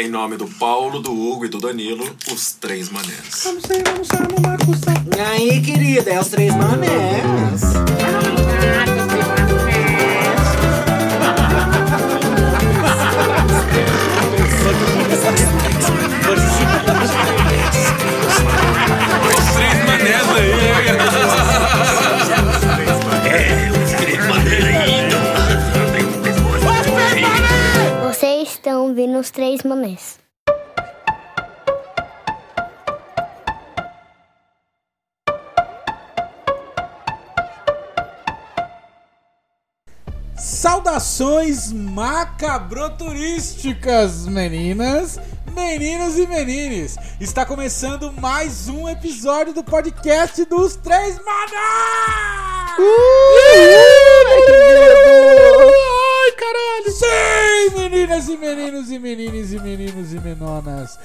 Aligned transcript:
Em 0.00 0.08
nome 0.08 0.36
do 0.36 0.46
Paulo, 0.46 1.00
do 1.00 1.10
Hugo 1.10 1.46
e 1.46 1.48
do 1.48 1.58
Danilo, 1.58 2.08
os 2.32 2.52
três 2.52 2.88
manés. 2.88 3.42
Vamos 3.42 3.64
sair, 3.64 3.82
vamos 3.82 4.06
sair, 4.06 4.28
vamos 4.28 4.84
lá, 4.84 5.16
E 5.16 5.20
aí, 5.20 5.60
querida, 5.60 6.12
é 6.12 6.20
os 6.20 6.28
três 6.28 6.54
manés. 6.54 7.62
Estão 29.18 29.18
ouvindo 29.18 29.20
os 29.20 29.30
três 29.30 29.62
manés. 29.62 30.18
Saudações 40.36 41.72
macabroturísticas, 41.72 44.26
meninas, 44.26 45.18
meninos 45.54 46.18
e 46.18 46.26
menines. 46.26 46.96
Está 47.20 47.46
começando 47.46 48.12
mais 48.12 48.68
um 48.68 48.88
episódio 48.88 49.52
do 49.52 49.64
podcast 49.64 50.44
dos 50.44 50.76
Três 50.76 51.18
Manás! 51.24 52.78
Ai, 55.90 56.07
caralho! 56.38 56.92
Sim, 56.92 57.76
meninas 57.76 58.28
e 58.28 58.36
meninos 58.36 58.90
e 58.90 58.98
meninas 58.98 59.52
e 59.52 59.58
meninos 59.58 60.12
e 60.12 60.20
menonas. 60.20 60.98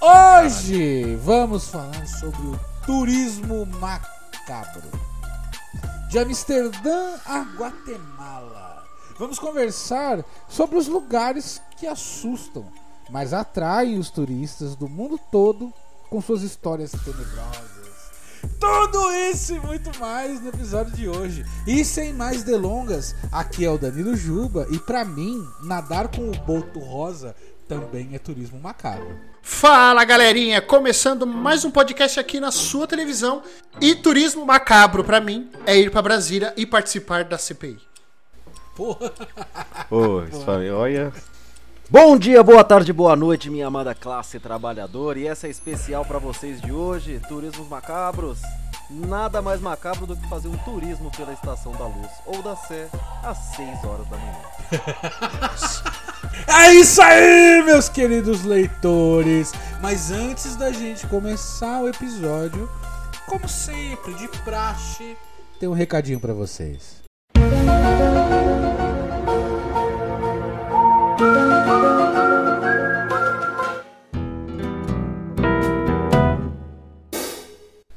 Hoje 0.00 1.16
vamos 1.16 1.68
falar 1.68 2.06
sobre 2.06 2.42
o 2.42 2.60
turismo 2.84 3.64
macabro 3.64 4.90
de 6.10 6.18
Amsterdã 6.18 7.16
a 7.24 7.40
Guatemala. 7.56 8.84
Vamos 9.18 9.38
conversar 9.38 10.22
sobre 10.48 10.76
os 10.76 10.86
lugares 10.86 11.62
que 11.78 11.86
assustam, 11.86 12.66
mas 13.08 13.32
atraem 13.32 13.98
os 13.98 14.10
turistas 14.10 14.76
do 14.76 14.88
mundo 14.88 15.18
todo 15.30 15.72
com 16.10 16.20
suas 16.20 16.42
histórias 16.42 16.90
tenebrosas. 16.90 17.73
Tudo 18.60 19.12
isso 19.30 19.54
e 19.54 19.60
muito 19.60 19.96
mais 19.98 20.40
no 20.40 20.48
episódio 20.48 20.92
de 20.94 21.08
hoje. 21.08 21.44
E 21.66 21.84
sem 21.84 22.12
mais 22.12 22.42
delongas, 22.42 23.14
aqui 23.32 23.64
é 23.64 23.70
o 23.70 23.78
Danilo 23.78 24.16
Juba 24.16 24.66
e 24.70 24.78
pra 24.78 25.04
mim, 25.04 25.46
nadar 25.62 26.08
com 26.08 26.28
o 26.30 26.32
boto 26.32 26.78
rosa 26.78 27.34
também 27.68 28.10
é 28.14 28.18
turismo 28.18 28.60
macabro. 28.60 29.18
Fala 29.42 30.04
galerinha, 30.04 30.60
começando 30.60 31.26
mais 31.26 31.64
um 31.64 31.70
podcast 31.70 32.18
aqui 32.20 32.40
na 32.40 32.50
sua 32.50 32.86
televisão. 32.86 33.42
E 33.80 33.94
turismo 33.94 34.44
macabro 34.44 35.04
pra 35.04 35.20
mim 35.20 35.50
é 35.66 35.76
ir 35.76 35.90
pra 35.90 36.02
Brasília 36.02 36.52
e 36.56 36.66
participar 36.66 37.24
da 37.24 37.38
CPI. 37.38 37.78
Porra, 38.76 39.12
Ô, 39.90 40.22
isso 40.24 40.50
aí, 40.50 40.70
olha. 40.70 41.12
Bom 41.94 42.18
dia, 42.18 42.42
boa 42.42 42.64
tarde, 42.64 42.92
boa 42.92 43.14
noite, 43.14 43.48
minha 43.48 43.68
amada 43.68 43.94
classe 43.94 44.40
trabalhadora. 44.40 45.16
E 45.16 45.28
essa 45.28 45.46
é 45.46 45.50
especial 45.50 46.04
pra 46.04 46.18
vocês 46.18 46.60
de 46.60 46.72
hoje, 46.72 47.20
turismos 47.28 47.68
macabros. 47.68 48.40
Nada 48.90 49.40
mais 49.40 49.60
macabro 49.60 50.04
do 50.04 50.16
que 50.16 50.28
fazer 50.28 50.48
um 50.48 50.56
turismo 50.56 51.08
pela 51.16 51.32
Estação 51.32 51.70
da 51.70 51.86
Luz 51.86 52.10
ou 52.26 52.42
da 52.42 52.56
Sé 52.56 52.88
às 53.22 53.38
6 53.54 53.84
horas 53.84 54.08
da 54.08 54.16
manhã. 54.16 54.34
É 56.48 56.74
isso 56.74 57.00
aí, 57.00 57.62
meus 57.64 57.88
queridos 57.88 58.42
leitores! 58.42 59.52
Mas 59.80 60.10
antes 60.10 60.56
da 60.56 60.72
gente 60.72 61.06
começar 61.06 61.80
o 61.80 61.88
episódio, 61.88 62.68
como 63.26 63.48
sempre, 63.48 64.14
de 64.14 64.26
praxe, 64.42 65.16
tem 65.60 65.68
um 65.68 65.72
recadinho 65.72 66.18
pra 66.18 66.34
vocês. 66.34 67.03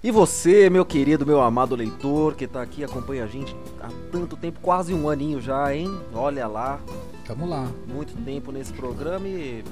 E 0.07 0.11
você, 0.11 0.69
meu 0.69 0.85
querido, 0.85 1.25
meu 1.25 1.41
amado 1.41 1.75
leitor, 1.75 2.33
que 2.33 2.47
tá 2.47 2.61
aqui 2.61 2.81
acompanha 2.81 3.25
a 3.25 3.27
gente 3.27 3.53
há 3.81 3.89
tanto 4.09 4.37
tempo, 4.37 4.57
quase 4.61 4.93
um 4.93 5.09
aninho 5.09 5.41
já, 5.41 5.75
hein? 5.75 5.99
Olha 6.13 6.47
lá, 6.47 6.79
Tamo 7.25 7.45
lá. 7.45 7.69
muito 7.85 8.15
tempo 8.23 8.49
nesse 8.49 8.71
programa 8.71 9.27
e 9.27 9.65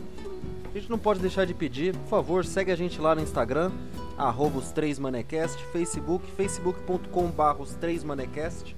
a 0.69 0.77
gente 0.77 0.89
não 0.89 0.99
pode 0.99 1.21
deixar 1.21 1.45
de 1.45 1.53
pedir, 1.53 1.95
por 1.95 2.09
favor, 2.09 2.43
segue 2.43 2.69
a 2.69 2.75
gente 2.75 2.99
lá 2.99 3.15
no 3.15 3.21
Instagram, 3.21 3.71
arroba 4.17 4.57
os 4.59 4.71
3 4.71 4.99
manecast, 4.99 5.57
Facebook, 5.71 6.29
facebook.com 6.35 7.27
barra 7.27 7.61
os 7.61 7.73
3 7.75 8.03
manecast, 8.03 8.75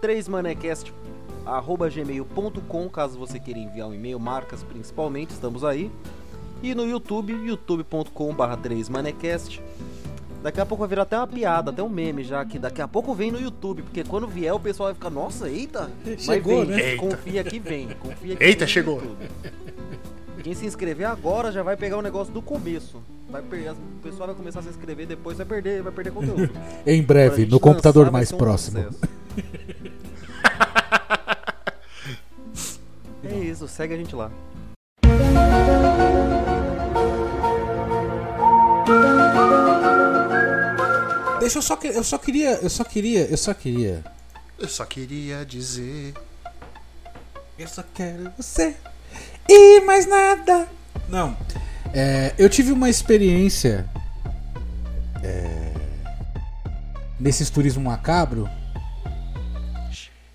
3 0.00 0.28
manecast 0.28 0.94
arroba 1.44 1.90
gmail.com, 1.90 2.88
caso 2.88 3.18
você 3.18 3.40
queira 3.40 3.58
enviar 3.58 3.88
um 3.88 3.94
e-mail, 3.94 4.20
marcas 4.20 4.62
principalmente, 4.62 5.30
estamos 5.30 5.64
aí. 5.64 5.90
E 6.62 6.72
no 6.72 6.86
YouTube, 6.86 7.32
youtube.com 7.32 8.32
barra 8.32 8.56
3 8.56 8.88
manecast. 8.88 9.60
Daqui 10.46 10.60
a 10.60 10.64
pouco 10.64 10.82
vai 10.82 10.88
virar 10.88 11.02
até 11.02 11.16
uma 11.16 11.26
piada, 11.26 11.72
até 11.72 11.82
um 11.82 11.88
meme 11.88 12.22
já, 12.22 12.44
que 12.44 12.56
daqui 12.56 12.80
a 12.80 12.86
pouco 12.86 13.12
vem 13.12 13.32
no 13.32 13.40
YouTube, 13.40 13.82
porque 13.82 14.04
quando 14.04 14.28
vier 14.28 14.54
o 14.54 14.60
pessoal 14.60 14.86
vai 14.86 14.94
ficar, 14.94 15.10
nossa, 15.10 15.48
eita! 15.50 15.90
Chegou, 16.16 16.64
vem, 16.64 16.76
né? 16.76 16.90
Eita. 16.92 17.02
confia 17.02 17.42
que 17.42 17.58
vem, 17.58 17.88
confia 17.98 18.36
que 18.36 18.44
Eita, 18.44 18.64
vem 18.64 18.68
chegou. 18.68 19.02
Quem 20.44 20.54
se 20.54 20.64
inscrever 20.64 21.08
agora 21.08 21.50
já 21.50 21.64
vai 21.64 21.76
pegar 21.76 21.96
o 21.96 22.00
negócio 22.00 22.32
do 22.32 22.40
começo. 22.40 23.02
Vai 23.28 23.42
perder, 23.42 23.72
o 23.72 23.76
pessoal 24.04 24.28
vai 24.28 24.36
começar 24.36 24.60
a 24.60 24.62
se 24.62 24.68
inscrever 24.68 25.04
depois, 25.04 25.36
vai 25.36 25.46
perder, 25.46 25.82
vai 25.82 25.90
perder 25.92 26.12
conteúdo. 26.12 26.48
Em 26.86 27.02
breve, 27.02 27.44
no 27.44 27.58
computador 27.58 28.02
lançar, 28.02 28.12
mais 28.12 28.32
um 28.32 28.36
próximo. 28.36 28.78
é 33.24 33.34
isso, 33.34 33.66
segue 33.66 33.94
a 33.94 33.96
gente 33.96 34.14
lá. 34.14 34.30
Deixa 41.46 41.58
eu 41.58 41.62
só 41.62 41.78
eu 41.80 42.02
só 42.02 42.18
queria, 42.18 42.54
eu 42.54 42.68
só 42.68 42.82
queria, 42.82 43.20
eu 43.26 43.36
só 43.36 43.54
queria. 43.54 44.04
Eu 44.58 44.68
só 44.68 44.84
queria 44.84 45.46
dizer. 45.46 46.12
Eu 47.56 47.68
só 47.68 47.84
quero 47.94 48.32
você 48.36 48.74
e 49.48 49.80
mais 49.82 50.08
nada. 50.08 50.66
Não. 51.08 51.36
É, 51.94 52.34
eu 52.36 52.50
tive 52.50 52.72
uma 52.72 52.90
experiência 52.90 53.88
é, 55.22 55.72
nesses 57.20 57.48
turismo 57.48 57.84
macabro 57.84 58.50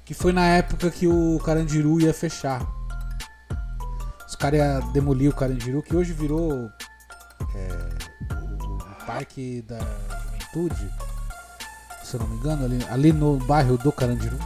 que 0.05 0.13
foi 0.13 0.31
na 0.31 0.47
época 0.47 0.89
que 0.89 1.07
o 1.07 1.37
Carandiru 1.39 1.99
ia 1.99 2.13
fechar. 2.13 2.65
Os 4.25 4.37
caras 4.37 4.61
iam 4.61 4.93
demolir 4.93 5.29
o 5.29 5.35
Carandiru, 5.35 5.83
que 5.83 5.93
hoje 5.93 6.13
virou 6.13 6.71
é, 7.53 8.33
o, 8.63 8.63
o 8.63 9.05
Parque 9.05 9.61
da 9.67 9.77
Juventude, 10.53 10.91
se 12.03 12.15
eu 12.15 12.19
não 12.19 12.27
me 12.27 12.35
engano, 12.35 12.65
ali, 12.65 12.85
ali 12.89 13.13
no 13.13 13.37
bairro 13.37 13.77
do 13.77 13.91
Carandiru. 13.91 14.37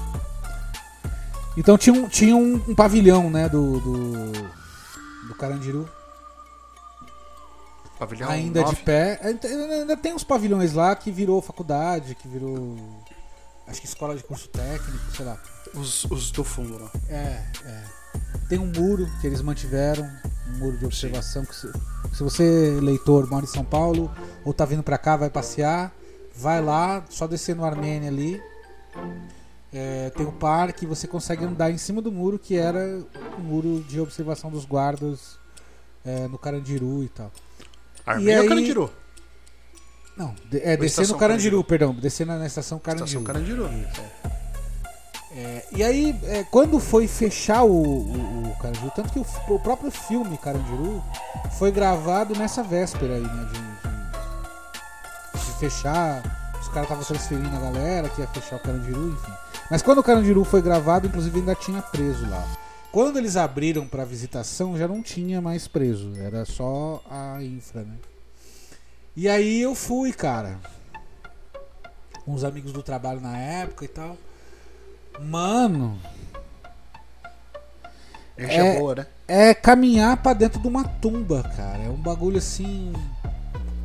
Então 1.58 1.78
tinha 1.78 1.94
um, 1.96 2.08
tinha 2.08 2.36
um, 2.36 2.56
um 2.68 2.76
pavilhão, 2.76 3.30
né, 3.30 3.48
do, 3.50 3.80
do, 3.80 4.32
do 5.30 5.36
Carandiru 5.36 5.90
Pavilhão 7.98 8.30
ainda 8.30 8.60
de 8.60 8.66
9. 8.72 8.84
pé. 8.84 9.20
Ainda- 9.24 9.48
Ainda 9.48 9.98
tem 9.98 10.14
uns 10.14 10.24
pavilhões 10.24 10.74
lá 10.74 10.94
que 10.98 11.10
virou 11.10 11.42
faculdade, 11.42 12.14
que 12.14 12.28
virou. 12.28 12.78
Acho 13.66 13.80
que 13.80 13.88
escola 13.88 14.16
de 14.18 14.22
curso 14.24 14.50
técnico, 14.50 15.16
sei 15.16 15.26
lá. 15.26 15.38
Os, 15.74 16.04
os 16.06 16.30
do 16.30 16.44
fundo 16.44 16.78
lá. 16.78 16.92
É, 17.08 17.42
é. 17.64 17.84
Tem 18.50 18.60
um 18.60 18.66
muro 18.68 19.08
que 19.22 19.28
eles 19.28 19.42
mantiveram, 19.42 20.10
um 20.50 20.58
muro 20.60 20.78
de 20.78 20.86
observação. 20.86 21.44
Que 21.46 21.56
se, 21.56 21.72
se 22.14 22.24
você, 22.24 22.78
leitor, 22.82 23.30
mora 23.30 23.44
em 23.46 23.48
São 23.48 23.64
Paulo 23.66 24.12
ou 24.44 24.54
tá 24.54 24.66
vindo 24.66 24.84
pra 24.84 24.98
cá, 24.98 25.16
vai 25.18 25.30
passear, 25.30 25.92
vai 26.36 26.62
lá, 26.62 27.04
só 27.10 27.28
descer 27.28 27.56
no 27.56 27.66
Armênia 27.66 28.10
ali. 28.10 28.42
É, 29.74 30.10
tem 30.12 30.26
o 30.26 30.32
parque, 30.32 30.86
você 30.86 31.06
consegue 31.08 31.44
andar 31.44 31.70
em 31.70 31.78
cima 31.78 32.02
do 32.02 32.12
muro, 32.12 32.40
que 32.40 32.56
era 32.56 33.04
o 33.38 33.42
muro 33.42 33.84
de 33.90 34.00
observação 34.00 34.50
dos 34.50 34.64
guardas 34.64 35.38
é, 36.06 36.28
no 36.28 36.38
Carandiru 36.38 37.04
e 37.04 37.10
tal. 37.10 37.32
Armênia 38.06 38.36
aí- 38.38 38.44
ou 38.44 38.50
Carandiru? 38.50 38.92
Não, 40.16 40.34
é 40.54 40.78
descer 40.78 41.06
no 41.10 41.18
Carandiru, 41.18 41.18
Carandiru. 41.18 41.64
perdão, 41.66 41.94
descer 41.94 42.26
na, 42.26 42.38
na 42.38 42.46
estação 42.46 42.80
Carandiru. 42.80 43.20
Estação 43.20 43.24
Carandiru. 43.24 43.70
É, 45.38 45.66
e 45.74 45.84
aí, 45.84 46.18
é, 46.24 46.44
quando 46.46 46.80
foi 46.80 47.08
fechar 47.08 47.64
o, 47.64 47.74
o, 47.74 48.52
o 48.52 48.56
Carandiru, 48.62 48.92
tanto 48.96 49.12
que 49.12 49.20
o, 49.20 49.26
o 49.54 49.60
próprio 49.60 49.92
filme 49.92 50.38
Carandiru 50.38 51.04
foi 51.58 51.72
gravado 51.72 52.34
nessa 52.38 52.64
véspera 52.64 53.16
aí, 53.16 53.22
né? 53.22 53.46
De, 53.52 53.60
de- 53.60 55.46
de 55.46 55.60
fechar, 55.60 56.54
os 56.62 56.68
caras 56.70 56.84
estavam 56.84 57.04
transferindo 57.04 57.56
a 57.56 57.60
galera 57.60 58.08
que 58.10 58.22
ia 58.22 58.28
fechar 58.28 58.56
o 58.56 58.60
Carandiru, 58.60 59.10
enfim. 59.10 59.32
Mas 59.70 59.82
quando 59.82 59.98
o 60.00 60.04
Carandiru 60.04 60.44
foi 60.46 60.62
gravado, 60.62 61.08
inclusive 61.08 61.40
ainda 61.40 61.56
tinha 61.56 61.82
preso 61.82 62.30
lá. 62.30 62.46
Quando 62.92 63.18
eles 63.18 63.36
abriram 63.36 63.86
pra 63.88 64.06
visitação, 64.06 64.78
já 64.78 64.88
não 64.88 65.02
tinha 65.02 65.42
mais 65.42 65.68
preso. 65.68 66.14
Era 66.18 66.46
só 66.46 67.02
a 67.10 67.42
infra, 67.44 67.82
né? 67.82 67.96
E 69.18 69.28
aí 69.28 69.62
eu 69.62 69.76
fui, 69.76 70.14
cara. 70.14 70.58
Com 72.24 72.34
os 72.34 72.44
amigos 72.46 72.72
do 72.72 72.82
trabalho 72.82 73.20
na 73.20 73.38
época 73.38 73.84
e 73.84 73.88
tal. 73.90 74.16
Mano, 75.22 75.98
Energia 78.38 78.64
É. 78.66 78.80
boa, 78.80 78.96
né? 78.96 79.08
é 79.28 79.54
caminhar 79.54 80.18
pra 80.18 80.34
dentro 80.34 80.60
de 80.60 80.68
uma 80.68 80.84
tumba, 80.84 81.42
cara. 81.56 81.84
É 81.84 81.90
um 81.90 81.96
bagulho 82.02 82.38
assim. 82.38 82.92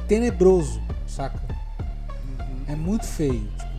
tenebroso, 0.09 0.83
saca? 1.07 1.39
É 2.67 2.75
muito 2.75 3.07
feio. 3.07 3.49
Tipo, 3.57 3.71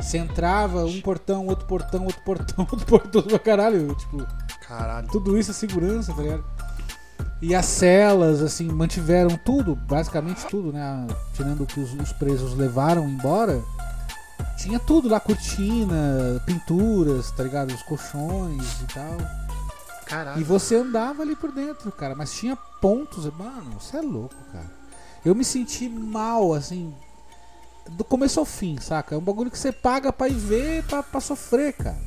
você 0.00 0.18
entrava, 0.18 0.84
um 0.84 1.00
portão, 1.00 1.46
outro 1.48 1.66
portão, 1.66 2.04
outro 2.04 2.22
portão, 2.22 2.66
outro 2.70 2.86
portão 2.86 3.22
pra 3.22 3.38
caralho. 3.40 3.92
Tipo, 3.96 4.24
Caralho. 4.66 5.08
tudo 5.08 5.36
isso 5.36 5.50
é 5.50 5.54
segurança, 5.54 6.12
tá 6.14 6.22
ligado? 6.22 6.44
E 7.42 7.54
as 7.54 7.66
celas, 7.66 8.40
assim, 8.40 8.68
mantiveram 8.68 9.36
tudo, 9.44 9.74
basicamente 9.74 10.46
tudo, 10.46 10.72
né? 10.72 11.06
Tirando 11.34 11.62
o 11.62 11.66
que 11.66 11.80
os, 11.80 11.92
os 11.94 12.12
presos 12.12 12.54
levaram 12.54 13.08
embora. 13.08 13.60
Tinha 14.56 14.78
tudo 14.78 15.08
lá, 15.08 15.18
cortina, 15.20 16.42
pinturas, 16.46 17.30
tá 17.32 17.42
ligado? 17.42 17.72
Os 17.74 17.82
colchões 17.82 18.80
e 18.82 18.94
tal. 18.94 19.16
Caralho. 20.06 20.40
E 20.40 20.44
você 20.44 20.76
andava 20.76 21.22
ali 21.22 21.34
por 21.36 21.52
dentro, 21.52 21.90
cara. 21.92 22.14
Mas 22.14 22.32
tinha 22.32 22.56
pontos. 22.80 23.24
Mano, 23.36 23.78
você 23.80 23.96
é 23.98 24.00
louco, 24.02 24.34
cara. 24.52 24.70
Eu 25.24 25.34
me 25.34 25.44
senti 25.44 25.88
mal, 25.88 26.52
assim. 26.54 26.94
Do 27.90 28.04
começo 28.04 28.38
ao 28.38 28.46
fim, 28.46 28.78
saca? 28.80 29.14
É 29.14 29.18
um 29.18 29.22
bagulho 29.22 29.50
que 29.50 29.58
você 29.58 29.72
paga 29.72 30.12
pra 30.12 30.28
ir 30.28 30.34
ver 30.34 30.84
pra, 30.84 31.02
pra 31.02 31.20
sofrer, 31.20 31.72
cara. 31.72 31.98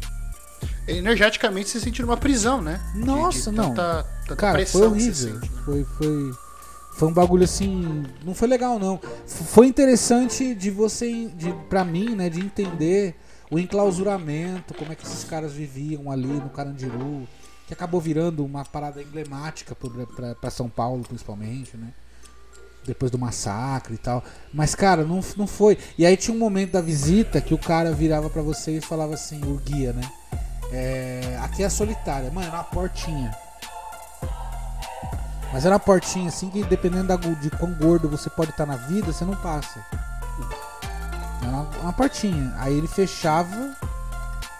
Energeticamente 0.87 1.69
você 1.69 1.79
sente 1.79 2.01
numa 2.01 2.17
prisão, 2.17 2.61
né? 2.61 2.79
De- 2.93 2.99
de 2.99 3.05
Nossa, 3.05 3.51
não. 3.51 3.69
Tanta, 3.69 4.05
tanta 4.23 4.35
Cara, 4.35 4.53
pressão 4.53 4.81
foi 4.81 4.89
horrível. 4.89 5.13
sente, 5.39 5.49
né? 5.51 5.61
Foi, 5.65 5.83
foi, 5.97 6.31
foi 6.95 7.07
um 7.07 7.13
bagulho 7.13 7.43
assim. 7.43 8.03
Não 8.23 8.33
foi 8.33 8.47
legal, 8.47 8.79
não. 8.79 8.99
Foi 9.25 9.67
interessante 9.67 10.53
de 10.53 10.69
você, 10.69 11.27
de, 11.27 11.51
pra 11.69 11.83
mim, 11.83 12.15
né, 12.15 12.29
de 12.29 12.39
entender 12.39 13.15
o 13.49 13.59
enclausuramento, 13.59 14.73
como 14.73 14.91
é 14.91 14.95
que 14.95 15.05
esses 15.05 15.23
caras 15.23 15.53
viviam 15.53 16.11
ali 16.11 16.27
no 16.27 16.49
Carandiru, 16.49 17.27
que 17.67 17.73
acabou 17.73 18.01
virando 18.01 18.43
uma 18.43 18.63
parada 18.63 19.01
emblemática 19.01 19.75
pra 20.39 20.49
São 20.49 20.69
Paulo, 20.69 21.03
principalmente, 21.07 21.77
né? 21.77 21.89
Depois 22.85 23.11
do 23.11 23.17
massacre 23.17 23.93
e 23.93 23.97
tal. 23.97 24.23
Mas, 24.53 24.75
cara, 24.75 25.03
não, 25.05 25.21
não 25.37 25.47
foi. 25.47 25.77
E 25.97 26.05
aí 26.05 26.17
tinha 26.17 26.35
um 26.35 26.39
momento 26.39 26.71
da 26.71 26.81
visita 26.81 27.39
que 27.39 27.53
o 27.53 27.57
cara 27.57 27.91
virava 27.91 28.29
pra 28.29 28.41
você 28.41 28.77
e 28.77 28.81
falava 28.81 29.13
assim, 29.13 29.41
o 29.45 29.55
guia, 29.57 29.93
né? 29.93 30.11
É, 30.71 31.37
aqui 31.41 31.63
é 31.63 31.69
solitária, 31.69 32.29
mano, 32.31 32.47
era 32.47 32.57
uma 32.57 32.63
portinha. 32.63 33.31
Mas 35.53 35.65
era 35.65 35.75
uma 35.75 35.79
portinha 35.79 36.29
assim 36.29 36.49
que 36.49 36.63
dependendo 36.63 37.07
da, 37.07 37.15
de 37.15 37.51
quão 37.51 37.71
gordo 37.75 38.09
você 38.09 38.27
pode 38.27 38.49
estar 38.49 38.65
na 38.65 38.75
vida, 38.75 39.13
você 39.13 39.23
não 39.23 39.35
passa. 39.35 39.85
Era 41.43 41.51
uma, 41.51 41.69
uma 41.81 41.93
portinha. 41.93 42.51
Aí 42.57 42.75
ele 42.75 42.87
fechava 42.87 43.77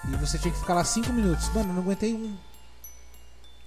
e 0.08 0.16
você 0.16 0.38
tinha 0.38 0.52
que 0.52 0.60
ficar 0.60 0.74
lá 0.74 0.84
5 0.84 1.12
minutos. 1.12 1.48
Mano, 1.48 1.70
eu 1.70 1.74
não 1.74 1.82
aguentei 1.82 2.14
um. 2.14 2.36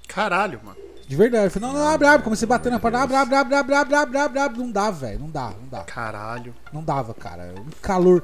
Caralho, 0.07 0.61
mano. 0.63 0.77
De 1.05 1.15
verdade. 1.17 1.45
Eu 1.45 1.51
falei, 1.51 1.67
não, 1.67 1.77
não, 1.77 1.87
abre, 1.89 2.07
abre. 2.07 2.23
Comecei 2.23 2.45
a 2.45 2.49
bater 2.49 2.71
na 2.71 2.79
porta. 2.79 2.99
Abre, 2.99 3.17
abre, 3.17 3.35
abre, 3.35 3.55
abre, 3.55 3.75
abre, 3.75 3.95
abre, 3.95 4.17
abre, 4.17 4.39
abre. 4.39 4.59
Não 4.59 4.71
dá, 4.71 4.89
velho. 4.89 5.19
Não 5.19 5.29
dá, 5.29 5.49
não 5.49 5.67
dá. 5.69 5.83
Caralho. 5.83 6.55
Não 6.71 6.81
dava, 6.81 7.13
cara. 7.13 7.53
Um 7.57 7.69
calor. 7.81 8.23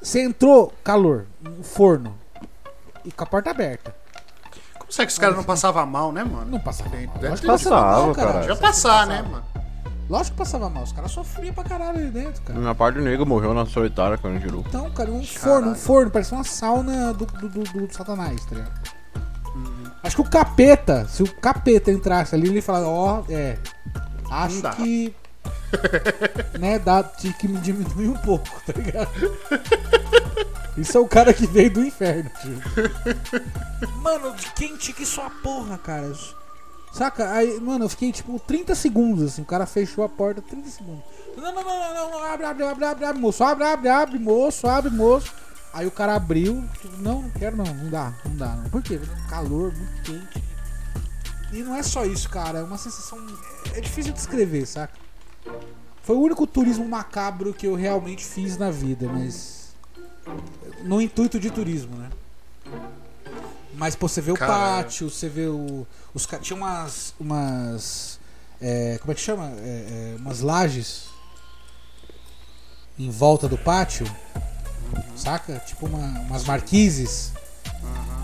Você 0.00 0.22
entrou, 0.22 0.72
calor, 0.82 1.26
um 1.44 1.62
forno. 1.62 2.16
E 3.04 3.12
com 3.12 3.24
a 3.24 3.26
porta 3.26 3.50
aberta. 3.50 3.94
Como 4.86 4.92
será 4.92 5.06
que 5.06 5.12
os 5.12 5.18
caras 5.18 5.36
não 5.36 5.42
passavam 5.42 5.84
mal, 5.84 6.12
né, 6.12 6.22
mano? 6.22 6.46
Não 6.48 6.60
passava 6.60 6.90
mal. 6.90 6.98
Deve 7.00 7.28
Lógico 7.28 7.34
ter 7.34 7.40
que 7.40 7.46
passava 7.46 7.80
mal, 7.82 8.14
cara. 8.14 8.42
Já 8.44 8.56
passar, 8.56 9.06
né, 9.08 9.22
mano? 9.22 9.44
Lógico 10.08 10.36
que 10.36 10.38
passava 10.38 10.70
mal. 10.70 10.84
Os 10.84 10.92
caras 10.92 11.10
sofriam 11.10 11.52
pra 11.52 11.64
caralho 11.64 11.98
ali 11.98 12.10
dentro, 12.10 12.40
cara. 12.42 12.56
Minha 12.56 12.74
parte 12.74 13.00
negra 13.00 13.24
morreu 13.24 13.52
na 13.52 13.66
solitária, 13.66 14.16
Carandiru. 14.16 14.64
Então, 14.68 14.88
cara, 14.92 15.10
um 15.10 15.24
forno, 15.24 15.72
um 15.72 15.74
forno, 15.74 16.10
parece 16.12 16.32
uma 16.32 16.44
sauna 16.44 17.12
do, 17.12 17.26
do, 17.26 17.48
do, 17.48 17.62
do 17.64 17.92
satanás, 17.92 18.44
tá 18.44 18.54
ligado? 18.54 18.96
Acho 20.04 20.16
que 20.16 20.22
o 20.22 20.30
capeta, 20.30 21.04
se 21.08 21.24
o 21.24 21.34
capeta 21.34 21.90
entrasse 21.90 22.36
ali, 22.36 22.48
ele 22.48 22.62
falaria, 22.62 22.88
ó, 22.88 23.24
é. 23.28 23.58
Acho 24.30 24.62
que. 24.76 25.12
né, 26.58 26.78
dá, 26.78 27.02
tinha 27.02 27.32
que 27.32 27.48
me 27.48 27.58
diminuir 27.58 28.08
um 28.08 28.16
pouco, 28.16 28.48
tá 28.66 28.72
ligado? 28.72 29.10
Isso 30.76 30.96
é 30.96 31.00
o 31.00 31.08
cara 31.08 31.32
que 31.32 31.46
veio 31.46 31.70
do 31.70 31.84
inferno, 31.84 32.30
tio. 32.40 32.62
Mano, 34.02 34.34
quente 34.54 34.92
que 34.92 35.06
sua 35.06 35.30
porra, 35.30 35.78
cara. 35.78 36.12
Saca? 36.92 37.30
Aí, 37.32 37.58
mano, 37.60 37.84
eu 37.84 37.88
fiquei 37.88 38.12
tipo 38.12 38.38
30 38.38 38.74
segundos, 38.74 39.32
assim, 39.32 39.42
o 39.42 39.46
cara 39.46 39.66
fechou 39.66 40.04
a 40.04 40.08
porta 40.08 40.42
30 40.42 40.68
segundos. 40.68 41.04
Não, 41.36 41.54
não, 41.54 41.64
não, 41.64 41.94
não, 41.94 42.10
não, 42.10 42.24
abre, 42.24 42.46
abre, 42.46 42.64
abre, 42.64 42.84
abre, 42.84 43.04
abre, 43.04 43.20
moço, 43.20 43.44
abre, 43.44 43.64
abre, 43.64 43.88
abre, 43.88 44.18
moço, 44.18 44.66
abre, 44.66 44.90
moço. 44.90 45.32
Aí 45.72 45.86
o 45.86 45.90
cara 45.90 46.14
abriu, 46.14 46.64
tipo, 46.80 46.96
não, 46.98 47.22
não 47.22 47.30
quero 47.30 47.56
não, 47.56 47.66
não 47.66 47.90
dá, 47.90 48.14
não 48.24 48.36
dá. 48.36 48.56
Não. 48.56 48.70
Por 48.70 48.82
quê? 48.82 48.98
Um 48.98 49.28
calor 49.28 49.74
muito 49.74 50.02
quente. 50.02 50.42
E 51.52 51.62
não 51.62 51.76
é 51.76 51.82
só 51.82 52.04
isso, 52.04 52.28
cara, 52.30 52.60
é 52.60 52.62
uma 52.62 52.78
sensação. 52.78 53.18
É 53.74 53.80
difícil 53.80 54.12
de 54.12 54.18
descrever, 54.18 54.66
saca? 54.66 55.05
Foi 56.02 56.16
o 56.16 56.20
único 56.20 56.46
turismo 56.46 56.86
macabro 56.88 57.52
que 57.52 57.66
eu 57.66 57.74
realmente 57.74 58.24
fiz 58.24 58.56
na 58.56 58.70
vida, 58.70 59.08
mas. 59.08 59.74
No 60.84 61.00
intuito 61.00 61.38
de 61.40 61.50
turismo, 61.50 61.96
né? 61.96 62.10
Mas, 63.74 63.94
pô, 63.94 64.08
você 64.08 64.20
vê 64.20 64.30
o 64.32 64.34
Cara. 64.36 64.52
pátio, 64.52 65.10
você 65.10 65.28
vê 65.28 65.46
o. 65.46 65.86
Os 66.14 66.26
Tinha 66.40 66.56
umas. 66.56 67.14
umas 67.20 68.18
é, 68.60 68.96
como 69.00 69.12
é 69.12 69.14
que 69.14 69.20
chama? 69.20 69.50
É, 69.58 70.14
é, 70.14 70.16
umas 70.18 70.40
lajes 70.40 71.08
em 72.98 73.10
volta 73.10 73.46
do 73.48 73.58
pátio. 73.58 74.06
Saca? 75.16 75.58
Tipo 75.66 75.86
uma- 75.86 76.20
umas 76.20 76.44
marquises. 76.44 77.32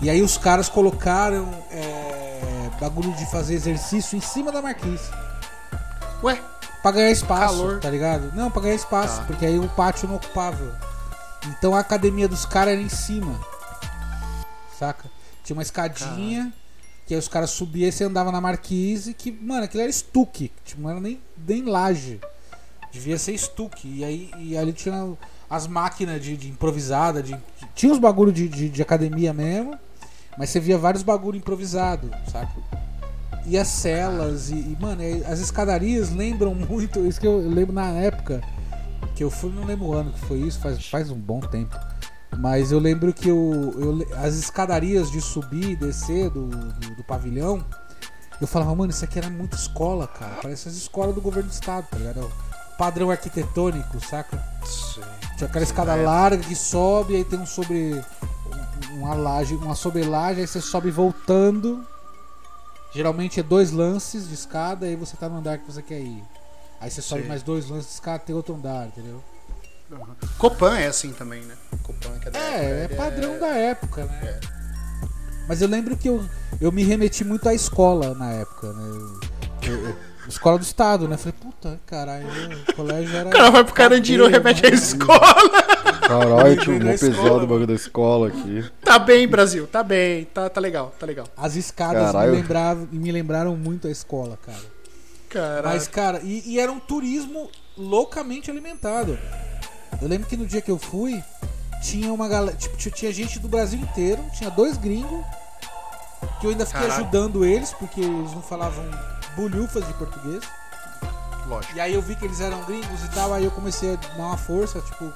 E 0.01 0.09
aí 0.09 0.21
os 0.21 0.37
caras 0.37 0.69
colocaram 0.69 1.47
é, 1.69 2.69
bagulho 2.79 3.13
de 3.13 3.25
fazer 3.29 3.53
exercício 3.53 4.17
em 4.17 4.21
cima 4.21 4.51
da 4.51 4.61
marquise. 4.61 5.09
Ué, 6.23 6.41
Pra 6.83 6.91
ganhar 6.91 7.09
espaço, 7.11 7.55
Calor. 7.55 7.79
tá 7.79 7.89
ligado? 7.89 8.31
Não, 8.35 8.51
pra 8.51 8.61
ganhar 8.61 8.75
espaço, 8.75 9.21
Tá. 9.21 9.25
porque 9.25 9.45
aí 9.45 9.57
o 9.57 9.67
pátio 9.69 10.07
não 10.07 10.17
ocupava. 10.17 10.79
Então 11.47 11.73
a 11.75 11.79
academia 11.79 12.27
dos 12.27 12.45
caras 12.45 12.73
era 12.73 12.81
em 12.81 12.89
cima. 12.89 13.39
Saca? 14.77 15.09
Tinha 15.43 15.55
uma 15.55 15.63
escadinha, 15.63 16.53
que 17.07 17.13
aí 17.13 17.19
os 17.19 17.27
caras 17.27 17.49
subiam 17.51 17.87
e 17.87 17.91
você 17.91 18.03
andava 18.03 18.31
na 18.31 18.39
marquise, 18.41 19.13
que, 19.13 19.31
mano, 19.31 19.63
aquilo 19.63 19.81
era 19.81 19.89
estuque, 19.89 20.51
tipo, 20.63 20.81
não 20.81 20.89
era 20.89 20.99
nem, 20.99 21.19
nem 21.47 21.63
laje. 21.63 22.19
Devia 22.91 23.17
ser 23.17 23.33
estuque. 23.33 23.87
E 23.87 24.03
aí 24.03 24.31
e 24.37 24.57
ali 24.57 24.71
tinha 24.73 25.13
as 25.49 25.67
máquinas 25.67 26.21
de, 26.21 26.35
de 26.37 26.49
improvisada, 26.49 27.21
de, 27.23 27.33
de- 27.33 27.67
tinha 27.75 27.91
os 27.91 27.99
bagulho 27.99 28.31
de, 28.31 28.47
de, 28.47 28.69
de 28.69 28.81
academia 28.81 29.33
mesmo, 29.33 29.77
mas 30.37 30.49
você 30.49 30.59
via 30.59 30.77
vários 30.77 31.03
bagulho 31.03 31.37
improvisado, 31.37 32.09
saca? 32.31 32.51
E 33.45 33.57
as 33.57 33.67
celas, 33.67 34.49
e, 34.49 34.53
e, 34.55 34.77
mano, 34.79 35.03
e 35.03 35.23
as 35.25 35.39
escadarias 35.39 36.11
lembram 36.11 36.53
muito, 36.55 36.99
isso 37.05 37.19
que 37.19 37.27
eu 37.27 37.37
lembro 37.49 37.73
na 37.73 37.89
época 37.89 38.41
que 39.15 39.23
eu 39.23 39.29
fui, 39.29 39.51
não 39.51 39.63
lembro 39.65 39.87
o 39.87 39.93
ano 39.93 40.11
que 40.11 40.19
foi 40.21 40.39
isso, 40.39 40.59
faz, 40.59 40.87
faz 40.87 41.09
um 41.11 41.19
bom 41.19 41.39
tempo. 41.39 41.77
Mas 42.39 42.71
eu 42.71 42.79
lembro 42.79 43.13
que 43.13 43.29
eu, 43.29 43.75
eu 43.77 44.07
as 44.17 44.33
escadarias 44.35 45.11
de 45.11 45.21
subir 45.21 45.71
e 45.71 45.75
descer 45.75 46.31
do, 46.31 46.47
do, 46.47 46.95
do 46.95 47.03
pavilhão, 47.03 47.63
eu 48.41 48.47
falava, 48.47 48.73
mano, 48.73 48.89
isso 48.91 49.05
aqui 49.05 49.19
era 49.19 49.29
muito 49.29 49.55
escola, 49.55 50.07
cara. 50.07 50.39
Parece 50.41 50.67
as 50.67 50.73
escolas 50.75 51.13
do 51.13 51.21
governo 51.21 51.49
do 51.49 51.53
estado, 51.53 51.85
tá 51.91 51.97
ligado? 51.97 52.21
É 52.21 52.23
o 52.23 52.31
Padrão 52.77 53.11
arquitetônico, 53.11 53.99
saca? 54.03 54.43
Tinha 55.37 55.47
aquela 55.47 55.63
escada 55.63 55.93
larga 55.93 56.37
que 56.43 56.55
sobe, 56.55 57.15
aí 57.17 57.23
tem 57.23 57.37
um 57.39 57.45
sobre. 57.45 58.01
um- 58.91 58.97
Uma 59.03 59.13
laje, 59.13 59.53
uma 59.55 59.75
sobrelaje, 59.75 60.39
aí 60.41 60.47
você 60.47 60.59
sobe 60.61 60.89
voltando. 60.89 61.85
Geralmente 62.93 63.39
é 63.39 63.43
dois 63.43 63.71
lances 63.71 64.27
de 64.27 64.33
escada, 64.33 64.85
aí 64.85 64.95
você 64.95 65.17
tá 65.17 65.27
no 65.27 65.37
andar 65.37 65.57
que 65.57 65.65
você 65.71 65.81
quer 65.81 65.99
ir. 65.99 66.23
Aí 66.79 66.91
você 66.91 67.01
sobe 67.01 67.23
Sim. 67.23 67.27
mais 67.27 67.41
dois 67.43 67.67
lances 67.69 67.87
de 67.87 67.93
escada, 67.93 68.19
tem 68.19 68.35
outro 68.35 68.55
andar, 68.55 68.87
entendeu? 68.87 69.23
Copan 70.37 70.77
é 70.77 70.87
assim 70.87 71.11
também, 71.11 71.41
né? 71.43 71.55
Copan 71.83 72.17
que 72.19 72.27
é 72.27 72.31
da 72.31 72.39
época, 72.39 72.63
É, 72.65 72.83
é 72.83 72.87
padrão 72.89 73.39
da 73.39 73.47
época, 73.47 74.05
né? 74.05 74.39
Mas 75.47 75.61
eu 75.61 75.67
lembro 75.67 75.95
que 75.97 76.07
eu, 76.09 76.23
eu 76.61 76.71
me 76.71 76.83
remeti 76.83 77.23
muito 77.23 77.47
à 77.49 77.53
escola 77.53 78.13
na 78.15 78.31
época, 78.31 78.71
né? 78.73 79.19
Eu- 79.63 79.87
eu- 79.89 79.95
escola 80.27 80.57
do 80.57 80.63
estado, 80.63 81.07
né? 81.07 81.17
Falei, 81.17 81.33
puta, 81.39 81.79
caralho, 81.85 82.25
o 82.69 82.73
colégio 82.75 83.15
era. 83.15 83.27
O 83.29 83.31
cara 83.31 83.51
vai 83.51 83.63
pro 83.63 83.73
Carandiru, 83.73 84.23
cadeia, 84.23 84.39
remete 84.41 84.65
à 84.65 84.69
né? 84.69 84.75
escola. 84.75 85.72
Caralho, 86.07 86.57
tio, 86.61 86.79
Na 86.79 86.85
mó 86.85 86.91
escola, 86.91 87.11
pesado 87.11 87.29
o 87.29 87.33
mano. 87.35 87.47
bagulho 87.47 87.67
da 87.67 87.73
escola 87.73 88.27
aqui. 88.27 88.71
Tá 88.83 88.99
bem, 88.99 89.27
Brasil, 89.27 89.67
tá 89.67 89.81
bem, 89.83 90.25
tá, 90.25 90.49
tá 90.49 90.59
legal, 90.61 90.93
tá 90.99 91.05
legal. 91.05 91.27
As 91.37 91.55
escadas 91.55 92.01
me, 92.07 92.11
Caralho. 92.11 92.31
lembravam, 92.33 92.87
me 92.91 93.11
lembraram 93.11 93.55
muito 93.55 93.87
a 93.87 93.91
escola, 93.91 94.37
cara. 94.45 94.73
Caralho. 95.29 95.67
Mas, 95.67 95.87
cara, 95.87 96.19
e, 96.23 96.43
e 96.45 96.59
era 96.59 96.71
um 96.71 96.79
turismo 96.79 97.49
loucamente 97.77 98.51
alimentado. 98.51 99.17
Eu 100.01 100.07
lembro 100.07 100.27
que 100.27 100.37
no 100.37 100.45
dia 100.45 100.61
que 100.61 100.69
eu 100.69 100.77
fui, 100.77 101.23
tinha 101.81 102.11
uma 102.13 102.27
galera. 102.27 102.55
Tipo, 102.55 102.77
tinha- 102.77 102.91
tinha 102.93 103.11
gente 103.13 103.39
do 103.39 103.47
Brasil 103.47 103.79
inteiro, 103.79 104.21
tinha 104.37 104.49
dois 104.51 104.77
gringos 104.77 105.23
que 106.39 106.45
eu 106.47 106.51
ainda 106.51 106.65
fiquei 106.65 106.81
Caralho. 106.87 107.03
ajudando 107.03 107.43
eles, 107.45 107.73
porque 107.73 108.01
eles 108.01 108.31
não 108.33 108.41
falavam 108.41 108.83
bolhufas 109.35 109.85
de 109.87 109.93
português. 109.93 110.43
Lógico. 111.47 111.75
E 111.75 111.79
aí 111.81 111.93
eu 111.93 112.01
vi 112.01 112.15
que 112.15 112.23
eles 112.25 112.39
eram 112.39 112.61
gringos 112.63 113.03
e 113.03 113.09
tal, 113.13 113.33
aí 113.33 113.43
eu 113.43 113.51
comecei 113.51 113.93
a 113.93 113.95
dar 113.95 114.15
uma 114.25 114.37
força, 114.37 114.79
tipo. 114.81 115.11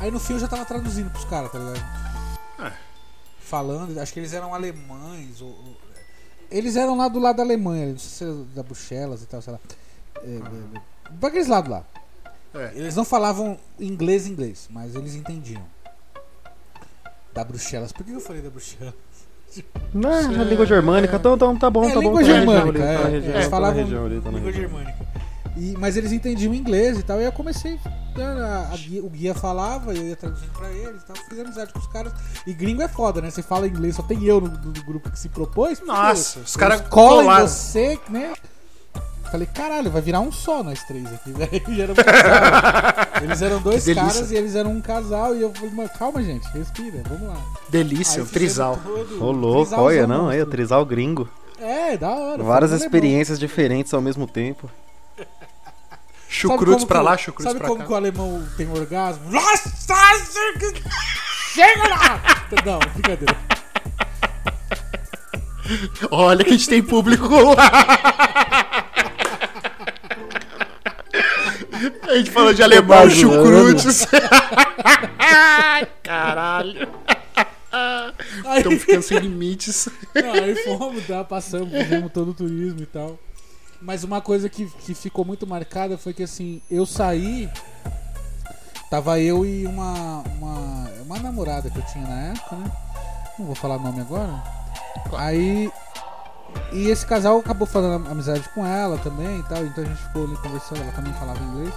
Aí 0.00 0.10
no 0.10 0.18
fim 0.20 0.34
eu 0.34 0.38
já 0.40 0.48
tava 0.48 0.64
traduzindo 0.64 1.10
pros 1.10 1.24
caras, 1.24 1.50
tá 1.50 1.58
ligado? 1.58 1.84
É. 2.60 2.72
Falando, 3.40 3.98
acho 3.98 4.12
que 4.12 4.20
eles 4.20 4.32
eram 4.32 4.54
alemães, 4.54 5.40
ou, 5.40 5.48
ou- 5.48 5.76
Eles 6.50 6.76
eram 6.76 6.96
lá 6.96 7.08
do 7.08 7.18
lado 7.18 7.36
da 7.36 7.42
Alemanha, 7.42 7.86
não 7.92 7.98
sei 7.98 8.10
se 8.10 8.24
é 8.24 8.44
da 8.54 8.62
Bruxelas 8.62 9.22
e 9.22 9.26
tal, 9.26 9.40
sei 9.42 9.52
lá. 9.52 9.58
É, 10.22 10.28
é, 10.28 10.36
é, 10.36 11.10
pra 11.20 11.28
aqueles 11.28 11.48
lados 11.48 11.70
lá. 11.70 11.84
É. 12.54 12.72
Eles 12.74 12.94
não 12.96 13.04
falavam 13.04 13.58
inglês 13.78 14.26
inglês, 14.26 14.68
mas 14.70 14.94
eles 14.94 15.14
entendiam. 15.14 15.62
Da 17.34 17.44
Bruxelas. 17.44 17.92
Por 17.92 18.04
que 18.04 18.12
eu 18.12 18.20
falei 18.20 18.42
da 18.42 18.50
Bruxelas? 18.50 18.94
Não, 19.94 20.10
é 20.12 20.44
língua 20.44 20.66
germânica, 20.66 21.16
então, 21.16 21.34
então 21.34 21.56
tá 21.58 21.70
bom, 21.70 21.84
é 21.84 21.88
tá 21.88 21.94
bom. 21.94 22.00
língua 22.00 22.20
tá 22.22 22.26
na 22.28 22.34
germânica, 22.34 22.68
região 22.84 23.02
tá 23.02 23.08
é, 23.10 23.14
eles 23.14 23.44
tá 23.44 23.50
falavam 23.50 23.82
região 23.82 24.04
ali, 24.04 24.20
tá 24.20 24.30
na 24.30 24.38
língua 24.38 24.52
região. 24.52 24.68
germânica. 24.70 25.05
E, 25.56 25.74
mas 25.78 25.96
eles 25.96 26.12
entendiam 26.12 26.52
inglês 26.52 26.98
e 26.98 27.02
tal, 27.02 27.20
e 27.20 27.24
eu 27.24 27.32
comecei. 27.32 27.78
a- 28.18 28.70
a 28.72 28.76
guia- 28.76 29.02
o 29.04 29.08
guia 29.10 29.34
falava, 29.34 29.94
eu 29.94 30.02
ia 30.06 30.16
traduzindo 30.16 30.50
pra 30.52 30.70
eles 30.70 31.02
e 31.02 31.06
tal, 31.06 31.16
fiz 31.16 31.38
amizade 31.38 31.72
com 31.72 31.78
os 31.78 31.86
caras. 31.86 32.12
E 32.46 32.52
gringo 32.52 32.82
é 32.82 32.88
foda, 32.88 33.20
né? 33.20 33.30
Você 33.30 33.42
fala 33.42 33.66
inglês, 33.66 33.96
só 33.96 34.02
tem 34.02 34.22
eu 34.24 34.40
no, 34.40 34.48
no 34.48 34.84
grupo 34.84 35.10
que 35.10 35.18
se 35.18 35.28
propôs. 35.28 35.80
Nossa, 35.80 36.40
os 36.40 36.56
caras 36.56 36.80
colam 36.82 37.24
em 37.24 37.46
você, 37.48 37.98
né? 38.08 38.32
Falei, 39.30 39.46
caralho, 39.48 39.90
vai 39.90 40.00
virar 40.00 40.20
um 40.20 40.30
só 40.30 40.62
nós 40.62 40.84
três 40.84 41.04
aqui, 41.12 41.32
velho. 41.34 41.50
E 41.52 41.82
um 41.90 41.94
casal. 41.94 43.22
Eles 43.22 43.42
eram 43.42 43.60
dois 43.60 43.84
caras 44.14 44.30
e 44.30 44.36
eles 44.36 44.54
eram 44.54 44.70
um 44.70 44.80
casal. 44.80 45.34
E 45.34 45.42
eu 45.42 45.52
falei, 45.52 45.70
mano, 45.74 45.88
calma, 45.98 46.22
gente, 46.22 46.46
respira, 46.56 47.02
vamos 47.08 47.28
lá. 47.28 47.36
Delícia, 47.68 48.22
Aí 48.22 48.22
um 48.22 48.30
trisal. 48.30 48.78
todo- 48.82 49.24
Ô 49.24 49.30
louco, 49.32 49.74
olha, 49.74 50.06
não, 50.06 50.28
aí, 50.28 50.40
o 50.40 50.46
trisal 50.46 50.84
gringo. 50.86 51.28
É, 51.58 51.96
da 51.96 52.10
hora. 52.10 52.42
Várias 52.42 52.70
experiências 52.72 53.38
diferentes 53.38 53.92
ao 53.92 54.00
mesmo 54.00 54.26
tempo. 54.26 54.70
Chucrutos 56.40 56.74
como 56.76 56.86
pra 56.86 57.00
lá, 57.02 57.14
o- 57.14 57.18
chucrutos 57.18 57.44
Sabe 57.44 57.58
pra 57.58 57.68
como 57.68 57.80
cá. 57.80 57.86
que 57.86 57.92
o 57.92 57.96
alemão 57.96 58.46
tem 58.56 58.70
orgasmo? 58.70 59.30
Nossa, 59.30 59.70
chega 61.54 61.88
lá! 61.88 62.20
Não, 62.64 62.78
brincadeira. 62.78 63.36
Olha 66.10 66.44
que 66.44 66.50
a 66.50 66.52
gente 66.52 66.68
tem 66.68 66.82
público. 66.82 67.26
a 72.08 72.14
gente 72.16 72.30
falou 72.30 72.52
de 72.54 72.62
alemão, 72.62 73.08
chucrutes. 73.10 74.06
Caralho. 76.02 76.88
Aí, 78.44 78.58
Estamos 78.58 78.80
ficando 78.80 79.02
sem 79.02 79.18
limites. 79.18 79.88
não, 80.14 80.32
aí 80.32 80.54
fomos, 80.64 81.06
tá, 81.06 81.22
passamos, 81.24 81.70
fizemos 81.70 82.10
todo 82.12 82.30
o 82.30 82.34
turismo 82.34 82.80
e 82.80 82.86
tal. 82.86 83.18
Mas 83.80 84.04
uma 84.04 84.20
coisa 84.20 84.48
que, 84.48 84.66
que 84.66 84.94
ficou 84.94 85.24
muito 85.24 85.46
marcada 85.46 85.96
foi 85.98 86.12
que 86.14 86.22
assim, 86.22 86.60
eu 86.70 86.86
saí. 86.86 87.48
Tava 88.90 89.18
eu 89.20 89.44
e 89.44 89.66
uma, 89.66 90.22
uma. 90.38 90.86
Uma 91.04 91.18
namorada 91.20 91.70
que 91.70 91.78
eu 91.78 91.86
tinha 91.86 92.06
na 92.06 92.20
época, 92.32 92.56
né? 92.56 92.72
Não 93.38 93.46
vou 93.46 93.54
falar 93.54 93.78
nome 93.78 94.00
agora. 94.00 94.42
Aí. 95.16 95.70
E 96.72 96.88
esse 96.88 97.04
casal 97.04 97.38
acabou 97.38 97.66
fazendo 97.66 98.08
amizade 98.08 98.48
com 98.54 98.64
ela 98.64 98.96
também 98.98 99.40
e 99.40 99.42
tal. 99.44 99.64
Então 99.64 99.84
a 99.84 99.86
gente 99.86 100.02
ficou 100.02 100.24
ali 100.24 100.36
conversando, 100.36 100.80
ela 100.82 100.92
também 100.92 101.12
falava 101.14 101.38
inglês. 101.42 101.74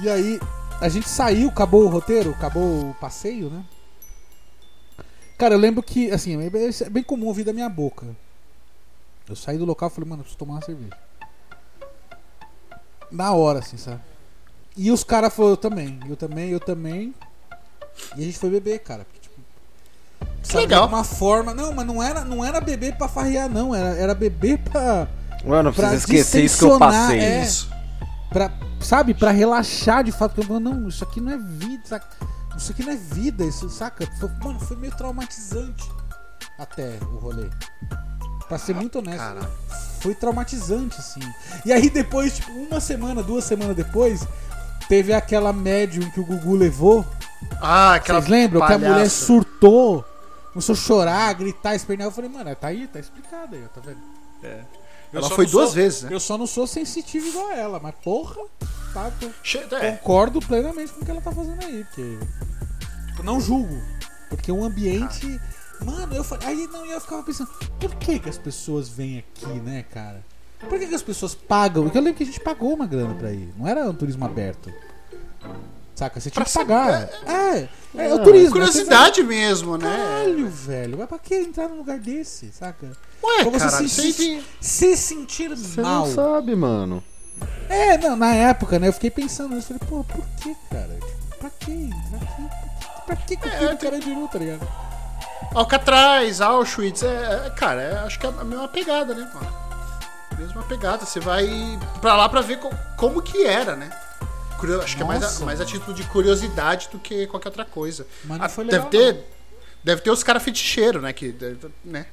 E 0.00 0.08
aí, 0.08 0.40
a 0.80 0.88
gente 0.88 1.08
saiu, 1.08 1.48
acabou 1.48 1.84
o 1.84 1.88
roteiro, 1.88 2.30
acabou 2.30 2.90
o 2.90 2.94
passeio, 2.94 3.48
né? 3.50 3.62
Cara, 5.38 5.54
eu 5.54 5.58
lembro 5.58 5.82
que, 5.82 6.10
assim, 6.10 6.40
é 6.42 6.50
bem- 6.50 6.70
é 6.80 6.90
bem 6.90 7.02
comum 7.02 7.26
ouvir 7.26 7.44
da 7.44 7.52
minha 7.52 7.68
boca. 7.68 8.06
Eu 9.28 9.36
saí 9.36 9.56
do 9.58 9.64
local 9.64 9.88
e 9.88 9.92
falei, 9.92 10.08
mano, 10.10 10.20
eu 10.20 10.24
preciso 10.24 10.38
tomar 10.38 10.54
uma 10.54 10.62
cerveja. 10.62 10.96
Na 13.10 13.32
hora, 13.32 13.58
assim, 13.60 13.76
sabe? 13.76 14.00
E 14.76 14.90
os 14.90 15.04
caras 15.04 15.32
falaram, 15.34 15.52
eu 15.52 15.56
também, 15.56 16.00
eu 16.08 16.16
também, 16.16 16.50
eu 16.50 16.60
também. 16.60 17.14
E 18.16 18.22
a 18.22 18.24
gente 18.24 18.38
foi 18.38 18.50
beber, 18.50 18.78
cara. 18.80 19.04
porque, 19.04 19.20
tipo, 19.20 19.36
sabe, 20.42 20.60
legal. 20.60 20.88
Uma 20.88 21.04
forma. 21.04 21.52
Não, 21.52 21.72
mas 21.74 21.86
não 21.86 22.02
era, 22.02 22.24
não 22.24 22.44
era 22.44 22.60
beber 22.60 22.96
pra 22.96 23.06
farrear, 23.08 23.48
não. 23.50 23.74
Era, 23.74 23.94
era 23.96 24.14
beber 24.14 24.58
pra. 24.58 25.08
Mano, 25.44 25.64
não 25.64 25.72
Pra 25.72 25.88
precisa 25.88 25.96
esquecer 25.96 26.44
isso 26.44 26.58
que 26.58 26.64
eu 26.64 26.78
passei. 26.78 27.20
é. 27.20 27.42
Isso. 27.42 27.70
pra 28.30 28.50
sabe, 28.80 29.12
pra 29.14 29.30
relaxar 29.30 30.02
de 30.02 30.10
fato. 30.10 30.34
Porque 30.34 30.40
eu 30.40 30.46
falo, 30.48 30.60
não, 30.60 30.88
isso 30.88 31.04
aqui 31.04 31.20
não 31.20 31.32
é 31.32 31.36
vida, 31.38 31.82
saca? 31.84 32.08
Isso 32.56 32.72
aqui 32.72 32.82
não 32.82 32.92
é 32.92 32.96
vida, 32.96 33.44
isso, 33.44 33.68
saca? 33.68 34.08
Mano, 34.42 34.58
foi 34.58 34.76
meio 34.76 34.94
traumatizante 34.96 35.90
até 36.58 36.98
o 37.12 37.18
rolê. 37.18 37.48
Pra 38.52 38.58
ser 38.58 38.74
muito 38.74 38.98
honesto, 38.98 39.18
Caralho. 39.18 39.48
foi 40.00 40.14
traumatizante, 40.14 40.98
assim. 40.98 41.20
E 41.64 41.72
aí 41.72 41.88
depois, 41.88 42.34
tipo, 42.36 42.50
uma 42.52 42.80
semana, 42.80 43.22
duas 43.22 43.44
semanas 43.44 43.74
depois, 43.74 44.26
teve 44.88 45.12
aquela 45.12 45.52
médium 45.54 46.10
que 46.10 46.20
o 46.20 46.24
Gugu 46.24 46.54
levou. 46.54 47.02
Ah, 47.60 47.94
aquela 47.94 48.20
Vocês 48.20 48.30
lembram? 48.30 48.66
Que 48.66 48.72
a 48.74 48.78
mulher 48.78 48.92
palhaça. 48.94 49.24
surtou, 49.26 50.04
começou 50.52 50.74
a 50.74 50.76
chorar, 50.76 51.32
gritar, 51.34 51.74
espernear. 51.74 52.08
Eu 52.08 52.12
falei, 52.12 52.28
mano, 52.28 52.54
tá 52.54 52.66
aí, 52.68 52.86
tá 52.86 53.00
explicado 53.00 53.56
aí, 53.56 53.62
tá 53.74 53.80
vendo? 53.80 53.98
Eu 55.12 55.18
Ela 55.20 55.30
foi 55.30 55.46
duas 55.46 55.68
sou- 55.68 55.74
vezes, 55.74 56.02
né? 56.02 56.08
Eu 56.12 56.20
só 56.20 56.36
não 56.36 56.46
sou 56.46 56.66
sensitivo 56.66 57.26
igual 57.28 57.48
a 57.48 57.54
ela, 57.54 57.80
mas 57.82 57.94
porra, 58.04 58.36
tá, 58.92 59.10
tô- 59.18 59.76
é. 59.76 59.92
concordo 59.92 60.40
plenamente 60.40 60.92
com 60.92 61.00
o 61.00 61.04
que 61.04 61.10
ela 61.10 61.20
tá 61.22 61.32
fazendo 61.32 61.62
aí, 61.64 61.84
porque. 61.84 62.18
Tipo, 63.08 63.22
não 63.22 63.40
julgo. 63.40 63.80
Porque 64.28 64.50
o 64.52 64.62
ambiente. 64.64 65.40
Mano, 65.84 66.14
eu 66.14 66.24
falei. 66.24 66.48
Aí 66.48 66.68
não, 66.72 66.84
eu 66.86 67.00
ficava 67.00 67.22
pensando, 67.22 67.50
por 67.80 67.94
que, 67.96 68.18
que 68.18 68.28
as 68.28 68.38
pessoas 68.38 68.88
vêm 68.88 69.18
aqui, 69.18 69.46
né, 69.60 69.84
cara? 69.92 70.24
Por 70.60 70.78
que, 70.78 70.86
que 70.86 70.94
as 70.94 71.02
pessoas 71.02 71.34
pagam? 71.34 71.82
Porque 71.84 71.98
eu 71.98 72.02
lembro 72.02 72.16
que 72.18 72.22
a 72.22 72.26
gente 72.26 72.40
pagou 72.40 72.72
uma 72.74 72.86
grana 72.86 73.14
pra 73.14 73.32
ir. 73.32 73.52
Não 73.58 73.66
era 73.66 73.84
um 73.88 73.94
turismo 73.94 74.24
aberto. 74.24 74.72
Saca? 75.94 76.20
Você 76.20 76.30
tinha 76.30 76.44
Pra 76.44 76.50
que 76.52 76.58
pagar. 76.58 77.02
É, 77.26 77.68
é, 77.96 78.06
é 78.06 78.14
o 78.14 78.20
Ah, 78.20 78.22
turismo. 78.24 78.52
Curiosidade 78.52 79.22
mesmo, 79.24 79.76
né? 79.76 79.90
Caralho, 79.96 80.48
velho. 80.48 80.98
Mas 80.98 81.08
pra 81.08 81.18
que 81.18 81.34
entrar 81.34 81.68
num 81.68 81.78
lugar 81.78 81.98
desse, 81.98 82.50
saca? 82.52 82.92
Ué, 83.22 83.42
Pra 83.42 83.50
você 83.50 83.58
caralho, 83.66 83.88
se, 83.88 84.12
sempre... 84.12 84.44
se 84.60 84.96
sentir 84.96 85.48
Você 85.50 85.80
mal. 85.80 86.06
não 86.06 86.14
sabe, 86.14 86.54
mano. 86.54 87.02
É, 87.68 87.98
não, 87.98 88.14
na 88.16 88.32
época, 88.34 88.78
né? 88.78 88.86
Eu 88.88 88.92
fiquei 88.92 89.10
pensando 89.10 89.54
nisso. 89.56 89.66
Falei, 89.68 89.82
pô, 89.88 90.04
por 90.04 90.24
que, 90.40 90.54
cara? 90.70 90.96
Pra 91.40 91.50
que 91.50 91.72
entrar 91.72 92.22
aqui? 92.22 93.02
Pra 93.04 93.16
que 93.16 93.36
que 93.36 93.48
eu 93.48 93.52
fui 93.52 93.68
no 93.68 93.76
Carandiru, 93.78 94.28
tá 94.28 94.38
ligado? 94.38 94.68
Alcatraz, 95.54 96.40
Auschwitz, 96.40 97.02
é, 97.02 97.46
é, 97.46 97.50
cara, 97.50 97.80
é- 97.82 97.98
acho 98.06 98.18
que 98.18 98.26
é 98.26 98.30
a 98.30 98.44
mesma 98.44 98.68
pegada, 98.68 99.14
né, 99.14 99.28
mano? 99.34 99.52
Mesma 100.38 100.62
pegada. 100.62 101.04
Você 101.04 101.20
vai 101.20 101.78
pra 102.00 102.14
lá 102.16 102.28
pra 102.28 102.40
ver 102.40 102.58
co- 102.58 102.70
como 102.96 103.20
que 103.22 103.44
era, 103.46 103.76
né? 103.76 103.90
Curio- 104.58 104.80
acho 104.80 104.96
que 104.96 105.02
é 105.02 105.06
mais 105.06 105.22
a, 105.22 105.26
Nossa, 105.26 105.44
mais 105.44 105.60
a 105.60 105.64
título 105.64 105.92
de 105.94 106.04
curiosidade 106.04 106.88
do 106.90 106.98
que 106.98 107.26
qualquer 107.26 107.48
outra 107.48 107.64
coisa. 107.64 108.06
Mas 108.24 108.38
não 108.38 108.46
Ah, 108.46 108.48
foi 108.48 108.64
deve 108.64 108.76
legal, 108.86 108.90
ter, 108.90 109.24
deve 109.84 110.00
ter 110.00 110.10
os 110.10 110.22
caras 110.22 110.42
feticheiros, 110.42 111.02
né? 111.02 111.12
Que, 111.12 111.30
deve- 111.32 111.68
né? 111.84 112.06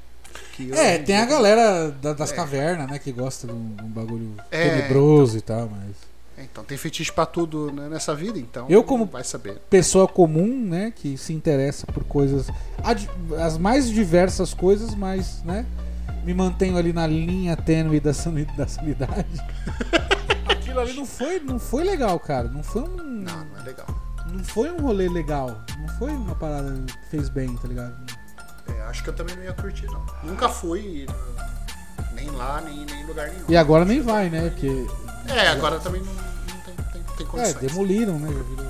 Que 0.53 0.73
É, 0.73 0.97
eu- 0.97 1.05
tem 1.05 1.17
a 1.17 1.25
galera 1.25 1.89
da- 1.91 2.13
das 2.13 2.31
cavernas, 2.31 2.87
né? 2.89 2.99
Que 2.99 3.11
gosta 3.11 3.47
de 3.47 3.53
um, 3.53 3.75
de 3.75 3.83
um 3.83 3.87
bagulho 3.89 4.35
É, 4.51 4.69
tenebroso 4.69 5.37
e 5.37 5.41
tal, 5.41 5.69
mas. 5.69 5.95
Então 6.43 6.63
tem 6.63 6.77
fetiche 6.77 7.11
pra 7.11 7.25
tudo 7.25 7.71
né, 7.71 7.89
nessa 7.89 8.13
vida, 8.15 8.37
então. 8.39 8.65
Eu 8.69 8.83
como- 8.83 9.05
vai 9.05 9.23
saber. 9.23 9.57
Pessoa 9.69 10.07
comum, 10.07 10.65
né? 10.65 10.91
Que 10.95 11.17
se 11.17 11.33
interessa 11.33 11.85
por 11.87 12.03
coisas. 12.03 12.47
As 13.43 13.57
mais 13.57 13.89
diversas 13.89 14.53
coisas, 14.53 14.93
mas, 14.95 15.43
né? 15.43 15.65
Me 16.23 16.33
mantenho 16.33 16.77
ali 16.77 16.91
na 16.93 17.07
linha 17.07 17.55
tênue 17.55 17.99
da, 17.99 18.11
da 18.57 18.67
sanidade. 18.67 19.27
Aquilo 20.49 20.79
ali 20.79 20.93
não 20.93 21.05
foi, 21.05 21.39
não 21.39 21.59
foi 21.59 21.83
legal, 21.83 22.19
cara. 22.19 22.47
Não 22.47 22.61
foi 22.63 22.83
um. 22.83 22.95
Não, 22.97 23.45
não 23.45 23.59
é 23.59 23.63
legal. 23.63 23.87
Não 24.31 24.43
foi 24.43 24.69
um 24.71 24.77
rolê 24.81 25.09
legal. 25.09 25.61
Não 25.79 25.87
foi 25.97 26.11
uma 26.11 26.35
parada 26.35 26.71
que 26.85 27.09
fez 27.09 27.29
bem, 27.29 27.55
tá 27.55 27.67
ligado? 27.67 27.95
É, 28.67 28.81
acho 28.83 29.03
que 29.03 29.09
eu 29.09 29.13
também 29.15 29.35
não 29.35 29.43
ia 29.43 29.53
curtir, 29.53 29.87
não. 29.87 30.05
Nunca 30.23 30.47
fui 30.47 31.07
nem 32.13 32.29
lá, 32.31 32.61
nem, 32.61 32.85
nem 32.85 33.01
em 33.01 33.05
lugar 33.05 33.29
nenhum. 33.29 33.45
E 33.47 33.57
agora 33.57 33.85
nem 33.85 34.01
vai, 34.01 34.29
né? 34.29 34.49
Porque. 34.49 34.85
É, 35.27 35.47
agora 35.49 35.79
também 35.79 36.01
não 36.01 36.28
tem, 37.23 37.27
É, 37.27 37.29
condições. 37.53 37.55
demoliram, 37.71 38.19
né? 38.19 38.27
Já 38.27 38.43
virou. 38.43 38.65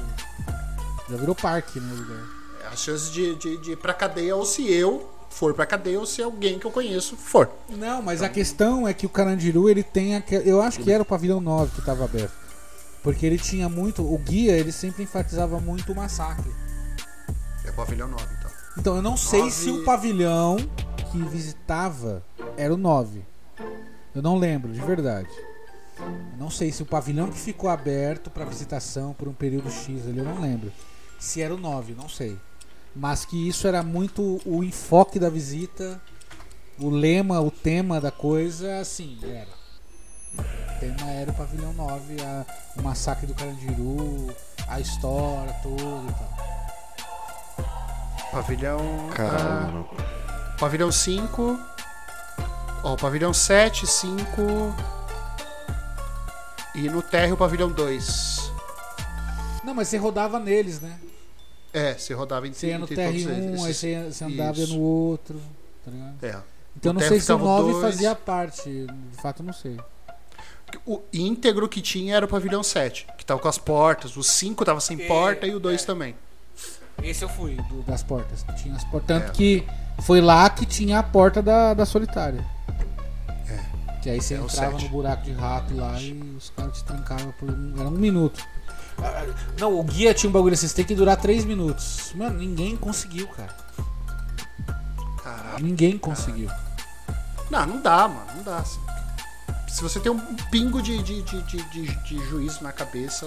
Já 1.10 1.18
virou 1.18 1.36
parque, 1.36 1.80
né? 1.80 1.94
o 1.94 1.96
lugar. 1.98 2.24
As 2.72 2.80
chances 2.80 3.12
de, 3.12 3.36
de, 3.36 3.58
de 3.58 3.72
ir 3.72 3.78
pra 3.78 3.94
cadeia, 3.94 4.36
ou 4.36 4.46
se 4.46 4.72
eu 4.72 5.10
for 5.30 5.54
pra 5.54 5.66
cadeia, 5.66 6.00
ou 6.00 6.06
se 6.06 6.22
alguém 6.22 6.60
que 6.60 6.66
eu 6.66 6.72
conheço 6.72 7.16
for. 7.16 7.50
Não, 7.70 8.02
mas 8.02 8.22
a 8.22 8.30
questão 8.30 8.88
é 8.88 8.94
que 8.94 9.06
o 9.06 9.10
Carandiru, 9.10 9.70
ele 9.70 9.84
tem 9.84 10.24
eu 10.46 10.62
acho 10.62 10.80
que 10.80 10.92
era 10.92 11.02
o 11.02 11.06
pavilhão 11.06 11.40
9 11.40 11.72
que 11.72 11.80
estava 11.80 12.06
aberto. 12.06 12.34
Porque 13.02 13.26
ele 13.26 13.38
tinha 13.38 13.70
muito, 13.70 14.02
o 14.04 14.18
guia, 14.18 14.58
ele 14.58 14.72
sempre 14.72 15.04
enfatizava 15.04 15.60
muito 15.60 15.92
o 15.92 15.96
massacre. 15.96 16.52
É 17.66 17.72
pavilhão 17.72 18.08
9, 18.08 18.24
então. 18.38 18.52
Então 18.78 18.96
eu 18.96 19.02
não 19.02 19.16
sei 19.18 19.50
se 19.50 19.70
o 19.72 19.84
pavilhão 19.84 20.58
que 21.12 21.18
visitava 21.24 22.24
era 22.58 22.74
o 22.74 22.78
9. 22.78 23.22
Eu 24.14 24.22
não 24.22 24.38
lembro, 24.38 24.72
de 24.72 24.82
verdade. 24.82 25.30
Não 26.38 26.50
sei 26.50 26.72
se 26.72 26.82
o 26.82 26.86
pavilhão 26.86 27.30
que 27.30 27.38
ficou 27.38 27.70
aberto 27.70 28.30
para 28.30 28.46
visitação 28.46 29.14
por 29.14 29.28
um 29.28 29.34
período 29.34 29.70
X 29.70 30.08
ali, 30.08 30.18
eu 30.20 30.26
não 30.26 30.40
lembro. 30.40 30.72
Se 31.20 31.42
era 31.42 31.54
o 31.54 31.58
9, 31.58 31.94
não 31.94 32.08
sei. 32.08 32.38
Mas 32.96 33.26
que 33.26 33.48
isso 33.48 33.68
era 33.68 33.84
muito 33.84 34.40
o 34.46 34.64
enfoque 34.64 35.20
da 35.20 35.30
visita 35.30 36.02
o 36.82 36.90
lema, 36.90 37.42
o 37.42 37.52
tema 37.52 38.00
da 38.00 38.10
coisa, 38.10 38.80
assim, 38.80 39.20
era. 39.22 39.50
O 40.38 40.80
tema 40.80 41.10
era 41.12 41.30
o 41.30 41.34
Pavilhão 41.34 41.74
9, 41.74 42.22
a- 42.22 42.46
o 42.78 42.82
massacre 42.82 43.28
do 43.28 43.34
Carandiru, 43.34 44.34
a 44.66 44.80
história 44.80 45.52
toda 45.62 46.10
e 46.10 46.14
tal. 46.14 47.70
Pavilhão. 48.32 48.80
Caralho, 49.14 49.90
ah, 49.98 50.56
pavilhão 50.58 50.90
5. 50.92 51.60
Ó, 52.84 52.96
pavilhão 52.96 53.34
7, 53.34 53.86
5. 53.86 54.42
E 56.76 56.82
no 56.90 57.02
térreo, 57.02 57.36
pavilhão 57.36 57.72
2. 57.72 58.52
Não, 59.64 59.74
mas 59.74 59.88
você 59.88 59.98
rodava 59.98 60.40
neles, 60.40 60.80
né? 60.80 60.98
É, 61.74 61.94
você 61.94 62.14
rodava 62.14 62.48
em 62.48 62.54
Você 62.54 62.68
ia 62.68 62.80
no 62.80 62.86
em 62.86 62.88
todos 62.88 63.04
TR1, 63.04 63.66
aí 63.66 63.74
você, 63.74 63.92
ia- 63.92 64.12
você 64.12 64.24
andava 64.24 64.66
no 64.68 64.80
outro, 64.80 65.40
tá 65.86 65.92
ligado? 65.92 66.16
É. 66.24 66.38
Então 66.76 66.94
No 66.94 67.00
não 67.00 67.08
sei 67.08 67.20
se 67.20 67.32
o 67.32 67.38
ficava 67.38 67.44
9 67.44 67.72
dois. 67.74 67.84
fazia 67.84 68.16
parte, 68.16 68.70
de 68.88 69.22
fato 69.22 69.44
não 69.44 69.54
sei. 69.54 69.78
O 70.86 71.02
íntegro 71.12 71.68
que 71.68 71.82
tinha 71.82 72.16
era 72.16 72.26
o 72.26 72.30
pavilhão 72.30 72.64
7, 72.64 73.08
que 73.18 73.26
tava 73.26 73.40
com 73.40 73.48
as 73.48 73.58
portas. 73.58 74.16
O 74.16 74.24
5 74.24 74.64
tava 74.64 74.80
sem 74.80 75.02
É, 75.02 75.08
porta 75.08 75.46
e 75.48 75.54
o 75.54 75.60
2 75.60 75.84
é. 75.84 75.86
também. 75.86 76.16
Esse 77.04 77.24
eu 77.24 77.30
fui, 77.30 77.56
do- 77.56 77.82
das 77.84 78.04
portas. 78.04 78.46
Tinha 78.62 78.76
as 78.76 78.84
portas. 78.84 79.08
Tanto 79.08 79.30
É. 79.30 79.32
que 79.32 79.66
foi 80.02 80.22
lá 80.22 80.50
que 80.50 80.66
tinha 80.66 81.00
a 81.00 81.04
porta 81.04 81.42
da, 81.42 81.74
da 81.74 81.86
solitária. 81.86 82.44
Que 84.02 84.10
aí 84.10 84.22
você 84.22 84.36
É 84.36 84.38
entrava 84.38 84.78
no 84.78 84.90
buraco 84.90 85.24
de 85.24 85.32
rato 85.34 85.76
lá 85.76 86.00
e 86.02 86.14
os 86.38 86.50
caras 86.56 86.78
te 86.78 86.84
trancavam 86.86 87.34
por 87.38 87.50
um, 87.50 87.74
era 87.78 87.88
um 87.88 87.92
minuto. 87.92 88.42
Não, 89.60 89.80
o 89.80 89.84
guia 89.84 90.14
tinha 90.14 90.30
um 90.30 90.34
bagulho 90.34 90.54
assim, 90.54 90.68
você 90.68 90.76
tem 90.76 90.86
que 90.86 90.96
durar 90.96 91.18
três 91.18 91.44
minutos. 91.46 92.12
Mano, 92.16 92.38
ninguém 92.40 92.76
conseguiu, 92.76 93.28
cara. 93.28 93.56
Caralho. 95.24 95.64
Ninguém 95.64 95.98
conseguiu. 95.98 96.50
Não, 97.50 97.66
não 97.66 97.82
dá, 97.82 98.08
mano. 98.08 98.26
Não 98.36 98.44
dá. 98.44 98.58
assim. 98.58 98.80
Se 99.68 99.82
você 99.82 100.00
tem 100.00 100.12
um 100.12 100.20
pingo 100.52 100.82
de, 100.82 101.02
de, 101.04 101.22
de, 101.22 101.42
de- 101.44 102.04
de 102.04 102.26
juízo 102.30 102.64
na 102.64 102.72
cabeça. 102.72 103.26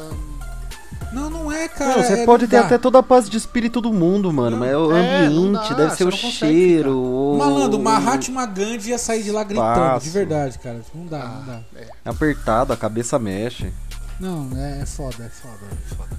Não, 1.13 1.29
não 1.31 1.53
é, 1.53 1.69
cara. 1.69 1.97
Não, 1.97 2.03
você 2.05 2.13
é- 2.21 2.25
pode 2.27 2.45
não 2.45 2.51
ter 2.51 2.57
dá. 2.61 2.67
até 2.67 2.79
toda 2.79 2.99
a 2.99 3.03
paz 3.03 3.29
de 3.29 3.37
espírito 3.37 3.81
do 3.81 3.93
mundo, 3.93 4.33
mano, 4.33 4.57
mas 4.57 4.71
é 4.71 4.77
o 4.77 4.93
é, 4.97 5.29
não 5.29 5.43
ambiente, 5.49 5.69
dá, 5.71 5.75
deve 5.77 5.95
ser 5.97 6.05
o 6.05 6.11
não 6.11 6.17
consegue 6.19 6.33
cheiro. 6.39 6.97
o- 6.99 7.37
Malandro, 7.39 7.79
o- 7.79 7.83
Mahatma 7.83 8.47
Gandhi 8.47 8.91
ia 8.91 8.99
sair 8.99 9.23
de 9.23 9.31
lá 9.31 9.45
gritando, 9.45 9.71
Espaço. 9.71 10.05
de 10.07 10.11
verdade, 10.11 10.59
cara. 10.59 10.81
Não 10.95 11.07
dá, 11.07 11.25
não 11.27 11.45
dá. 11.47 11.61
É. 11.77 11.89
Apertado, 12.05 12.73
a 12.73 12.77
cabeça 12.77 13.19
mexe. 13.19 13.73
Não, 14.19 14.49
é, 14.57 14.81
é 14.83 14.87
foda, 14.87 15.25
é 15.25 15.29
foda, 15.29 15.59
é 15.71 15.95
foda. 15.95 16.11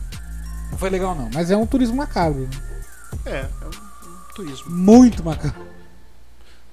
Não 0.72 0.78
foi 0.78 0.90
legal 0.90 1.16
não, 1.16 1.30
mas 1.34 1.50
é 1.52 1.58
um 1.58 1.66
turismo 1.66 1.96
macabro. 1.96 2.42
né? 2.42 2.50
É, 3.26 3.40
é 3.40 3.46
um, 3.66 3.68
um 3.70 4.34
turismo. 4.36 4.70
Muito 4.72 5.24
macabro. 5.24 5.74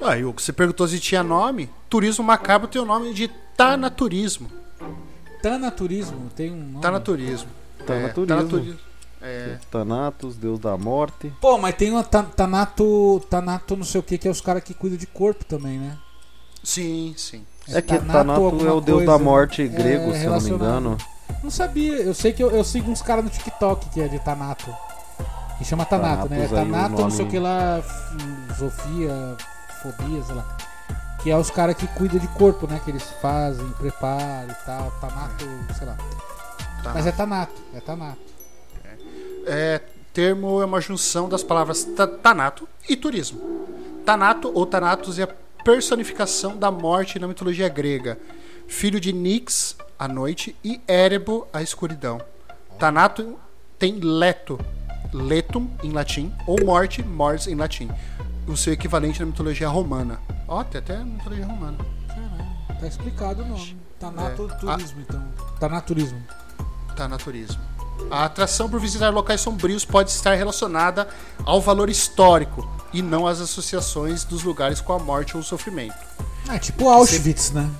Aí, 0.03 0.25
o 0.25 0.33
que 0.33 0.43
você 0.43 0.53
perguntou 0.53 0.89
se 0.89 0.99
tinha 0.99 1.23
nome. 1.23 1.69
Turismo 1.89 2.25
macabro 2.25 2.67
tem 2.67 2.81
o 2.81 2.87
nome 2.87 3.12
de 3.12 3.29
Tanaturismo. 3.57 4.50
Tanaturismo 5.43 6.31
tem 6.35 6.50
um 6.50 6.57
nome. 6.57 6.81
Tanaturismo. 6.81 7.49
Tanaturismo. 7.87 8.22
É, 8.22 8.37
Tanaturismo. 8.37 8.80
É, 9.22 9.58
Thanatos, 9.70 10.37
Deus 10.37 10.58
da 10.58 10.76
morte. 10.78 11.32
Pô, 11.40 11.58
mas 11.58 11.75
tem 11.75 11.90
uma 11.90 12.02
ta- 12.02 12.22
Tanato, 12.22 13.20
Tanato 13.28 13.76
não 13.76 13.84
sei 13.84 14.00
o 14.00 14.02
que, 14.02 14.16
que 14.16 14.26
é 14.26 14.30
os 14.30 14.40
caras 14.40 14.62
que 14.62 14.72
cuidam 14.72 14.99
de 14.99 15.06
corpo 15.06 15.44
também, 15.44 15.78
né? 15.78 15.96
sim, 16.62 17.14
sim. 17.16 17.44
É 17.68 17.80
que 17.82 17.96
Tanato 17.99 18.66
é 18.66 18.72
o 18.72 18.80
deus 18.80 19.04
coisa, 19.04 19.12
da 19.12 19.18
morte 19.18 19.62
é, 19.62 19.66
grego, 19.68 20.12
se 20.14 20.25
eu 20.25 20.32
não 20.32 20.40
me 20.40 20.50
engano. 20.50 20.99
Não 21.42 21.50
sabia, 21.50 21.96
eu 21.96 22.12
sei 22.14 22.32
que 22.32 22.42
eu, 22.42 22.50
eu 22.50 22.64
sigo 22.64 22.90
uns 22.90 23.00
caras 23.02 23.22
no 23.25 23.30
TikTok 23.30 23.90
que 23.90 24.00
é 24.00 24.08
de 24.08 24.18
Tanato. 24.18 24.75
Que 25.58 25.64
chama 25.64 25.84
Tanato, 25.84 26.28
né? 26.28 26.44
É 26.44 26.49
Tanato, 26.49 27.00
não 27.00 27.10
sei 27.10 27.26
o 27.26 27.28
que 27.28 27.38
lá, 27.38 27.82
filosofia, 28.49 29.37
fobia, 29.82 30.22
sei 30.25 30.34
lá. 30.34 30.56
Que 31.22 31.30
é 31.30 31.37
os 31.37 31.50
caras 31.50 31.76
que 31.76 31.87
cuidam 31.88 32.18
de 32.18 32.26
corpo, 32.28 32.66
né? 32.66 32.80
Que 32.82 32.90
eles 32.90 33.04
fazem, 33.20 33.68
preparam 33.72 34.50
e 34.50 34.64
tal. 34.66 34.90
Tanato, 35.00 35.44
sei 35.76 35.87
lá. 35.87 35.96
Tá. 36.82 36.92
Mas 36.94 37.06
é 37.06 37.12
Tanato, 37.12 37.60
é 37.75 37.80
Tanato. 37.80 38.19
É, 39.47 39.80
termo 40.12 40.60
é 40.60 40.64
uma 40.64 40.80
junção 40.80 41.28
das 41.28 41.43
palavras 41.43 41.84
ta- 41.84 42.06
Tanato 42.06 42.69
e 42.88 42.97
turismo. 42.97 43.40
Tanato 44.04 44.50
ou 44.54 44.66
Thanatos 44.66 45.19
é 45.19 45.23
a 45.25 45.28
personificação 45.64 46.56
da 46.56 46.71
morte 46.71 47.19
na 47.19 47.28
mitologia 47.28 47.69
grega. 47.69 48.19
Filho 48.66 49.00
de 49.00 49.12
Nix, 49.12 49.76
a 49.99 50.06
noite, 50.08 50.56
e 50.64 50.80
Erebo, 50.88 51.47
a 51.52 51.62
escuridão. 51.62 52.21
Tanato 52.78 53.38
tem 53.78 53.95
leto, 53.99 54.58
letum 55.12 55.69
em 55.82 55.90
latim, 55.90 56.32
ou 56.47 56.64
morte, 56.64 57.02
mors 57.02 57.47
em 57.47 57.54
latim. 57.54 57.90
O 58.47 58.56
seu 58.56 58.73
equivalente 58.73 59.21
na 59.21 59.26
mitologia 59.26 59.69
romana. 59.69 60.19
Ó, 60.49 60.62
tem 60.64 60.78
até 60.78 60.97
mitologia 61.04 61.47
romana. 61.47 61.78
Caralho, 62.08 62.80
tá 62.80 62.86
explicado 62.86 63.43
o 63.43 63.47
nome. 63.47 63.76
Tanato 63.99 64.50
É. 64.50 64.54
turismo, 64.56 65.00
então. 65.02 65.23
Tanaturismo. 65.58 66.23
Tanaturismo. 67.00 67.63
A 68.10 68.26
atração 68.26 68.69
por 68.69 68.78
visitar 68.78 69.08
locais 69.08 69.41
sombrios 69.41 69.86
pode 69.86 70.10
estar 70.10 70.34
relacionada 70.34 71.08
ao 71.47 71.58
valor 71.58 71.89
histórico 71.89 72.69
e 72.93 73.00
não 73.00 73.26
às 73.26 73.41
associações 73.41 74.23
dos 74.23 74.43
lugares 74.43 74.82
com 74.82 74.93
a 74.93 74.99
morte 74.99 75.34
ou 75.34 75.41
o 75.41 75.45
sofrimento. 75.45 75.97
É 76.50 76.58
tipo 76.58 76.91
Auschwitz, 76.91 77.52
né? 77.52 77.71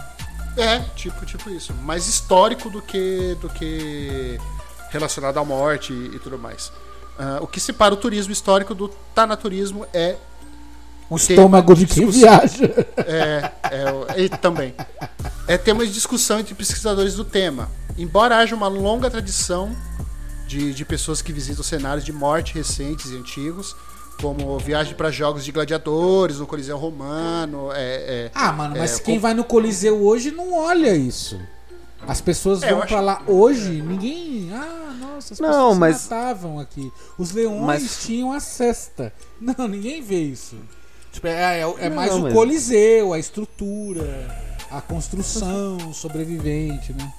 É, 0.57 0.79
tipo, 0.97 1.27
tipo 1.27 1.51
isso. 1.51 1.75
Mais 1.75 2.07
histórico 2.07 2.71
do 2.71 2.81
que 2.81 3.37
do 3.43 3.51
que 3.51 4.41
relacionado 4.89 5.39
à 5.39 5.45
morte 5.45 5.93
e, 5.93 6.17
e 6.17 6.19
tudo 6.19 6.39
mais. 6.39 6.73
Ah, 7.19 7.41
o 7.43 7.47
que 7.47 7.61
separa 7.61 7.93
o 7.93 7.99
turismo 7.99 8.33
histórico 8.33 8.75
do 8.75 8.89
tanaturismo 9.15 9.87
é, 9.93 10.17
Um 11.11 11.17
estômago 11.17 11.75
de 11.75 11.87
quem 11.87 12.07
discussão. 12.07 12.39
viaja. 12.41 12.87
é, 12.99 13.51
é 13.71 13.93
o- 13.93 14.21
e 14.21 14.29
também 14.29 14.75
é 15.49 15.59
tema 15.59 15.85
de 15.85 15.93
discussão 15.93 16.39
entre 16.39 16.55
pesquisadores 16.55 17.15
do 17.15 17.25
tema. 17.25 17.69
Embora 17.99 18.37
haja 18.37 18.55
uma 18.55 18.69
longa 18.69 19.11
tradição 19.11 19.75
de, 20.47 20.73
de 20.73 20.85
pessoas 20.85 21.21
que 21.21 21.33
visitam 21.33 21.65
cenários 21.65 22.05
de 22.05 22.13
morte 22.13 22.55
recentes 22.55 23.11
e 23.11 23.17
antigos, 23.17 23.75
como 24.21 24.59
viagem 24.59 24.95
para 24.95 25.11
jogos 25.11 25.45
de 25.45 25.51
gladiadores 25.51 26.39
no 26.39 26.47
Coliseu 26.47 26.77
Romano, 26.79 27.71
é, 27.73 28.27
é, 28.27 28.31
Ah, 28.35 28.53
mano, 28.53 28.77
mas 28.79 28.99
É, 28.99 29.03
quem 29.03 29.15
com- 29.17 29.21
vai 29.23 29.35
no 29.35 29.43
Coliseu 29.45 30.01
hoje 30.05 30.31
não 30.31 30.55
olha 30.55 30.95
isso. 30.95 31.41
As 32.07 32.21
pessoas 32.21 32.63
É, 32.63 32.71
vão 32.71 32.79
acho- 32.79 32.89
pra 32.89 33.01
lá 33.01 33.23
hoje, 33.27 33.83
ninguém. 33.83 34.51
Ah, 34.55 34.95
nossa, 34.99 35.35
as 35.35 35.41
Não, 35.41 35.49
pessoas 35.49 35.79
mas- 35.79 35.97
se 35.99 36.11
matavam 36.11 36.59
aqui. 36.59 36.91
Os 37.19 37.33
leões 37.33 37.61
Mas- 37.63 37.99
tinham 38.05 38.33
a 38.33 38.41
cesta. 38.41 39.13
Não, 39.41 39.69
ninguém 39.69 40.01
vê 40.01 40.21
isso. 40.21 40.57
Tipo, 41.13 41.27
é, 41.27 41.61
é- 41.61 41.75
é 41.79 41.89
Não, 41.89 41.97
mais 41.97 42.13
o 42.15 42.21
mas- 42.23 42.33
Coliseu, 42.33 43.13
a 43.13 43.19
estrutura, 43.19 44.29
a 44.71 44.81
construção 44.81 45.93
sobrevivente, 45.93 46.93
né? 46.93 47.13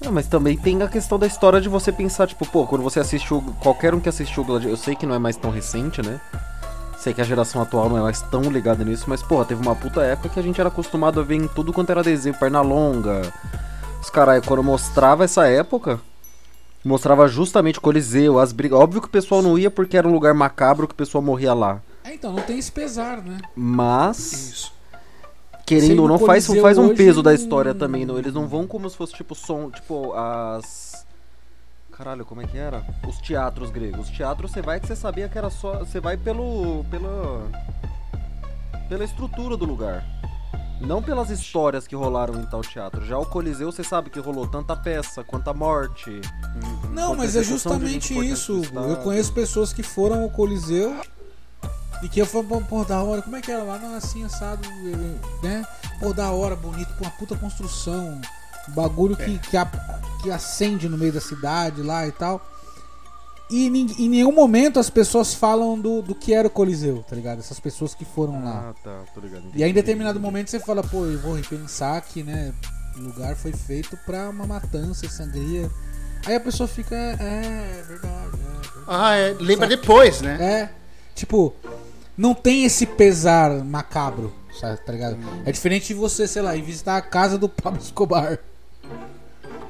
Não, 0.00 0.12
mas 0.12 0.26
também 0.26 0.56
tem 0.56 0.82
a 0.82 0.88
questão 0.88 1.18
da 1.18 1.26
história 1.26 1.60
de 1.60 1.68
você 1.68 1.90
pensar, 1.90 2.26
tipo, 2.26 2.46
pô, 2.46 2.66
quando 2.66 2.82
você 2.82 3.00
assistiu. 3.00 3.42
Qualquer 3.60 3.94
um 3.94 4.00
que 4.00 4.08
assistiu 4.08 4.42
o 4.42 4.46
Gladiador. 4.46 4.72
Eu 4.72 4.76
sei 4.76 4.94
que 4.94 5.06
não 5.06 5.14
é 5.14 5.18
mais 5.18 5.36
tão 5.36 5.50
recente, 5.50 6.02
né? 6.02 6.20
Sei 6.98 7.12
que 7.14 7.20
a 7.20 7.24
geração 7.24 7.60
atual 7.62 7.88
não 7.88 7.98
é 7.98 8.02
mais 8.02 8.20
tão 8.22 8.42
ligada 8.42 8.84
nisso, 8.84 9.04
mas, 9.08 9.22
porra, 9.22 9.44
teve 9.44 9.60
uma 9.62 9.74
puta 9.74 10.02
época 10.02 10.28
que 10.30 10.40
a 10.40 10.42
gente 10.42 10.60
era 10.60 10.68
acostumado 10.68 11.20
a 11.20 11.22
ver 11.22 11.36
em 11.36 11.48
tudo 11.48 11.72
quanto 11.72 11.90
era 11.90 12.02
desenho, 12.02 12.34
perna 12.38 12.60
longa. 12.60 13.22
Os 14.00 14.10
caras, 14.10 14.44
quando 14.44 14.62
mostrava 14.62 15.24
essa 15.24 15.46
época, 15.46 15.98
mostrava 16.84 17.26
justamente 17.28 17.78
o 17.78 17.82
Coliseu, 17.82 18.38
as 18.38 18.52
brigas. 18.52 18.78
Óbvio 18.78 19.00
que 19.00 19.06
o 19.08 19.10
pessoal 19.10 19.40
não 19.42 19.58
ia 19.58 19.70
porque 19.70 19.96
era 19.96 20.06
um 20.08 20.12
lugar 20.12 20.34
macabro 20.34 20.86
que 20.86 20.92
o 20.94 20.96
pessoal 20.96 21.22
morria 21.22 21.54
lá. 21.54 21.80
É, 22.14 22.16
então, 22.16 22.32
não 22.32 22.42
tem 22.42 22.58
esse 22.58 22.70
pesar, 22.70 23.20
né? 23.20 23.38
Mas. 23.56 24.32
isso. 24.32 24.72
Querendo 25.66 26.02
ou 26.02 26.08
não, 26.08 26.18
faz, 26.18 26.46
faz 26.46 26.78
um 26.78 26.94
peso 26.94 27.22
da 27.22 27.30
não- 27.30 27.36
história 27.36 27.74
também. 27.74 28.06
Não, 28.06 28.18
eles 28.18 28.32
não 28.32 28.46
vão 28.46 28.66
como 28.66 28.88
se 28.88 28.96
fosse 28.96 29.12
tipo 29.14 29.34
som, 29.34 29.70
tipo 29.70 30.12
as. 30.12 31.04
Caralho, 31.90 32.24
como 32.24 32.42
é 32.42 32.46
que 32.46 32.56
era? 32.56 32.84
Os 33.08 33.18
teatros 33.18 33.70
gregos. 33.70 34.08
Os 34.08 34.16
teatros 34.16 34.52
você 34.52 34.62
vai 34.62 34.78
que 34.78 34.86
você 34.86 34.94
sabia 34.94 35.28
que 35.28 35.36
era 35.36 35.50
só. 35.50 35.78
Você 35.80 35.98
vai 35.98 36.16
pelo. 36.16 36.84
pela. 36.90 37.50
pela 38.88 39.04
estrutura 39.04 39.56
do 39.56 39.64
lugar. 39.64 40.04
Não 40.80 41.02
pelas 41.02 41.30
histórias 41.30 41.86
que 41.86 41.96
rolaram 41.96 42.34
em 42.34 42.46
tal 42.46 42.60
teatro. 42.60 43.04
Já 43.06 43.16
o 43.18 43.24
Coliseu 43.24 43.72
você 43.72 43.82
sabe 43.82 44.10
que 44.10 44.20
rolou 44.20 44.46
tanta 44.46 44.76
peça, 44.76 45.24
quanta 45.24 45.54
morte. 45.54 46.20
Não, 46.92 47.14
mas 47.16 47.34
é 47.36 47.42
justamente 47.42 48.12
isso. 48.18 48.60
Eu 48.74 48.96
conheço 48.96 49.32
pessoas 49.32 49.72
que 49.72 49.82
foram 49.82 50.22
ao 50.22 50.30
Coliseu 50.30 51.00
e 52.04 52.08
que 52.08 52.20
eu 52.20 52.26
falei, 52.26 52.46
pô, 52.68 52.84
da 52.84 53.02
hora, 53.02 53.22
como 53.22 53.34
é 53.36 53.40
que 53.40 53.50
era 53.50 53.62
lá? 53.62 53.78
Não, 53.78 53.94
assim, 53.94 54.22
assado, 54.24 54.68
né? 55.42 55.64
Pô, 55.98 56.12
da 56.12 56.30
hora, 56.30 56.54
bonito, 56.54 56.92
com 56.98 57.04
uma 57.04 57.10
puta 57.10 57.34
construção, 57.36 58.20
bagulho 58.68 59.16
que, 59.16 59.38
que, 59.38 59.56
a- 59.56 59.70
que 60.22 60.30
acende 60.30 60.88
no 60.88 60.96
meio 60.98 61.12
da 61.12 61.20
cidade 61.20 61.82
lá 61.82 62.06
e 62.06 62.12
tal. 62.12 62.40
E 63.50 63.66
em 63.66 64.08
nenhum 64.08 64.32
momento 64.32 64.80
as 64.80 64.88
pessoas 64.88 65.34
falam 65.34 65.78
do, 65.78 66.00
do 66.00 66.14
que 66.14 66.32
era 66.32 66.48
o 66.48 66.50
Coliseu, 66.50 67.04
tá 67.08 67.14
ligado? 67.14 67.40
Essas 67.40 67.60
pessoas 67.60 67.94
que 67.94 68.04
foram 68.04 68.42
lá. 68.42 68.70
Ah, 68.70 68.74
tá, 68.82 69.00
tô 69.14 69.20
ligado. 69.20 69.44
E 69.54 69.62
aí 69.62 69.70
em 69.70 69.74
determinado 69.74 70.18
momento 70.18 70.50
você 70.50 70.58
fala, 70.58 70.82
pô, 70.82 71.04
eu 71.04 71.18
vou 71.20 71.34
repensar 71.34 72.00
que, 72.00 72.22
né, 72.22 72.54
o 72.96 73.00
lugar 73.00 73.36
foi 73.36 73.52
feito 73.52 73.98
pra 74.06 74.30
uma 74.30 74.46
matança, 74.46 75.06
sangria. 75.10 75.70
Aí 76.26 76.34
a 76.36 76.40
pessoa 76.40 76.66
fica, 76.66 76.96
é, 76.96 77.76
é 77.80 77.84
verdade, 77.86 78.28
é 78.28 78.30
verdade. 78.30 78.84
Ah, 78.88 79.14
é, 79.14 79.36
lembra 79.38 79.68
depois, 79.68 80.22
né? 80.22 80.38
É, 80.42 80.70
tipo, 81.14 81.54
não 82.16 82.34
tem 82.34 82.64
esse 82.64 82.86
pesar 82.86 83.50
macabro, 83.64 84.32
sabe, 84.60 84.78
tá 84.84 84.92
ligado? 84.92 85.16
É 85.44 85.52
diferente 85.52 85.88
de 85.88 85.94
você, 85.94 86.26
sei 86.28 86.42
lá, 86.42 86.54
ir 86.56 86.62
visitar 86.62 86.96
a 86.96 87.02
casa 87.02 87.36
do 87.38 87.48
Pablo 87.50 87.80
Escobar. 87.80 88.38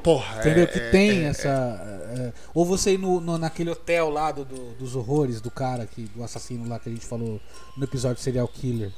Porra, 0.02 0.40
Entendeu? 0.40 0.64
é- 0.64 0.66
que 0.66 0.78
é- 0.78 0.90
tem 0.90 1.24
é- 1.24 1.28
essa. 1.28 1.48
é, 1.48 2.32
ou 2.52 2.66
você 2.66 2.92
ir 2.94 2.98
no, 2.98 3.20
no- 3.20 3.38
naquele 3.38 3.70
hotel 3.70 4.10
lá 4.10 4.30
do, 4.30 4.44
do- 4.44 4.74
dos 4.74 4.94
horrores 4.94 5.40
do 5.40 5.50
cara, 5.50 5.86
que, 5.86 6.02
do 6.14 6.22
assassino 6.22 6.68
lá 6.68 6.78
que 6.78 6.90
a 6.90 6.92
gente 6.92 7.06
falou 7.06 7.40
no 7.76 7.84
episódio 7.84 8.22
Serial 8.22 8.46
Killer. 8.48 8.90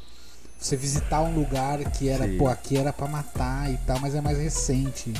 Você 0.59 0.75
visitar 0.77 1.21
um 1.23 1.35
lugar 1.35 1.79
que 1.93 2.09
era, 2.09 2.25
Sim. 2.27 2.39
pô, 2.39 2.49
aqui 2.49 2.77
era 2.77 2.93
pra 2.93 3.07
matar 3.07 3.71
e 3.71 3.77
tal, 3.87 4.01
mas 4.01 4.15
é 4.15 4.21
mais 4.21 4.39
recente. 4.39 5.13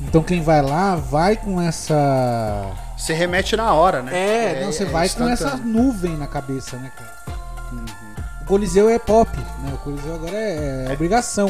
Então 0.00 0.22
quem 0.24 0.40
vai 0.42 0.62
lá, 0.62 0.96
vai 0.96 1.36
com 1.36 1.60
essa. 1.60 1.94
Você 2.96 3.12
remete 3.12 3.54
na 3.56 3.72
hora, 3.74 4.02
né? 4.02 4.56
É, 4.58 4.64
não, 4.64 4.72
você 4.72 4.84
vai 4.86 5.08
com 5.08 5.28
essa 5.28 5.56
nuvem 5.56 6.16
na 6.16 6.26
cabeça, 6.26 6.76
né, 6.78 6.90
cara? 6.96 7.17
O 8.48 8.52
Coliseu 8.56 8.88
é 8.88 8.98
pop, 8.98 9.30
né? 9.36 9.74
O 9.74 9.78
Coliseu 9.78 10.14
agora 10.14 10.34
é, 10.34 10.86
é 10.88 10.92
obrigação. 10.94 11.48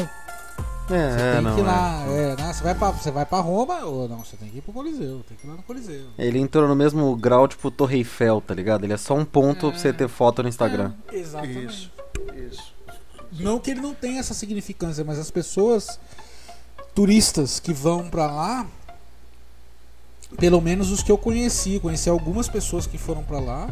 Você 0.85 0.95
É, 0.95 1.33
tem 1.35 1.41
não. 1.41 1.55
que 1.55 1.61
ir 1.61 1.63
é. 1.63 1.65
lá. 1.67 2.03
É, 2.09 2.35
né? 2.35 2.51
Você 2.53 2.61
vai 2.63 2.75
pra, 2.75 2.91
você 2.91 3.09
vai 3.11 3.25
pra 3.25 3.39
Roma, 3.39 3.85
ou 3.85 4.09
não, 4.09 4.17
você 4.17 4.35
tem 4.35 4.49
que 4.49 4.57
ir 4.57 4.61
pro 4.61 4.73
Coliseu, 4.73 5.23
tem 5.25 5.37
que 5.37 5.47
ir 5.47 5.49
lá 5.49 5.55
no 5.55 5.63
Coliseu. 5.63 6.07
Ele 6.17 6.39
entrou 6.39 6.67
no 6.67 6.75
mesmo 6.75 7.15
grau, 7.15 7.47
tipo 7.47 7.71
Torre 7.71 7.99
Eiffel, 7.99 8.41
tá 8.41 8.53
ligado? 8.53 8.83
Ele 8.83 8.91
é 8.91 8.97
só 8.97 9.15
um 9.15 9.23
ponto 9.23 9.69
pra 9.71 9.79
você 9.79 9.93
ter 9.93 10.09
foto 10.09 10.43
no 10.43 10.49
Instagram. 10.49 10.91
É, 11.09 11.15
exatamente. 11.15 11.65
Isso, 11.67 11.91
isso. 12.51 12.73
Não 13.39 13.59
que 13.59 13.71
ele 13.71 13.79
não 13.79 13.93
tenha 13.93 14.19
essa 14.19 14.33
significância, 14.33 15.01
mas 15.05 15.17
as 15.19 15.31
pessoas 15.31 15.97
turistas 16.93 17.61
que 17.61 17.71
vão 17.71 18.09
pra 18.09 18.25
lá, 18.29 18.67
pelo 20.37 20.59
menos 20.59 20.91
os 20.91 21.01
que 21.01 21.11
eu 21.11 21.17
conheci, 21.17 21.79
conheci 21.79 22.09
algumas 22.09 22.49
pessoas 22.49 22.85
que 22.85 22.97
foram 22.97 23.23
pra 23.23 23.39
lá, 23.39 23.69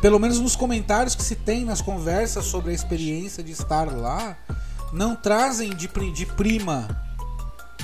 pelo 0.00 0.18
menos 0.18 0.38
nos 0.38 0.56
comentários 0.56 1.14
que 1.14 1.22
se 1.22 1.36
tem 1.36 1.64
nas 1.64 1.80
conversas 1.80 2.44
sobre 2.44 2.70
a 2.70 2.74
experiência 2.74 3.42
de 3.42 3.52
estar 3.52 3.90
lá, 3.90 4.36
não 4.92 5.14
trazem 5.16 5.74
de, 5.74 5.88
de 6.12 6.26
prima 6.26 6.88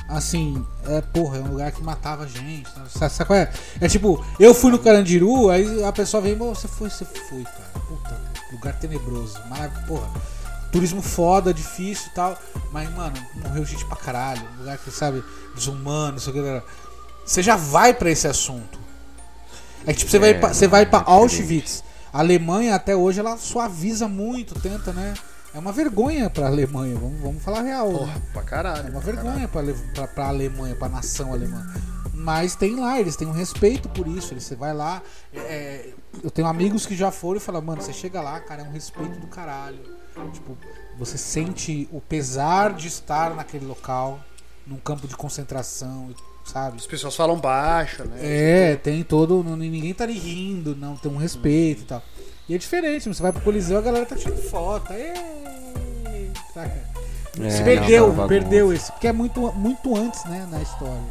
assim, 0.09 0.64
é, 0.87 1.00
porra, 1.00 1.38
é 1.38 1.40
um 1.40 1.48
lugar 1.48 1.72
que 1.72 1.82
matava 1.82 2.26
gente. 2.28 2.68
Sabe, 2.88 3.12
sabe 3.12 3.26
qual 3.26 3.38
é? 3.38 3.52
É 3.80 3.88
tipo, 3.88 4.24
eu 4.38 4.54
fui 4.54 4.70
no 4.70 4.78
Carandiru, 4.78 5.50
aí 5.50 5.82
a 5.85 5.92
pessoa 5.92 6.20
vem, 6.20 6.37
"Pô, 6.37 6.54
você 6.54 6.68
foi, 6.68 6.88
você 6.88 7.04
foi, 7.04 7.42
cara. 7.42 7.85
Puta, 7.88 8.20
lugar 8.52 8.78
tenebroso. 8.78 9.38
Maravilha, 9.48 9.82
porra. 9.87 10.09
Turismo 10.70 11.00
foda, 11.02 11.54
difícil 11.54 12.09
e 12.09 12.14
tal. 12.14 12.38
Mas, 12.72 12.92
mano, 12.94 13.16
morreu 13.42 13.64
gente 13.64 13.85
pra 13.87 13.96
caralho. 13.96 14.42
Um 14.54 14.59
lugar 14.61 14.78
que, 14.78 14.90
sabe, 14.90 15.24
desumano, 15.54 16.12
não 16.12 16.18
sei 16.18 16.32
o 16.32 16.37
que. 16.37 16.62
Você 17.24 17.42
já 17.42 17.56
vai 17.56 17.92
pra 17.94 18.11
esse 18.11 18.28
assunto. 18.28 18.78
É 19.87 19.92
que, 19.92 20.00
tipo, 20.00 20.11
você 20.11 20.18
vai, 20.18 20.35
pra, 20.35 20.54
você 20.54 20.68
vai 20.68 20.87
pra 20.87 21.02
Auschwitz. 21.06 21.82
A 22.16 22.20
Alemanha, 22.20 22.74
até 22.74 22.96
hoje, 22.96 23.20
ela 23.20 23.37
suaviza 23.37 24.09
muito, 24.09 24.59
tenta, 24.59 24.90
né? 24.90 25.12
É 25.52 25.59
uma 25.59 25.70
vergonha 25.70 26.31
pra 26.31 26.46
Alemanha, 26.46 26.96
vamos, 26.96 27.20
vamos 27.20 27.42
falar 27.42 27.61
real. 27.61 27.92
né? 27.92 27.98
Porra, 27.98 28.22
pra 28.33 28.42
caralho. 28.42 28.87
É 28.87 28.90
uma 28.90 29.02
pra 29.02 29.12
vergonha 29.12 29.48
pra, 29.48 30.07
pra 30.07 30.29
Alemanha, 30.29 30.74
pra 30.74 30.88
nação 30.88 31.35
alemã. 31.35 31.70
Mas 32.14 32.57
tem 32.57 32.76
lá, 32.81 32.98
eles 32.98 33.16
têm 33.16 33.29
um 33.29 33.33
respeito 33.33 33.87
por 33.90 34.09
isso. 34.09 34.33
Eles, 34.33 34.44
você 34.44 34.57
vai 34.57 34.72
lá. 34.72 35.02
é, 35.31 35.38
é, 35.38 35.94
eu 36.24 36.31
tenho 36.31 36.48
amigos 36.48 36.87
que 36.87 36.96
já 36.96 37.11
foram 37.11 37.37
e 37.37 37.40
falam, 37.40 37.61
mano, 37.61 37.83
você 37.83 37.92
chega 37.92 38.22
lá, 38.22 38.40
cara, 38.40 38.62
é 38.62 38.64
um 38.64 38.72
respeito 38.72 39.20
do 39.20 39.26
caralho. 39.26 39.79
Tipo, 40.33 40.57
você 40.98 41.18
sente 41.18 41.87
o 41.92 42.00
pesar 42.00 42.72
de 42.72 42.88
estar 42.88 43.35
naquele 43.35 43.66
local, 43.66 44.20
num 44.66 44.79
campo 44.79 45.07
de 45.07 45.14
concentração, 45.14 46.14
sabe? 46.46 46.76
As 46.76 46.87
pessoas 46.87 47.14
falam 47.16 47.37
baixo, 47.38 48.04
né? 48.04 48.16
É, 48.20 48.76
tem 48.76 49.02
todo. 49.02 49.42
não- 49.44 49.56
Ninguém 49.56 49.92
tá 49.94 50.04
ali 50.04 50.18
rindo, 50.18 50.74
não, 50.76 50.96
tem 50.96 51.11
um 51.11 51.16
respeito 51.16 51.82
e 51.82 51.85
tal. 51.85 52.02
E 52.48 52.54
é 52.54 52.59
diferente, 52.59 53.09
você 53.09 53.20
vai 53.22 53.32
pro 53.32 53.40
Coliseu, 53.42 53.76
a 53.78 53.82
galera 53.82 54.06
tá 54.06 54.14
tirando 54.16 54.40
foto. 54.40 54.92
Ê, 54.92 55.12
saca? 56.54 56.70
É, 57.38 57.50
Se 57.50 57.59
não, 57.59 57.64
perdeu, 57.64 58.14
tá 58.14 58.26
perdeu 58.28 58.72
esse. 58.72 58.90
Porque 58.92 59.09
é 59.09 59.12
muito, 59.12 59.52
muito 59.52 59.94
antes, 59.96 60.24
né, 60.24 60.46
na 60.50 60.62
história. 60.62 61.02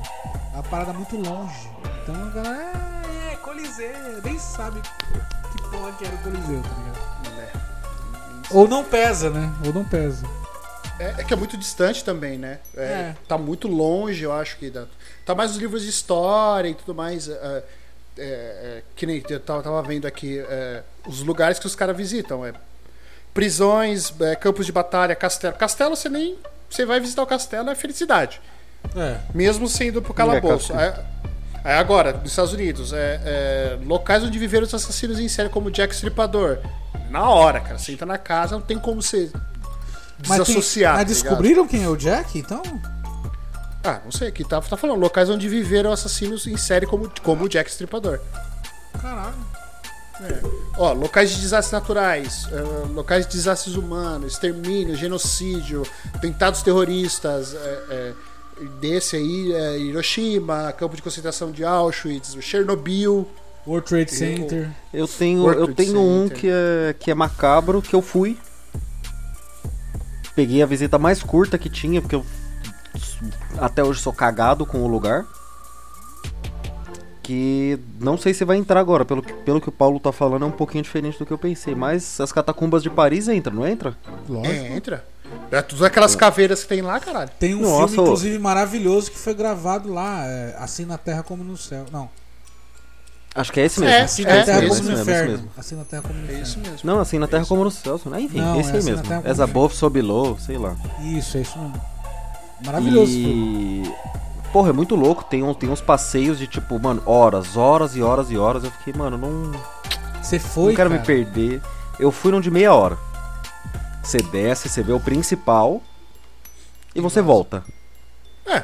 É 0.53 0.55
uma 0.55 0.63
parada 0.63 0.93
muito 0.93 1.15
longe. 1.17 1.69
Então 2.03 2.15
a 2.15 2.29
galera, 2.29 2.71
ah, 2.73 3.01
é, 3.31 3.35
Coliseu, 3.35 4.21
nem 4.23 4.39
sabe 4.39 4.81
que 4.81 5.61
porra 5.69 5.91
que 5.93 6.05
era 6.05 6.15
o 6.15 6.17
Coliseu, 6.19 6.61
tá 6.61 6.69
ligado? 6.69 6.95
Ou 8.51 8.67
não 8.67 8.83
pesa, 8.83 9.29
né? 9.29 9.51
Ou 9.65 9.73
não 9.73 9.83
pesa. 9.83 10.23
É, 10.99 11.21
é 11.21 11.23
que 11.23 11.33
é 11.33 11.37
muito 11.37 11.57
distante 11.57 12.03
também, 12.03 12.37
né? 12.37 12.59
É, 12.75 12.83
É. 12.83 13.15
Tá 13.27 13.37
muito 13.37 13.67
longe, 13.67 14.23
eu 14.23 14.31
acho 14.31 14.57
que. 14.57 14.69
Da, 14.69 14.85
tá 15.25 15.35
mais 15.35 15.51
nos 15.51 15.59
livros 15.59 15.83
de 15.83 15.89
história 15.89 16.69
e 16.69 16.73
tudo 16.73 16.93
mais. 16.93 17.29
é, 17.29 18.81
que 18.95 19.05
nem 19.05 19.21
eu 19.29 19.39
tava, 19.39 19.61
tava 19.61 19.81
vendo 19.81 20.05
aqui 20.05 20.39
é, 20.39 20.83
os 21.05 21.21
lugares 21.21 21.59
que 21.59 21.67
os 21.67 21.75
caras 21.75 21.95
visitam. 21.95 22.45
É, 22.45 22.53
prisões, 23.33 24.13
é, 24.21 24.35
campos 24.35 24.65
de 24.65 24.71
batalha, 24.71 25.13
castelo. 25.13 25.55
Castelo 25.55 25.95
você 25.95 26.09
nem. 26.09 26.37
Você 26.69 26.85
vai 26.85 26.99
visitar 26.99 27.21
o 27.21 27.27
castelo, 27.27 27.69
é 27.69 27.75
felicidade. 27.75 28.41
É. 28.95 29.17
Mesmo 29.33 29.67
sendo 29.67 30.01
pro 30.01 30.13
calabouço. 30.13 30.73
aí 30.73 31.73
agora, 31.77 32.13
nos 32.13 32.31
Estados 32.31 32.53
Unidos, 32.53 32.93
é, 32.93 33.21
é, 33.25 33.77
locais 33.85 34.23
onde 34.23 34.39
viveram 34.39 34.65
os 34.65 34.73
assassinos 34.73 35.19
em 35.19 35.27
série, 35.27 35.49
como 35.49 35.69
Jack 35.69 35.93
Stripador. 35.93 36.59
Na 37.09 37.29
hora, 37.29 37.59
cara. 37.59 37.77
Você 37.77 37.91
entra 37.91 38.05
na 38.05 38.17
casa, 38.17 38.55
não 38.55 38.61
tem 38.61 38.77
como 38.77 39.01
você 39.01 39.31
Mas, 40.27 40.37
tem, 40.37 40.45
desassociar. 40.45 40.95
mas 40.95 41.03
tá 41.03 41.07
ligado? 41.07 41.23
descobriram 41.23 41.67
quem 41.67 41.83
é 41.83 41.89
o 41.89 41.95
Jack, 41.95 42.37
então? 42.37 42.61
Ah, 43.83 44.01
não 44.03 44.11
sei, 44.11 44.29
aqui 44.29 44.43
tá, 44.43 44.59
tá 44.61 44.75
falando 44.75 44.99
locais 44.99 45.29
onde 45.29 45.47
viveram 45.47 45.91
assassinos 45.91 46.47
em 46.47 46.57
série 46.57 46.87
como, 46.87 47.11
como 47.21 47.45
o 47.45 47.49
Jack 47.49 47.69
Stripador. 47.69 48.19
Caralho. 48.99 49.35
Ó, 50.77 50.93
locais 50.93 51.31
de 51.31 51.41
desastres 51.41 51.71
naturais, 51.71 52.47
eh, 52.51 52.87
locais 52.93 53.25
de 53.27 53.33
desastres 53.33 53.75
humanos, 53.75 54.33
extermínio, 54.33 54.95
genocídio, 54.95 55.83
atentados 56.13 56.61
terroristas, 56.61 57.53
é, 57.53 57.83
é, 57.89 58.13
desse 58.79 59.17
aí, 59.17 59.53
é, 59.53 59.77
Hiroshima, 59.77 60.73
campo 60.77 60.95
de 60.95 61.01
concentração 61.01 61.51
de 61.51 61.65
Auschwitz, 61.65 62.35
Chernobyl. 62.39 63.27
World 63.67 63.87
Trade 63.87 64.13
Center. 64.13 64.69
Eu 64.93 65.07
tenho, 65.07 65.43
World 65.43 65.59
eu 65.59 65.75
tenho 65.75 65.99
um 65.99 66.29
que 66.29 66.47
é, 66.47 66.95
que 66.97 67.11
é 67.11 67.15
macabro, 67.15 67.81
que 67.81 67.93
eu 67.93 68.01
fui. 68.01 68.37
Peguei 70.35 70.61
a 70.61 70.65
visita 70.65 70.99
mais 70.99 71.23
curta 71.23 71.57
que 71.57 71.69
tinha, 71.69 72.01
porque 72.01 72.15
eu 72.15 72.25
até 73.57 73.83
hoje 73.83 74.01
sou 74.01 74.13
cagado 74.13 74.65
com 74.65 74.79
o 74.83 74.87
lugar. 74.87 75.25
Que 77.23 77.79
não 77.99 78.17
sei 78.17 78.33
se 78.35 78.45
vai 78.45 78.57
entrar 78.57 78.79
agora, 78.79 79.03
pelo 79.03 79.23
que, 79.23 79.33
pelo 79.33 79.59
que 79.59 79.69
o 79.69 79.71
Paulo 79.71 79.99
tá 79.99 80.11
falando 80.11 80.43
é 80.43 80.47
um 80.47 80.51
pouquinho 80.51 80.83
diferente 80.83 81.17
do 81.17 81.25
que 81.25 81.33
eu 81.33 81.37
pensei. 81.37 81.73
Mas 81.73 82.19
as 82.19 82.31
catacumbas 82.31 82.83
de 82.83 82.89
Paris 82.89 83.27
entra, 83.27 83.51
não 83.51 83.65
entra? 83.65 83.97
Lógico. 84.29 84.53
É, 84.53 84.75
entra. 84.75 85.05
É 85.51 85.61
todas 85.61 85.83
aquelas 85.83 86.15
caveiras 86.15 86.61
que 86.61 86.69
tem 86.69 86.81
lá, 86.81 86.99
caralho. 86.99 87.31
Tem 87.39 87.55
um 87.55 87.61
Nossa, 87.61 87.87
filme, 87.87 87.99
ô. 87.99 88.03
inclusive, 88.03 88.39
maravilhoso 88.39 89.09
que 89.09 89.17
foi 89.17 89.33
gravado 89.33 89.91
lá. 89.91 90.23
é, 90.25 90.55
assim 90.59 90.85
na 90.85 90.97
Terra 90.97 91.23
como 91.23 91.43
no 91.43 91.57
céu. 91.57 91.85
Não. 91.91 92.09
Acho 93.35 93.51
que 93.51 93.59
é 93.59 93.65
esse 93.65 93.79
mesmo. 93.81 93.93
É, 93.93 94.01
Assim 94.01 94.23
é, 94.23 94.33
na 94.37 94.43
Terra 94.45 94.57
é 94.57 94.61
como 94.61 94.73
esse 94.73 94.81
no 94.83 95.01
inferno. 95.01 95.31
mesmo. 95.31 95.49
Assim 95.57 95.75
na 95.75 95.83
Terra 95.83 96.01
como 96.03 96.13
no 96.13 96.19
É 96.21 96.23
inferno. 96.25 96.43
isso 96.43 96.59
mesmo. 96.59 96.79
Não, 96.83 96.99
assim 97.01 97.19
na 97.19 97.27
Terra 97.27 97.45
como 97.45 97.63
no 97.65 97.71
céu. 97.71 97.99
Ah, 98.13 98.21
enfim, 98.21 98.39
Não, 98.39 98.59
esse 98.59 98.69
é 98.69 98.73
aí 98.73 98.79
assim 98.79 98.91
mesmo. 98.91 99.29
As 99.29 99.39
above, 99.41 99.75
so 99.75 99.89
below, 99.89 100.37
sei 100.39 100.57
lá. 100.57 100.75
Isso, 101.03 101.37
é 101.37 101.41
isso 101.41 101.59
mesmo. 101.59 101.81
Maravilhoso. 102.65 103.11
E. 103.11 103.83
Porra, 104.53 104.69
é 104.69 104.73
muito 104.73 104.95
louco. 104.95 105.23
Tem, 105.25 105.43
um, 105.43 105.53
tem 105.53 105.69
uns 105.69 105.81
passeios 105.81 106.39
de 106.39 106.47
tipo, 106.47 106.79
mano, 106.79 107.03
horas, 107.05 107.57
horas 107.57 107.95
e 107.97 108.01
horas 108.01 108.31
e 108.31 108.37
horas. 108.37 108.63
Eu 108.63 108.71
fiquei, 108.71 108.93
mano, 108.93 109.17
não, 109.17 109.51
Você 110.21 110.39
foi, 110.39 110.69
não 110.69 110.75
quero 110.75 110.89
cara. 110.89 111.01
me 111.01 111.05
perder. 111.05 111.61
Eu 111.99 112.11
fui 112.11 112.31
num 112.31 112.39
de 112.39 112.49
meia 112.49 112.73
hora. 112.73 112.97
Você 114.01 114.19
desce, 114.19 114.69
você 114.69 114.81
vê 114.81 114.93
o 114.93 114.99
principal 114.99 115.81
e 116.93 117.01
você 117.01 117.21
volta. 117.21 117.63
É, 118.45 118.63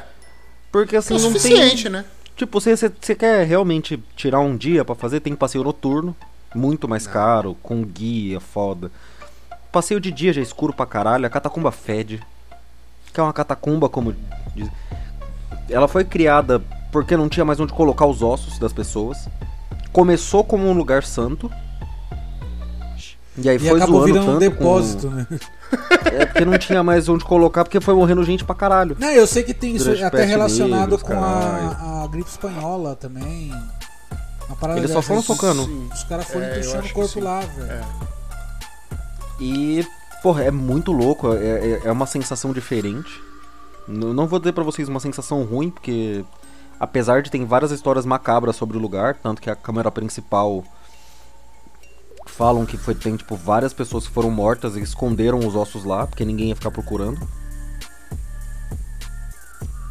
Porque 0.70 0.96
é 0.96 0.98
assim, 1.00 1.14
o 1.14 1.18
não 1.18 1.30
suficiente, 1.32 1.82
tem. 1.84 1.92
né? 1.92 2.04
Tipo, 2.42 2.58
você, 2.58 2.74
você, 2.74 3.14
quer 3.14 3.46
realmente 3.46 4.02
tirar 4.16 4.40
um 4.40 4.56
dia 4.56 4.84
pra 4.84 4.96
fazer, 4.96 5.20
tem 5.20 5.32
passeio 5.32 5.62
noturno, 5.62 6.12
muito 6.52 6.88
mais 6.88 7.06
caro, 7.06 7.56
com 7.62 7.84
guia, 7.84 8.40
foda. 8.40 8.90
Passeio 9.70 10.00
de 10.00 10.10
dia 10.10 10.32
já 10.32 10.40
é 10.40 10.42
escuro 10.42 10.72
pra 10.72 10.84
caralho, 10.84 11.24
a 11.24 11.30
catacumba 11.30 11.70
fede. 11.70 12.20
Que 13.14 13.20
é 13.20 13.22
uma 13.22 13.32
catacumba, 13.32 13.88
como 13.88 14.16
diz. 14.56 14.68
Ela 15.70 15.86
foi 15.86 16.04
criada 16.04 16.60
porque 16.90 17.16
não 17.16 17.28
tinha 17.28 17.44
mais 17.44 17.60
onde 17.60 17.72
colocar 17.72 18.06
os 18.06 18.22
ossos 18.22 18.58
das 18.58 18.72
pessoas. 18.72 19.28
Começou 19.92 20.42
como 20.42 20.66
um 20.66 20.72
lugar 20.72 21.04
santo. 21.04 21.48
E 23.36 23.48
aí 23.48 23.56
E 23.56 23.58
foi 23.58 23.80
acabou 23.80 24.04
virando 24.04 24.32
um 24.32 24.38
depósito, 24.38 25.08
com... 25.08 25.14
né? 25.14 25.26
É 26.04 26.26
porque 26.26 26.44
não 26.44 26.58
tinha 26.58 26.82
mais 26.82 27.08
onde 27.08 27.24
colocar, 27.24 27.64
porque 27.64 27.80
foi 27.80 27.94
morrendo 27.94 28.22
gente 28.24 28.44
pra 28.44 28.54
caralho. 28.54 28.94
Não, 29.00 29.08
eu 29.08 29.26
sei 29.26 29.42
que 29.42 29.54
tem 29.54 29.74
isso 29.74 29.90
até 30.04 30.24
relacionado 30.24 30.80
negra, 30.80 30.96
os 30.96 31.02
com 31.02 31.14
a, 31.14 32.02
a 32.04 32.06
gripe 32.08 32.28
espanhola 32.28 32.94
também. 32.94 33.50
Uma 34.46 34.56
parada 34.56 34.78
Eles 34.78 34.90
só 34.90 35.00
foram 35.00 35.22
socando. 35.22 35.64
Sim. 35.64 35.88
Os 35.90 36.04
caras 36.04 36.26
foram 36.26 36.44
É, 36.44 36.60
o 36.60 36.92
corpo 36.92 37.20
lá, 37.20 37.40
velho. 37.40 37.72
É. 37.72 37.82
E, 39.40 39.86
porra, 40.22 40.44
é 40.44 40.50
muito 40.50 40.92
louco, 40.92 41.32
é, 41.32 41.36
é- 41.38 41.80
é 41.84 41.92
uma 41.92 42.06
sensação 42.06 42.52
diferente. 42.52 43.10
Não 43.88 44.26
vou 44.26 44.38
dizer 44.38 44.52
pra 44.52 44.62
vocês 44.62 44.88
uma 44.88 45.00
sensação 45.00 45.42
ruim, 45.42 45.70
porque 45.70 46.22
apesar 46.78 47.22
de 47.22 47.30
ter 47.30 47.42
várias 47.44 47.70
histórias 47.70 48.04
macabras 48.04 48.56
sobre 48.56 48.76
o 48.76 48.80
lugar, 48.80 49.16
tanto 49.22 49.40
que 49.40 49.48
a 49.50 49.56
câmera 49.56 49.90
principal 49.90 50.62
Falam 52.36 52.64
que 52.64 52.78
foi, 52.78 52.94
tem, 52.94 53.14
tipo, 53.14 53.36
várias 53.36 53.74
pessoas 53.74 54.06
que 54.08 54.12
foram 54.12 54.30
mortas 54.30 54.74
e 54.74 54.80
esconderam 54.80 55.38
os 55.38 55.54
ossos 55.54 55.84
lá, 55.84 56.06
porque 56.06 56.24
ninguém 56.24 56.48
ia 56.48 56.56
ficar 56.56 56.70
procurando. 56.70 57.28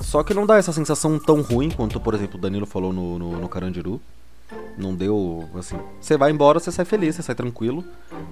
Só 0.01 0.23
que 0.23 0.33
não 0.33 0.47
dá 0.47 0.57
essa 0.57 0.73
sensação 0.73 1.19
tão 1.19 1.41
ruim 1.41 1.69
quanto, 1.69 1.99
por 1.99 2.15
exemplo, 2.15 2.37
o 2.37 2.41
Danilo 2.41 2.65
falou 2.65 2.91
no, 2.91 3.19
no, 3.19 3.39
no 3.39 3.47
Carandiru. 3.47 4.01
Não 4.75 4.95
deu, 4.95 5.47
assim... 5.55 5.79
Você 6.01 6.17
vai 6.17 6.31
embora, 6.31 6.59
você 6.59 6.71
sai 6.71 6.83
feliz, 6.83 7.15
você 7.15 7.21
sai 7.21 7.35
tranquilo. 7.35 7.85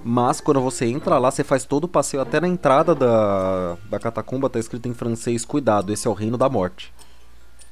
Mas 0.04 0.42
quando 0.42 0.60
você 0.60 0.88
entra 0.88 1.20
lá, 1.20 1.30
você 1.30 1.44
faz 1.44 1.64
todo 1.64 1.84
o 1.84 1.88
passeio. 1.88 2.22
Até 2.22 2.42
na 2.42 2.48
entrada 2.48 2.96
da, 2.96 3.78
da 3.90 4.00
catacumba 4.00 4.50
tá 4.50 4.60
escrito 4.60 4.90
em 4.90 4.94
francês, 4.94 5.46
cuidado, 5.46 5.94
esse 5.94 6.08
é 6.08 6.10
o 6.10 6.14
reino 6.14 6.38
da 6.38 6.50
morte. 6.50 6.92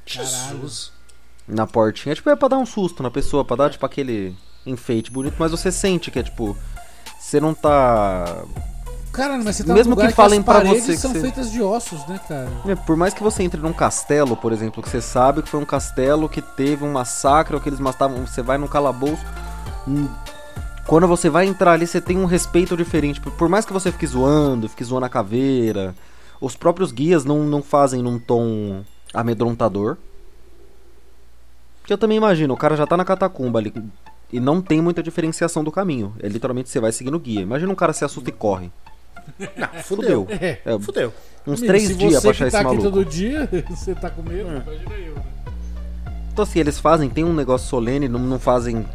Jesus. 0.05 0.93
Na 1.47 1.65
portinha. 1.65 2.13
Tipo, 2.13 2.29
é 2.29 2.35
pra 2.35 2.47
dar 2.47 2.59
um 2.59 2.65
susto 2.65 3.01
na 3.01 3.09
pessoa, 3.09 3.43
pra 3.43 3.55
dar, 3.55 3.69
tipo, 3.71 3.85
aquele 3.85 4.35
enfeite 4.69 5.09
bonito. 5.11 5.35
Mas 5.39 5.51
você 5.51 5.71
sente 5.71 6.11
que 6.11 6.19
é, 6.19 6.23
tipo... 6.23 6.55
Você 7.19 7.39
não 7.41 7.53
tá... 7.53 8.43
Caralho, 9.11 9.43
mas 9.43 9.55
você 9.55 9.63
tá 9.63 9.73
Mesmo 9.73 9.95
que 9.97 10.09
falem 10.11 10.43
paredes 10.43 10.83
você 10.83 10.91
que 10.93 10.97
são 10.99 11.11
você- 11.11 11.21
feitas 11.21 11.51
de 11.51 11.61
ossos, 11.61 12.05
né, 12.07 12.19
cara? 12.27 12.47
É, 12.67 12.75
por 12.75 12.95
mais 12.95 13.13
que 13.15 13.23
você 13.23 13.41
entre 13.41 13.59
num 13.59 13.73
castelo, 13.73 14.37
por 14.37 14.53
exemplo, 14.53 14.83
que 14.83 14.87
você 14.89 15.01
sabe 15.01 15.41
que 15.41 15.49
foi 15.49 15.59
um 15.59 15.65
castelo 15.65 16.29
que 16.29 16.41
teve 16.41 16.85
um 16.85 16.91
massacre 16.91 17.55
ou 17.55 17.61
que 17.61 17.67
eles 17.67 17.79
matavam, 17.79 18.27
você 18.27 18.41
vai 18.43 18.57
num 18.59 18.67
calabouço. 18.67 19.25
hum, 19.87 20.07
Quando 20.85 21.07
você 21.07 21.29
vai 21.29 21.47
entrar 21.47 21.71
ali, 21.73 21.87
você 21.87 21.99
tem 21.99 22.17
um 22.17 22.25
respeito 22.25 22.77
diferente. 22.77 23.19
Por- 23.19 23.31
Por 23.33 23.49
mais 23.49 23.65
que 23.65 23.73
você 23.73 23.91
fique 23.91 24.05
zoando, 24.05 24.69
fique 24.69 24.83
zoando 24.83 25.05
a 25.07 25.09
caveira, 25.09 25.95
os 26.39 26.55
próprios 26.55 26.91
guias 26.91 27.25
não, 27.25 27.39
não 27.43 27.63
fazem 27.63 28.03
num 28.03 28.19
tom 28.19 28.83
amedrontador. 29.13 29.97
Que 31.85 31.91
eu 31.91 31.97
também 31.97 32.17
imagino, 32.17 32.53
o 32.53 32.57
cara 32.57 32.75
já 32.75 32.85
tá 32.85 32.95
na 32.95 33.03
catacumba 33.05 33.57
ali 33.59 33.73
e 34.31 34.39
não 34.39 34.61
tem 34.61 34.81
muita 34.81 35.01
diferenciação 35.01 35.63
do 35.63 35.71
caminho. 35.71 36.15
É 36.19 36.27
literalmente 36.27 36.69
você 36.69 36.79
vai 36.79 36.91
seguindo 36.91 37.15
o 37.15 37.19
guia. 37.19 37.41
Imagina 37.41 37.71
um 37.71 37.75
cara 37.75 37.93
se 37.93 38.03
assusta 38.03 38.29
e 38.29 38.33
corre. 38.33 38.71
Não, 39.57 39.67
fudeu. 39.83 40.25
Fudeu. 40.25 40.27
É. 40.39 40.59
É, 40.63 40.79
Fudeu. 40.79 41.13
uns 41.45 41.59
Amigo, 41.59 41.67
três 41.67 41.87
se 41.87 41.95
dias 41.95 42.13
você 42.13 42.21
pra 42.21 42.31
achar 42.31 42.43
tá 42.43 42.47
esse 42.47 42.55
aqui 42.55 42.65
maluco. 42.65 42.83
todo 42.83 43.05
dia, 43.05 43.49
você 43.69 43.93
tá 43.93 44.09
com 44.09 44.21
medo, 44.21 44.49
imagina 44.49 44.95
eu, 44.95 45.15
né? 45.15 45.23
Então 46.31 46.43
assim, 46.43 46.59
eles 46.59 46.79
fazem, 46.79 47.09
tem 47.09 47.23
um 47.25 47.33
negócio 47.33 47.67
solene, 47.67 48.07
não, 48.07 48.19
não 48.19 48.39
fazem. 48.39 48.85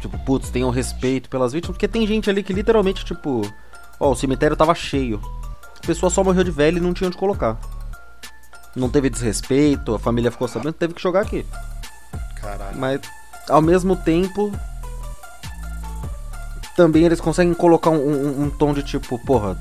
Tipo, 0.00 0.18
putz, 0.24 0.50
tenham 0.50 0.70
respeito 0.70 1.28
pelas 1.28 1.52
vítimas, 1.52 1.76
porque 1.76 1.88
tem 1.88 2.06
gente 2.06 2.30
ali 2.30 2.42
que 2.42 2.52
literalmente, 2.52 3.04
tipo. 3.04 3.42
Ó, 3.98 4.12
o 4.12 4.14
cemitério 4.16 4.56
tava 4.56 4.74
cheio. 4.74 5.20
A 5.82 5.86
pessoa 5.86 6.10
só 6.10 6.24
morreu 6.24 6.44
de 6.44 6.50
velho 6.50 6.78
e 6.78 6.80
não 6.80 6.94
tinha 6.94 7.08
onde 7.08 7.16
colocar. 7.16 7.58
Não 8.74 8.88
teve 8.88 9.08
desrespeito, 9.10 9.94
a 9.94 9.98
família 9.98 10.30
ficou 10.30 10.48
sabendo, 10.48 10.72
teve 10.72 10.94
que 10.94 11.02
jogar 11.02 11.20
aqui. 11.20 11.44
Caralho. 12.40 12.78
Mas, 12.78 13.00
ao 13.48 13.62
mesmo 13.62 13.96
tempo. 13.96 14.52
Também 16.76 17.04
eles 17.04 17.20
conseguem 17.20 17.54
colocar 17.54 17.90
um, 17.90 17.96
um- 17.96 18.42
um 18.44 18.50
tom 18.50 18.74
de 18.74 18.82
tipo, 18.82 19.18
porra, 19.24 19.56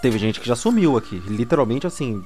teve 0.00 0.18
gente 0.18 0.40
que 0.40 0.46
já 0.46 0.54
sumiu 0.54 0.96
aqui. 0.96 1.16
Literalmente 1.26 1.86
assim. 1.86 2.24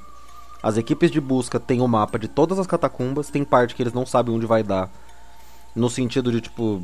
As 0.61 0.77
equipes 0.77 1.09
de 1.11 1.21
busca 1.21 1.59
têm 1.59 1.81
o 1.81 1.87
mapa 1.87 2.17
de 2.19 2.27
todas 2.27 2.59
as 2.59 2.67
catacumbas, 2.67 3.29
tem 3.29 3.43
parte 3.43 3.73
que 3.75 3.81
eles 3.83 3.93
não 3.93 4.05
sabem 4.05 4.35
onde 4.35 4.45
vai 4.45 4.63
dar. 4.63 4.89
No 5.75 5.89
sentido 5.89 6.31
de, 6.31 6.41
tipo. 6.41 6.81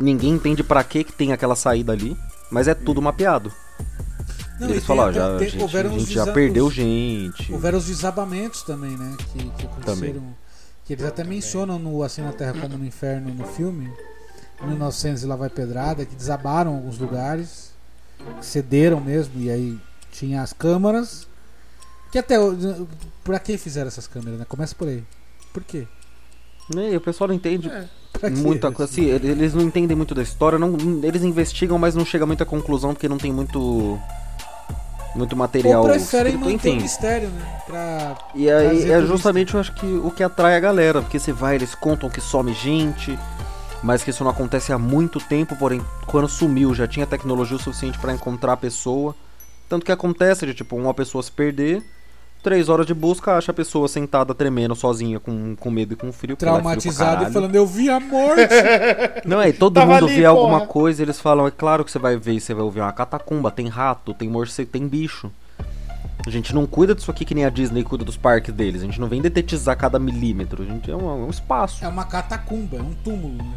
Ninguém 0.00 0.30
entende 0.30 0.62
pra 0.62 0.82
que 0.82 1.04
que 1.04 1.12
tem 1.12 1.32
aquela 1.32 1.54
saída 1.54 1.92
ali, 1.92 2.16
mas 2.50 2.66
é 2.68 2.74
tudo 2.74 3.02
mapeado. 3.02 3.52
Não, 4.58 4.68
eles 4.70 4.84
até- 4.88 5.12
já, 5.12 5.38
gente, 5.38 5.76
a 5.76 5.82
gente 5.98 6.12
já 6.14 6.26
perdeu 6.32 6.70
gente. 6.70 7.52
Houveram 7.52 7.78
os 7.78 7.86
desabamentos 7.86 8.62
também, 8.62 8.96
né? 8.96 9.14
Que, 9.32 9.50
que 9.50 9.66
aconteceram. 9.66 10.22
Que 10.90 10.94
eles 10.94 11.04
até 11.04 11.22
mencionam 11.22 11.78
no 11.78 12.02
Assim 12.02 12.20
na 12.20 12.32
Terra 12.32 12.52
como 12.60 12.76
no 12.76 12.84
Inferno 12.84 13.32
no 13.32 13.46
filme. 13.46 13.88
1900 14.60 15.22
e 15.22 15.26
lá 15.26 15.36
vai 15.36 15.48
pedrada, 15.48 16.04
que 16.04 16.16
desabaram 16.16 16.74
alguns 16.74 16.98
lugares, 16.98 17.70
cederam 18.40 19.00
mesmo, 19.00 19.40
e 19.40 19.48
aí 19.52 19.78
tinha 20.10 20.42
as 20.42 20.52
câmaras. 20.52 21.28
Que 22.10 22.18
até. 22.18 22.34
Pra 23.22 23.38
que 23.38 23.56
fizeram 23.56 23.86
essas 23.86 24.08
câmeras, 24.08 24.40
né? 24.40 24.44
Começa 24.48 24.74
por 24.74 24.88
aí. 24.88 25.04
Por 25.52 25.62
quê? 25.62 25.86
E 26.74 26.96
o 26.96 27.00
pessoal 27.00 27.28
não 27.28 27.36
entende 27.36 27.70
quê? 27.70 28.30
muita 28.30 28.72
coisa. 28.72 28.90
Assim, 28.90 29.04
ele- 29.04 29.28
eles 29.28 29.54
não 29.54 29.62
entendem 29.62 29.96
muito 29.96 30.12
da 30.12 30.22
história, 30.24 30.58
não, 30.58 30.76
eles 31.04 31.22
investigam, 31.22 31.78
mas 31.78 31.94
não 31.94 32.04
chega 32.04 32.24
a 32.24 32.26
muita 32.26 32.44
conclusão 32.44 32.94
porque 32.94 33.08
não 33.08 33.16
tem 33.16 33.32
muito. 33.32 33.96
Muito 35.14 35.36
material. 35.36 35.82
Ou 35.82 35.88
preferem 35.88 36.34
escrito, 36.34 36.38
manter 36.52 36.68
o 36.68 36.72
enfim. 36.72 36.82
mistério, 36.82 37.28
né? 37.28 37.62
Pra 37.66 38.16
E 38.34 38.50
aí 38.50 38.90
é 38.90 39.02
justamente 39.02 39.54
eu 39.54 39.60
acho 39.60 39.74
que 39.74 39.86
o 39.86 40.10
que 40.10 40.22
atrai 40.22 40.56
a 40.56 40.60
galera, 40.60 41.02
porque 41.02 41.18
você 41.18 41.32
vai, 41.32 41.56
eles 41.56 41.74
contam 41.74 42.08
que 42.08 42.20
some 42.20 42.52
gente, 42.52 43.18
mas 43.82 44.04
que 44.04 44.10
isso 44.10 44.22
não 44.22 44.30
acontece 44.30 44.72
há 44.72 44.78
muito 44.78 45.18
tempo, 45.20 45.56
porém 45.56 45.84
quando 46.06 46.28
sumiu 46.28 46.74
já 46.74 46.86
tinha 46.86 47.06
tecnologia 47.06 47.56
o 47.56 47.60
suficiente 47.60 47.98
pra 47.98 48.12
encontrar 48.12 48.52
a 48.52 48.56
pessoa. 48.56 49.14
Tanto 49.68 49.84
que 49.84 49.92
acontece 49.92 50.46
de 50.46 50.54
tipo 50.54 50.76
uma 50.76 50.92
pessoa 50.94 51.22
se 51.22 51.30
perder, 51.30 51.82
três 52.42 52.68
horas 52.68 52.86
de 52.86 52.94
busca, 52.94 53.36
acha 53.36 53.50
a 53.50 53.54
pessoa 53.54 53.86
sentada 53.88 54.34
tremendo 54.34 54.74
sozinha 54.74 55.20
com, 55.20 55.54
com 55.56 55.70
medo 55.70 55.92
e 55.92 55.96
com 55.96 56.10
frio. 56.12 56.36
traumatizado 56.36 57.24
e 57.24 57.30
falando, 57.32 57.54
eu 57.54 57.66
vi 57.66 57.88
a 57.90 58.00
morte. 58.00 58.48
Não, 59.26 59.40
é, 59.40 59.52
todo 59.52 59.74
Tava 59.74 59.94
mundo 59.94 60.06
ali, 60.06 60.16
vê 60.16 60.24
alguma 60.24 60.58
porra. 60.60 60.66
coisa, 60.70 61.02
eles 61.02 61.20
falam, 61.20 61.46
é 61.46 61.50
claro 61.50 61.84
que 61.84 61.90
você 61.90 61.98
vai 61.98 62.16
ver, 62.16 62.40
você 62.40 62.54
vai 62.54 62.62
ouvir 62.64 62.80
uma 62.80 62.92
catacumba, 62.92 63.50
tem 63.50 63.68
rato, 63.68 64.14
tem 64.14 64.28
morcego, 64.28 64.70
tem 64.70 64.86
bicho. 64.88 65.30
A 66.26 66.30
gente 66.30 66.54
não 66.54 66.66
cuida 66.66 66.94
disso 66.94 67.10
aqui 67.10 67.24
que 67.24 67.34
nem 67.34 67.46
a 67.46 67.50
Disney 67.50 67.82
cuida 67.82 68.04
dos 68.04 68.16
parques 68.16 68.52
deles. 68.52 68.82
A 68.82 68.84
gente 68.84 69.00
não 69.00 69.08
vem 69.08 69.22
detetizar 69.22 69.74
cada 69.76 69.98
milímetro. 69.98 70.62
A 70.62 70.66
gente 70.66 70.90
é 70.90 70.94
um, 70.94 71.08
é 71.08 71.14
um 71.14 71.30
espaço. 71.30 71.82
é 71.82 71.88
uma 71.88 72.04
catacumba, 72.04 72.76
é 72.76 72.82
um 72.82 72.92
túmulo, 73.02 73.36
né? 73.38 73.54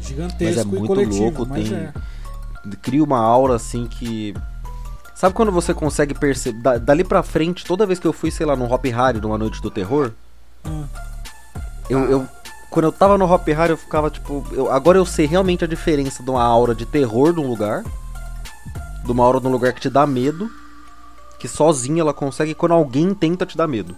Gigantesco 0.00 0.44
Mas 0.44 0.58
é 0.58 0.62
e 0.62 0.64
muito 0.66 0.86
coletivo. 0.86 1.22
louco, 1.24 1.46
mas 1.48 1.68
tem- 1.68 1.76
é. 1.78 1.92
Cria 2.82 3.02
uma 3.02 3.18
aura 3.18 3.56
assim 3.56 3.86
que. 3.86 4.34
Sabe 5.16 5.34
quando 5.34 5.50
você 5.50 5.72
consegue 5.72 6.12
perceber. 6.14 6.58
da- 6.60 6.78
dali 6.78 7.02
pra 7.02 7.22
frente, 7.22 7.64
toda 7.64 7.86
vez 7.86 7.98
que 7.98 8.06
eu 8.06 8.12
fui, 8.12 8.30
sei 8.30 8.44
lá, 8.46 8.54
no 8.54 8.70
Hop 8.72 8.84
Harry 8.84 9.20
numa 9.20 9.38
noite 9.38 9.60
do 9.62 9.70
terror. 9.70 10.12
Hum. 10.64 10.84
Eu, 11.88 12.00
eu- 12.10 12.28
Quando 12.68 12.84
eu 12.86 12.92
tava 12.92 13.16
no 13.16 13.24
Hop 13.32 13.46
Harry, 13.48 13.70
eu 13.70 13.76
ficava 13.78 14.10
tipo. 14.10 14.44
eu- 14.52 14.70
agora 14.70 14.98
eu 14.98 15.06
sei 15.06 15.24
realmente 15.26 15.64
a 15.64 15.68
diferença 15.68 16.22
de 16.22 16.28
uma 16.30 16.42
aura 16.42 16.74
de 16.74 16.84
terror 16.84 17.32
de 17.32 17.40
um 17.40 17.46
lugar. 17.48 17.82
De 19.04 19.10
uma 19.12 19.24
aura 19.24 19.40
de 19.40 19.46
um 19.46 19.50
lugar 19.50 19.72
que 19.72 19.80
te 19.80 19.88
dá 19.88 20.06
medo. 20.06 20.50
Que 21.38 21.48
sozinha 21.48 22.02
ela 22.02 22.12
consegue 22.12 22.54
quando 22.54 22.72
alguém 22.72 23.14
tenta 23.14 23.46
te 23.46 23.56
dar 23.56 23.66
medo. 23.68 23.96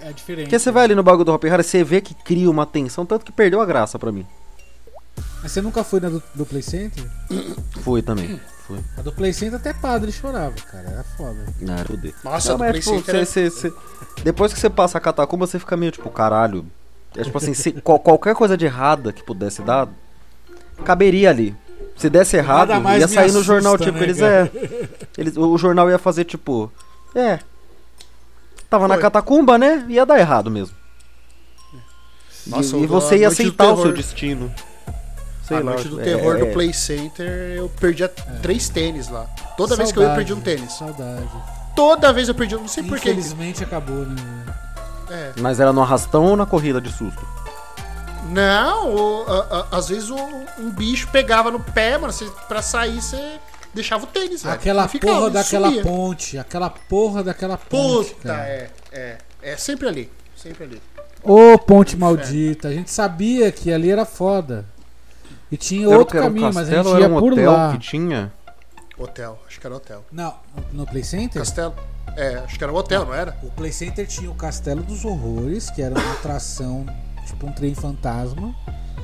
É 0.00 0.12
diferente. 0.12 0.44
Porque 0.46 0.58
você 0.58 0.70
vai 0.70 0.84
ali 0.84 0.94
no 0.94 1.02
bagulho 1.02 1.24
do 1.24 1.32
Hop 1.32 1.42
Harry, 1.44 1.64
você 1.64 1.82
vê 1.82 2.00
que 2.00 2.14
cria 2.14 2.48
uma 2.50 2.64
tensão, 2.64 3.04
tanto 3.04 3.24
que 3.26 3.32
perdeu 3.32 3.60
a 3.60 3.66
graça 3.66 3.98
pra 3.98 4.12
mim. 4.12 4.24
Mas 5.42 5.52
você 5.52 5.60
nunca 5.60 5.82
foi 5.84 6.00
na 6.00 6.08
do, 6.08 6.22
do 6.34 6.46
Play 6.46 6.62
Center? 6.62 7.04
Fui 7.82 8.02
também. 8.02 8.40
Fui. 8.66 8.78
A 8.96 9.02
do 9.02 9.12
Play 9.12 9.32
Center 9.32 9.54
até 9.58 9.72
padre 9.72 10.12
chorava, 10.12 10.54
cara. 10.70 10.88
Era 10.88 11.04
foda. 11.04 11.44
Não, 11.60 11.74
era 11.74 11.84
fuder. 11.84 12.14
Nossa, 12.24 12.50
Não, 12.52 12.58
mas, 12.58 12.70
Play 12.70 12.80
tipo, 12.82 12.96
Center 12.96 13.14
é- 13.22 13.24
cê- 13.24 13.50
cê- 13.50 13.70
cê- 13.70 13.74
Depois 14.22 14.52
que 14.52 14.58
você 14.60 14.68
passa 14.68 14.98
a 14.98 15.00
catacumba, 15.00 15.46
você 15.46 15.58
fica 15.58 15.76
meio 15.76 15.92
tipo, 15.92 16.10
caralho. 16.10 16.66
É 17.16 17.22
tipo 17.24 17.38
assim, 17.38 17.54
se 17.54 17.72
qual- 17.72 17.98
qualquer 17.98 18.34
coisa 18.34 18.56
de 18.56 18.66
errada 18.66 19.12
que 19.12 19.22
pudesse 19.24 19.62
dar, 19.62 19.88
caberia 20.84 21.30
ali. 21.30 21.56
Se 21.96 22.08
desse 22.10 22.36
errado, 22.36 22.70
ia 22.98 23.08
sair 23.08 23.32
no 23.32 23.38
assusta, 23.40 23.42
jornal, 23.42 23.72
né, 23.78 23.84
tipo, 23.86 23.98
eles 23.98 24.18
cara? 24.18 24.50
é. 24.54 24.88
Eles, 25.16 25.36
o 25.36 25.56
jornal 25.58 25.88
ia 25.90 25.98
fazer 25.98 26.24
tipo. 26.24 26.70
É. 27.14 27.40
Tava 28.70 28.86
na 28.86 28.94
Foi. 28.94 29.02
catacumba, 29.02 29.56
né? 29.56 29.84
Ia 29.88 30.04
dar 30.04 30.18
errado 30.18 30.50
mesmo. 30.50 30.76
Nossa, 32.46 32.76
e, 32.76 32.82
e 32.82 32.84
o- 32.84 32.88
você 32.88 33.16
ia 33.18 33.28
aceitar 33.28 33.72
o 33.72 33.82
seu 33.82 33.92
destino. 33.92 34.52
Sei 35.48 35.56
a 35.56 35.60
lá, 35.60 35.72
noite 35.72 35.88
do 35.88 36.00
é- 36.00 36.04
terror 36.04 36.36
é- 36.36 36.38
do 36.40 36.46
Play 36.52 36.72
Center, 36.74 37.26
eu 37.56 37.68
perdia 37.80 38.08
três 38.42 38.68
tênis 38.68 39.08
lá. 39.08 39.24
Toda 39.56 39.74
vez 39.76 39.90
que 39.90 39.98
eu 39.98 40.02
ia, 40.02 40.10
eu 40.10 40.14
perdi 40.14 40.32
um 40.34 40.40
tênis. 40.40 40.72
Saudade. 40.74 41.26
Toda 41.74 42.12
vez 42.12 42.28
eu 42.28 42.34
perdi, 42.34 42.54
um, 42.56 42.60
não 42.60 42.68
sei 42.68 42.82
porquê. 42.82 43.10
Infelizmente 43.10 43.64
acabou, 43.64 44.04
né? 44.04 44.16
É. 45.10 45.32
Mas 45.40 45.58
era 45.58 45.72
no 45.72 45.80
arrastão 45.80 46.24
ou 46.26 46.36
na 46.36 46.44
corrida 46.44 46.80
de 46.80 46.92
susto? 46.92 47.26
Não, 48.30 48.94
o- 48.94 49.24
a- 49.26 49.66
a- 49.72 49.76
às 49.78 49.88
vezes 49.88 50.10
o- 50.10 50.16
um 50.58 50.70
bicho 50.70 51.08
pegava 51.08 51.50
no 51.50 51.60
pé, 51.60 51.96
mano, 51.96 52.12
você, 52.12 52.26
pra 52.46 52.60
sair 52.60 53.00
você 53.00 53.38
deixava 53.72 54.04
o 54.04 54.06
tênis, 54.06 54.42
velho. 54.42 54.54
Aquela 54.54 54.86
ficava, 54.88 55.14
porra 55.14 55.30
daquela 55.30 55.68
sumia. 55.68 55.82
ponte. 55.82 56.38
Aquela 56.38 56.68
porra 56.70 57.22
daquela 57.24 57.56
ponte. 57.56 58.10
Puta, 58.14 58.28
cara. 58.28 58.46
é, 58.48 58.70
é. 58.92 59.18
É 59.40 59.56
sempre 59.56 59.88
ali, 59.88 60.10
sempre 60.36 60.64
ali. 60.64 60.82
Ô, 61.22 61.56
ponte 61.58 61.96
maldita. 61.96 62.68
A 62.68 62.72
gente 62.72 62.90
sabia 62.90 63.50
que 63.52 63.72
ali 63.72 63.90
era 63.90 64.04
foda. 64.04 64.64
E 65.50 65.56
tinha 65.56 65.86
Era 65.86 65.96
o 65.96 65.98
outro? 65.98 66.16
Era 66.18 66.26
um 66.26 66.28
caminho, 66.30 66.46
mas 66.52 66.56
a 66.56 66.64
gente 66.64 66.74
castelo 66.84 67.00
ia 67.00 67.08
um 67.08 67.18
por 67.18 67.32
hotel 67.32 67.52
lá. 67.52 67.72
que 67.72 67.78
tinha? 67.78 68.32
Hotel, 68.98 69.38
acho 69.46 69.60
que 69.60 69.66
era 69.66 69.76
hotel. 69.76 70.04
Não, 70.10 70.34
no 70.72 70.86
Play 70.86 71.04
Center? 71.04 71.40
Castelo? 71.40 71.74
É, 72.16 72.36
acho 72.38 72.58
que 72.58 72.64
era 72.64 72.72
um 72.72 72.76
hotel, 72.76 73.06
não 73.06 73.14
era? 73.14 73.36
O 73.42 73.50
Play 73.50 73.72
Center 73.72 74.06
tinha 74.06 74.30
o 74.30 74.34
Castelo 74.34 74.82
dos 74.82 75.04
Horrores, 75.04 75.70
que 75.70 75.80
era 75.80 75.94
uma 75.94 76.12
atração, 76.14 76.84
tipo 77.26 77.46
um 77.46 77.52
trem 77.52 77.74
fantasma, 77.74 78.52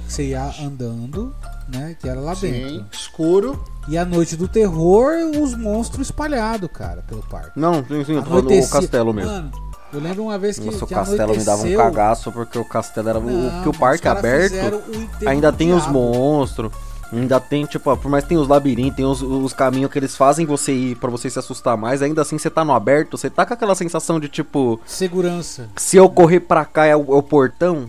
que 0.06 0.12
você 0.12 0.24
ia 0.30 0.42
andando, 0.60 1.34
né? 1.68 1.96
Que 2.00 2.08
era 2.08 2.18
lá 2.20 2.34
Sim, 2.34 2.50
dentro. 2.50 2.86
escuro. 2.92 3.64
E 3.86 3.96
a 3.96 4.04
noite 4.04 4.36
do 4.36 4.48
terror, 4.48 5.12
os 5.40 5.54
monstros 5.56 6.08
espalhados, 6.08 6.68
cara, 6.72 7.02
pelo 7.02 7.22
parque. 7.22 7.52
Não, 7.58 7.84
sim, 7.86 8.04
sim, 8.04 8.14
eu 8.14 8.22
tô 8.22 8.28
falando 8.30 8.44
do 8.44 8.48
Anoitecia- 8.50 8.80
castelo 8.80 9.12
mesmo. 9.14 9.30
Mano, 9.30 9.52
eu 9.94 10.00
lembro 10.00 10.22
uma 10.24 10.38
vez 10.38 10.58
que, 10.58 10.66
Nossa, 10.66 10.84
o 10.84 10.88
castelo 10.88 11.32
me 11.36 11.44
dava 11.44 11.58
um 11.58 11.64
anoiteceu- 11.64 11.78
cagaço 11.78 12.32
porque 12.32 12.58
o 12.58 12.64
castelo 12.64 13.08
era. 13.08 13.18
o 13.18 13.22
Não, 13.22 13.62
que 13.62 13.68
o 13.68 13.72
os 13.72 13.76
parque 13.78 14.02
caras 14.02 14.18
aberto 14.18 14.74
o 15.22 15.28
ainda 15.28 15.52
tem 15.52 15.72
os 15.72 15.86
monstros. 15.86 16.72
Ainda 17.12 17.38
tem, 17.38 17.64
tipo, 17.64 17.96
por 17.96 18.10
mais 18.10 18.24
que 18.24 18.30
tem 18.30 18.38
os 18.38 18.48
labirintos, 18.48 18.96
tem 18.96 19.04
os, 19.04 19.22
os 19.22 19.52
caminhos 19.52 19.88
que 19.92 19.98
eles 19.98 20.16
fazem 20.16 20.44
você 20.44 20.72
ir 20.72 20.96
pra 20.96 21.08
você 21.10 21.30
se 21.30 21.38
assustar 21.38 21.76
mais, 21.76 22.02
ainda 22.02 22.22
assim 22.22 22.36
você 22.36 22.50
tá 22.50 22.64
no 22.64 22.72
aberto, 22.74 23.16
você 23.16 23.30
tá 23.30 23.46
com 23.46 23.54
aquela 23.54 23.74
sensação 23.76 24.18
de 24.18 24.28
tipo, 24.28 24.80
Segurança. 24.84 25.68
se 25.76 25.96
eu 25.96 26.08
correr 26.08 26.40
pra 26.40 26.64
cá 26.64 26.86
é 26.86 26.96
o, 26.96 27.02
é 27.14 27.16
o 27.16 27.22
portão, 27.22 27.88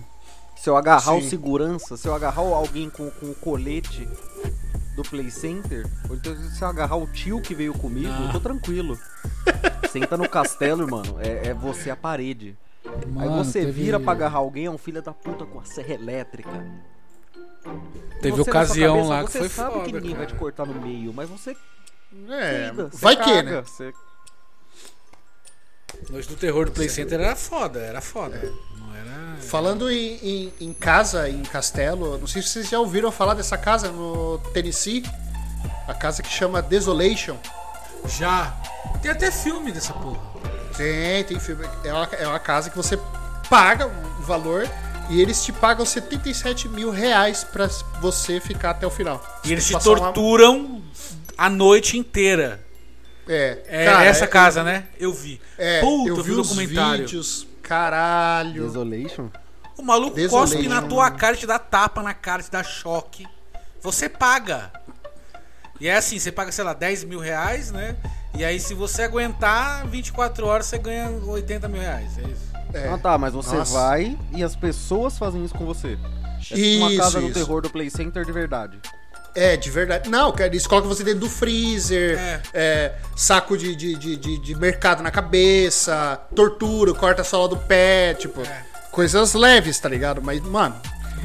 se 0.55 0.69
eu 0.69 0.77
agarrar 0.77 1.15
o 1.15 1.21
Sim. 1.23 1.29
segurança, 1.29 1.97
se 1.97 2.07
eu 2.07 2.13
agarrar 2.13 2.41
alguém 2.41 2.87
com, 2.87 3.09
com 3.09 3.27
o 3.27 3.33
colete 3.35 4.07
do 4.95 5.01
Play 5.01 5.31
Center, 5.31 5.87
ou 6.07 6.15
então 6.15 6.35
se 6.35 6.61
eu 6.61 6.67
agarrar 6.67 6.97
o 6.97 7.07
tio 7.07 7.41
que 7.41 7.55
veio 7.55 7.73
comigo, 7.73 8.13
eu 8.27 8.31
tô 8.31 8.39
tranquilo. 8.39 8.95
Senta 9.89 10.17
no 10.17 10.27
castelo, 10.27 10.89
mano, 10.89 11.17
é, 11.21 11.47
é 11.49 11.53
você 11.53 11.89
a 11.89 11.95
parede. 11.95 12.57
Aí 12.85 13.05
Mano, 13.07 13.43
você 13.43 13.61
teve- 13.61 13.71
vira 13.71 13.99
pra 13.99 14.11
agarrar 14.11 14.37
alguém, 14.39 14.65
é 14.65 14.69
um 14.71 14.77
filho 14.77 15.01
da 15.01 15.13
puta 15.13 15.45
com 15.45 15.59
a 15.59 15.65
serra 15.65 15.93
elétrica. 15.93 16.49
Teve 18.21 18.37
Você, 18.37 18.49
ocasião 18.49 18.95
cabeça, 18.95 19.09
lá 19.13 19.23
que 19.23 19.31
você 19.31 19.39
foi 19.39 19.49
sabe 19.49 19.73
foda, 19.73 19.85
que 19.85 19.91
ninguém 19.93 20.11
vai 20.15 20.25
cara. 20.25 20.35
te 20.35 20.39
cortar 20.39 20.65
no 20.65 20.73
meio, 20.81 21.11
mas 21.13 21.27
você 21.29 21.51
É, 22.29 22.67
cuida, 22.69 22.89
você 22.91 22.97
vai 23.01 23.15
que, 23.15 23.41
né? 23.41 23.61
você- 23.61 23.93
Noite 26.09 26.27
do 26.29 26.35
terror 26.35 26.65
do 26.65 26.71
Play 26.71 26.89
Center 26.89 27.19
era 27.19 27.35
foda, 27.35 27.79
era 27.79 28.01
foda. 28.01 28.37
Não 28.77 28.93
era. 28.95 29.37
Falando 29.41 29.89
em, 29.89 30.15
em, 30.21 30.53
em 30.61 30.73
casa, 30.73 31.29
em 31.29 31.41
castelo, 31.43 32.17
não 32.17 32.27
sei 32.27 32.41
se 32.41 32.49
vocês 32.49 32.69
já 32.69 32.79
ouviram 32.79 33.11
falar 33.11 33.33
dessa 33.33 33.57
casa 33.57 33.91
no 33.91 34.37
Tennessee. 34.53 35.03
A 35.87 35.93
casa 35.93 36.21
que 36.21 36.29
chama 36.29 36.61
Desolation. 36.61 37.37
Já. 38.07 38.53
Tem 39.01 39.11
até 39.11 39.31
filme 39.31 39.71
dessa 39.71 39.93
porra. 39.93 40.19
Tem, 40.77 41.23
tem 41.23 41.39
filme. 41.39 41.65
É 41.83 41.93
uma, 41.93 42.05
é 42.19 42.27
uma 42.27 42.39
casa 42.39 42.69
que 42.69 42.75
você 42.77 42.99
paga 43.49 43.87
um 43.87 44.21
valor 44.21 44.67
e 45.09 45.21
eles 45.21 45.43
te 45.43 45.51
pagam 45.53 45.85
77 45.85 46.67
mil 46.67 46.89
reais 46.89 47.43
pra 47.43 47.67
você 48.01 48.39
ficar 48.39 48.71
até 48.71 48.85
o 48.85 48.89
final. 48.89 49.23
E 49.43 49.51
eles 49.51 49.65
te 49.65 49.73
Passar 49.73 49.89
uma- 49.91 49.99
torturam 49.99 50.81
a 51.37 51.49
noite 51.49 51.97
inteira. 51.97 52.63
É, 53.27 53.63
É 53.67 53.85
cara, 53.85 54.05
essa 54.05 54.25
é- 54.25 54.27
casa, 54.27 54.63
né? 54.63 54.85
Eu 54.99 55.11
vi. 55.13 55.41
É, 55.57 55.79
Puta, 55.81 56.09
eu 56.09 56.23
vi 56.23 56.31
o 56.31 56.41
os 56.41 56.47
documentário. 56.49 57.05
vídeos. 57.05 57.47
Caralho. 57.63 58.63
Desolation? 58.63 59.29
O 59.77 59.81
maluco 59.83 60.15
Desolation. 60.15 60.55
cospe 60.57 60.67
na 60.69 60.81
tua 60.83 61.09
cara, 61.11 61.35
te 61.35 61.47
dá 61.47 61.57
tapa 61.57 62.03
na 62.03 62.13
cara, 62.13 62.43
te 62.43 62.51
dá 62.51 62.63
choque. 62.63 63.25
Você 63.81 64.07
paga. 64.07 64.71
E 65.79 65.87
é 65.87 65.95
assim, 65.97 66.17
você 66.19 66.31
paga, 66.31 66.51
sei 66.51 66.63
lá, 66.63 66.73
10 66.73 67.03
mil 67.03 67.19
reais, 67.19 67.71
né? 67.71 67.95
E 68.37 68.43
aí, 68.43 68.59
se 68.59 68.73
você 68.73 69.03
aguentar 69.03 69.85
24 69.87 70.45
horas, 70.45 70.65
você 70.65 70.77
ganha 70.77 71.09
80 71.09 71.67
mil 71.67 71.81
reais. 71.81 72.17
É 72.17 72.21
isso. 72.21 72.55
É. 72.73 72.89
Ah 72.89 72.97
tá, 72.97 73.17
mas 73.17 73.33
você 73.33 73.55
Nossa. 73.55 73.73
vai 73.73 74.17
e 74.33 74.43
as 74.43 74.55
pessoas 74.55 75.17
fazem 75.17 75.43
isso 75.45 75.53
com 75.53 75.65
você. 75.65 75.97
É 76.51 76.55
tipo 76.55 76.77
uma 76.77 76.89
Isso, 76.91 76.97
casa 77.01 77.19
do 77.21 77.25
isso. 77.27 77.33
terror 77.33 77.61
do 77.61 77.69
Play 77.69 77.89
Center 77.89 78.25
de 78.25 78.31
verdade. 78.31 78.77
É, 79.33 79.55
de 79.57 79.69
verdade. 79.69 80.09
Não, 80.09 80.31
cara, 80.31 80.47
eles 80.47 80.65
colocam 80.67 80.89
você 80.89 81.03
dentro 81.03 81.21
do 81.21 81.29
freezer, 81.29 82.17
É. 82.17 82.41
é, 82.53 82.95
saco 83.15 83.57
de, 83.57 83.75
de, 83.75 83.95
de, 83.95 84.15
de- 84.17 84.39
de 84.39 84.55
mercado 84.55 85.01
na 85.03 85.11
cabeça, 85.11 86.19
tortura, 86.35 86.93
corta 86.93 87.21
a 87.21 87.25
sola 87.25 87.47
do 87.49 87.57
pé, 87.57 88.13
tipo, 88.13 88.41
É. 88.41 88.63
coisas 88.91 89.33
leves, 89.33 89.79
tá 89.79 89.89
ligado? 89.89 90.21
Mas, 90.21 90.41
mano, 90.41 90.75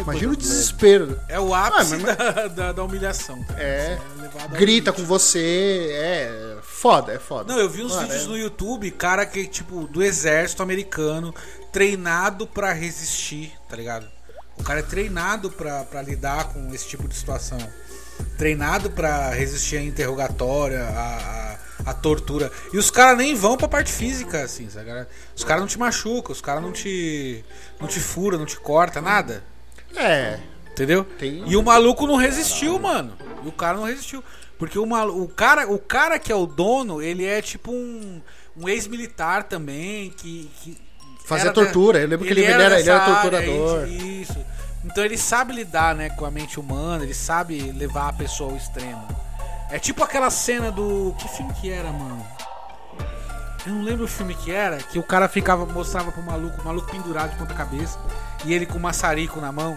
imagina 0.00 0.32
o 0.32 0.36
desespero. 0.36 1.18
É 1.28 1.38
o 1.40 1.54
ápice 1.54 1.94
Ah, 1.94 1.98
mas- 1.98 2.16
da, 2.16 2.48
da, 2.48 2.72
da 2.72 2.82
humilhação. 2.84 3.42
tá? 3.44 3.54
É, 3.60 3.98
ao 4.42 4.48
grita 4.50 4.92
com 4.92 5.04
você, 5.04 5.90
é 5.92 6.56
foda, 6.62 7.12
é 7.12 7.18
foda. 7.18 7.52
Não, 7.52 7.60
eu 7.60 7.68
vi 7.68 7.82
uns 7.82 7.92
Mano, 7.94 8.06
vídeos 8.08 8.24
é- 8.24 8.28
no 8.28 8.36
YouTube, 8.38 8.90
cara 8.92 9.24
que, 9.26 9.46
tipo, 9.46 9.86
do 9.86 10.02
exército 10.02 10.62
americano, 10.62 11.34
treinado 11.72 12.46
pra 12.46 12.72
resistir, 12.72 13.52
tá 13.68 13.76
ligado? 13.76 14.06
O 14.58 14.62
cara 14.62 14.80
é 14.80 14.82
treinado 14.82 15.50
pra, 15.50 15.84
pra 15.84 16.02
lidar 16.02 16.52
com 16.52 16.74
esse 16.74 16.86
tipo 16.86 17.08
de 17.08 17.14
situação. 17.16 17.58
Treinado 18.36 18.90
pra 18.90 19.30
resistir 19.30 19.76
a 19.78 19.82
interrogatória, 19.82 20.82
a, 20.84 21.58
a, 21.86 21.90
a 21.90 21.94
tortura. 21.94 22.52
E 22.70 22.76
os 22.76 22.90
caras 22.90 23.16
nem 23.16 23.34
vão 23.34 23.56
pra 23.56 23.66
parte 23.68 23.90
física, 23.90 24.42
assim, 24.42 24.68
sabe? 24.68 24.90
Os 25.34 25.42
caras 25.44 25.62
não 25.62 25.68
te 25.68 25.78
machucam, 25.78 26.30
os 26.32 26.40
caras 26.42 26.62
não 26.62 26.72
te. 26.72 27.42
não 27.80 27.88
te 27.88 27.98
fura, 27.98 28.36
não 28.36 28.44
te 28.44 28.58
corta, 28.58 29.00
nada. 29.00 29.42
É, 29.96 30.38
Entendeu? 30.70 31.04
Tem- 31.04 31.42
E 31.46 31.56
o 31.56 31.62
maluco 31.62 32.06
não 32.06 32.16
resistiu, 32.16 32.78
mano. 32.78 33.12
E 33.44 33.48
o 33.48 33.52
cara 33.52 33.76
não 33.76 33.84
resistiu. 33.84 34.22
Porque 34.58 34.78
o, 34.78 34.86
malu... 34.86 35.22
o, 35.22 35.28
cara, 35.28 35.70
o 35.70 35.78
cara 35.78 36.18
que 36.18 36.30
é 36.30 36.34
o 36.34 36.46
dono, 36.46 37.02
ele 37.02 37.24
é 37.26 37.42
tipo 37.42 37.70
um, 37.72 38.20
um 38.56 38.68
ex-militar 38.68 39.44
também, 39.44 40.10
que. 40.10 40.50
que 40.62 40.78
Fazia 41.24 41.46
era 41.46 41.52
tortura, 41.52 41.98
eu 42.00 42.08
lembro 42.08 42.26
que 42.26 42.32
ele 42.32 42.44
era- 42.44 42.78
ele 42.80 42.88
era 42.88 43.02
área, 43.02 43.14
torturador. 43.14 43.86
Isso. 43.88 44.36
Então 44.84 45.04
ele 45.04 45.16
sabe 45.18 45.52
lidar, 45.52 45.94
né, 45.94 46.08
com 46.10 46.24
a 46.24 46.30
mente 46.30 46.58
humana, 46.58 47.04
ele 47.04 47.14
sabe 47.14 47.60
levar 47.72 48.08
a 48.08 48.12
pessoa 48.12 48.50
ao 48.50 48.56
extremo. 48.56 49.06
É 49.70 49.78
tipo 49.78 50.02
aquela 50.02 50.30
cena 50.30 50.72
do. 50.72 51.14
Que 51.18 51.28
filme 51.28 51.52
que 51.60 51.70
era, 51.70 51.92
mano? 51.92 52.26
Eu 53.66 53.74
não 53.74 53.82
lembro 53.82 54.04
o 54.04 54.08
filme 54.08 54.34
que 54.34 54.50
era, 54.50 54.78
que 54.78 54.98
o 54.98 55.02
cara 55.02 55.28
ficava, 55.28 55.66
mostrava 55.66 56.10
pro 56.10 56.22
maluco, 56.22 56.60
o 56.60 56.64
maluco 56.64 56.90
pendurado 56.90 57.32
de 57.32 57.36
ponta 57.36 57.52
cabeça, 57.52 57.98
e 58.44 58.54
ele 58.54 58.64
com 58.64 58.78
um 58.78 58.80
maçarico 58.80 59.38
na 59.38 59.52
mão. 59.52 59.76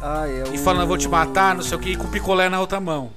Ah, 0.00 0.28
é 0.28 0.44
E 0.52 0.56
o... 0.56 0.58
falando, 0.58 0.82
eu 0.82 0.86
vou 0.86 0.96
te 0.96 1.08
matar, 1.08 1.54
não 1.54 1.62
sei 1.62 1.76
o 1.76 1.80
que, 1.80 1.90
e 1.90 1.96
com 1.96 2.08
picolé 2.08 2.48
na 2.48 2.60
outra 2.60 2.78
mão. 2.78 3.10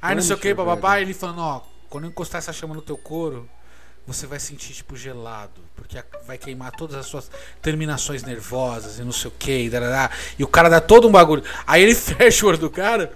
Aí 0.00 0.14
não 0.14 0.22
sei 0.22 0.36
o 0.36 0.38
que, 0.38 0.54
bababá, 0.54 1.00
ele 1.00 1.12
falando, 1.12 1.40
ó, 1.40 1.62
quando 1.88 2.04
eu 2.04 2.10
encostar 2.10 2.38
essa 2.38 2.52
chama 2.52 2.74
no 2.74 2.82
teu 2.82 2.96
couro, 2.96 3.48
você 4.06 4.26
vai 4.26 4.38
sentir, 4.38 4.72
tipo, 4.72 4.96
gelado. 4.96 5.62
Porque 5.74 6.02
vai 6.26 6.38
queimar 6.38 6.70
todas 6.72 6.94
as 6.94 7.06
suas 7.06 7.30
terminações 7.60 8.22
nervosas 8.22 8.98
e 8.98 9.02
não 9.02 9.12
sei 9.12 9.28
o 9.28 9.34
que, 9.36 9.66
e, 9.66 9.70
e 10.38 10.44
o 10.44 10.48
cara 10.48 10.68
dá 10.68 10.80
todo 10.80 11.08
um 11.08 11.10
bagulho. 11.10 11.42
Aí 11.66 11.82
ele 11.82 11.94
fecha 11.96 12.46
o 12.46 12.50
olho 12.50 12.58
do 12.58 12.70
cara 12.70 13.12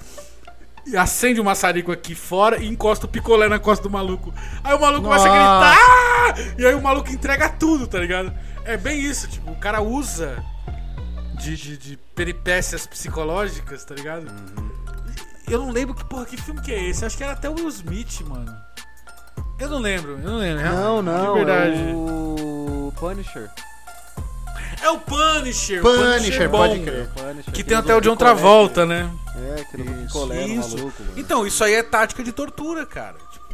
e 0.90 0.96
acende 0.96 1.40
o 1.40 1.44
maçarico 1.44 1.92
aqui 1.92 2.14
fora 2.14 2.62
e 2.62 2.66
encosta 2.68 3.06
o 3.06 3.08
picolé 3.08 3.48
na 3.48 3.58
costa 3.58 3.82
do 3.82 3.90
maluco. 3.90 4.32
Aí 4.64 4.74
o 4.74 4.80
maluco 4.80 5.04
começa 5.04 5.28
a 5.28 5.30
gritar! 5.30 6.58
E 6.58 6.66
aí 6.66 6.74
o 6.74 6.82
maluco 6.82 7.10
entrega 7.10 7.48
tudo, 7.48 7.86
tá 7.86 7.98
ligado? 7.98 8.32
É 8.64 8.76
bem 8.76 9.00
isso, 9.00 9.28
tipo, 9.28 9.50
o 9.50 9.56
cara 9.56 9.80
usa 9.80 10.42
de, 11.38 11.56
de, 11.56 11.76
de 11.78 11.96
peripécias 12.14 12.86
psicológicas, 12.86 13.84
tá 13.84 13.94
ligado? 13.94 14.26
Eu 15.48 15.58
não 15.60 15.70
lembro 15.70 15.94
que 15.94 16.04
porra, 16.04 16.26
que 16.26 16.36
filme 16.36 16.60
que 16.60 16.72
é 16.72 16.88
esse. 16.90 17.04
Acho 17.04 17.16
que 17.16 17.24
era 17.24 17.32
até 17.32 17.48
o 17.48 17.54
Will 17.54 17.68
Smith, 17.68 18.20
mano. 18.26 18.54
Eu 19.58 19.68
não 19.68 19.78
lembro, 19.78 20.12
eu 20.12 20.18
não 20.18 20.36
lembro. 20.36 20.62
Não, 20.64 21.02
não, 21.02 21.32
De 21.34 21.44
verdade. 21.44 21.90
é 21.90 21.94
o 21.94 22.92
Punisher. 22.96 23.50
É 24.82 24.90
o 24.90 24.98
Punisher. 24.98 25.82
Punisher, 25.82 26.48
bom, 26.48 26.58
pode 26.58 26.80
crer. 26.80 27.08
Punisher 27.08 27.52
Que 27.52 27.64
tem 27.64 27.76
até 27.76 27.94
o 27.94 28.00
John 28.00 28.16
Travolta, 28.16 28.86
né? 28.86 29.10
É, 29.36 29.76
no 29.76 30.04
Isso. 30.04 30.76
maluco, 30.76 31.02
mano. 31.02 31.12
Então, 31.16 31.46
isso 31.46 31.62
aí 31.62 31.74
é 31.74 31.82
tática 31.82 32.22
de 32.22 32.32
tortura, 32.32 32.84
cara. 32.86 33.16
Tipo, 33.32 33.46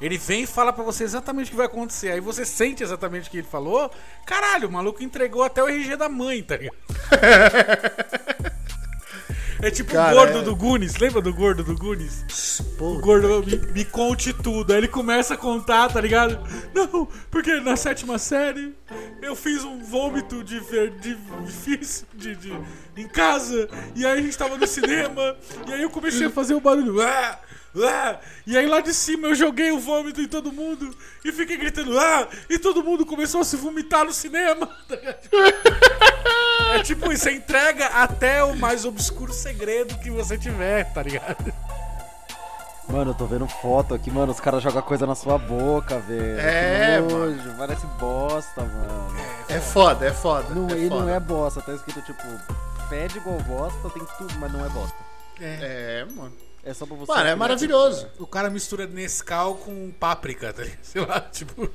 ele 0.00 0.16
vem 0.16 0.42
e 0.42 0.46
fala 0.46 0.72
pra 0.72 0.82
você 0.82 1.04
exatamente 1.04 1.48
o 1.48 1.50
que 1.50 1.56
vai 1.56 1.66
acontecer. 1.66 2.10
Aí 2.10 2.20
você 2.20 2.44
sente 2.44 2.82
exatamente 2.82 3.28
o 3.28 3.30
que 3.30 3.38
ele 3.38 3.46
falou. 3.46 3.90
Caralho, 4.26 4.68
o 4.68 4.72
maluco 4.72 5.02
entregou 5.02 5.42
até 5.42 5.62
o 5.62 5.68
RG 5.68 5.96
da 5.96 6.08
mãe, 6.08 6.42
tá 6.42 6.56
ligado? 6.56 6.76
É 9.62 9.70
tipo 9.70 9.92
Cara, 9.92 10.12
o 10.14 10.18
gordo 10.18 10.38
é- 10.38 10.42
do 10.42 10.56
Goonies. 10.56 10.96
Lembra 10.96 11.20
do 11.20 11.32
gordo 11.34 11.62
do? 11.62 11.76
Pô, 12.78 12.92
O 12.94 12.98
gordo 13.00 13.44
me, 13.46 13.56
me 13.72 13.84
conte 13.84 14.32
tudo. 14.32 14.72
Aí 14.72 14.78
ele 14.78 14.88
começa 14.88 15.34
a 15.34 15.36
contar, 15.36 15.88
tá 15.92 16.00
ligado? 16.00 16.38
Não, 16.74 17.06
porque 17.30 17.60
na 17.60 17.76
sétima 17.76 18.18
série 18.18 18.74
eu 19.20 19.36
fiz 19.36 19.62
um 19.64 19.82
vômito 19.82 20.42
de, 20.42 20.60
de, 21.00 21.16
de, 22.14 22.34
de- 22.36 22.58
em 22.96 23.06
casa. 23.08 23.68
E 23.94 24.04
aí 24.06 24.18
a 24.18 24.22
gente 24.22 24.36
tava 24.36 24.56
no 24.56 24.66
cinema. 24.66 25.36
E 25.68 25.72
aí 25.72 25.82
eu 25.82 25.90
comecei 25.90 26.26
a 26.26 26.30
fazer 26.30 26.54
o 26.54 26.60
barulho. 26.60 27.00
Ah, 27.02 27.38
ah, 27.76 28.18
e 28.46 28.56
aí 28.56 28.66
lá 28.66 28.80
de 28.80 28.92
cima 28.92 29.28
eu 29.28 29.34
joguei 29.34 29.70
o 29.70 29.78
vômito 29.78 30.20
em 30.20 30.28
todo 30.28 30.52
mundo. 30.52 30.94
E 31.24 31.32
fiquei 31.32 31.56
gritando. 31.56 31.98
Ah, 31.98 32.26
e 32.48 32.58
todo 32.58 32.82
mundo 32.82 33.06
começou 33.06 33.40
a 33.40 33.44
se 33.44 33.56
vomitar 33.56 34.04
no 34.04 34.12
cinema. 34.12 34.66
tá? 34.88 34.96
É 36.74 36.82
tipo 36.82 37.12
isso, 37.12 37.24
você 37.24 37.32
entrega 37.32 37.86
até 37.86 38.42
o 38.44 38.56
mais 38.56 38.84
obscuro 38.84 39.32
segredo 39.32 39.98
que 39.98 40.10
você 40.10 40.38
tiver, 40.38 40.84
tá 40.92 41.02
ligado? 41.02 41.52
Mano, 42.88 43.12
eu 43.12 43.14
tô 43.14 43.24
vendo 43.24 43.46
foto 43.46 43.94
aqui, 43.94 44.10
mano. 44.10 44.32
Os 44.32 44.40
caras 44.40 44.62
jogam 44.62 44.82
coisa 44.82 45.06
na 45.06 45.14
sua 45.14 45.38
boca, 45.38 45.98
velho. 46.00 46.40
É, 46.40 47.00
Que 47.00 47.12
nojo, 47.14 47.54
Parece 47.56 47.86
bosta, 47.98 48.62
mano. 48.62 49.16
é 49.48 49.60
foda, 49.60 50.06
é 50.06 50.12
foda. 50.12 50.52
Não, 50.52 50.68
é 50.68 50.72
ele 50.72 50.88
foda. 50.88 51.02
não 51.02 51.08
é 51.08 51.20
bosta. 51.20 51.62
Tá 51.62 51.72
escrito 51.72 52.02
tipo, 52.02 52.22
fede 52.88 53.18
igual 53.18 53.38
bosta, 53.42 53.90
tem 53.90 54.04
tudo, 54.18 54.34
mas 54.40 54.52
não 54.52 54.64
é 54.64 54.68
bosta. 54.70 54.96
É, 55.40 56.04
mano. 56.16 56.32
É 56.64 56.74
só 56.74 56.84
pra 56.86 56.96
você. 56.96 57.10
Mano, 57.12 57.26
é 57.28 57.34
maravilhoso. 57.34 58.06
O 58.18 58.26
cara 58.26 58.50
mistura 58.50 58.86
Nescau 58.86 59.54
com 59.54 59.90
páprica, 59.98 60.52
tá? 60.52 60.62
Sei 60.82 61.00
lá, 61.04 61.20
tipo. 61.20 61.70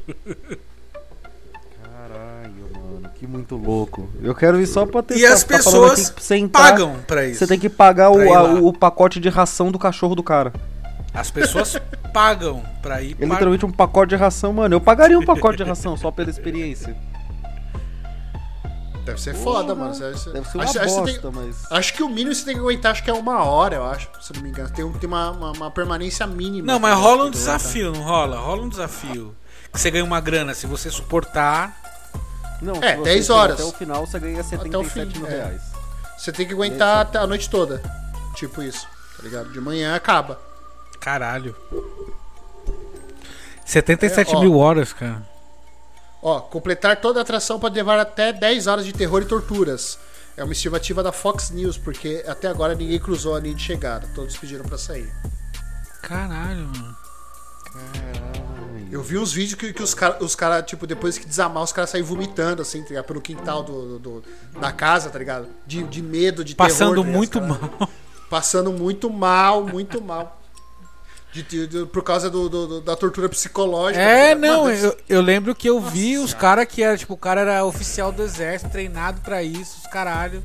Caralho, 1.83 2.69
mano, 2.73 3.09
que 3.15 3.25
muito 3.25 3.55
louco. 3.55 4.07
Eu 4.21 4.35
quero 4.35 4.59
ir 4.59 4.67
só 4.67 4.85
pra 4.85 5.01
testar. 5.01 5.21
E 5.21 5.25
as 5.25 5.43
tá 5.43 5.57
pessoas 5.57 6.09
aqui 6.11 6.33
entrar, 6.35 6.61
pagam 6.71 6.97
pra 7.07 7.25
isso. 7.25 7.39
Você 7.39 7.47
tem 7.47 7.59
que 7.59 7.69
pagar 7.69 8.11
o, 8.11 8.33
a- 8.33 8.53
o 8.61 8.71
pacote 8.73 9.19
de 9.19 9.29
ração 9.29 9.71
do 9.71 9.79
cachorro 9.79 10.15
do 10.15 10.23
cara. 10.23 10.53
As 11.13 11.31
pessoas 11.31 11.77
pagam 12.13 12.61
pra 12.81 13.01
ir. 13.01 13.15
É 13.19 13.25
literalmente 13.25 13.65
um 13.65 13.71
pacote 13.71 14.09
de 14.09 14.15
ração, 14.15 14.53
mano. 14.53 14.75
Eu 14.75 14.81
pagaria 14.81 15.17
um 15.17 15.25
pacote 15.25 15.57
de 15.57 15.63
ração 15.63 15.95
só 15.97 16.11
pela 16.11 16.29
experiência. 16.29 16.95
Deve 19.05 19.21
ser 19.21 19.35
foda, 19.35 19.75
mano. 19.75 19.93
Você- 19.93 20.31
Deve 20.31 20.47
ser 20.49 20.57
uma 20.57 20.63
acho, 20.63 20.79
acho 20.79 20.95
bosta, 20.95 21.21
tem- 21.21 21.31
mas. 21.31 21.71
acho 21.71 21.93
que 21.93 22.01
o 22.03 22.09
mínimo 22.09 22.33
você 22.33 22.43
tem 22.43 22.55
que 22.55 22.59
aguentar, 22.59 22.91
acho 22.91 23.03
que 23.03 23.09
é 23.09 23.13
uma 23.13 23.43
hora, 23.43 23.75
eu 23.75 23.85
acho, 23.85 24.09
se 24.19 24.31
eu 24.33 24.35
não 24.37 24.43
me 24.43 24.49
engano. 24.49 24.69
Tem, 24.71 24.91
tem 24.93 25.07
uma, 25.07 25.31
uma, 25.31 25.51
uma 25.51 25.71
permanência 25.71 26.25
mínima. 26.25 26.65
Não, 26.73 26.79
mas 26.79 26.95
que 26.95 27.01
rola 27.01 27.25
um 27.25 27.29
desafio, 27.31 27.91
não 27.91 28.01
rola? 28.01 28.39
Rola 28.39 28.63
um 28.63 28.69
desafio. 28.69 29.35
Que 29.71 29.79
você 29.79 29.91
ganha 29.91 30.03
uma 30.03 30.19
grana 30.19 30.53
se 30.55 30.65
você 30.65 30.89
suportar. 30.89 31.75
Não, 32.61 32.75
É, 32.81 32.91
se 32.93 32.97
você 32.97 33.03
10 33.03 33.25
chegar 33.25 33.39
horas. 33.39 33.55
Até 33.59 33.63
o 33.63 33.71
final 33.73 34.07
você 34.07 34.19
ganha 34.19 34.41
77 34.43 35.11
fim, 35.13 35.19
mil 35.19 35.27
é. 35.27 35.29
reais. 35.29 35.61
Você 36.17 36.31
tem 36.31 36.47
que 36.47 36.53
aguentar 36.53 37.01
até 37.01 37.17
a 37.19 37.27
noite 37.27 37.49
toda. 37.49 37.81
Tipo 38.35 38.63
isso, 38.63 38.87
tá 39.17 39.23
ligado? 39.23 39.51
De 39.51 39.59
manhã 39.61 39.93
acaba. 39.95 40.39
Caralho. 40.99 41.55
77 43.65 44.33
É, 44.33 44.37
ó. 44.37 44.39
mil 44.41 44.57
horas, 44.57 44.93
cara. 44.93 45.21
Ó, 46.27 46.39
completar 46.41 46.99
toda 46.99 47.19
a 47.19 47.21
atração 47.21 47.59
pode 47.59 47.75
levar 47.75 47.99
até 47.99 48.33
10 48.33 48.65
horas 48.65 48.83
de 48.83 48.91
terror 48.91 49.21
e 49.21 49.25
torturas. 49.25 49.99
É 50.35 50.43
uma 50.43 50.53
estimativa 50.53 51.03
da 51.03 51.11
Fox 51.11 51.51
News, 51.51 51.77
porque 51.77 52.23
até 52.27 52.47
agora 52.47 52.73
ninguém 52.73 52.97
cruzou 52.99 53.35
a 53.35 53.39
linha 53.39 53.53
de 53.53 53.61
chegada. 53.61 54.07
Todos 54.15 54.35
pediram 54.35 54.65
pra 54.65 54.75
sair. 54.77 55.07
Caralho, 56.01 56.67
mano. 56.67 56.97
Eu 58.91 59.01
vi 59.03 59.17
uns 59.17 59.31
vídeos 59.33 59.53
que, 59.59 59.71
que 59.73 59.83
os 59.83 59.93
caras, 59.93 60.21
os 60.21 60.35
cara, 60.35 60.63
tipo, 60.63 60.87
depois 60.87 61.17
que 61.17 61.25
desamar, 61.27 61.63
os 61.63 61.71
caras 61.71 61.89
saem 61.89 62.03
vomitando, 62.03 62.61
assim, 62.61 62.81
tá 62.81 62.89
ligado? 62.89 63.05
Pelo 63.05 63.21
quintal 63.21 63.61
do, 63.63 63.99
do- 63.99 64.21
do- 64.21 64.23
da 64.59 64.71
casa, 64.71 65.09
tá 65.09 65.19
ligado? 65.19 65.47
De, 65.65 65.83
de 65.83 66.01
medo, 66.01 66.43
de 66.43 66.55
Passando 66.55 67.03
terror. 67.03 67.03
tá 67.03 67.03
ligado? 67.03 67.17
muito 67.17 67.41
mal. 67.79 67.89
Passando 68.29 68.71
muito 68.71 69.09
mal, 69.11 69.63
muito 69.63 70.01
mal. 70.01 70.41
De- 71.35 71.43
de- 71.43 71.67
de- 71.67 71.85
por 71.87 72.01
causa 72.01 72.29
do, 72.29 72.47
do- 72.47 72.81
da 72.81 72.95
tortura 72.95 73.27
psicológica. 73.27 74.01
É, 74.01 74.33
ligado? 74.33 74.39
não, 74.41 74.63
Mano, 74.63 74.75
eu, 74.75 74.97
eu 75.09 75.21
lembro 75.21 75.53
que 75.53 75.69
eu 75.69 75.81
vi 75.81 76.17
os 76.17 76.33
caras 76.33 76.65
que 76.65 76.81
era, 76.81 76.97
tipo, 76.97 77.13
o 77.13 77.17
cara 77.17 77.41
era 77.41 77.65
oficial 77.65 78.11
do 78.11 78.23
exército, 78.23 78.71
treinado 78.71 79.19
pra 79.21 79.43
isso, 79.43 79.79
os 79.83 79.87
caralho. 79.87 80.41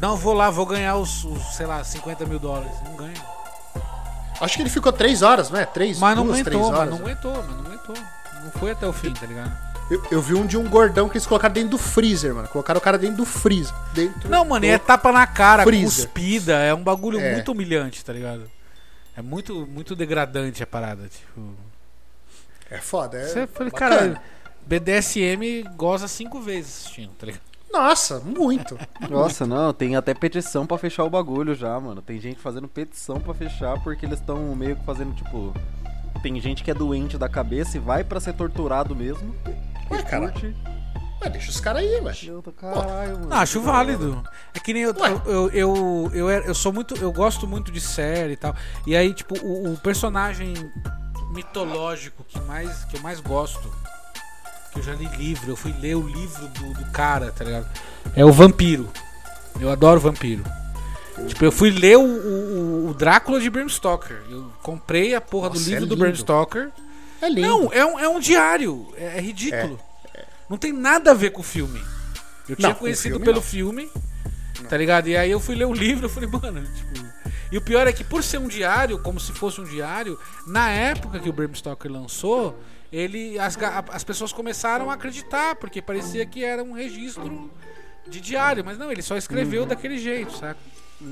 Não, 0.00 0.16
vou 0.16 0.32
lá, 0.32 0.48
vou 0.50 0.64
ganhar 0.64 0.96
os, 0.96 1.22
os, 1.24 1.54
sei 1.56 1.66
lá, 1.66 1.84
50 1.84 2.24
mil 2.24 2.38
dólares. 2.38 2.72
Não 2.86 2.96
ganha. 2.96 3.14
Acho 4.40 4.56
que 4.56 4.62
ele 4.62 4.70
ficou 4.70 4.92
3 4.92 5.22
horas, 5.22 5.50
não 5.50 5.58
é? 5.60 5.64
3, 5.66 5.98
Mas 5.98 6.16
não 6.16 6.24
duas, 6.24 6.36
aguentou, 6.40 6.50
três 6.52 6.70
mas 6.70 6.78
horas. 6.80 6.90
não 6.94 6.98
aguentou, 7.06 7.32
mas 7.46 7.56
não 7.56 7.66
aguentou. 7.66 7.94
Não 8.44 8.50
foi 8.52 8.70
até 8.70 8.86
o 8.86 8.92
fim, 8.92 9.12
tá 9.12 9.26
ligado? 9.26 9.52
Eu, 9.90 10.02
eu 10.10 10.20
vi 10.22 10.34
um 10.34 10.46
de 10.46 10.56
um 10.58 10.68
gordão 10.68 11.08
que 11.08 11.16
eles 11.16 11.26
colocaram 11.26 11.54
dentro 11.54 11.70
do 11.70 11.78
freezer, 11.78 12.34
mano. 12.34 12.48
Colocaram 12.48 12.78
o 12.78 12.80
cara 12.82 12.98
dentro 12.98 13.18
do 13.18 13.24
freezer. 13.24 13.72
Dentro 13.94 14.28
Não, 14.28 14.44
mano, 14.44 14.60
do... 14.60 14.66
e 14.66 14.70
é 14.70 14.78
tapa 14.78 15.12
na 15.12 15.26
cara, 15.26 15.62
freezer. 15.62 16.06
cuspida, 16.06 16.54
é 16.54 16.74
um 16.74 16.82
bagulho 16.82 17.20
É. 17.20 17.32
muito 17.32 17.52
humilhante, 17.52 18.04
tá 18.04 18.12
ligado? 18.12 18.50
É 19.16 19.22
muito, 19.22 19.66
muito 19.66 19.96
degradante 19.96 20.62
a 20.62 20.66
parada, 20.66 21.08
tipo. 21.08 21.54
É 22.70 22.78
foda, 22.78 23.16
é. 23.18 23.26
Você 23.26 23.46
falei, 23.46 23.72
cara, 23.72 24.20
BDSM 24.66 25.62
goza 25.76 26.06
cinco 26.06 26.40
vezes 26.40 26.82
assistindo, 26.82 27.12
tá 27.12 27.26
ligado? 27.26 27.42
Nossa, 27.72 28.20
muito. 28.20 28.78
Nossa, 29.08 29.46
não, 29.46 29.72
tem 29.72 29.96
até 29.96 30.14
petição 30.14 30.66
pra 30.66 30.78
fechar 30.78 31.04
o 31.04 31.10
bagulho 31.10 31.54
já, 31.54 31.78
mano. 31.78 32.02
Tem 32.02 32.20
gente 32.20 32.38
fazendo 32.38 32.68
petição 32.68 33.20
pra 33.20 33.34
fechar 33.34 33.80
porque 33.82 34.06
eles 34.06 34.18
estão 34.18 34.54
meio 34.54 34.76
que 34.76 34.84
fazendo, 34.84 35.14
tipo. 35.14 35.54
Tem 36.22 36.40
gente 36.40 36.64
que 36.64 36.70
é 36.70 36.74
doente 36.74 37.18
da 37.18 37.28
cabeça 37.28 37.76
e 37.76 37.80
vai 37.80 38.02
pra 38.02 38.20
ser 38.20 38.32
torturado 38.32 38.96
mesmo. 38.96 39.34
Ué, 39.90 40.02
cara. 40.02 40.30
curte. 40.30 40.54
Ué, 41.22 41.30
deixa 41.30 41.50
os 41.50 41.60
caras 41.60 41.82
aí. 41.82 42.00
Não, 43.28 43.36
acho 43.36 43.60
válido. 43.60 44.22
É 44.54 44.60
que 44.60 44.72
nem 44.72 44.82
eu, 44.82 44.94
eu, 45.24 45.50
eu, 45.50 46.10
eu, 46.12 46.30
eu, 46.30 46.54
sou 46.54 46.72
muito. 46.72 46.94
Eu 46.96 47.12
gosto 47.12 47.46
muito 47.46 47.72
de 47.72 47.80
série 47.80 48.34
e 48.34 48.36
tal. 48.36 48.54
E 48.86 48.94
aí, 48.94 49.14
tipo, 49.14 49.38
o, 49.44 49.72
o 49.72 49.76
personagem 49.78 50.54
mitológico 51.30 52.24
que, 52.24 52.40
mais, 52.42 52.84
que 52.84 52.96
eu 52.96 53.00
mais 53.00 53.20
gosto, 53.20 53.72
que 54.72 54.80
eu 54.80 54.82
já 54.82 54.94
li 54.94 55.08
livro, 55.16 55.50
eu 55.50 55.56
fui 55.56 55.72
ler 55.80 55.96
o 55.96 56.06
livro 56.06 56.48
do, 56.48 56.74
do 56.74 56.90
cara, 56.90 57.32
tá 57.32 57.44
ligado? 57.44 57.66
É 58.14 58.24
o 58.24 58.32
vampiro. 58.32 58.88
Eu 59.60 59.70
adoro 59.70 60.00
vampiro. 60.00 60.44
Tipo, 61.28 61.46
eu 61.46 61.52
fui 61.52 61.70
ler 61.70 61.96
o, 61.96 62.02
o, 62.02 62.90
o 62.90 62.94
Drácula 62.94 63.40
de 63.40 63.48
Bram 63.48 63.68
Stoker. 63.68 64.22
Eu 64.30 64.50
comprei 64.62 65.14
a 65.14 65.20
porra 65.20 65.48
do 65.48 65.54
Nossa, 65.54 65.70
livro 65.70 65.84
é 65.84 65.88
do 65.88 65.96
Bram. 65.96 66.14
Stoker. 66.14 66.70
É 67.22 67.28
lindo. 67.28 67.48
Não, 67.48 67.72
é 67.72 67.86
um, 67.86 67.98
é 67.98 68.08
um 68.08 68.20
diário. 68.20 68.86
É, 68.96 69.16
é 69.16 69.20
ridículo. 69.20 69.80
Não 70.48 70.56
tem 70.56 70.72
nada 70.72 71.10
a 71.10 71.14
ver 71.14 71.30
com 71.30 71.40
o 71.40 71.44
filme. 71.44 71.82
Eu 72.48 72.56
tinha 72.56 72.68
Não, 72.68 72.74
conhecido 72.76 73.14
filme, 73.14 73.24
pelo 73.24 73.36
não. 73.36 73.42
filme, 73.42 73.90
tá 74.68 74.76
ligado? 74.76 75.08
E 75.08 75.16
aí 75.16 75.30
eu 75.30 75.40
fui 75.40 75.54
ler 75.56 75.64
o 75.66 75.72
livro, 75.72 76.06
eu 76.06 76.10
falei, 76.10 76.28
mano, 76.28 76.62
tipo. 76.74 77.06
E 77.50 77.56
o 77.58 77.60
pior 77.60 77.86
é 77.86 77.92
que 77.92 78.02
por 78.04 78.22
ser 78.24 78.38
um 78.38 78.48
diário, 78.48 78.98
como 78.98 79.20
se 79.20 79.32
fosse 79.32 79.60
um 79.60 79.64
diário, 79.64 80.18
na 80.46 80.68
época 80.70 81.18
que 81.20 81.28
o 81.28 81.32
Bram 81.32 81.52
Stoker 81.54 81.90
lançou, 81.90 82.58
ele 82.92 83.38
as, 83.38 83.56
as 83.90 84.02
pessoas 84.04 84.32
começaram 84.32 84.90
a 84.90 84.94
acreditar, 84.94 85.54
porque 85.56 85.80
parecia 85.80 86.26
que 86.26 86.44
era 86.44 86.62
um 86.62 86.72
registro 86.72 87.50
de 88.06 88.20
diário, 88.20 88.64
mas 88.64 88.76
não, 88.78 88.90
ele 88.90 89.02
só 89.02 89.16
escreveu 89.16 89.62
Uhum. 89.62 89.68
daquele 89.68 89.98
jeito, 89.98 90.32
saca? 90.36 90.58
É. 91.02 91.06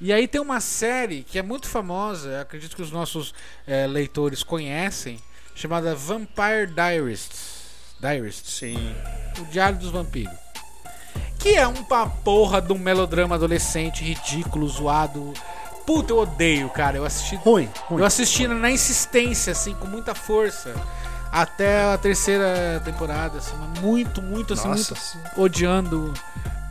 E 0.00 0.12
aí 0.12 0.26
tem 0.28 0.40
uma 0.40 0.60
série 0.60 1.22
que 1.22 1.38
é 1.38 1.42
muito 1.42 1.68
famosa, 1.68 2.40
acredito 2.42 2.74
que 2.76 2.82
os 2.82 2.90
nossos 2.90 3.32
eh, 3.66 3.86
leitores 3.86 4.42
conhecem, 4.42 5.18
chamada 5.54 5.94
Vampire 5.94 6.66
Diaries. 6.74 7.28
Diaries. 8.00 8.42
Sim. 8.44 8.94
O 9.38 9.44
Diário 9.46 9.78
dos 9.78 9.90
Vampiros. 9.90 10.32
Que 11.38 11.54
é 11.56 11.66
uma 11.66 12.08
porra 12.08 12.60
de 12.60 12.72
um 12.72 12.78
melodrama 12.78 13.34
adolescente 13.34 14.02
ridículo, 14.02 14.68
zoado. 14.68 15.32
Puta, 15.86 16.12
eu 16.12 16.18
odeio, 16.18 16.68
cara. 16.70 16.96
Eu 16.96 17.04
assisti. 17.04 17.36
Ruim, 17.36 17.70
ruim. 17.86 18.00
Eu 18.00 18.06
assisti 18.06 18.48
na 18.48 18.70
insistência, 18.70 19.52
assim, 19.52 19.74
com 19.74 19.86
muita 19.86 20.14
força. 20.14 20.74
Até 21.30 21.92
a 21.92 21.98
terceira 21.98 22.80
temporada, 22.84 23.38
assim, 23.38 23.54
muito, 23.80 24.22
muito, 24.22 24.54
assim, 24.54 24.68
Nossa. 24.68 24.94
muito 24.94 25.40
odiando 25.40 26.12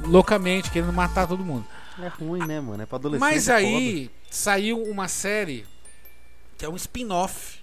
loucamente, 0.02 0.72
querendo 0.72 0.92
matar 0.92 1.28
todo 1.28 1.44
mundo. 1.44 1.66
É 2.02 2.08
ruim, 2.08 2.46
né, 2.46 2.60
mano? 2.60 2.82
É 2.82 2.86
pra 2.86 2.98
adolescente. 2.98 3.30
Mas 3.30 3.48
é 3.48 3.56
aí 3.56 4.12
saiu 4.30 4.82
uma 4.84 5.08
série 5.08 5.66
que 6.58 6.66
é 6.66 6.70
um 6.70 6.76
spin-off 6.76 7.60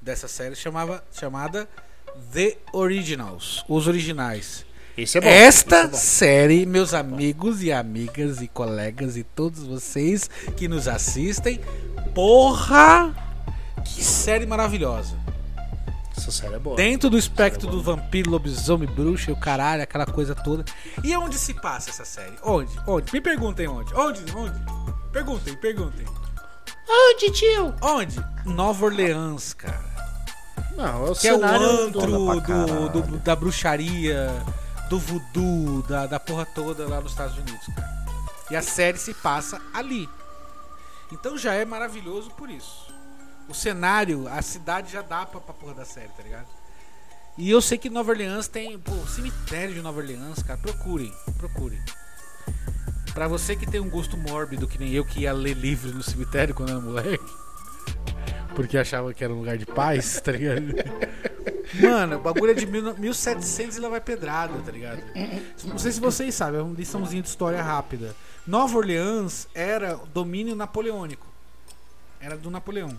dessa 0.00 0.26
série 0.28 0.54
chamava, 0.54 1.04
chamada 1.12 1.68
The 2.32 2.58
Originals, 2.72 3.64
os 3.68 3.86
originais. 3.86 4.66
É 4.96 5.20
bom. 5.20 5.28
Esta 5.28 5.76
é 5.76 5.86
bom. 5.86 5.96
série, 5.96 6.66
meus 6.66 6.92
amigos 6.92 7.62
e 7.62 7.70
amigas 7.72 8.42
e 8.42 8.48
colegas 8.48 9.16
e 9.16 9.22
todos 9.22 9.62
vocês 9.62 10.28
que 10.56 10.66
nos 10.66 10.88
assistem, 10.88 11.60
porra, 12.12 13.14
que 13.84 14.02
série 14.02 14.44
maravilhosa. 14.44 15.16
Essa 16.16 16.32
série 16.32 16.54
é 16.56 16.58
boa. 16.58 16.74
Dentro 16.74 17.08
do 17.08 17.16
espectro 17.16 17.70
do 17.70 17.80
vampiro, 17.80 18.28
lobisomem, 18.28 18.88
bruxa, 18.88 19.30
e 19.30 19.34
o 19.34 19.36
caralho, 19.36 19.84
aquela 19.84 20.04
coisa 20.04 20.34
toda. 20.34 20.64
E 21.04 21.16
onde 21.16 21.38
se 21.38 21.54
passa 21.54 21.90
essa 21.90 22.04
série? 22.04 22.36
Onde? 22.42 22.72
Onde? 22.84 23.12
Me 23.12 23.20
perguntem 23.20 23.68
onde. 23.68 23.94
Onde? 23.94 24.20
Onde? 24.34 24.60
Perguntem, 25.12 25.54
perguntem. 25.56 26.06
Onde, 26.88 27.30
tio? 27.30 27.72
Onde? 27.80 28.16
Nova 28.44 28.86
Orleans, 28.86 29.54
cara. 29.54 29.87
Não, 30.78 31.06
é 31.06 31.10
o 31.10 31.14
Que 31.14 31.28
é 31.28 31.34
o 31.34 31.44
antro 31.44 31.90
do, 32.08 32.42
caralho. 32.42 32.88
do- 32.90 33.18
da 33.18 33.34
bruxaria, 33.36 34.30
do 34.88 34.98
voodoo, 34.98 35.82
da, 35.82 36.06
da 36.06 36.20
porra 36.20 36.46
toda 36.46 36.86
lá 36.88 37.00
nos 37.00 37.10
Estados 37.12 37.36
Unidos, 37.36 37.66
cara. 37.74 37.98
E 38.50 38.56
a 38.56 38.62
série 38.62 38.96
se 38.96 39.12
passa 39.12 39.60
ali. 39.74 40.08
Então 41.12 41.36
já 41.36 41.52
é 41.54 41.64
maravilhoso 41.64 42.30
por 42.30 42.48
isso. 42.48 42.86
O 43.48 43.54
cenário, 43.54 44.28
a 44.28 44.40
cidade 44.40 44.92
já 44.92 45.02
dá 45.02 45.26
pra, 45.26 45.40
pra 45.40 45.52
porra 45.52 45.74
da 45.74 45.84
série, 45.84 46.08
tá 46.16 46.22
ligado? 46.22 46.46
E 47.36 47.50
eu 47.50 47.60
sei 47.60 47.76
que 47.78 47.90
Nova 47.90 48.10
Orleans 48.12 48.46
tem. 48.48 48.78
Pô, 48.78 48.94
cemitério 49.06 49.74
de 49.74 49.80
Nova 49.82 49.98
Orleans, 50.00 50.42
cara, 50.42 50.58
procurem, 50.60 51.12
procurem. 51.38 51.80
Pra 53.14 53.26
você 53.26 53.56
que 53.56 53.66
tem 53.66 53.80
um 53.80 53.88
gosto 53.90 54.16
mórbido, 54.16 54.68
que 54.68 54.78
nem 54.78 54.92
eu 54.92 55.04
que 55.04 55.20
ia 55.20 55.32
ler 55.32 55.54
livros 55.54 55.92
no 55.92 56.02
cemitério 56.02 56.54
quando 56.54 56.70
era 56.70 56.80
moleque. 56.80 57.24
Porque 58.54 58.76
achava 58.78 59.12
que 59.14 59.22
era 59.22 59.32
um 59.32 59.38
lugar 59.38 59.56
de 59.56 59.66
paz, 59.66 60.20
tá 60.20 60.32
ligado? 60.32 60.62
Mano, 61.80 62.16
o 62.16 62.20
bagulho 62.20 62.50
é 62.52 62.54
de 62.54 62.66
mil- 62.66 62.94
1700 62.96 63.76
e 63.76 63.80
lá 63.80 63.88
vai 63.90 64.00
pedrada, 64.00 64.54
tá 64.64 64.72
ligado? 64.72 65.02
Não 65.64 65.78
sei 65.78 65.92
se 65.92 66.00
vocês 66.00 66.34
sabem, 66.34 66.58
é 66.60 66.62
uma 66.62 66.74
liçãozinha 66.74 67.22
de 67.22 67.28
história 67.28 67.62
rápida. 67.62 68.16
Nova 68.46 68.76
Orleans 68.78 69.46
era 69.54 69.96
domínio 70.12 70.56
napoleônico. 70.56 71.26
Era 72.20 72.36
do 72.36 72.50
Napoleão. 72.50 72.98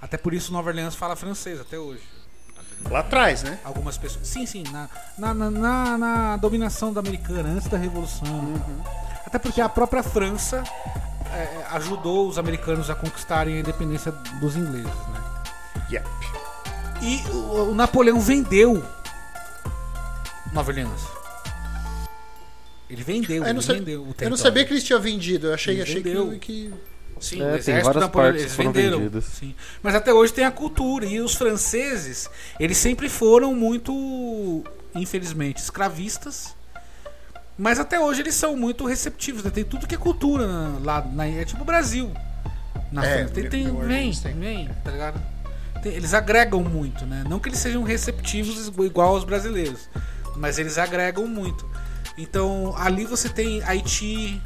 Até 0.00 0.16
por 0.16 0.32
isso 0.32 0.52
Nova 0.52 0.68
Orleans 0.70 0.94
fala 0.94 1.16
francês 1.16 1.60
até 1.60 1.78
hoje. 1.78 2.02
Lá 2.90 3.00
atrás, 3.00 3.42
né? 3.42 3.58
Algumas 3.64 3.98
pessoas. 3.98 4.26
Sim, 4.28 4.46
sim, 4.46 4.62
na, 4.70 4.88
na, 5.18 5.34
na, 5.34 5.50
na- 5.50 5.98
na 5.98 6.36
dominação 6.36 6.92
da 6.92 7.00
americana, 7.00 7.48
antes 7.48 7.68
da 7.68 7.76
Revolução. 7.76 8.26
Até 9.26 9.38
porque 9.38 9.60
a 9.60 9.68
própria 9.68 10.02
França 10.02 10.62
é, 11.32 11.64
ajudou 11.72 12.28
os 12.28 12.38
americanos 12.38 12.88
a 12.88 12.94
conquistarem 12.94 13.56
a 13.56 13.60
independência 13.60 14.12
dos 14.40 14.56
ingleses, 14.56 14.86
né? 14.86 15.22
Yep. 15.90 16.06
E 17.02 17.30
o, 17.30 17.70
o 17.70 17.74
Napoleão 17.74 18.18
vendeu 18.20 18.82
Nova 20.52 20.70
Orleans. 20.70 21.02
Ele 22.88 23.02
vendeu, 23.02 23.36
Eu 23.38 23.44
ele 23.44 23.52
não, 23.54 23.60
sa- 23.62 23.72
vendeu 23.72 24.00
o 24.00 24.02
eu 24.02 24.06
não 24.06 24.12
território. 24.14 24.42
sabia 24.42 24.64
que 24.64 24.72
eles 24.72 24.84
tinham 24.84 25.00
vendido. 25.00 25.48
Eu 25.48 25.54
achei, 25.54 25.74
Ele 25.74 25.82
achei 25.82 26.02
que, 26.02 26.38
que. 26.38 26.74
Sim, 27.20 27.40
É, 27.42 27.44
o 27.46 27.48
tem 27.50 27.56
exército 27.58 27.98
napoleão- 27.98 28.10
partes 28.10 28.42
eles 28.42 28.54
venderam. 28.54 29.10
Sim. 29.22 29.54
Mas 29.82 29.94
até 29.94 30.12
hoje 30.14 30.32
tem 30.32 30.44
a 30.44 30.50
cultura. 30.52 31.04
E 31.04 31.20
os 31.20 31.34
franceses, 31.34 32.30
eles 32.60 32.76
sempre 32.78 33.08
foram 33.08 33.54
muito 33.54 34.62
infelizmente, 34.94 35.58
escravistas. 35.58 36.54
Mas 37.58 37.78
até 37.78 37.98
hoje 37.98 38.20
eles 38.20 38.34
são 38.34 38.56
muito 38.56 38.84
receptivos, 38.86 39.42
né? 39.42 39.50
Tem 39.50 39.64
tudo 39.64 39.86
que 39.86 39.94
é 39.94 39.98
cultura 39.98 40.46
na- 40.46 40.78
lá, 40.82 41.00
na, 41.12 41.26
é 41.26 41.44
tipo 41.44 41.62
o 41.62 41.64
Brasil. 41.64 42.12
Na 42.92 43.04
É, 43.04 43.24
tem, 43.24 43.48
tem, 43.48 43.64
vem, 43.86 44.12
vem, 44.38 44.70
tá 44.84 44.90
ligado? 44.90 45.20
Tem- 45.82 45.92
eles 45.92 46.12
agregam 46.14 46.62
muito, 46.62 47.04
né? 47.06 47.24
Não 47.28 47.38
que 47.38 47.48
eles 47.48 47.58
sejam 47.58 47.82
receptivos 47.82 48.68
igual 48.84 49.08
aos 49.14 49.24
brasileiros, 49.24 49.88
mas 50.36 50.58
eles 50.58 50.76
agregam 50.78 51.26
muito. 51.26 51.66
Então 52.18 52.74
ali 52.78 53.04
você 53.04 53.28
tem 53.28 53.62
Haiti, 53.62 54.40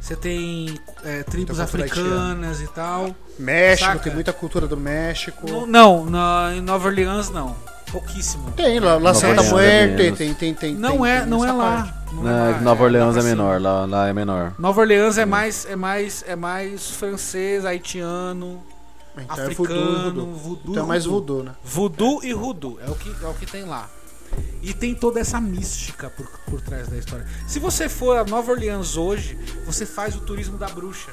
você 0.00 0.14
tem 0.16 0.78
é, 1.04 1.22
tribos 1.22 1.58
africanas 1.60 2.60
e 2.60 2.66
tal. 2.68 3.14
México, 3.38 3.86
Saca? 3.88 4.00
tem 4.00 4.12
muita 4.14 4.32
cultura 4.32 4.66
do 4.66 4.76
México. 4.76 5.48
No- 5.48 5.66
não, 5.66 6.04
na, 6.04 6.52
em 6.54 6.60
Nova 6.60 6.88
Orleans 6.88 7.30
não. 7.30 7.56
Pouquíssimo. 7.90 8.50
Tem, 8.52 8.78
lá, 8.80 8.98
lá 8.98 9.14
Santa 9.14 9.42
Muerte, 9.44 10.12
tem, 10.12 10.34
tem, 10.34 10.54
tem. 10.54 10.74
Não 10.74 10.98
tem- 10.98 11.10
é, 11.10 11.20
tem 11.20 11.28
não 11.28 11.44
é 11.44 11.48
essa 11.48 11.56
lá. 11.56 11.97
Na, 12.12 12.50
é 12.50 12.60
Nova 12.60 12.84
Orleans 12.84 13.04
lá 13.04 13.10
é 13.10 13.12
pra 13.12 13.22
cima. 13.22 13.34
menor, 13.36 13.60
lá, 13.60 13.84
lá 13.86 14.08
é 14.08 14.12
menor. 14.12 14.54
Nova 14.58 14.80
Orleans 14.80 15.18
é 15.18 15.24
mais, 15.26 15.66
é 15.66 15.76
mais, 15.76 16.24
é 16.26 16.36
mais 16.36 16.90
francês, 16.90 17.64
haitiano, 17.64 18.62
Então 19.16 19.36
é 19.38 19.42
africano, 19.42 20.26
voodoo. 20.26 20.34
voodoo, 20.34 20.70
Então 20.72 20.84
é 20.84 20.86
mais 20.86 21.04
voodoo, 21.04 21.42
né? 21.42 21.54
Voodoo 21.62 22.20
e 22.24 22.32
Rudu 22.32 22.78
é 22.84 22.90
o 22.90 22.94
que 22.94 23.08
é 23.24 23.26
o 23.28 23.34
que 23.34 23.46
tem 23.46 23.64
lá. 23.64 23.88
E 24.62 24.74
tem 24.74 24.94
toda 24.94 25.20
essa 25.20 25.40
mística 25.40 26.10
por, 26.10 26.26
por 26.50 26.60
trás 26.60 26.88
da 26.88 26.96
história. 26.98 27.26
Se 27.46 27.58
você 27.58 27.88
for 27.88 28.18
a 28.18 28.24
Nova 28.24 28.52
Orleans 28.52 28.96
hoje, 28.96 29.38
você 29.64 29.86
faz 29.86 30.14
o 30.14 30.20
turismo 30.20 30.58
da 30.58 30.68
bruxa. 30.68 31.12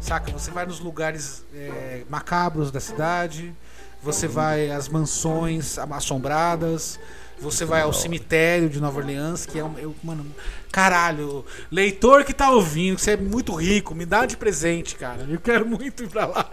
Saca? 0.00 0.30
Você 0.32 0.50
vai 0.50 0.66
nos 0.66 0.78
lugares 0.78 1.44
é, 1.54 2.02
macabros 2.08 2.70
da 2.70 2.80
cidade, 2.80 3.54
você 4.02 4.28
vai 4.28 4.70
às 4.70 4.88
mansões 4.88 5.78
assombradas, 5.78 7.00
você 7.40 7.64
vai 7.64 7.82
ao 7.82 7.92
cemitério 7.92 8.68
de 8.68 8.80
Nova 8.80 8.98
Orleans, 8.98 9.46
que 9.46 9.58
é 9.58 9.64
um. 9.64 9.78
eu- 9.78 9.94
mano, 10.02 10.26
caralho, 10.72 11.44
leitor 11.70 12.24
que 12.24 12.32
tá 12.32 12.50
ouvindo, 12.50 12.96
que 12.96 13.02
você 13.02 13.12
é 13.12 13.16
muito 13.16 13.54
rico, 13.54 13.94
me 13.94 14.04
dá 14.06 14.26
de 14.26 14.36
presente, 14.36 14.94
cara. 14.96 15.26
Eu 15.28 15.40
quero 15.40 15.66
muito 15.66 16.02
ir 16.02 16.08
pra 16.08 16.26
lá. 16.26 16.46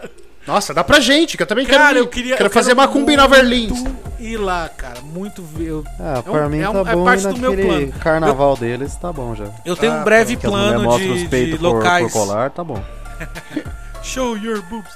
Nossa, 0.46 0.72
dá 0.72 0.84
pra 0.84 1.00
gente, 1.00 1.36
que 1.36 1.42
eu 1.42 1.46
também 1.46 1.66
Cara, 1.66 1.86
quero. 1.88 1.98
eu 1.98 2.06
queria. 2.06 2.36
Quero 2.36 2.48
eu 2.48 2.52
fazer 2.52 2.72
macumba 2.72 3.12
em 3.12 3.16
Nova 3.16 3.36
Orleans. 3.36 3.70
muito 3.80 4.06
Ir 4.20 4.36
lá, 4.38 4.68
cara. 4.68 5.00
Muito 5.02 5.42
ver. 5.42 5.66
eu- 5.66 5.84
Ah, 6.00 6.18
É 6.18 6.22
pra 6.22 6.46
um- 6.46 6.48
mim 6.48 6.58
é 6.60 6.62
tá 6.62 6.70
um- 6.70 6.86
é 6.88 6.94
bom 6.94 7.04
parte 7.04 7.26
do 7.26 7.36
meu 7.36 7.52
plano. 7.54 7.92
carnaval 8.00 8.56
deles, 8.56 8.94
tá 8.96 9.12
bom 9.12 9.34
já. 9.34 9.46
Eu 9.64 9.76
tenho 9.76 9.92
Ah, 9.92 9.96
um 10.00 10.04
breve 10.04 10.36
mulheres 10.36 10.50
plano 10.50 10.98
de, 10.98 11.46
de 11.46 11.56
por, 11.58 11.62
locais. 11.62 12.04
por 12.12 12.12
colar, 12.12 12.50
tá 12.50 12.62
bom. 12.64 12.82
Show 14.04 14.36
your 14.38 14.62
boobs. 14.62 14.90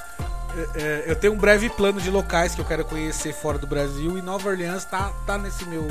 É, 0.56 0.82
é, 0.82 1.04
eu 1.06 1.16
tenho 1.16 1.32
um 1.32 1.36
breve 1.38 1.70
plano 1.70 2.00
de 2.00 2.10
locais 2.10 2.54
que 2.54 2.60
eu 2.60 2.64
quero 2.64 2.84
conhecer 2.84 3.32
fora 3.32 3.58
do 3.58 3.66
Brasil 3.66 4.18
e 4.18 4.22
Nova 4.22 4.48
Orleans 4.48 4.84
tá, 4.84 5.10
tá 5.26 5.38
nesse 5.38 5.64
meu 5.64 5.86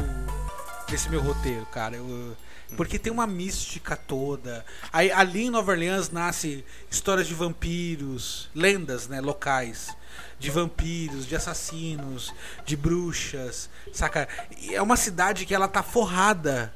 nesse 0.89 1.09
meu 1.09 1.21
roteiro, 1.21 1.65
cara. 1.67 1.95
Eu- 1.95 2.35
porque 2.75 2.99
tem 2.99 3.11
uma 3.11 3.25
mística 3.25 3.95
toda. 3.95 4.63
Aí, 4.93 5.11
ali 5.11 5.45
em 5.45 5.49
Nova 5.49 5.71
Orleans 5.71 6.11
nasce 6.11 6.63
histórias 6.89 7.25
de 7.25 7.33
vampiros, 7.33 8.47
lendas, 8.53 9.07
né, 9.07 9.19
locais. 9.21 9.95
De 10.37 10.49
vampiros, 10.51 11.25
de 11.25 11.35
assassinos, 11.35 12.33
de 12.65 12.75
bruxas, 12.77 13.69
saca? 13.91 14.27
E 14.61 14.73
é 14.75 14.81
uma 14.81 14.95
cidade 14.95 15.45
que 15.45 15.53
ela 15.53 15.67
tá 15.67 15.81
forrada 15.83 16.71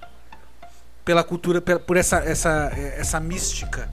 pela 1.05 1.23
cultura, 1.23 1.61
por 1.61 1.95
essa, 1.95 2.17
essa, 2.17 2.71
essa 2.75 3.19
mística. 3.19 3.89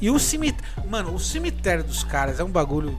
E 0.00 0.10
o 0.10 0.18
cemitério. 0.18 0.64
Mano, 0.88 1.14
o 1.14 1.18
cemitério 1.20 1.84
dos 1.84 2.02
caras 2.04 2.40
é 2.40 2.44
um 2.44 2.50
bagulho. 2.50 2.98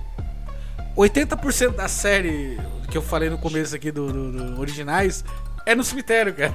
80% 0.99 1.75
da 1.75 1.87
série 1.87 2.59
que 2.91 2.97
eu 2.97 3.01
falei 3.01 3.29
no 3.29 3.37
começo 3.37 3.75
aqui 3.75 3.91
do, 3.91 4.11
do- 4.11 4.31
do 4.53 4.59
originais 4.61 5.23
é 5.65 5.73
no 5.75 5.83
cemitério, 5.83 6.33
cara. 6.33 6.53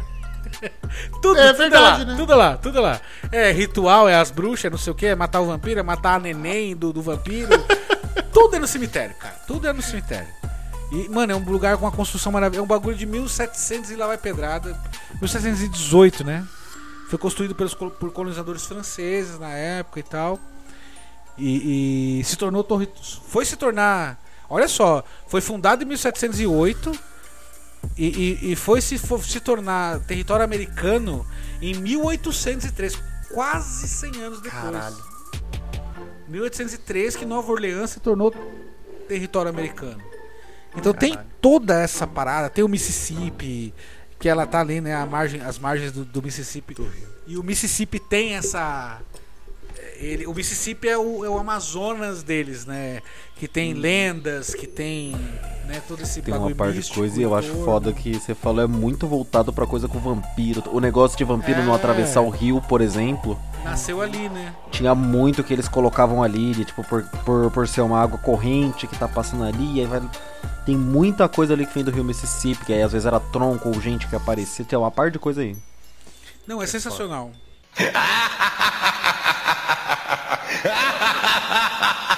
tudo, 1.23 1.39
É 1.39 1.49
tudo 1.49 1.59
verdade, 1.59 2.01
lá, 2.01 2.05
né? 2.05 2.17
Tudo 2.17 2.35
lá, 2.37 2.57
tudo 2.59 2.81
lá. 2.81 3.01
É 3.33 3.51
ritual, 3.53 4.09
é 4.09 4.17
as 4.17 4.31
bruxas, 4.31 4.67
é 4.67 4.71
não 4.71 4.79
sei 4.79 4.93
o 4.93 4.95
que, 4.97 5.07
é 5.07 5.15
matar 5.15 5.41
o 5.41 5.47
vampiro, 5.47 5.81
é 5.81 5.83
matar 5.83 6.17
a 6.17 6.19
neném 6.19 6.77
do, 6.77 6.93
do 6.93 7.01
vampiro. 7.01 7.49
tudo 8.33 8.57
é 8.57 8.59
no 8.59 8.67
cemitério, 8.67 9.15
cara. 9.17 9.35
Tudo 9.47 9.67
é 9.67 9.73
no 9.73 9.81
cemitério. 9.81 10.29
E, 10.93 11.09
mano, 11.09 11.33
é 11.33 11.37
um 11.37 11.45
lugar 11.45 11.77
com 11.79 11.85
uma 11.87 11.93
construção 11.93 12.31
maravilhosa. 12.31 12.61
É 12.63 12.65
um 12.65 12.69
bagulho 12.69 12.97
de 12.97 13.07
1700 13.07 13.91
e 13.91 13.97
lá 13.97 14.07
vai 14.07 14.19
pedrada. 14.19 14.79
1718, 15.21 16.23
né? 16.23 16.47
Foi 17.09 17.19
construído 17.19 17.55
pelos, 17.55 17.75
por 17.75 18.13
colonizadores 18.13 18.67
franceses 18.67 19.39
na 19.39 19.49
época 19.51 20.01
e 20.01 20.03
tal. 20.03 20.39
E, 21.39 22.21
e 22.21 22.25
se 22.25 22.37
tornou 22.37 22.63
torre. 22.63 22.89
Foi 23.29 23.45
se 23.45 23.57
tornar. 23.57 24.23
Olha 24.49 24.69
só, 24.69 25.05
foi 25.27 25.41
fundado 25.41 25.83
em 25.83 25.87
1708 25.87 26.93
e, 27.97 28.07
e, 28.07 28.53
e 28.53 28.57
foi 28.57 28.81
se, 28.81 28.99
se 28.99 29.41
tornar 29.41 30.01
território 30.01 30.45
americano 30.45 31.27
em 31.61 31.75
1803, 31.75 32.99
quase 33.33 33.89
100 33.89 34.23
anos 34.23 34.41
depois. 34.41 34.63
Caralho. 34.63 35.15
1803 36.29 37.17
que 37.17 37.25
Nova 37.27 37.51
Orleans 37.53 37.91
se 37.91 38.01
tornou 38.01 38.35
território 39.09 39.51
americano. 39.51 40.03
Então 40.77 40.93
tem 40.93 41.13
Caralho. 41.13 41.31
toda 41.41 41.81
essa 41.81 42.07
parada, 42.07 42.51
tem 42.51 42.65
o 42.65 42.69
Mississippi, 42.69 43.73
que 44.19 44.29
ela 44.29 44.47
tá 44.47 44.61
ali, 44.61 44.81
né, 44.81 44.95
a 44.95 45.07
margem, 45.07 45.41
as 45.41 45.59
margens 45.59 45.93
do, 45.93 46.05
do 46.05 46.23
Mississippi. 46.23 46.75
E 47.27 47.37
o 47.37 47.43
Mississippi 47.43 48.01
tem 48.01 48.35
essa 48.35 49.01
ele, 49.97 50.27
o 50.27 50.35
Mississippi 50.35 50.89
é 50.89 50.99
o, 50.99 51.25
é 51.25 51.29
o 51.29 51.39
Amazonas 51.39 52.23
deles, 52.23 52.67
né? 52.67 53.01
Que 53.37 53.49
tem 53.49 53.75
lendas, 53.75 54.55
que 54.55 54.67
tem, 54.67 55.13
né, 55.67 55.83
todo 55.89 56.03
esse 56.03 56.23
Tem 56.23 56.35
uma 56.35 56.55
parte 56.55 56.81
de 56.81 56.91
coisa 56.91 57.19
e 57.19 57.23
eu 57.23 57.35
acho 57.35 57.53
foda 57.65 57.93
que 57.93 58.15
você 58.15 58.35
falou 58.35 58.63
é 58.63 58.67
muito 58.67 59.07
voltado 59.07 59.53
pra 59.53 59.67
coisa 59.67 59.89
com 59.89 59.99
vampiro. 59.99 60.63
O 60.73 60.81
negócio 60.81 61.17
de 61.19 61.25
vampiro 61.25 61.63
não 61.65 61.73
É. 61.73 61.77
atravessar 61.77 62.21
o 62.21 62.31
rio, 62.31 62.61
por 62.63 62.81
exemplo, 62.81 63.39
Nasceu 63.65 64.01
ali, 64.01 64.29
né? 64.29 64.55
tinha 64.71 64.95
muito 64.95 65.43
que 65.43 65.53
eles 65.53 65.69
colocavam 65.69 66.23
ali, 66.23 66.53
de, 66.53 66.65
tipo, 66.65 66.85
por, 66.85 67.03
por, 67.25 67.51
por 67.51 67.67
ser 67.69 67.81
uma 67.81 68.01
água 68.01 68.19
corrente 68.19 68.87
que 68.87 68.97
tá 68.99 69.09
passando 69.09 69.45
ali, 69.45 69.81
aí 69.81 69.87
vai. 69.87 70.03
Tem 70.65 70.77
muita 70.77 71.29
coisa 71.29 71.53
ali 71.55 71.67
que 71.67 71.75
vem 71.75 71.85
do 71.85 71.91
rio 71.91 72.05
Mississippi, 72.05 72.65
que 72.65 72.73
aí 72.73 72.83
às 72.83 72.93
vezes 72.93 73.05
era 73.07 73.19
tronco 73.21 73.69
ou 73.69 73.81
gente 73.81 74.07
que 74.07 74.15
aparecia, 74.17 74.65
tem 74.65 74.79
uma 74.79 74.91
parte 74.91 75.15
de 75.15 75.19
coisa 75.19 75.41
aí. 75.43 75.57
Não, 76.47 76.63
é 76.63 76.67
sensacional. 76.67 77.31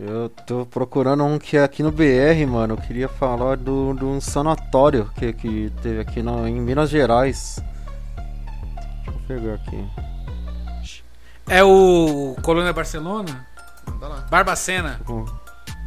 Eu 0.00 0.28
tô 0.46 0.64
procurando 0.64 1.24
um 1.24 1.40
que 1.40 1.56
é 1.56 1.64
aqui 1.64 1.82
no 1.82 1.90
BR, 1.90 2.46
mano. 2.48 2.74
Eu 2.74 2.78
queria 2.78 3.08
falar 3.08 3.56
do, 3.56 3.92
de 3.94 4.04
um 4.04 4.20
sanatório 4.20 5.10
que, 5.16 5.32
que 5.32 5.72
teve 5.82 6.00
aqui 6.00 6.22
no, 6.22 6.46
em 6.46 6.60
Minas 6.60 6.88
Gerais. 6.88 7.60
Deixa 9.04 9.10
eu 9.10 9.14
pegar 9.26 9.54
aqui. 9.54 9.84
É 11.48 11.64
o 11.64 12.36
Colônia 12.42 12.72
Barcelona? 12.72 13.44
Barbacena. 14.30 15.00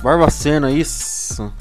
Barbacena, 0.04 0.70
isso. 0.72 1.54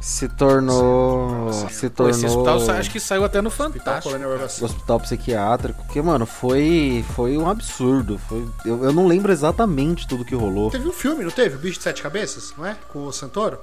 Se 0.00 0.28
tornou. 0.28 1.52
Se 1.52 1.90
Pô, 1.90 2.08
esse 2.08 2.22
tornou. 2.26 2.54
hospital 2.56 2.76
acho 2.76 2.90
que 2.90 2.98
saiu 2.98 3.22
até 3.24 3.40
no 3.42 3.48
Hospital 3.48 3.72
Fantástico. 3.72 4.18
Barbacena. 4.18 4.66
Hospital 4.66 5.00
psiquiátrico, 5.00 5.84
que, 5.92 6.00
mano, 6.00 6.24
foi. 6.24 7.04
Foi 7.14 7.36
um 7.36 7.48
absurdo. 7.48 8.18
Foi, 8.28 8.46
eu, 8.64 8.82
eu 8.84 8.92
não 8.92 9.06
lembro 9.06 9.30
exatamente 9.30 10.06
tudo 10.08 10.24
que 10.24 10.34
rolou. 10.34 10.70
Teve 10.70 10.88
um 10.88 10.92
filme, 10.92 11.22
não 11.24 11.30
teve? 11.30 11.56
O 11.56 11.58
Bicho 11.58 11.78
de 11.78 11.84
Sete 11.84 12.02
Cabeças, 12.02 12.54
não 12.56 12.64
é? 12.64 12.76
Com 12.92 13.04
o 13.04 13.12
Santoro? 13.12 13.58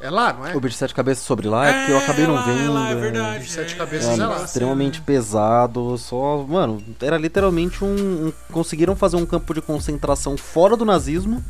É 0.00 0.10
lá, 0.10 0.32
não 0.32 0.46
é? 0.46 0.54
O 0.54 0.60
bicho 0.60 0.74
de 0.74 0.78
sete 0.78 0.94
cabeças 0.94 1.24
sobre 1.24 1.48
lá 1.48 1.66
é 1.66 1.72
porque 1.72 1.90
eu 1.92 1.98
acabei 1.98 2.24
não 2.24 2.34
lá, 2.34 2.42
vendo. 2.42 2.66
É, 2.66 2.68
lá, 2.68 2.88
é 2.88 2.92
é. 2.92 2.94
verdade. 2.94 3.38
Bicho 3.40 3.48
de 3.48 3.52
Sete 3.54 3.74
é. 3.74 3.76
Cabeças 3.78 4.16
É, 4.16 4.22
é 4.22 4.26
lá. 4.26 4.44
extremamente 4.44 5.00
pesado, 5.00 5.98
só, 5.98 6.44
mano, 6.48 6.80
era 7.02 7.18
literalmente 7.18 7.82
um, 7.84 8.26
um- 8.28 8.32
conseguiram 8.52 8.94
fazer 8.94 9.16
um 9.16 9.26
campo 9.26 9.52
de 9.52 9.60
concentração 9.60 10.36
fora 10.36 10.76
do 10.76 10.84
nazismo, 10.84 11.42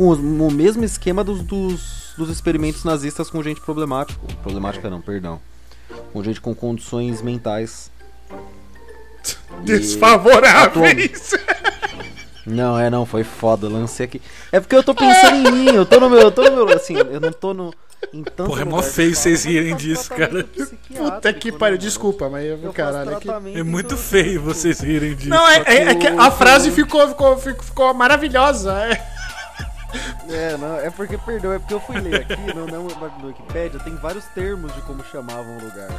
com 0.00 0.08
os- 0.08 0.18
o 0.18 0.50
mesmo 0.50 0.82
esquema 0.82 1.22
dos, 1.22 1.42
dos, 1.42 2.14
dos 2.16 2.30
experimentos 2.30 2.84
nazistas 2.84 3.28
com 3.28 3.42
gente 3.42 3.60
problemática, 3.60 4.18
problemática 4.42 4.88
não, 4.88 4.98
perdão, 4.98 5.38
com 6.10 6.24
gente 6.24 6.40
com 6.40 6.54
condições 6.54 7.20
mentais. 7.20 7.90
Desfavoráveis. 9.62 11.32
Não, 12.46 12.78
é 12.80 12.88
não, 12.88 13.04
foi 13.04 13.24
foda, 13.24 13.68
lancei 13.68 14.06
aqui. 14.06 14.22
É 14.50 14.58
porque 14.58 14.74
eu 14.74 14.82
tô 14.82 14.94
pensando 14.94 15.48
em 15.48 15.52
mim, 15.52 15.66
eu 15.74 15.84
tô 15.84 16.00
no 16.00 16.08
meu, 16.08 16.20
eu 16.20 16.32
tô 16.32 16.44
no 16.48 16.64
meu, 16.64 16.74
assim, 16.74 16.94
eu 16.96 17.20
não 17.20 17.30
tô 17.30 17.52
no 17.52 17.74
em 18.14 18.24
tanto 18.24 18.48
Porra, 18.48 18.62
é 18.62 18.64
mó 18.64 18.80
feio 18.80 19.14
vocês 19.14 19.44
rirem 19.44 19.76
disso, 19.76 20.08
cara. 20.08 20.44
Puta 20.96 21.30
que 21.34 21.52
né, 21.52 21.58
pariu, 21.58 21.76
desculpa, 21.76 22.30
mas 22.30 22.46
eu, 22.46 22.72
caralho 22.72 23.16
aqui. 23.16 23.26
tratamento, 23.26 23.58
É 23.58 23.62
muito 23.62 23.98
feio 23.98 24.40
vocês 24.40 24.80
rirem 24.80 25.14
disso. 25.14 25.28
Não, 25.28 25.46
é, 25.46 25.62
é- 25.66 25.82
é 25.90 25.94
que 25.94 26.06
a 26.06 26.30
frase 26.30 26.70
ficou, 26.70 27.06
ficou, 27.08 27.36
ficou, 27.36 27.62
ficou 27.62 27.92
maravilhosa. 27.92 28.72
É. 28.72 29.19
É, 30.30 30.56
não, 30.56 30.76
é 30.78 30.90
porque, 30.90 31.18
perdão, 31.18 31.52
é 31.52 31.58
porque 31.58 31.74
eu 31.74 31.80
fui 31.80 31.98
ler 32.00 32.20
aqui 32.22 32.36
no, 32.54 32.66
no, 32.66 32.88
no 32.88 33.26
Wikipedia, 33.28 33.80
tem 33.80 33.96
vários 33.96 34.24
termos 34.26 34.72
de 34.74 34.80
como 34.82 35.02
chamavam 35.04 35.56
o 35.58 35.60
lugar. 35.64 35.90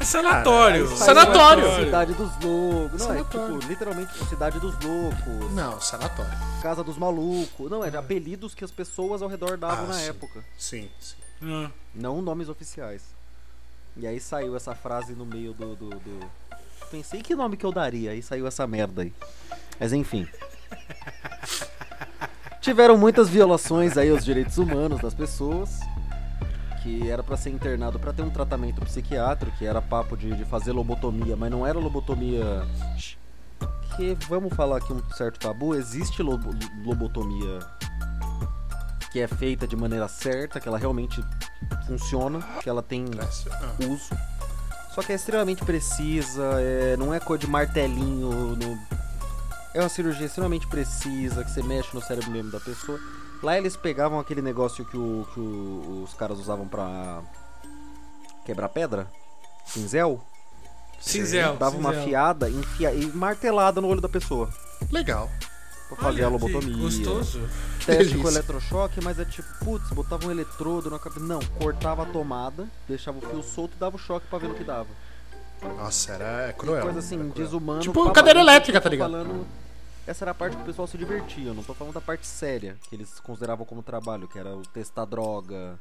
É 0.00 0.04
sanatório. 0.04 0.84
Cara, 0.86 0.96
Sanatório. 0.96 1.84
Cidade 1.84 2.12
dos 2.14 2.30
loucos. 2.42 3.00
Não, 3.00 3.12
é 3.12 3.18
Sanatório. 3.18 3.58
tipo, 3.58 3.68
literalmente 3.68 4.24
Cidade 4.28 4.58
dos 4.58 4.74
loucos. 4.80 5.52
Não, 5.52 5.80
sanatório. 5.80 6.32
Casa 6.60 6.82
dos 6.82 6.96
malucos. 6.98 7.70
Não, 7.70 7.84
é 7.84 7.90
de 7.90 7.96
apelidos 7.96 8.54
que 8.54 8.64
as 8.64 8.70
pessoas 8.70 9.22
ao 9.22 9.28
redor 9.28 9.56
davam 9.56 9.84
Ah, 9.84 9.88
na 9.88 9.94
sim. 9.94 10.08
época. 10.08 10.44
Sim, 10.58 10.88
sim. 11.00 11.16
Ah. 11.44 11.70
Não 11.94 12.20
nomes 12.22 12.48
oficiais. 12.48 13.02
E 13.96 14.06
aí 14.06 14.18
saiu 14.20 14.56
essa 14.56 14.74
frase 14.74 15.12
no 15.12 15.24
meio 15.26 15.52
do. 15.52 15.76
do, 15.76 15.90
do- 15.90 16.30
Pensei 16.90 17.22
que 17.22 17.34
nome 17.34 17.56
que 17.56 17.64
eu 17.66 17.72
daria, 17.72 18.10
aí 18.10 18.22
saiu 18.22 18.46
essa 18.46 18.66
merda 18.66 19.02
aí. 19.02 19.12
Mas 19.78 19.92
enfim. 19.92 20.26
Tiveram 22.62 22.96
muitas 22.96 23.28
violações 23.28 23.96
aí 23.98 24.08
aos 24.10 24.24
direitos 24.24 24.56
humanos 24.56 25.00
das 25.00 25.12
pessoas. 25.14 25.78
Que 26.82 27.10
era 27.10 27.22
pra 27.22 27.36
ser 27.36 27.50
internado 27.50 27.98
pra 27.98 28.12
ter 28.12 28.22
um 28.22 28.30
tratamento 28.30 28.80
psiquiátrico, 28.82 29.56
que 29.56 29.64
era 29.66 29.80
papo 29.80 30.16
de, 30.16 30.34
de 30.34 30.44
fazer 30.44 30.72
lobotomia, 30.72 31.36
mas 31.36 31.50
não 31.50 31.64
era 31.66 31.78
lobotomia. 31.78 32.64
Que 33.96 34.16
vamos 34.28 34.52
falar 34.54 34.78
aqui 34.78 34.92
um 34.92 35.02
certo 35.12 35.38
tabu, 35.38 35.74
existe 35.74 36.22
lobo- 36.22 36.50
lobotomia 36.84 37.58
que 39.12 39.20
é 39.20 39.28
feita 39.28 39.66
de 39.68 39.76
maneira 39.76 40.08
certa, 40.08 40.58
que 40.58 40.66
ela 40.66 40.78
realmente 40.78 41.22
funciona, 41.86 42.40
que 42.62 42.68
ela 42.70 42.82
tem 42.82 43.04
uso. 43.86 44.08
Só 44.94 45.02
que 45.02 45.12
é 45.12 45.14
extremamente 45.14 45.62
precisa, 45.64 46.42
é, 46.60 46.96
não 46.96 47.12
é 47.12 47.20
coisa 47.20 47.42
de 47.44 47.50
martelinho. 47.50 48.56
no- 48.56 48.78
É 49.74 49.80
uma 49.80 49.88
cirurgia 49.88 50.26
extremamente 50.26 50.66
precisa, 50.66 51.42
que 51.44 51.50
você 51.50 51.62
mexe 51.62 51.88
no 51.94 52.02
cérebro 52.02 52.30
mesmo 52.30 52.50
da 52.50 52.60
pessoa. 52.60 53.00
Lá 53.42 53.56
eles 53.58 53.76
pegavam 53.76 54.20
aquele 54.20 54.42
negócio 54.42 54.84
que, 54.84 54.96
o- 54.96 55.26
que 55.32 55.40
o- 55.40 56.02
os 56.04 56.14
caras 56.14 56.38
usavam 56.38 56.68
pra 56.68 57.22
quebrar 58.44 58.68
pedra, 58.68 59.06
cinzel, 59.64 60.20
Cinzel. 61.00 61.56
dava 61.56 61.76
uma 61.76 61.90
cinzel. 61.90 62.04
fiada 62.08 62.50
enfia, 62.50 62.92
e 62.94 63.06
martelada 63.12 63.80
no 63.80 63.88
olho 63.88 64.00
da 64.00 64.08
pessoa 64.08 64.48
Legal. 64.90 65.28
pra 65.88 65.96
fazer 65.96 66.18
Olha 66.18 66.26
a 66.26 66.28
lobotomia. 66.30 66.76
Gostoso. 66.76 67.40
Teste 67.84 68.04
Delícia. 68.04 68.22
com 68.22 68.28
eletrochoque, 68.28 69.00
mas 69.02 69.18
é 69.18 69.24
tipo, 69.24 69.48
putz, 69.64 69.88
botava 69.90 70.26
um 70.26 70.30
eletrodo 70.30 70.88
na 70.90 70.98
cabeça. 70.98 71.24
Não, 71.24 71.40
cortava 71.58 72.02
a 72.02 72.06
tomada, 72.06 72.68
deixava 72.88 73.18
o 73.18 73.20
fio 73.22 73.42
solto 73.42 73.74
e 73.74 73.78
dava 73.80 73.96
o 73.96 73.98
choque 73.98 74.26
pra 74.28 74.38
ver 74.38 74.48
no 74.48 74.54
que 74.54 74.62
dava. 74.64 74.86
Nossa, 75.76 76.12
era 76.12 76.48
é 76.48 76.52
cruel. 76.52 76.82
Coisa 76.82 76.98
assim, 76.98 77.16
cruel. 77.18 77.32
desumano. 77.34 77.80
Tipo 77.80 78.04
pra 78.04 78.12
cadeira 78.12 78.40
elétrica, 78.40 78.80
tô 78.80 78.84
tá 78.84 78.90
ligado? 78.90 79.10
falando- 79.12 79.46
essa 80.06 80.24
era 80.24 80.32
a 80.32 80.34
parte 80.34 80.56
que 80.56 80.62
o 80.62 80.66
pessoal 80.66 80.88
se 80.88 80.98
divertia, 80.98 81.48
eu 81.48 81.54
não 81.54 81.62
tô 81.62 81.72
falando 81.74 81.94
da 81.94 82.00
parte 82.00 82.26
séria, 82.26 82.76
que 82.88 82.96
eles 82.96 83.20
consideravam 83.20 83.64
como 83.64 83.82
trabalho, 83.82 84.26
que 84.26 84.38
era 84.38 84.56
o 84.56 84.62
testar 84.62 85.04
droga, 85.04 85.78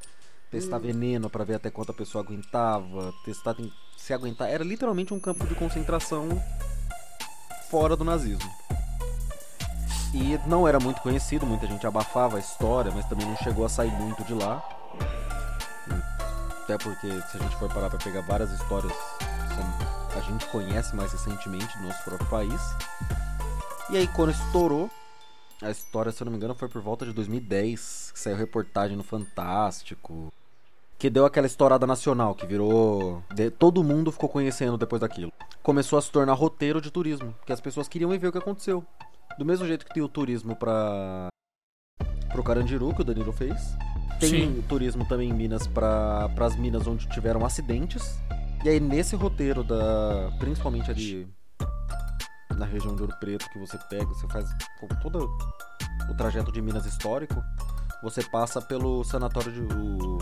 testar 0.51 0.77
Hum. 0.77 0.82
veneno 0.82 1.29
pra 1.29 1.43
ver 1.43 1.55
até 1.55 1.71
quanto 1.71 1.91
a 1.91 1.95
pessoa 1.95 2.23
aguentava, 2.23 3.11
testar 3.25 3.55
se 3.97 4.13
aguentar. 4.13 4.47
Era 4.49 4.63
literalmente 4.63 5.13
um 5.13 5.19
campo 5.19 5.45
de 5.47 5.55
concentração 5.55 6.29
fora 7.69 7.95
do 7.95 8.03
nazismo. 8.03 8.49
E 10.13 10.38
não 10.45 10.67
era 10.67 10.77
muito 10.79 11.01
conhecido, 11.01 11.45
muita 11.45 11.65
gente 11.65 11.88
abafava 11.88 12.36
a 12.38 12.39
história, 12.39 12.91
mas 12.93 13.05
também 13.07 13.25
não 13.25 13.38
chegou 13.38 13.65
a 13.65 13.69
sair 13.69 13.91
muito 13.91 14.23
de 14.25 14.34
lá. 14.34 14.61
Até 16.63 16.77
porque 16.77 17.07
se 17.09 17.38
a 17.38 17.39
gente 17.39 17.55
for 17.55 17.73
parar 17.73 17.89
pra 17.89 17.97
pegar 17.97 18.21
várias 18.21 18.51
histórias 18.51 18.91
que 20.12 20.18
a 20.20 20.22
gente 20.22 20.45
conhece 20.47 20.95
mais 20.95 21.12
recentemente 21.12 21.78
do 21.78 21.86
nosso 21.88 22.03
próprio 22.03 22.30
país. 22.30 22.62
E 23.89 23.97
aí 23.97 24.07
quando 24.07 24.32
estourou, 24.32 24.89
a 25.62 25.70
história, 25.70 26.12
se 26.12 26.22
eu 26.22 26.26
não 26.26 26.32
me 26.32 26.38
engano, 26.38 26.55
foi 26.55 26.68
por 26.68 26.82
volta 26.82 27.05
de 27.05 27.14
2010, 27.14 28.12
que 28.14 28.20
saiu 28.20 28.36
reportagem 28.36 28.95
no 28.97 29.03
Fantástico. 29.03 30.32
Que 30.97 31.09
deu 31.09 31.26
aquela 31.26 31.47
estourada 31.47 31.88
nacional, 31.88 32.36
que 32.36 32.45
virou. 32.45 33.24
de- 33.34 33.49
Todo 33.49 33.84
mundo 33.84 34.12
ficou 34.12 34.30
conhecendo 34.30 34.78
depois 34.78 34.99
daquilo. 35.01 35.32
Começou 35.64 35.97
a 35.97 36.01
se 36.01 36.12
tornar 36.12 36.34
roteiro 36.34 36.80
de 36.80 36.91
turismo, 36.91 37.34
que 37.45 37.51
as 37.53 37.59
pessoas 37.59 37.88
queriam 37.88 38.14
ir 38.14 38.18
ver 38.20 38.28
o 38.28 38.32
que 38.32 38.38
aconteceu. 38.38 38.84
Do 39.38 39.45
mesmo 39.45 39.66
jeito 39.66 39.86
que 39.86 39.93
tem 39.93 40.03
o 40.03 40.07
turismo 40.09 40.55
pra. 40.55 41.28
pro 42.32 42.43
Carandiru, 42.43 42.93
que 42.93 43.01
o 43.01 43.03
Danilo 43.05 43.32
fez. 43.32 43.76
Tem 44.20 44.30
Sim. 44.30 44.64
turismo 44.70 45.03
também 45.07 45.30
em 45.30 45.34
Minas 45.34 45.66
para 45.66 46.30
as 46.39 46.55
minas 46.55 46.86
onde 46.86 47.07
tiveram 47.09 47.43
acidentes. 47.45 48.16
E 48.64 48.70
aí 48.70 48.80
nesse 48.80 49.16
roteiro 49.16 49.64
da. 49.64 50.32
principalmente 50.39 50.91
ali 50.91 51.28
na 52.55 52.66
região 52.66 52.95
de 52.95 53.01
Ouro 53.01 53.16
Preto 53.20 53.49
que 53.49 53.57
você 53.59 53.78
pega, 53.89 54.05
você 54.05 54.28
faz 54.28 54.47
todo 55.01 55.30
o 56.09 56.14
trajeto 56.16 56.51
de 56.51 56.62
Minas 56.62 56.86
histórico, 56.86 57.41
você 58.03 58.22
passa 58.24 58.62
pelo 58.62 59.03
sanatório 59.03 59.51
de, 59.51 59.62
o- 59.62 60.18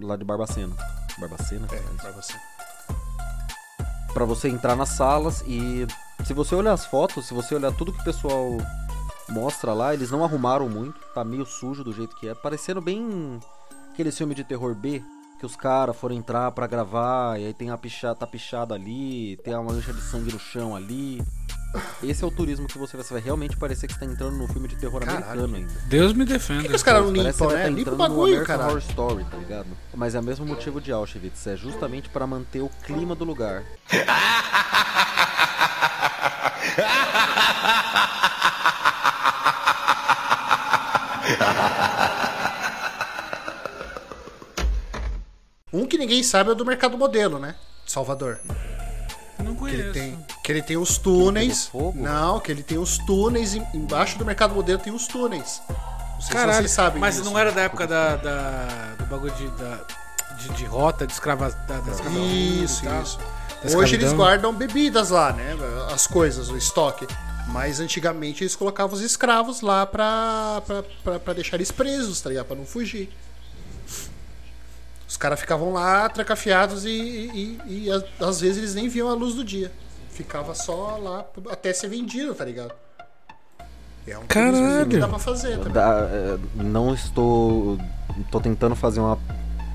lá 0.00 0.16
de 0.16 0.24
Barbacena. 0.24 0.74
Barbacena? 1.18 1.66
É, 1.72 2.06
É 2.06 2.12
você. 2.12 2.34
Pra 4.12 4.24
você 4.24 4.48
entrar 4.48 4.76
nas 4.76 4.90
salas 4.90 5.42
e 5.46 5.86
se 6.24 6.32
você 6.34 6.54
olhar 6.54 6.72
as 6.74 6.84
fotos, 6.86 7.26
se 7.26 7.34
você 7.34 7.54
olhar 7.54 7.72
tudo 7.72 7.92
que 7.92 8.00
o 8.00 8.04
pessoal 8.04 8.56
mostra 9.28 9.72
lá, 9.72 9.94
eles 9.94 10.10
não 10.10 10.24
arrumaram 10.24 10.68
muito, 10.68 10.98
tá 11.14 11.24
meio 11.24 11.46
sujo 11.46 11.82
do 11.82 11.92
jeito 11.92 12.14
que 12.16 12.28
é, 12.28 12.34
parecendo 12.34 12.80
bem 12.80 13.40
aquele 13.92 14.10
filme 14.12 14.34
de 14.34 14.42
terror 14.44 14.74
B, 14.74 15.02
que 15.40 15.46
os 15.46 15.56
caras 15.56 15.96
foram 15.96 16.14
entrar 16.14 16.50
pra 16.52 16.66
gravar 16.66 17.40
e 17.40 17.46
aí 17.46 17.54
tem 17.54 17.70
a 17.70 17.78
pichada, 17.78 18.14
tá 18.14 18.26
pichada 18.26 18.74
ali, 18.74 19.38
tem 19.42 19.54
uma 19.54 19.72
mancha 19.72 19.90
de 19.90 20.02
sangue 20.02 20.30
no 20.30 20.38
chão 20.38 20.76
ali. 20.76 21.22
Esse 22.02 22.22
é 22.22 22.26
o 22.26 22.30
turismo 22.30 22.66
que 22.66 22.76
você 22.76 22.94
vai, 22.94 23.04
você 23.06 23.14
vai 23.14 23.22
realmente 23.22 23.56
parecer 23.56 23.86
que 23.86 23.94
você 23.94 24.00
tá 24.00 24.04
entrando 24.04 24.36
num 24.36 24.46
filme 24.46 24.68
de 24.68 24.76
terror 24.76 25.00
Caralho. 25.00 25.24
americano 25.24 25.56
ainda. 25.56 25.72
Deus 25.88 26.12
me 26.12 26.26
Por 26.26 26.32
defenda. 26.32 26.62
que, 26.62 26.68
que 26.68 26.74
os 26.76 26.82
caras 26.82 27.04
não 27.04 27.12
limpam, 27.12 27.46
vai 27.48 27.56
né? 27.56 27.62
tá 27.62 27.68
Limpa 27.70 27.78
o 27.78 27.80
entrando 27.80 27.90
no 27.90 27.96
bagulho, 27.96 28.44
caralho. 28.44 28.68
Horror 28.70 28.82
Story, 28.82 29.24
tá 29.24 29.36
ligado? 29.38 29.66
Mas 29.94 30.14
é 30.14 30.20
o 30.20 30.22
mesmo 30.22 30.44
motivo 30.44 30.78
de 30.78 30.92
Auschwitz, 30.92 31.46
é 31.46 31.56
justamente 31.56 32.10
pra 32.10 32.26
manter 32.26 32.60
o 32.60 32.68
clima 32.84 33.14
do 33.14 33.24
lugar. 33.24 33.62
Um 45.72 45.86
que 45.86 45.96
ninguém 45.98 46.22
sabe 46.22 46.50
é 46.50 46.52
o 46.52 46.54
do 46.56 46.64
Mercado 46.64 46.96
Modelo, 46.98 47.38
né? 47.38 47.54
De 47.86 47.92
Salvador. 47.92 48.40
Não 49.38 49.54
Que 49.54 49.64
ele 49.64 49.82
conheço. 49.84 49.92
tem, 49.92 50.26
que 50.44 50.52
ele 50.52 50.62
tem 50.62 50.76
os 50.76 50.98
túneis. 50.98 51.70
Não, 51.94 52.40
que 52.40 52.52
ele 52.52 52.62
tem 52.62 52.76
os 52.78 52.98
túneis. 52.98 53.54
em- 53.54 53.66
Embaixo 53.74 54.18
do 54.18 54.24
Mercado 54.24 54.54
Modelo 54.54 54.78
tem 54.78 54.92
os 54.92 55.06
túneis. 55.06 55.62
Não 55.68 56.20
sei 56.20 56.26
se 56.26 56.32
Caralho, 56.32 56.58
vocês 56.58 56.70
sabem 56.72 57.00
mas 57.00 57.14
disso. 57.16 57.24
não 57.30 57.38
era 57.38 57.50
da 57.50 57.62
época 57.62 57.86
da, 57.86 58.16
da- 58.16 58.94
do 58.98 59.06
bagulho 59.06 59.32
de, 59.34 59.48
da, 59.48 59.78
de, 60.36 60.48
de 60.50 60.64
rota, 60.66 61.06
de 61.06 61.12
escrava, 61.14 61.50
da, 61.50 61.80
da 61.80 61.90
escravatura 61.92 62.24
Isso, 62.26 62.84
tal. 62.84 63.02
isso. 63.02 63.18
Da 63.64 63.76
Hoje 63.78 63.94
eles 63.94 64.12
guardam 64.12 64.52
bebidas 64.54 65.08
lá, 65.10 65.32
né? 65.32 65.56
As 65.92 66.06
coisas, 66.06 66.50
o 66.50 66.56
estoque. 66.56 67.06
Mas 67.48 67.80
antigamente 67.80 68.42
eles 68.44 68.54
colocavam 68.54 68.94
os 68.94 69.02
escravos 69.02 69.60
lá 69.62 69.84
pra, 69.86 70.62
pra, 70.66 70.82
pra, 71.02 71.18
pra 71.18 71.32
deixar 71.34 71.56
eles 71.56 71.70
presos, 71.72 72.20
tá 72.20 72.28
ligado? 72.28 72.46
Pra 72.46 72.56
não 72.56 72.64
fugir. 72.66 73.10
Os 75.10 75.16
caras 75.16 75.40
ficavam 75.40 75.72
lá 75.72 76.08
trancafiados 76.08 76.84
e, 76.84 76.88
e, 76.88 77.60
e, 77.66 77.88
e, 77.88 77.90
às 78.24 78.40
vezes 78.40 78.58
eles 78.58 78.74
nem 78.76 78.88
viam 78.88 79.08
a 79.10 79.12
luz 79.12 79.34
do 79.34 79.42
dia. 79.44 79.72
Ficava 80.08 80.54
só 80.54 80.96
lá 81.02 81.24
até 81.50 81.72
ser 81.72 81.88
vendido, 81.88 82.32
tá 82.32 82.44
ligado? 82.44 82.72
É 84.06 84.16
um 84.16 84.24
Caralho. 84.28 84.86
que 84.88 84.98
dá 84.98 85.08
pra 85.08 85.18
fazer 85.18 85.58
também. 85.58 85.72
Da- 85.72 86.08
é, 86.08 86.38
não 86.54 86.94
estou. 86.94 87.76
tô 88.30 88.40
tentando 88.40 88.76
fazer 88.76 89.00
uma- 89.00 89.18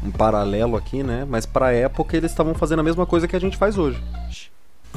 um 0.01 0.09
paralelo 0.09 0.77
aqui, 0.77 1.03
né? 1.03 1.25
Mas 1.27 1.45
pra 1.45 1.73
época 1.73 2.15
eles 2.15 2.31
estavam 2.31 2.55
fazendo 2.55 2.79
a 2.79 2.83
mesma 2.83 3.05
coisa 3.05 3.27
que 3.27 3.35
a 3.35 3.39
gente 3.39 3.57
faz 3.57 3.77
hoje. 3.77 4.01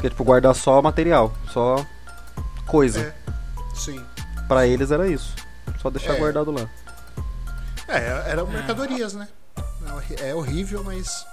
Que 0.00 0.06
é 0.06 0.10
tipo 0.10 0.22
guardar 0.22 0.54
só 0.54 0.80
material, 0.80 1.32
só 1.52 1.84
coisa. 2.64 3.00
É. 3.00 3.14
Sim. 3.74 4.00
Pra 4.46 4.68
eles 4.68 4.92
era 4.92 5.08
isso. 5.08 5.34
Só 5.82 5.90
deixar 5.90 6.14
É. 6.14 6.18
guardado 6.18 6.52
lá. 6.52 6.68
É, 7.88 8.30
eram 8.30 8.46
mercadorias, 8.46 9.14
né? 9.14 9.26
É 10.18 10.30
É 10.30 10.34
horrível, 10.34 10.82
mas. 10.84 11.26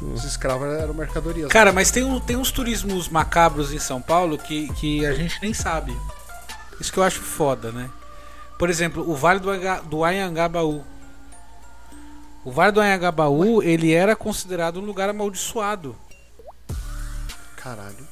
Os 0.00 0.24
escravos 0.24 0.68
eram 0.68 0.94
mercadorias. 0.94 1.48
Cara, 1.50 1.72
mas 1.72 1.90
tem, 1.90 2.04
um, 2.04 2.20
tem 2.20 2.36
uns 2.36 2.50
turismos 2.52 3.08
macabros 3.08 3.72
em 3.72 3.78
São 3.78 4.00
Paulo 4.00 4.38
que, 4.38 4.72
que 4.74 5.04
a 5.04 5.12
gente 5.14 5.38
nem 5.42 5.52
sabe. 5.52 5.96
Isso 6.80 6.92
que 6.92 6.98
eu 6.98 7.02
acho 7.02 7.20
foda, 7.20 7.70
né? 7.72 7.90
Por 8.58 8.70
exemplo, 8.70 9.08
o 9.10 9.14
Vale 9.16 9.40
do, 9.40 9.50
do 9.88 10.04
Anhangabaú. 10.04 10.84
O 12.44 12.50
Vale 12.52 12.72
do 12.72 12.80
Anhangabaú, 12.80 13.62
ele 13.62 13.92
era 13.92 14.14
considerado 14.16 14.78
um 14.80 14.84
lugar 14.84 15.08
amaldiçoado. 15.10 15.94
Caralho. 17.56 18.06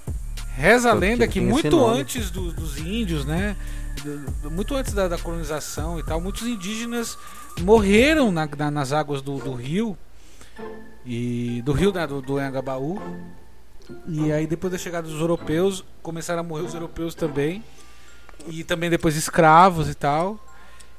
Reza 0.55 0.91
a 0.91 0.95
lenda 0.95 1.27
que 1.29 1.41
muito 1.41 1.87
antes 1.87 2.31
do- 2.31 2.53
dos 2.53 2.77
índios, 2.79 3.25
né? 3.25 3.57
do- 4.03 4.19
do- 4.43 4.51
muito 4.51 4.75
antes 4.77 4.93
da, 4.93 5.09
da 5.09 5.17
colonização 5.19 5.99
e 5.99 6.03
tal, 6.03 6.21
muitos 6.21 6.43
indígenas 6.47 7.17
morreram 7.61 8.31
na- 8.33 8.49
na- 8.57 8.71
nas 8.71 8.93
águas 8.93 9.21
do, 9.23 9.39
do 9.39 9.53
rio 9.53 9.97
e 11.05 11.63
do 11.65 11.73
rio 11.73 11.93
né, 11.93 12.07
do, 12.07 12.21
do 12.21 12.39
Anhangabaú. 12.39 13.01
E 14.07 14.31
aí 14.33 14.47
depois 14.47 14.73
da 14.73 14.79
chegada 14.79 15.09
dos 15.09 15.19
europeus 15.21 15.83
começaram 16.03 16.41
a 16.41 16.43
morrer 16.43 16.63
os 16.65 16.75
europeus 16.75 17.15
também 17.15 17.65
e 18.47 18.63
também 18.63 18.91
depois 18.91 19.17
escravos 19.17 19.89
e 19.89 19.95
tal. 19.95 20.39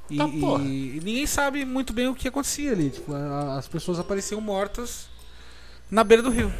E, 0.10 0.18
Tá, 0.18 0.26
e- 0.26 0.97
e 0.97 1.01
ninguém 1.03 1.28
sabe 1.28 1.64
muito 1.66 1.93
bem 1.93 2.07
o 2.07 2.16
que 2.16 2.28
acontecia 2.28 2.72
ali. 2.72 2.89
Tipo, 2.89 3.14
a- 3.14 3.57
as 3.57 3.68
pessoas 3.68 3.99
apareciam 3.99 4.41
mortas 4.41 5.07
na 5.91 6.03
beira 6.03 6.24
do 6.24 6.32
rio. 6.32 6.51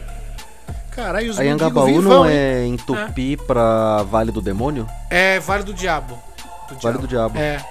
Caralho, 0.92 1.32
os 1.32 1.40
A 1.40 1.44
Angabaú 1.44 1.86
vivão, 1.88 2.02
não 2.02 2.26
é 2.26 2.64
em 2.66 2.78
Tupi 2.78 3.38
pra 3.38 4.04
Vale 4.04 4.32
do 4.32 4.42
Demônio? 4.42 4.88
É 5.10 5.40
Vale 5.40 5.64
do 5.64 5.74
Diabo. 5.74 6.22
Do 6.68 6.76
Vale 6.80 6.98
do 7.00 7.08
Diabo. 7.08 7.38
É. 7.40 7.64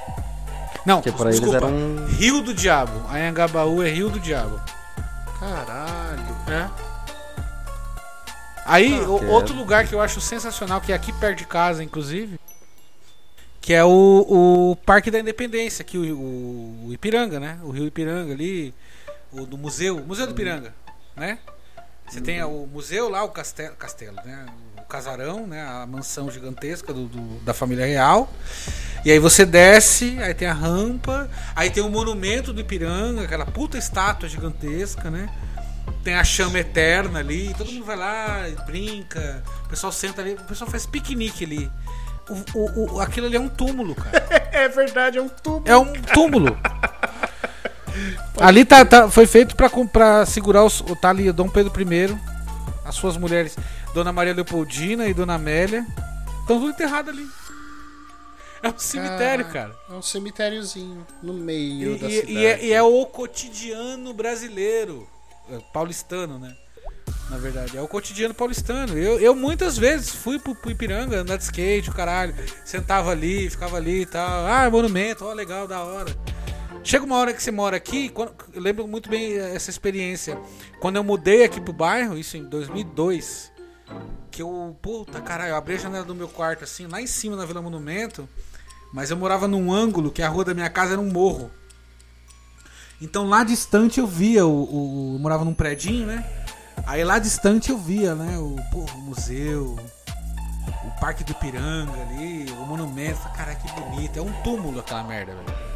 Não, 0.88 1.02
Que 1.02 1.12
pra 1.12 1.26
eles 1.26 1.38
desculpa. 1.38 1.58
era 1.58 1.66
um- 1.66 2.06
Rio 2.06 2.40
do 2.40 2.54
Diabo. 2.54 3.06
Anhangabaú 3.10 3.82
é 3.82 3.90
Rio 3.90 4.08
do 4.08 4.18
Diabo. 4.18 4.58
Caralho. 5.38 6.24
É. 6.48 6.70
Aí, 8.64 8.98
o- 9.02 9.18
quero. 9.18 9.30
outro 9.30 9.54
lugar 9.54 9.86
que 9.86 9.94
eu 9.94 10.00
acho 10.00 10.18
sensacional, 10.18 10.80
que 10.80 10.90
é 10.90 10.94
aqui 10.94 11.12
perto 11.12 11.38
de 11.40 11.46
casa, 11.46 11.84
inclusive, 11.84 12.40
que 13.60 13.74
é 13.74 13.84
o, 13.84 13.90
o 14.72 14.76
Parque 14.86 15.10
da 15.10 15.18
Independência, 15.18 15.82
aqui 15.82 15.98
o, 15.98 16.16
o- 16.16 16.86
o 16.88 16.92
Ipiranga, 16.94 17.38
né? 17.38 17.58
O 17.62 17.70
Rio 17.70 17.86
Ipiranga 17.86 18.32
ali, 18.32 18.74
o 19.30 19.44
do 19.44 19.58
museu, 19.58 19.98
o 19.98 20.06
Museu 20.06 20.26
do 20.26 20.32
Ipiranga, 20.32 20.74
né? 21.14 21.38
Você 22.08 22.22
tem 22.22 22.42
o 22.42 22.66
museu 22.66 23.10
lá, 23.10 23.22
o 23.24 23.28
castelo, 23.28 23.76
castelo 23.76 24.16
né? 24.24 24.46
Casarão, 24.88 25.46
né? 25.46 25.62
A 25.62 25.86
mansão 25.86 26.30
gigantesca 26.30 26.92
do, 26.92 27.06
do- 27.06 27.40
da 27.44 27.52
família 27.52 27.84
real. 27.86 28.32
E 29.04 29.10
aí 29.12 29.18
você 29.18 29.44
desce, 29.44 30.18
aí 30.20 30.32
tem 30.34 30.48
a 30.48 30.52
rampa, 30.54 31.28
aí 31.54 31.70
tem 31.70 31.82
o 31.82 31.88
monumento 31.90 32.52
do 32.52 32.60
Ipiranga, 32.60 33.22
aquela 33.22 33.46
puta 33.46 33.76
estátua 33.78 34.28
gigantesca, 34.28 35.10
né? 35.10 35.28
Tem 36.02 36.14
a 36.14 36.24
chama 36.24 36.58
eterna 36.58 37.18
ali, 37.18 37.54
todo 37.56 37.70
mundo 37.70 37.84
vai 37.84 37.96
lá, 37.96 38.48
e 38.48 38.52
brinca, 38.66 39.42
o 39.66 39.68
pessoal 39.68 39.92
senta 39.92 40.22
ali, 40.22 40.32
o 40.32 40.44
pessoal 40.44 40.70
faz 40.70 40.86
piquenique 40.86 41.44
ali. 41.44 41.70
O, 42.28 42.58
o- 42.58 42.94
o- 42.96 43.00
aquilo 43.00 43.26
ali 43.26 43.36
é 43.36 43.40
um 43.40 43.48
túmulo, 43.48 43.94
cara. 43.94 44.26
É 44.58 44.68
verdade, 44.68 45.18
é 45.18 45.22
um 45.22 45.28
tubo. 45.28 45.70
É 45.70 45.76
um 45.76 45.92
túmulo. 45.92 46.58
Ali 48.40 48.64
tá, 48.64 48.84
tá- 48.84 49.08
foi 49.10 49.26
feito 49.26 49.54
pra, 49.56 49.68
pra 49.92 50.26
segurar 50.26 50.64
os, 50.64 50.80
o 50.80 50.94
tá 50.96 51.10
ali 51.10 51.28
o 51.28 51.32
Dom 51.32 51.48
Pedro 51.48 51.72
I, 51.80 52.16
as 52.84 52.94
suas 52.94 53.16
mulheres, 53.16 53.56
Dona 53.98 54.12
Maria 54.12 54.32
Leopoldina 54.32 55.08
e 55.08 55.12
Dona 55.14 55.34
Amélia, 55.34 55.84
estão 56.42 56.60
tudo 56.60 56.70
enterrados 56.70 57.12
ali. 57.12 57.26
É 58.62 58.68
um 58.68 58.78
cemitério, 58.78 59.44
cara. 59.46 59.74
É 59.90 59.92
um 59.92 60.02
cemitériozinho 60.02 61.04
no 61.20 61.32
meio 61.32 61.96
E, 61.96 61.98
da 61.98 62.08
e- 62.08 62.12
cidade. 62.12 62.32
e 62.32 62.46
é, 62.46 62.64
e 62.66 62.72
é 62.72 62.80
o 62.80 63.04
cotidiano 63.06 64.14
brasileiro. 64.14 65.08
É, 65.50 65.58
Paulistano, 65.72 66.38
né? 66.38 66.56
Na 67.28 67.38
verdade, 67.38 67.76
é 67.76 67.82
o 67.82 67.88
cotidiano 67.88 68.32
paulistano. 68.32 68.96
Eu, 68.96 69.18
eu 69.18 69.34
muitas 69.34 69.76
vezes 69.76 70.14
fui 70.14 70.38
pro, 70.38 70.54
pro 70.54 70.70
Ipiranga 70.70 71.18
andar 71.18 71.36
de 71.36 71.42
skate, 71.42 71.90
o 71.90 71.92
caralho. 71.92 72.34
Sentava 72.64 73.10
ali, 73.10 73.50
ficava 73.50 73.76
ali 73.78 74.02
e 74.02 74.06
tal. 74.06 74.46
Ah, 74.46 74.70
monumento, 74.70 75.24
ó, 75.24 75.32
legal, 75.32 75.66
da 75.66 75.82
hora. 75.82 76.16
Chega 76.84 77.04
uma 77.04 77.16
hora 77.16 77.32
que 77.32 77.42
você 77.42 77.50
mora 77.50 77.76
aqui, 77.76 78.08
quando- 78.10 78.32
eu 78.54 78.62
lembro 78.62 78.86
muito 78.86 79.10
bem 79.10 79.36
essa 79.36 79.70
experiência. 79.70 80.38
Quando 80.80 80.96
eu 80.96 81.02
mudei 81.04 81.42
aqui 81.44 81.60
pro 81.60 81.72
bairro, 81.72 82.16
isso 82.16 82.36
em 82.36 82.44
2002, 82.44 83.50
que 84.30 84.42
eu, 84.42 84.76
puta 84.82 85.20
caralho, 85.20 85.50
eu 85.50 85.56
abri 85.56 85.74
a 85.74 85.78
janela 85.78 86.04
do 86.04 86.14
meu 86.14 86.28
quarto 86.28 86.64
assim, 86.64 86.86
lá 86.86 87.00
em 87.00 87.06
cima 87.06 87.36
na 87.36 87.44
Vila 87.44 87.60
Monumento, 87.62 88.28
mas 88.92 89.10
eu 89.10 89.16
morava 89.16 89.48
num 89.48 89.72
ângulo 89.72 90.10
que 90.10 90.22
a 90.22 90.28
rua 90.28 90.44
da 90.44 90.54
minha 90.54 90.70
casa 90.70 90.92
era 90.92 91.00
um 91.00 91.10
morro. 91.10 91.50
Então 93.00 93.28
lá 93.28 93.44
distante 93.44 94.00
eu 94.00 94.06
via 94.06 94.44
o, 94.46 94.50
o- 94.50 95.14
eu 95.14 95.18
morava 95.20 95.44
num 95.44 95.54
predinho, 95.54 96.06
né? 96.06 96.24
Aí 96.86 97.04
lá 97.04 97.18
distante 97.18 97.70
eu 97.70 97.78
via, 97.78 98.14
né, 98.14 98.38
o, 98.38 98.56
pô, 98.70 98.78
o 98.94 98.98
museu, 98.98 99.76
o 100.84 101.00
Parque 101.00 101.22
do 101.24 101.32
Ipiranga 101.32 101.92
ali, 102.02 102.50
o 102.52 102.64
monumento, 102.66 103.20
cara, 103.36 103.54
que 103.54 103.68
bonito, 103.80 104.18
é 104.18 104.22
um 104.22 104.32
túmulo 104.42 104.80
aquela 104.80 105.02
merda, 105.02 105.34
velho. 105.34 105.68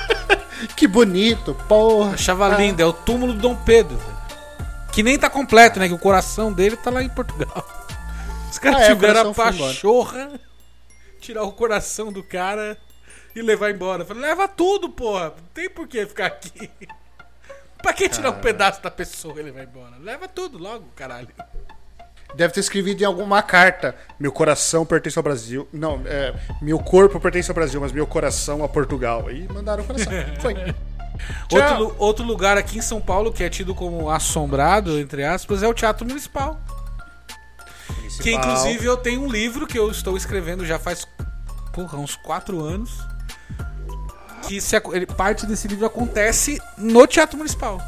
Que 0.76 0.86
bonito, 0.86 1.54
porra. 1.66 2.12
Achava 2.14 2.48
lindo, 2.56 2.82
é 2.82 2.84
o 2.84 2.92
túmulo 2.92 3.32
do 3.32 3.38
Dom 3.40 3.56
Pedro. 3.56 3.96
velho. 3.96 4.19
Que 5.00 5.04
nem 5.04 5.18
tá 5.18 5.30
completo, 5.30 5.78
né? 5.78 5.88
Que 5.88 5.94
o 5.94 5.98
coração 5.98 6.52
dele 6.52 6.76
tá 6.76 6.90
lá 6.90 7.02
em 7.02 7.08
Portugal. 7.08 7.66
Os 8.50 8.58
caras 8.58 8.82
Ah, 8.82 8.84
é, 8.84 8.88
tiveram 8.88 9.30
a 9.30 9.34
pachorra 9.34 10.30
tirar 11.18 11.42
o 11.42 11.52
coração 11.52 12.12
do 12.12 12.22
cara 12.22 12.76
e 13.34 13.40
levar 13.40 13.70
embora. 13.70 14.02
Eu 14.02 14.06
Falei, 14.06 14.24
leva 14.24 14.46
tudo, 14.46 14.90
porra. 14.90 15.30
Não 15.30 15.46
tem 15.54 15.70
por 15.70 15.88
que 15.88 16.04
ficar 16.04 16.26
aqui. 16.26 16.70
pra 17.82 17.94
que 17.94 18.10
tirar 18.10 18.28
um 18.28 18.40
pedaço 18.40 18.82
da 18.82 18.90
pessoa 18.90 19.40
e 19.40 19.42
levar 19.42 19.62
embora? 19.62 19.96
Leva 19.98 20.28
tudo 20.28 20.58
logo, 20.58 20.84
caralho. 20.94 21.28
Deve 22.34 22.52
ter 22.52 22.60
escrevido 22.60 23.02
em 23.02 23.06
alguma 23.06 23.42
carta: 23.42 23.96
Meu 24.18 24.30
coração 24.30 24.84
pertence 24.84 25.18
ao 25.18 25.22
Brasil. 25.22 25.66
Não, 25.72 26.02
é, 26.04 26.34
meu 26.60 26.78
corpo 26.78 27.18
pertence 27.18 27.50
ao 27.50 27.54
Brasil, 27.54 27.80
mas 27.80 27.90
meu 27.90 28.06
coração 28.06 28.62
a 28.62 28.68
Portugal. 28.68 29.30
E 29.30 29.48
mandaram 29.50 29.82
o 29.82 29.86
coração. 29.86 30.12
Foi. 30.42 30.54
Outro, 31.52 31.96
outro 31.98 32.24
lugar 32.24 32.56
aqui 32.56 32.78
em 32.78 32.82
São 32.82 33.00
Paulo 33.00 33.32
que 33.32 33.42
é 33.42 33.48
tido 33.48 33.74
como 33.74 34.08
assombrado, 34.10 34.98
entre 34.98 35.24
aspas, 35.24 35.62
é 35.62 35.68
o 35.68 35.74
Teatro 35.74 36.06
Municipal. 36.06 36.60
Que 38.22 38.32
inclusive 38.32 38.84
eu 38.84 38.96
tenho 38.96 39.22
um 39.22 39.28
livro 39.30 39.66
que 39.66 39.78
eu 39.78 39.90
estou 39.90 40.16
escrevendo 40.16 40.64
já 40.66 40.78
faz 40.78 41.06
porra, 41.72 41.98
uns 41.98 42.16
4 42.16 42.60
anos. 42.62 42.90
Que 44.46 44.60
se, 44.60 44.76
ele- 44.92 45.06
parte 45.06 45.46
desse 45.46 45.68
livro 45.68 45.86
acontece 45.86 46.60
no 46.76 47.06
Teatro 47.06 47.36
Municipal. 47.36 47.80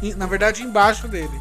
E, 0.00 0.14
na 0.14 0.26
verdade, 0.26 0.62
embaixo 0.62 1.06
dele. 1.06 1.38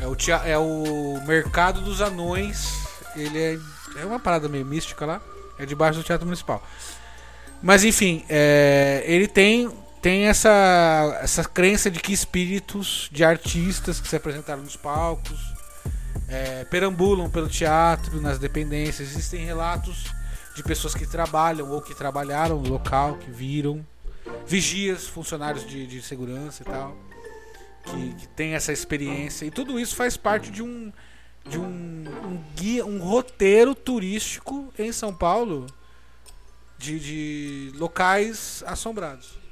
É 0.00 0.06
o, 0.06 0.14
tea- 0.14 0.42
é 0.44 0.56
o 0.58 1.20
Mercado 1.26 1.80
dos 1.80 2.00
Anões. 2.00 2.74
Ele 3.16 3.38
é, 3.38 3.58
é 4.00 4.04
uma 4.04 4.20
parada 4.20 4.48
meio 4.48 4.64
mística 4.64 5.04
lá. 5.04 5.20
É 5.58 5.66
debaixo 5.66 5.98
do 5.98 6.04
Teatro 6.04 6.26
Municipal. 6.26 6.62
Mas 7.62 7.82
enfim, 7.82 8.24
é, 8.28 9.02
ele 9.06 9.26
tem, 9.26 9.68
tem 10.06 10.28
essa, 10.28 11.18
essa 11.20 11.42
crença 11.42 11.90
de 11.90 11.98
que 11.98 12.12
espíritos 12.12 13.08
de 13.10 13.24
artistas 13.24 13.98
que 13.98 14.06
se 14.06 14.14
apresentaram 14.14 14.62
nos 14.62 14.76
palcos 14.76 15.52
é, 16.28 16.64
perambulam 16.66 17.28
pelo 17.28 17.48
teatro, 17.48 18.20
nas 18.20 18.38
dependências. 18.38 19.10
Existem 19.10 19.44
relatos 19.44 20.04
de 20.54 20.62
pessoas 20.62 20.94
que 20.94 21.04
trabalham 21.08 21.72
ou 21.72 21.82
que 21.82 21.92
trabalharam 21.92 22.60
no 22.62 22.68
local, 22.68 23.16
que 23.16 23.28
viram. 23.32 23.84
Vigias, 24.46 25.08
funcionários 25.08 25.66
de, 25.66 25.88
de 25.88 26.00
segurança 26.00 26.62
e 26.62 26.66
tal. 26.66 26.96
Que, 27.82 28.14
que 28.14 28.28
tem 28.28 28.54
essa 28.54 28.72
experiência. 28.72 29.44
E 29.44 29.50
tudo 29.50 29.76
isso 29.76 29.96
faz 29.96 30.16
parte 30.16 30.52
de 30.52 30.62
um, 30.62 30.92
de 31.48 31.58
um, 31.58 31.64
um 31.64 32.44
guia, 32.54 32.86
um 32.86 33.00
roteiro 33.00 33.74
turístico 33.74 34.72
em 34.78 34.92
São 34.92 35.12
Paulo 35.12 35.66
de, 36.78 37.00
de 37.00 37.72
locais 37.76 38.62
assombrados. 38.68 39.45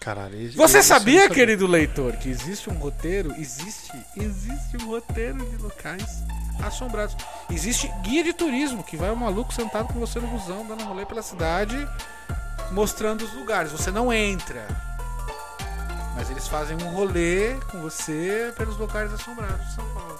Caralho, 0.00 0.50
Você 0.52 0.82
sabia, 0.82 1.22
sabia. 1.24 1.28
querido 1.34 1.66
leitor, 1.66 2.14
que 2.16 2.30
existe 2.30 2.70
um 2.70 2.74
roteiro? 2.74 3.34
Existe, 3.36 3.92
existe 4.16 4.78
um 4.82 4.86
roteiro 4.88 5.38
de 5.50 5.56
locais 5.58 6.22
assombrados. 6.62 7.14
Existe 7.50 7.86
guia 8.02 8.24
de 8.24 8.32
turismo 8.32 8.82
que 8.82 8.96
vai 8.96 9.10
um 9.10 9.16
maluco 9.16 9.52
sentado 9.52 9.92
com 9.92 10.00
você 10.00 10.18
no 10.18 10.26
busão, 10.26 10.66
dando 10.66 10.82
um 10.84 10.86
rolê 10.86 11.04
pela 11.04 11.20
cidade, 11.20 11.76
mostrando 12.72 13.22
os 13.26 13.34
lugares. 13.34 13.72
Você 13.72 13.90
não 13.90 14.10
entra, 14.10 14.66
mas 16.16 16.30
eles 16.30 16.48
fazem 16.48 16.78
um 16.82 16.88
rolê 16.94 17.56
com 17.70 17.82
você 17.82 18.54
pelos 18.56 18.78
locais 18.78 19.12
assombrados 19.12 19.66
de 19.68 19.74
São 19.74 19.84
Paulo. 19.92 20.18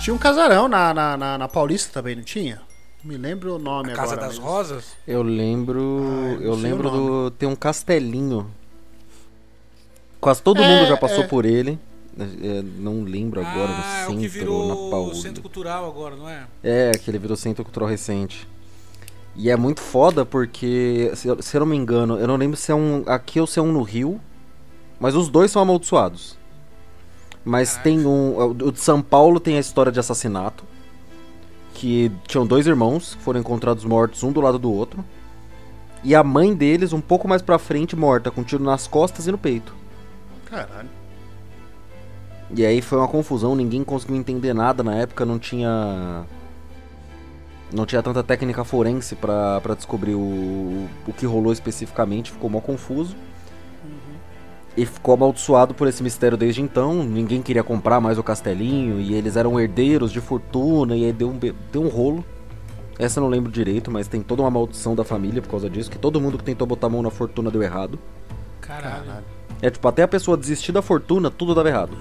Tinha 0.00 0.12
um 0.14 0.18
casarão 0.18 0.66
na, 0.66 0.92
na, 0.92 1.16
na, 1.16 1.38
na 1.38 1.46
Paulista 1.48 1.92
também, 1.92 2.16
não 2.16 2.24
tinha? 2.24 2.60
Me 3.04 3.16
lembro 3.16 3.54
o 3.54 3.58
nome 3.60 3.92
A 3.92 3.94
Casa 3.94 4.14
agora. 4.14 4.26
das 4.28 4.38
mas- 4.38 4.44
Rosas? 4.46 4.84
Eu 5.06 5.22
lembro. 5.22 6.00
Ah, 6.04 6.42
eu 6.42 6.42
eu 6.42 6.54
lembro 6.54 6.90
do. 6.90 7.30
Tem 7.30 7.48
um 7.48 7.54
castelinho. 7.54 8.50
Quase 10.20 10.42
todo 10.42 10.60
É, 10.62 10.66
mundo 10.66 10.88
já 10.88 10.96
passou 10.96 11.24
é. 11.24 11.26
por 11.26 11.44
ele. 11.44 11.78
É, 12.18 12.62
não 12.78 13.02
lembro 13.02 13.40
agora 13.40 13.70
ah, 13.72 14.04
é 14.06 14.08
no 14.08 14.16
o 14.16 14.18
que 14.18 14.28
centro 14.28 14.52
ou 14.52 14.66
na 14.68 14.74
virou 14.74 14.90
Paulista. 14.90 15.22
centro 15.28 15.42
cultural 15.42 15.86
agora, 15.86 16.16
não 16.16 16.28
é? 16.28 16.46
É, 16.62 16.92
que 16.92 17.10
ele 17.10 17.18
virou 17.18 17.36
centro 17.36 17.64
cultural 17.64 17.88
recente. 17.88 18.46
E 19.36 19.48
é 19.48 19.56
muito 19.56 19.80
foda 19.80 20.26
porque, 20.26 21.10
se 21.14 21.28
eu, 21.28 21.40
se 21.40 21.56
eu 21.56 21.60
não 21.60 21.66
me 21.68 21.76
engano, 21.76 22.18
eu 22.18 22.26
não 22.26 22.36
lembro 22.36 22.56
se 22.56 22.70
é 22.70 22.74
um 22.74 23.04
aqui 23.06 23.40
ou 23.40 23.46
se 23.46 23.58
é 23.58 23.62
um 23.62 23.72
no 23.72 23.82
Rio, 23.82 24.20
mas 24.98 25.14
os 25.14 25.28
dois 25.28 25.50
são 25.50 25.62
amaldiçoados. 25.62 26.36
Mas 27.44 27.70
Caraca. 27.70 27.84
tem 27.84 28.04
um. 28.04 28.36
O 28.38 28.72
de 28.72 28.80
São 28.80 29.00
Paulo 29.00 29.40
tem 29.40 29.56
a 29.56 29.60
história 29.60 29.90
de 29.90 29.98
assassinato. 30.00 30.64
Que 31.72 32.12
tinham 32.26 32.46
dois 32.46 32.66
irmãos 32.66 33.14
que 33.14 33.22
foram 33.22 33.40
encontrados 33.40 33.84
mortos 33.84 34.22
um 34.22 34.30
do 34.32 34.40
lado 34.42 34.58
do 34.58 34.70
outro. 34.70 35.02
E 36.04 36.14
a 36.14 36.22
mãe 36.22 36.54
deles, 36.54 36.92
um 36.92 37.00
pouco 37.00 37.26
mais 37.26 37.40
pra 37.40 37.58
frente, 37.58 37.96
morta, 37.96 38.30
com 38.30 38.42
um 38.42 38.44
tiro 38.44 38.62
nas 38.62 38.86
costas 38.86 39.26
e 39.26 39.32
no 39.32 39.38
peito. 39.38 39.74
Caralho. 40.50 40.88
E 42.54 42.66
aí 42.66 42.82
foi 42.82 42.98
uma 42.98 43.06
confusão, 43.06 43.54
ninguém 43.54 43.84
conseguiu 43.84 44.16
entender 44.16 44.52
nada 44.52 44.82
na 44.82 44.96
época, 44.96 45.24
não 45.24 45.38
tinha. 45.38 46.24
Não 47.72 47.86
tinha 47.86 48.02
tanta 48.02 48.24
técnica 48.24 48.64
forense 48.64 49.14
pra, 49.14 49.60
pra 49.60 49.74
descobrir 49.74 50.16
o, 50.16 50.88
o 51.06 51.12
que 51.16 51.24
rolou 51.24 51.52
especificamente, 51.52 52.32
ficou 52.32 52.50
mó 52.50 52.60
confuso. 52.60 53.14
E 54.76 54.86
ficou 54.86 55.14
amaldiçoado 55.14 55.74
por 55.74 55.86
esse 55.86 56.02
mistério 56.02 56.36
desde 56.36 56.62
então. 56.62 57.04
Ninguém 57.04 57.42
queria 57.42 57.62
comprar 57.62 58.00
mais 58.00 58.18
o 58.18 58.22
castelinho, 58.22 59.00
e 59.00 59.14
eles 59.14 59.36
eram 59.36 59.58
herdeiros 59.60 60.10
de 60.10 60.20
fortuna, 60.20 60.96
e 60.96 61.04
aí 61.04 61.12
deu 61.12 61.28
um, 61.28 61.38
deu 61.38 61.82
um 61.82 61.88
rolo. 61.88 62.24
Essa 62.98 63.20
eu 63.20 63.22
não 63.22 63.30
lembro 63.30 63.52
direito, 63.52 63.90
mas 63.90 64.08
tem 64.08 64.20
toda 64.20 64.42
uma 64.42 64.50
maldição 64.50 64.96
da 64.96 65.04
família 65.04 65.40
por 65.40 65.50
causa 65.50 65.70
disso, 65.70 65.90
que 65.90 65.98
todo 65.98 66.20
mundo 66.20 66.38
que 66.38 66.44
tentou 66.44 66.66
botar 66.66 66.88
a 66.88 66.90
mão 66.90 67.02
na 67.02 67.10
fortuna 67.10 67.50
deu 67.50 67.62
errado. 67.62 67.98
Caralho. 68.60 69.24
É 69.62 69.70
tipo, 69.70 69.86
até 69.86 70.02
a 70.02 70.08
pessoa 70.08 70.36
desistir 70.36 70.72
da 70.72 70.80
fortuna, 70.80 71.30
tudo 71.30 71.54
dava 71.54 71.68
errado. 71.68 71.96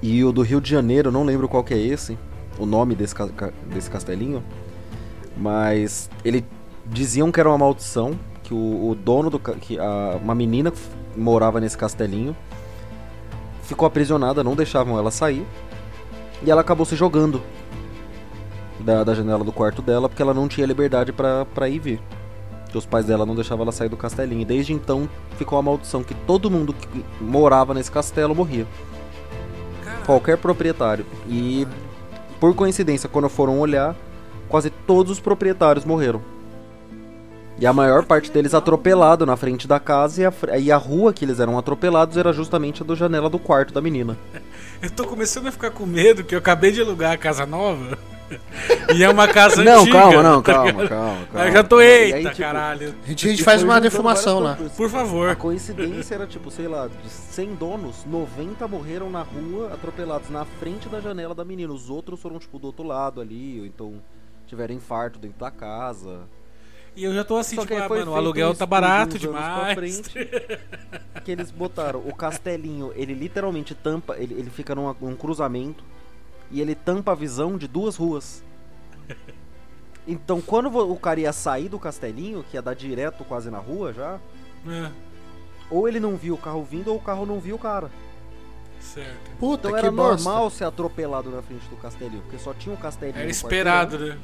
E 0.00 0.24
o 0.24 0.32
do 0.32 0.42
Rio 0.42 0.60
de 0.60 0.70
Janeiro, 0.70 1.10
não 1.10 1.24
lembro 1.24 1.48
qual 1.48 1.64
que 1.64 1.74
é 1.74 1.78
esse, 1.78 2.18
o 2.58 2.66
nome 2.66 2.94
desse, 2.94 3.14
desse 3.66 3.90
castelinho. 3.90 4.42
Mas 5.36 6.10
ele 6.24 6.44
diziam 6.86 7.30
que 7.32 7.40
era 7.40 7.48
uma 7.48 7.58
maldição, 7.58 8.18
que 8.42 8.54
o, 8.54 8.90
o 8.90 8.94
dono 8.94 9.30
do 9.30 9.38
que 9.38 9.78
a, 9.78 10.18
uma 10.22 10.34
menina 10.34 10.72
morava 11.16 11.60
nesse 11.60 11.76
castelinho, 11.76 12.36
ficou 13.62 13.86
aprisionada, 13.86 14.42
não 14.44 14.54
deixavam 14.54 14.98
ela 14.98 15.10
sair, 15.10 15.46
e 16.44 16.50
ela 16.50 16.60
acabou 16.60 16.84
se 16.84 16.96
jogando 16.96 17.40
da, 18.80 19.04
da 19.04 19.14
janela 19.14 19.44
do 19.44 19.52
quarto 19.52 19.80
dela 19.80 20.08
porque 20.08 20.22
ela 20.22 20.34
não 20.34 20.48
tinha 20.48 20.66
liberdade 20.66 21.12
pra 21.12 21.68
ir 21.68 21.78
vir. 21.78 22.00
Que 22.72 22.78
os 22.78 22.86
pais 22.86 23.06
dela 23.06 23.24
não 23.24 23.34
deixavam 23.34 23.62
ela 23.62 23.72
sair 23.72 23.88
do 23.88 23.96
castelinho. 23.96 24.40
E 24.40 24.44
desde 24.44 24.72
então 24.72 25.08
ficou 25.36 25.58
a 25.58 25.62
maldição 25.62 26.02
que 26.02 26.14
todo 26.14 26.50
mundo 26.50 26.72
que 26.72 27.04
morava 27.20 27.74
nesse 27.74 27.92
castelo 27.92 28.34
morria. 28.34 28.66
Qualquer 30.04 30.38
proprietário. 30.38 31.06
E 31.28 31.68
por 32.40 32.54
coincidência, 32.54 33.08
quando 33.08 33.28
foram 33.28 33.60
olhar, 33.60 33.94
quase 34.48 34.70
todos 34.70 35.12
os 35.12 35.20
proprietários 35.20 35.84
morreram. 35.84 36.20
E 37.58 37.66
a 37.66 37.72
maior 37.72 38.04
parte 38.04 38.30
deles 38.30 38.54
atropelado 38.54 39.24
na 39.24 39.36
frente 39.36 39.68
da 39.68 39.78
casa 39.78 40.22
e 40.22 40.24
a, 40.24 40.58
e 40.58 40.72
a 40.72 40.76
rua 40.76 41.12
que 41.12 41.24
eles 41.24 41.38
eram 41.38 41.56
atropelados 41.56 42.16
era 42.16 42.32
justamente 42.32 42.82
a 42.82 42.84
do 42.84 42.96
janela 42.96 43.30
do 43.30 43.38
quarto 43.38 43.72
da 43.72 43.80
menina. 43.80 44.18
Eu 44.82 44.90
tô 44.90 45.04
começando 45.04 45.46
a 45.46 45.52
ficar 45.52 45.70
com 45.70 45.86
medo 45.86 46.24
que 46.24 46.34
eu 46.34 46.40
acabei 46.40 46.72
de 46.72 46.80
alugar 46.80 47.12
a 47.12 47.16
casa 47.16 47.46
nova. 47.46 47.96
E 48.94 49.02
é 49.04 49.08
uma 49.08 49.26
casa 49.28 49.62
não, 49.64 49.80
antiga. 49.82 49.98
calma, 49.98 50.22
não, 50.22 50.42
tá 50.42 50.52
calma, 50.54 50.88
calma, 50.88 51.26
calma. 51.26 51.46
Eu 51.48 51.52
já 51.52 51.64
tô, 51.64 51.80
eita, 51.80 52.16
aí, 52.16 52.24
tipo, 52.24 52.36
caralho. 52.38 52.94
A 53.04 53.08
gente, 53.08 53.26
a 53.26 53.30
gente 53.30 53.42
faz 53.42 53.62
uma 53.62 53.80
defumação 53.80 54.38
lá. 54.40 54.58
Por 54.76 54.88
favor. 54.90 55.28
A 55.28 55.36
coincidência 55.36 56.14
era 56.14 56.26
tipo, 56.26 56.50
sei 56.50 56.68
lá, 56.68 56.88
de 56.88 57.08
100 57.08 57.54
donos, 57.54 58.04
90 58.06 58.66
morreram 58.68 59.10
na 59.10 59.22
rua 59.22 59.70
atropelados 59.72 60.30
na 60.30 60.44
frente 60.44 60.88
da 60.88 61.00
janela 61.00 61.34
da 61.34 61.44
menina. 61.44 61.72
Os 61.72 61.88
outros 61.90 62.20
foram 62.20 62.38
tipo 62.38 62.58
do 62.58 62.66
outro 62.66 62.84
lado 62.86 63.20
ali, 63.20 63.60
ou 63.60 63.66
então 63.66 63.94
tiveram 64.46 64.74
infarto 64.74 65.18
dentro 65.18 65.38
da 65.38 65.50
casa. 65.50 66.20
E 66.94 67.04
eu 67.04 67.14
já 67.14 67.24
tô 67.24 67.38
assim, 67.38 67.56
Só 67.56 67.62
tipo, 67.62 67.74
ah, 67.74 67.88
mano, 67.88 68.12
o 68.12 68.14
aluguel 68.14 68.54
tá 68.54 68.66
barato 68.66 69.18
demais. 69.18 69.74
frente, 69.74 70.12
que 71.24 71.32
eles 71.32 71.50
botaram 71.50 72.00
o 72.00 72.14
castelinho, 72.14 72.92
ele 72.94 73.14
literalmente 73.14 73.74
tampa, 73.74 74.14
ele, 74.18 74.34
ele 74.34 74.50
fica 74.50 74.74
numa- 74.74 74.94
num 75.00 75.16
cruzamento 75.16 75.82
e 76.52 76.60
ele 76.60 76.74
tampa 76.74 77.12
a 77.12 77.14
visão 77.14 77.56
de 77.58 77.66
duas 77.66 77.96
ruas. 77.96 78.42
Então 80.06 80.40
quando 80.40 80.66
o 80.76 80.96
cara 80.96 81.20
ia 81.20 81.32
sair 81.32 81.68
do 81.68 81.78
castelinho, 81.78 82.44
que 82.50 82.56
ia 82.56 82.62
dar 82.62 82.74
direto 82.74 83.24
quase 83.24 83.50
na 83.50 83.58
rua 83.58 83.92
já, 83.92 84.18
É, 84.68 84.90
ou 85.70 85.88
ele 85.88 85.98
não 86.00 86.16
viu 86.16 86.34
o 86.34 86.38
carro 86.38 86.62
vindo 86.64 86.88
ou 86.90 86.96
o 86.96 87.00
carro 87.00 87.24
não 87.26 87.38
viu 87.40 87.56
o 87.56 87.58
cara. 87.58 87.90
certo. 88.80 89.30
Puta 89.38 89.68
Então 89.68 89.72
que 89.80 89.86
era 89.86 89.90
bosta. 89.92 90.24
normal 90.24 90.50
ser 90.50 90.64
atropelado 90.64 91.30
na 91.30 91.40
frente 91.42 91.66
do 91.68 91.76
castelinho, 91.76 92.22
porque 92.22 92.38
só 92.38 92.52
tinha 92.52 92.74
um 92.74 92.78
castelinho. 92.78 93.18
Era 93.20 93.30
esperado, 93.30 93.98
né? 93.98 94.18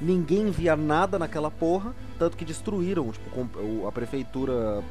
Ninguém 0.00 0.50
via 0.50 0.76
nada 0.76 1.18
naquela 1.18 1.50
porra, 1.50 1.92
tanto 2.18 2.36
que 2.36 2.44
destruíram, 2.44 3.10
tipo, 3.10 3.86
a 3.86 3.92
prefeitura 3.92 4.82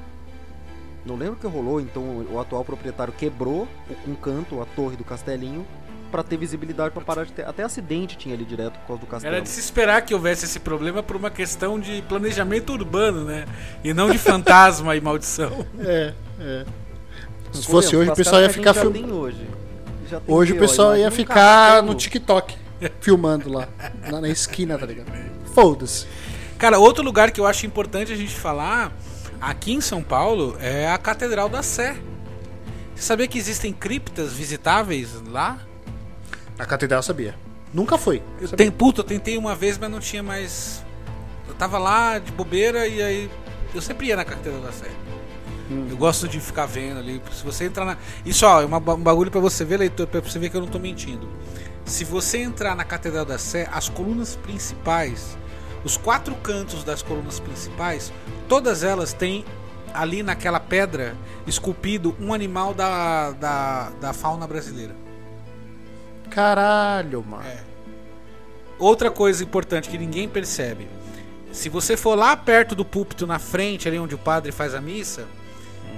não 1.06 1.16
lembro 1.16 1.36
o 1.36 1.38
que 1.38 1.48
rolou, 1.48 1.80
então 1.80 2.04
o 2.32 2.39
atual 2.39 2.64
proprietário 2.66 3.14
quebrou 3.14 3.68
o- 3.89 4.12
um 4.12 4.16
canto, 4.16 4.62
a 4.62 4.66
torre 4.66 4.98
do 4.98 5.04
castelinho, 5.06 5.66
pra 6.08 6.24
ter 6.24 6.38
visibilidade 6.38 6.91
pra 6.91 7.01
parar 7.01 7.26
de 7.26 7.32
ter. 7.32 7.45
Até 7.45 7.64
acidente 7.64 8.18
tinha 8.18 8.34
ali 8.34 8.45
direto 8.45 8.80
por 8.80 8.88
causa 8.88 9.01
do 9.01 9.08
castelo. 9.08 9.36
Era 9.36 9.43
de 9.43 9.49
se 9.49 9.60
esperar 9.60 10.01
que 10.01 10.14
houvesse 10.14 10.45
esse 10.45 10.60
problema 10.60 11.03
por 11.03 11.16
uma 11.16 11.30
questão 11.30 11.80
de 11.80 12.01
planejamento 12.03 12.74
urbano, 12.74 13.24
né? 13.26 13.45
E 13.84 13.93
não 13.93 14.10
de 14.10 14.18
fantasma 14.18 14.95
e 14.95 15.01
maldição. 15.01 15.66
É, 15.80 16.14
é. 16.39 16.66
Se 17.51 17.66
fosse 17.66 17.95
hoje, 17.95 18.10
o 18.10 18.16
pessoal 18.16 18.41
ia 18.41 18.49
ficar 18.49 18.74
filmando. 18.74 18.99
tem 18.99 19.12
hoje. 19.12 19.47
Já 20.10 20.20
tem 20.20 20.34
Hoje 20.34 20.53
o 20.53 20.55
que, 20.55 20.62
ó, 20.64 20.68
pessoal 20.68 20.97
ia 20.97 21.12
ficar 21.12 21.34
castelo. 21.34 21.88
no 21.88 21.95
TikTok, 21.95 22.55
filmando 23.01 23.51
lá, 23.51 23.68
na, 24.10 24.22
na 24.22 24.30
esquina, 24.30 24.78
tá 24.78 24.86
ligado? 24.86 25.12
Foda-se. 25.53 26.05
Cara, 26.58 26.80
outro 26.80 27.03
lugar 27.03 27.32
que 27.32 27.39
eu 27.39 27.45
acho 27.45 27.66
importante 27.66 28.12
a 28.12 28.16
gente 28.16 28.34
falar 28.34 28.91
aqui 29.39 29.74
em 29.74 29.82
São 29.82 30.01
Paulo 30.01 30.58
é 30.60 30.88
a 30.89 30.97
Catedral 30.97 31.49
da 31.49 31.62
Sé. 31.62 31.97
Você 32.95 33.03
sabia 33.03 33.28
que 33.28 33.38
existem 33.38 33.72
criptas 33.72 34.34
visitáveis 34.34 35.22
lá? 35.28 35.60
A 36.58 36.66
catedral 36.66 36.99
eu 36.99 37.03
sabia. 37.03 37.36
Nunca 37.74 37.97
foi. 37.97 38.24
Eu 38.39 38.49
tenho, 38.49 38.72
puta, 38.72 39.01
eu 39.01 39.03
tentei 39.05 39.38
uma 39.38 39.55
vez, 39.55 39.78
mas 39.78 39.91
não 39.91 39.99
tinha 39.99 40.24
mais. 40.24 40.84
Eu 41.47 41.53
tava 41.53 41.78
lá 41.78 42.18
de 42.18 42.32
bobeira 42.32 42.88
e 42.88 43.01
aí. 43.01 43.32
Eu 43.76 43.82
sempre 43.82 44.08
ia 44.08 44.16
na 44.16 44.26
Catedral 44.26 44.62
da 44.62 44.72
Sé. 44.72 44.89
Eu 45.70 45.97
gosto 45.97 46.28
de 46.28 46.39
ficar 46.39 46.66
vendo 46.66 46.99
ali. 46.99 47.22
Se 47.32 47.43
você 47.43 47.66
entrar 47.66 47.86
na. 47.86 47.97
Isso, 48.26 48.45
ó, 48.45 48.62
é 48.62 48.66
uma 48.66 48.78
um 48.78 48.97
bagulho 48.97 49.30
pra 49.30 49.41
você 49.41 49.66
ver, 49.66 49.78
leitor, 49.78 50.08
pra 50.08 50.22
você 50.22 50.39
ver 50.39 50.49
que 50.49 50.55
eu 50.55 50.62
não 50.62 50.68
tô 50.68 50.80
mentindo. 50.80 51.28
Se 51.86 52.03
você 52.03 52.39
entrar 52.39 52.76
na 52.76 52.84
Catedral 52.84 53.26
da 53.26 53.38
Sé, 53.38 53.68
as 53.72 53.89
colunas 53.89 54.36
principais, 54.38 55.38
os 55.84 55.97
quatro 55.97 56.34
cantos 56.36 56.84
das 56.84 57.01
colunas 57.01 57.39
principais, 57.39 58.12
todas 58.47 58.84
elas 58.84 59.14
têm 59.14 59.45
ali 59.93 60.24
naquela 60.24 60.60
pedra 60.60 61.16
esculpido 61.45 62.16
um 62.20 62.34
animal 62.34 62.74
da, 62.74 63.32
da, 63.32 63.89
da 64.01 64.14
fauna 64.14 64.47
brasileira. 64.47 64.95
Caralho, 66.30 67.23
mano. 67.23 67.47
É. 67.47 67.63
Outra 68.80 69.09
coisa 69.09 69.43
importante 69.43 69.89
que 69.89 69.97
ninguém 69.97 70.30
percebe: 70.30 70.88
se 71.51 71.69
você 71.69 71.97
for 71.97 72.15
lá 72.15 72.36
perto 72.38 72.75
do 72.75 72.86
púlpito, 72.86 73.25
na 73.25 73.39
frente, 73.39 73.88
ali 73.88 73.97
onde 73.97 74.15
o 74.15 74.17
padre 74.17 74.51
faz 74.51 74.75
a 74.75 74.82
missa, 74.82 75.25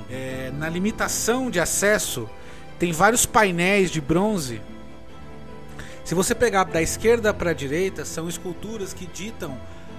é, 0.09 0.51
na 0.57 0.69
limitação 0.69 1.51
de 1.51 1.59
acesso, 1.59 2.30
tem 2.77 2.91
vários 2.91 3.25
painéis 3.25 3.91
de 3.91 3.99
bronze. 3.99 4.61
Se 6.05 6.15
você 6.15 6.34
pegar 6.34 6.63
da 6.63 6.82
esquerda 6.82 7.34
para 7.34 7.51
a 7.51 7.53
direita, 7.53 8.05
são 8.05 8.27
esculturas 8.27 8.93
que 8.93 9.05
ditam 9.05 9.55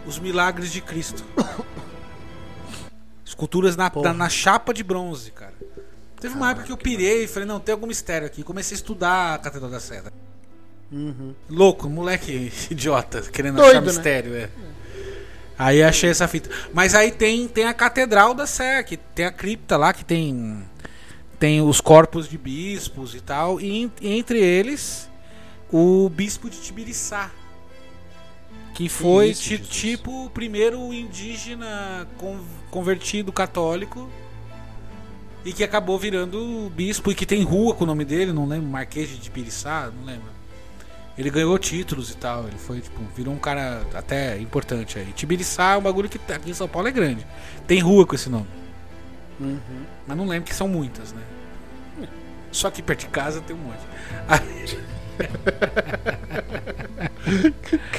os 0.06 0.18
milagres 0.18 0.72
de 0.72 0.80
Cristo. 0.80 1.24
Esculturas 3.24 3.76
na, 3.76 3.92
na, 3.94 4.12
na 4.12 4.28
chapa 4.28 4.74
de 4.74 4.82
bronze, 4.82 5.30
cara. 5.30 5.54
Teve 6.20 6.34
uma 6.34 6.50
época 6.50 6.66
que 6.66 6.72
eu 6.72 6.76
pirei 6.76 7.24
e 7.24 7.28
falei, 7.28 7.46
não, 7.48 7.58
tem 7.58 7.72
algum 7.72 7.86
mistério 7.86 8.26
aqui. 8.26 8.42
Comecei 8.42 8.74
a 8.74 8.78
estudar 8.78 9.34
a 9.34 9.38
Catedral 9.38 9.70
da 9.70 9.80
Sé. 9.80 10.02
Louco, 11.48 11.88
moleque 11.88 12.52
idiota, 12.70 13.22
querendo 13.22 13.56
Doido, 13.56 13.70
achar 13.70 13.80
né? 13.80 13.86
mistério, 13.86 14.34
é. 14.34 14.50
Aí 15.58 15.82
achei 15.82 16.10
essa 16.10 16.26
fita. 16.26 16.50
Mas 16.72 16.94
aí 16.94 17.10
tem, 17.12 17.46
tem 17.46 17.64
a 17.64 17.74
Catedral 17.74 18.34
da 18.34 18.46
Sé, 18.46 18.82
que 18.82 18.96
tem 18.96 19.24
a 19.26 19.32
cripta 19.32 19.76
lá, 19.76 19.92
que 19.92 20.04
tem 20.04 20.64
tem 21.38 21.62
os 21.62 21.80
corpos 21.80 22.28
de 22.28 22.36
bispos 22.36 23.14
e 23.14 23.20
tal, 23.20 23.58
e, 23.58 23.82
en- 23.84 23.92
entre 24.02 24.38
eles 24.38 25.08
o 25.72 26.06
bispo 26.10 26.50
de 26.50 26.60
Tibiriçá, 26.60 27.30
que 28.74 28.90
foi 28.90 29.30
isso, 29.30 29.42
ti- 29.42 29.58
tipo 29.58 30.26
o 30.26 30.30
primeiro 30.30 30.92
indígena 30.92 32.06
con- 32.18 32.44
convertido 32.70 33.32
católico 33.32 34.06
e 35.45 35.53
que 35.53 35.64
acabou 35.64 35.99
virando 35.99 36.70
bispo 36.74 37.11
e 37.11 37.14
que 37.14 37.26
tem 37.26 37.43
rua 37.43 37.74
com 37.74 37.84
o 37.84 37.86
nome 37.86 38.05
dele, 38.05 38.32
não 38.32 38.47
lembro, 38.47 38.68
Marquês 38.68 39.09
de 39.09 39.18
Tibiriçá, 39.18 39.91
não 39.97 40.05
lembro. 40.05 40.28
Ele 41.18 41.28
ganhou 41.30 41.59
títulos 41.59 42.11
e 42.11 42.16
tal, 42.16 42.47
ele 42.47 42.57
foi, 42.57 42.80
tipo, 42.80 43.01
virou 43.16 43.34
um 43.34 43.38
cara 43.38 43.82
até 43.95 44.38
importante 44.38 44.99
aí. 44.99 45.12
Tibiriçá 45.12 45.72
é 45.72 45.76
um 45.76 45.82
bagulho 45.82 46.09
que 46.09 46.18
tá- 46.18 46.36
aqui 46.36 46.51
em 46.51 46.55
São 46.55 46.68
Paulo 46.68 46.88
é 46.88 46.93
grande. 46.93 47.26
Tem 47.66 47.80
rua 47.80 48.07
com 48.07 48.14
esse 48.14 48.30
nome. 48.30 48.47
Mas 50.07 50.16
não 50.16 50.26
lembro 50.26 50.49
que 50.49 50.55
são 50.55 50.68
muitas, 50.68 51.12
né? 51.12 51.22
Só 52.53 52.68
aqui 52.68 52.82
perto 52.82 53.01
de 53.01 53.07
casa 53.07 53.41
tem 53.41 53.57
um 53.57 53.59
monte. 53.59 53.80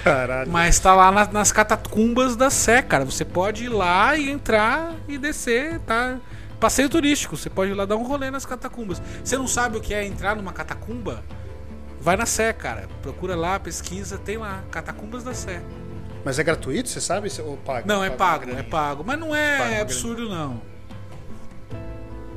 Caralho. 0.03 0.51
mas 0.51 0.79
tá 0.79 0.95
lá 0.95 1.11
nas, 1.11 1.31
nas 1.31 1.51
catacumbas 1.51 2.35
da 2.35 2.49
Sé, 2.49 2.81
cara. 2.81 3.05
Você 3.05 3.23
pode 3.23 3.65
ir 3.65 3.69
lá 3.69 4.15
e 4.17 4.29
entrar 4.29 4.95
e 5.07 5.17
descer, 5.17 5.79
tá? 5.81 6.17
Passeio 6.61 6.87
turístico, 6.87 7.35
você 7.35 7.49
pode 7.49 7.71
ir 7.71 7.73
lá 7.73 7.85
dar 7.85 7.95
um 7.95 8.03
rolê 8.03 8.29
nas 8.29 8.45
catacumbas. 8.45 9.01
Você 9.23 9.35
não 9.35 9.47
sabe 9.47 9.77
o 9.77 9.81
que 9.81 9.95
é 9.95 10.05
entrar 10.05 10.35
numa 10.35 10.53
catacumba? 10.53 11.23
Vai 11.99 12.15
na 12.15 12.27
Sé, 12.27 12.53
cara. 12.53 12.87
Procura 13.01 13.35
lá, 13.35 13.59
pesquisa, 13.59 14.19
tem 14.19 14.37
lá, 14.37 14.63
Catacumbas 14.69 15.23
da 15.23 15.33
Sé. 15.33 15.59
Mas 16.23 16.37
é 16.37 16.43
gratuito, 16.43 16.87
você 16.87 17.01
sabe? 17.01 17.31
Ou 17.43 17.57
paga? 17.57 17.87
Não, 17.87 18.03
é 18.03 18.11
pago, 18.11 18.51
é 18.51 18.61
pago. 18.61 19.03
Mas 19.03 19.19
não 19.19 19.35
é 19.35 19.81
absurdo, 19.81 20.29
não. 20.29 20.61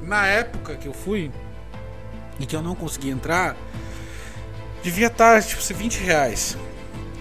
Na 0.03 0.27
época 0.27 0.75
que 0.77 0.89
eu 0.89 0.95
fui 0.95 1.31
e 2.41 2.47
que 2.47 2.57
eu 2.57 2.63
não 2.63 2.75
consegui 2.75 3.11
entrar, 3.11 3.55
devia 4.83 5.09
estar, 5.09 5.43
tipo, 5.43 5.61
ser 5.61 5.75
20 5.75 5.99
reais. 5.99 6.57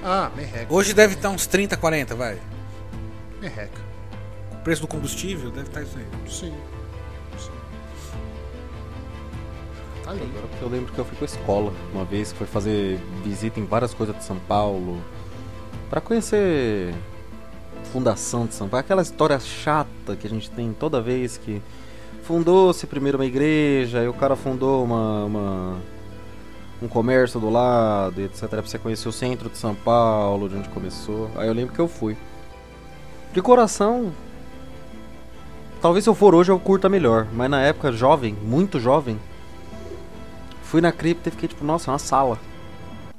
Ah, 0.01 0.31
merreca. 0.33 0.73
Hoje 0.73 0.93
deve 0.93 1.15
estar 1.15 1.29
uns 1.29 1.45
30, 1.47 1.75
40, 1.75 2.15
vai. 2.15 2.39
Merreca. 3.41 3.81
O 4.53 4.57
preço 4.63 4.81
do 4.81 4.87
combustível 4.87 5.51
deve 5.51 5.67
estar 5.67 5.81
isso 5.81 5.97
aí. 5.97 6.31
Sim. 6.31 6.53
Agora 10.05 10.19
eu 10.61 10.67
lembro 10.67 10.91
que 10.91 10.99
eu 10.99 11.05
fui 11.05 11.17
com 11.17 11.23
a 11.23 11.25
escola 11.25 11.73
uma 11.93 12.03
vez, 12.03 12.31
que 12.31 12.37
foi 12.37 12.47
fazer 12.47 12.99
visita 13.23 13.59
em 13.59 13.65
várias 13.65 13.93
coisas 13.93 14.15
de 14.15 14.23
São 14.23 14.37
Paulo. 14.37 15.01
Pra 15.89 16.01
conhecer 16.01 16.93
fundação 17.91 18.45
de 18.45 18.53
São 18.53 18.67
Paulo, 18.67 18.81
aquela 18.81 19.01
história 19.01 19.39
chata 19.39 20.15
que 20.15 20.27
a 20.27 20.29
gente 20.29 20.49
tem 20.49 20.73
toda 20.73 21.01
vez 21.01 21.37
que 21.37 21.61
fundou-se 22.23 22.85
primeiro 22.87 23.17
uma 23.17 23.25
igreja, 23.25 23.99
aí 23.99 24.07
o 24.07 24.13
cara 24.13 24.35
fundou 24.35 24.83
uma, 24.83 25.25
uma, 25.25 25.77
um 26.81 26.87
comércio 26.87 27.39
do 27.39 27.49
lado, 27.49 28.19
etc. 28.21 28.47
Pra 28.47 28.61
você 28.61 28.77
conhecer 28.77 29.07
o 29.07 29.11
centro 29.11 29.49
de 29.49 29.57
São 29.57 29.73
Paulo, 29.73 30.49
de 30.49 30.55
onde 30.55 30.69
começou. 30.69 31.29
Aí 31.35 31.47
eu 31.47 31.53
lembro 31.53 31.73
que 31.73 31.79
eu 31.79 31.87
fui. 31.87 32.17
De 33.31 33.41
coração, 33.41 34.11
talvez 35.81 36.03
se 36.03 36.09
eu 36.09 36.15
for 36.15 36.35
hoje 36.35 36.51
eu 36.51 36.59
curta 36.59 36.89
melhor, 36.89 37.27
mas 37.33 37.49
na 37.49 37.61
época, 37.61 37.91
jovem, 37.91 38.35
muito 38.43 38.79
jovem, 38.79 39.19
fui 40.73 40.81
na 40.81 40.91
cripta 40.91 41.29
e 41.29 41.31
fiquei 41.31 41.47
tipo, 41.47 41.63
nossa, 41.63 41.91
é 41.91 41.93
uma 41.93 41.99
sala. 41.99 42.39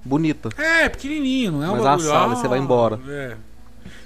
Bonita. 0.04 0.48
É, 0.58 0.88
pequenininho, 0.88 1.52
não 1.52 1.62
é 1.62 1.68
um 1.68 1.72
Mas 1.74 1.84
bagulho, 1.84 2.08
sala, 2.08 2.32
ah, 2.32 2.36
você 2.36 2.48
vai 2.48 2.58
embora. 2.58 2.98
é. 3.08 3.36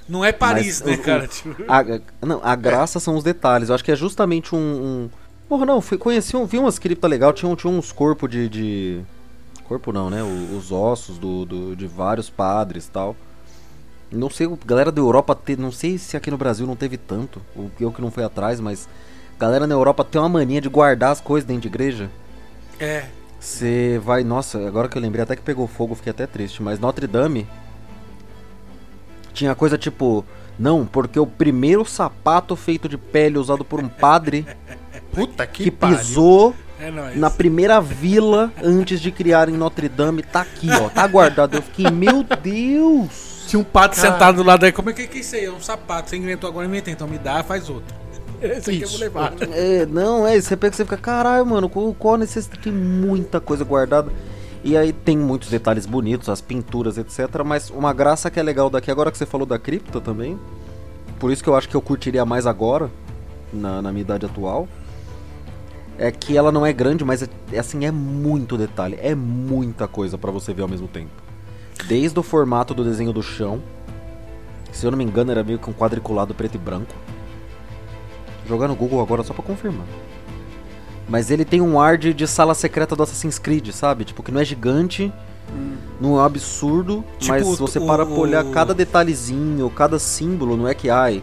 Não 0.07 0.23
é 0.23 0.33
Paris, 0.33 0.83
Mas 0.83 0.91
né, 0.91 0.97
o- 0.97 1.03
cara? 1.03 1.27
Tipo, 1.27 1.65
A, 1.67 2.27
não, 2.27 2.41
a 2.45 2.55
graça 2.55 3.01
são 3.01 3.17
os 3.17 3.25
detalhes. 3.25 3.71
Eu 3.71 3.75
acho 3.75 3.83
que 3.83 3.91
é 3.91 3.97
justamente 3.97 4.55
um. 4.55 4.59
um... 4.59 5.11
Porra, 5.49 5.65
não, 5.65 5.81
fui, 5.81 5.97
conheci, 5.97 6.37
um, 6.37 6.45
vi 6.45 6.59
umas 6.59 6.79
criptas 6.79 7.11
legal, 7.11 7.33
tinha, 7.33 7.57
tinha 7.57 7.73
uns 7.73 7.91
corpos 7.91 8.31
de, 8.31 8.51
de. 8.51 9.01
Corpo 9.65 9.91
não, 9.93 10.11
né? 10.11 10.23
O- 10.23 10.57
Os 10.59 10.71
ossos 10.71 11.17
do, 11.17 11.47
do- 11.47 11.75
de 11.77 11.87
vários 11.87 12.29
padres 12.29 12.85
e 12.87 12.91
tal. 12.91 13.17
Não 14.13 14.29
sei, 14.29 14.47
galera 14.67 14.93
da 14.93 15.01
Europa, 15.01 15.35
te, 15.35 15.57
não 15.57 15.73
sei 15.73 15.97
se 15.97 16.19
aqui 16.19 16.31
no 16.31 16.37
Brasil 16.37 16.67
não 16.67 16.77
teve 16.77 16.99
tanto, 16.99 17.41
ou 17.57 17.71
eu 17.81 17.91
que 17.91 18.03
não 18.03 18.11
fui 18.11 18.23
atrás, 18.23 18.61
mas. 18.61 18.87
Galera 19.39 19.67
na 19.67 19.75
Europa 19.75 20.05
tem 20.05 20.21
uma 20.21 20.29
mania 20.29 20.61
de 20.61 20.69
guardar 20.69 21.13
as 21.13 21.21
coisas 21.23 21.47
dentro 21.49 21.63
de 21.63 21.69
igreja. 21.69 22.11
é. 22.79 23.07
Você 23.39 24.01
vai, 24.05 24.25
nossa, 24.25 24.67
agora 24.67 24.89
que 24.89 24.99
eu 24.99 25.03
lembrei 25.03 25.23
até 25.23 25.37
que 25.37 25.43
pegou 25.43 25.67
fogo, 25.67 25.95
fiquei 25.95 26.11
até 26.11 26.27
triste, 26.27 26.63
mas 26.63 26.79
Notre 26.79 27.07
Dame 27.07 27.47
tinha 29.33 29.55
coisa 29.55 29.79
tipo, 29.79 30.25
não, 30.59 30.85
porque 30.85 31.21
o 31.21 31.27
primeiro 31.27 31.85
sapato 31.85 32.57
feito 32.57 32.89
de 32.89 32.99
pele 32.99 33.39
usado 33.39 33.65
por 33.65 33.81
um 33.81 33.89
padre 33.89 34.45
Puta 35.13 35.47
que, 35.47 35.65
que 35.65 35.71
pisou 35.71 36.55
É 36.79 36.91
nóis. 36.91 37.17
na 37.17 37.31
primeira 37.31 37.81
vila 37.81 38.53
antes 38.63 39.01
de 39.01 39.11
criar 39.13 39.49
em 39.49 39.53
Notre 39.53 39.89
Dame 39.89 40.23
tá 40.23 40.41
aqui, 40.43 40.69
ó, 40.71 40.89
tá 40.89 41.07
guardado. 41.07 41.57
Eu 41.57 41.63
fiquei, 41.63 41.91
meu 41.91 42.23
Deus. 42.23 43.45
Tinha 43.47 43.59
um 43.59 43.65
pato 43.65 43.97
Cara. 43.97 44.13
sentado 44.13 44.37
do 44.37 44.43
lado 44.43 44.65
aí. 44.65 44.73
Como 44.73 44.91
é 44.91 44.93
que, 44.93 45.07
que 45.07 45.19
é 45.19 45.21
isso 45.21 45.35
aí? 45.35 45.47
É 45.47 45.51
um 45.51 45.61
sapato. 45.61 46.11
Você 46.11 46.17
inventou 46.17 46.49
agora, 46.51 46.67
inventei. 46.67 46.93
Então 46.93 47.09
me 47.09 47.17
dá, 47.17 47.43
faz 47.43 47.71
outro. 47.71 47.95
Esse 48.59 48.71
aqui 48.71 48.83
eu 48.83 48.89
vou 48.89 48.97
Isso. 48.97 48.99
levar. 48.99 49.35
É, 49.53 49.87
não, 49.87 50.27
é, 50.27 50.41
você 50.41 50.57
pega 50.57 50.75
e 50.75 50.77
você 50.77 50.85
fica, 50.85 50.97
caralho, 50.97 51.45
mano, 51.45 51.69
qual, 51.69 51.95
qual 51.95 52.15
a 52.15 52.19
necessidade? 52.19 52.63
Tem 52.63 52.73
muita 52.73 53.41
coisa 53.41 53.65
guardada. 53.65 54.11
E 54.65 54.77
aí 54.77 54.93
tem 54.93 55.17
muitos 55.17 55.49
detalhes 55.51 55.87
bonitos, 55.87 56.29
as 56.29 56.41
pinturas, 56.41 56.99
etc. 56.99 57.43
Mas 57.45 57.71
uma 57.71 57.93
graça 57.93 58.31
que 58.31 58.41
é 58.41 58.43
legal 58.43 58.69
daqui, 58.69 58.91
agora 58.91 59.11
que 59.11 59.19
você 59.19 59.27
falou 59.27 59.47
da 59.47 59.59
cripta 59.59 60.01
também, 60.01 60.39
por 61.19 61.31
isso 61.31 61.43
que 61.43 61.49
eu 61.49 61.57
acho 61.57 61.69
que 61.69 61.75
eu 61.75 61.81
curtiria 61.81 62.25
mais 62.25 62.47
agora, 62.47 62.91
na, 63.53 63.81
na 63.81 63.93
minha 63.93 64.03
idade 64.03 64.27
atual, 64.27 64.69
é 65.97 66.11
que 66.11 66.37
ela 66.37 66.53
não 66.53 66.65
é 66.65 66.73
grande, 66.73 67.05
mas 67.05 67.23
é, 67.23 67.29
é 67.53 67.59
assim, 67.59 67.85
é 67.85 67.91
muito 67.91 68.57
detalhe, 68.57 68.99
é 69.01 69.15
muita 69.15 69.89
coisa 69.89 70.17
pra 70.17 70.31
você 70.31 70.53
ver 70.53 70.63
ao 70.63 70.69
mesmo 70.69 70.87
tempo. 70.89 71.11
Desde 71.87 72.19
o 72.19 72.23
formato 72.23 72.75
do 72.75 72.85
desenho 72.85 73.13
do 73.13 73.23
chão, 73.23 73.63
se 74.73 74.87
eu 74.87 74.91
não 74.91 74.99
me 74.99 75.05
engano 75.05 75.31
era 75.31 75.43
meio 75.43 75.59
que 75.59 75.71
um 75.71 75.73
quadriculado 75.73 76.35
preto 76.35 76.57
e 76.57 76.59
branco. 76.59 76.95
Jogar 78.49 78.67
no 78.69 78.75
Google 78.75 79.01
agora 79.03 79.23
só 79.23 79.35
pra 79.35 79.43
confirmar. 79.45 79.87
Mas 81.09 81.31
ele 81.31 81.45
tem 81.45 81.61
um 81.61 81.79
ar 81.81 81.97
de, 81.99 82.13
de 82.15 82.27
sala 82.27 82.55
secreta 82.55 82.97
do 82.97 83.03
Assassin's 83.03 83.39
Creed, 83.39 83.71
sabe? 83.73 84.05
Tipo, 84.05 84.23
que 84.23 84.31
não 84.33 84.41
é 84.41 84.45
gigante, 84.45 85.13
não 86.01 86.21
é 86.21 86.25
absurdo, 86.25 87.05
Tipo 87.19 87.33
mas 87.33 87.47
o- 87.47 87.55
se 87.55 87.61
você 87.61 87.81
para 87.81 88.05
pra 88.05 88.15
olhar 88.15 88.45
o- 88.45 88.51
cada 88.51 88.75
detalhezinho, 88.75 89.69
cada 89.71 89.99
símbolo, 89.99 90.57
não 90.57 90.69
é 90.69 90.75
que, 90.75 90.91
ai, 90.91 91.23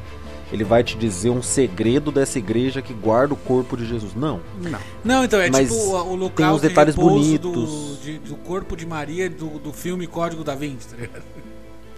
ele 0.51 0.63
vai 0.63 0.83
te 0.83 0.97
dizer 0.97 1.29
um 1.29 1.41
segredo 1.41 2.11
dessa 2.11 2.37
igreja 2.39 2.81
que 2.81 2.93
guarda 2.93 3.33
o 3.33 3.37
corpo 3.37 3.75
de 3.77 3.85
Jesus. 3.85 4.13
Não. 4.15 4.39
Não. 4.61 4.79
Não, 5.03 5.23
então 5.23 5.39
é 5.39 5.49
Mas 5.51 5.69
tipo 5.69 5.81
o, 5.81 6.11
o 6.11 6.15
local 6.15 6.29
tem 6.35 6.45
uns 6.47 6.61
de 6.61 6.67
detalhes 6.69 6.95
bonitos. 6.95 7.69
Do, 7.97 7.97
de- 8.03 8.19
do 8.19 8.35
corpo 8.37 8.75
de 8.75 8.85
Maria 8.85 9.29
do, 9.29 9.59
do 9.59 9.71
filme 9.73 10.07
Código 10.07 10.43
da 10.43 10.55
Vinci, 10.55 10.87
tá 10.89 10.95
ligado? 10.97 11.23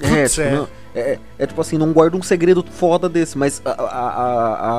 É, 0.01 0.21
Putz, 0.23 0.35
tipo, 0.35 0.47
é. 0.47 0.51
não- 0.51 0.67
é, 0.95 1.19
é 1.39 1.45
tipo 1.47 1.59
assim, 1.61 1.77
não 1.77 1.91
guarda 1.93 2.17
um 2.17 2.21
segredo 2.21 2.63
foda 2.71 3.07
desse, 3.09 3.37
mas 3.37 3.61
a- 3.65 3.71
a- 3.71 4.69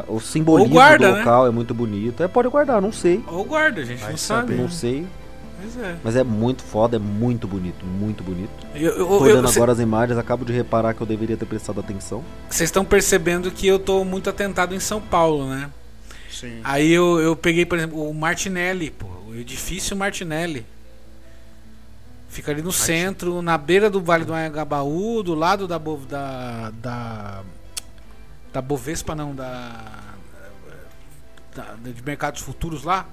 a- 0.00 0.04
o 0.08 0.20
simbolismo 0.20 0.72
guarda, 0.74 1.08
do 1.08 1.12
né? 1.14 1.18
local 1.18 1.46
é 1.46 1.50
muito 1.50 1.74
bonito. 1.74 2.22
É, 2.22 2.28
pode 2.28 2.48
guardar, 2.48 2.80
não 2.80 2.92
sei. 2.92 3.22
Ou 3.26 3.44
guarda, 3.44 3.80
a 3.80 3.84
gente 3.84 4.00
Vai 4.00 4.10
não 4.10 4.16
sabe. 4.18 4.54
Não 4.54 4.68
sei. 4.68 5.06
Mas 5.62 5.76
é. 5.78 5.96
Mas 6.04 6.16
é 6.16 6.22
muito 6.24 6.62
foda, 6.62 6.96
é 6.96 6.98
muito 6.98 7.48
bonito, 7.48 7.84
muito 7.86 8.22
bonito. 8.22 8.50
Eu- 8.74 8.98
eu- 8.98 9.10
olhando 9.10 9.48
agora 9.48 9.72
as 9.72 9.78
imagens, 9.78 10.18
acabo 10.18 10.44
de 10.44 10.52
reparar 10.52 10.92
que 10.92 11.00
eu 11.00 11.06
deveria 11.06 11.36
ter 11.36 11.46
prestado 11.46 11.80
atenção. 11.80 12.22
Vocês 12.50 12.68
estão 12.68 12.84
percebendo 12.84 13.50
que 13.50 13.66
eu 13.66 13.78
tô 13.78 14.04
muito 14.04 14.28
atentado 14.28 14.74
em 14.74 14.80
São 14.80 15.00
Paulo, 15.00 15.48
né? 15.48 15.70
Sim. 16.30 16.58
Aí 16.64 16.92
eu, 16.92 17.18
eu 17.20 17.34
peguei, 17.34 17.64
por 17.64 17.78
exemplo, 17.78 18.08
o 18.08 18.12
Martinelli, 18.12 18.90
pô, 18.90 19.06
o 19.28 19.34
edifício 19.36 19.96
Martinelli. 19.96 20.66
Fica 22.34 22.50
ali 22.50 22.62
no 22.62 22.72
centro, 22.72 23.40
na 23.40 23.56
beira 23.56 23.88
do 23.88 24.00
Vale 24.02 24.24
do 24.24 24.34
Anhangabaú, 24.34 25.22
do 25.22 25.34
lado 25.36 25.68
da, 25.68 25.78
Bo- 25.78 25.98
da, 26.08 26.70
da, 26.82 27.42
da 28.52 28.60
Bovespa, 28.60 29.14
não, 29.14 29.32
da, 29.32 29.80
da- 31.54 31.74
de 31.80 32.02
Mercados 32.02 32.40
Futuros 32.42 32.82
lá. 32.82 33.06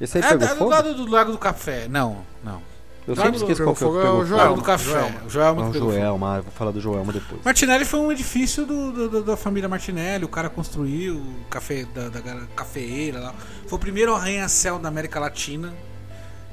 Esse 0.00 0.16
aí 0.16 0.24
É, 0.24 0.28
pegou 0.28 0.46
é 0.46 0.48
do 0.48 0.56
fogo? 0.56 0.70
lado 0.70 0.94
do 0.94 1.10
Lago 1.10 1.32
do 1.32 1.36
Café. 1.38 1.86
Não, 1.86 2.24
não. 2.42 2.62
Eu 3.06 3.14
sempre 3.14 3.32
do- 3.32 3.36
esqueço 3.36 3.62
qual 3.62 3.74
que 3.76 3.84
é 3.84 3.86
o 3.86 3.90
que 3.90 3.94
Fogo 3.94 3.98
é 3.98 4.00
o 4.00 4.04
pegou 4.12 4.24
Joelma. 4.26 4.44
Lago 4.44 4.56
do 4.56 4.62
Café. 4.62 4.84
Joelma. 4.90 5.20
O 5.26 5.28
Joelma 5.30 5.62
Não, 5.64 5.72
fogo. 5.74 5.84
Joelma, 5.92 6.36
eu 6.38 6.42
vou 6.44 6.52
falar 6.52 6.70
do 6.70 6.80
Joelma 6.80 7.12
depois. 7.12 7.44
Martinelli 7.44 7.84
foi 7.84 8.00
um 8.00 8.10
edifício 8.10 8.64
do, 8.64 8.90
do- 8.92 9.08
do- 9.10 9.22
da 9.22 9.36
família 9.36 9.68
Martinelli, 9.68 10.24
o 10.24 10.28
cara 10.28 10.48
construiu 10.48 11.16
o 11.16 11.44
café 11.50 11.84
da, 11.94 12.08
da 12.08 12.20
gar- 12.20 12.46
cafeeira 12.56 13.20
lá. 13.20 13.34
Foi 13.66 13.76
o 13.76 13.80
primeiro 13.80 14.14
arranha-céu 14.14 14.78
da 14.78 14.88
América 14.88 15.20
Latina. 15.20 15.74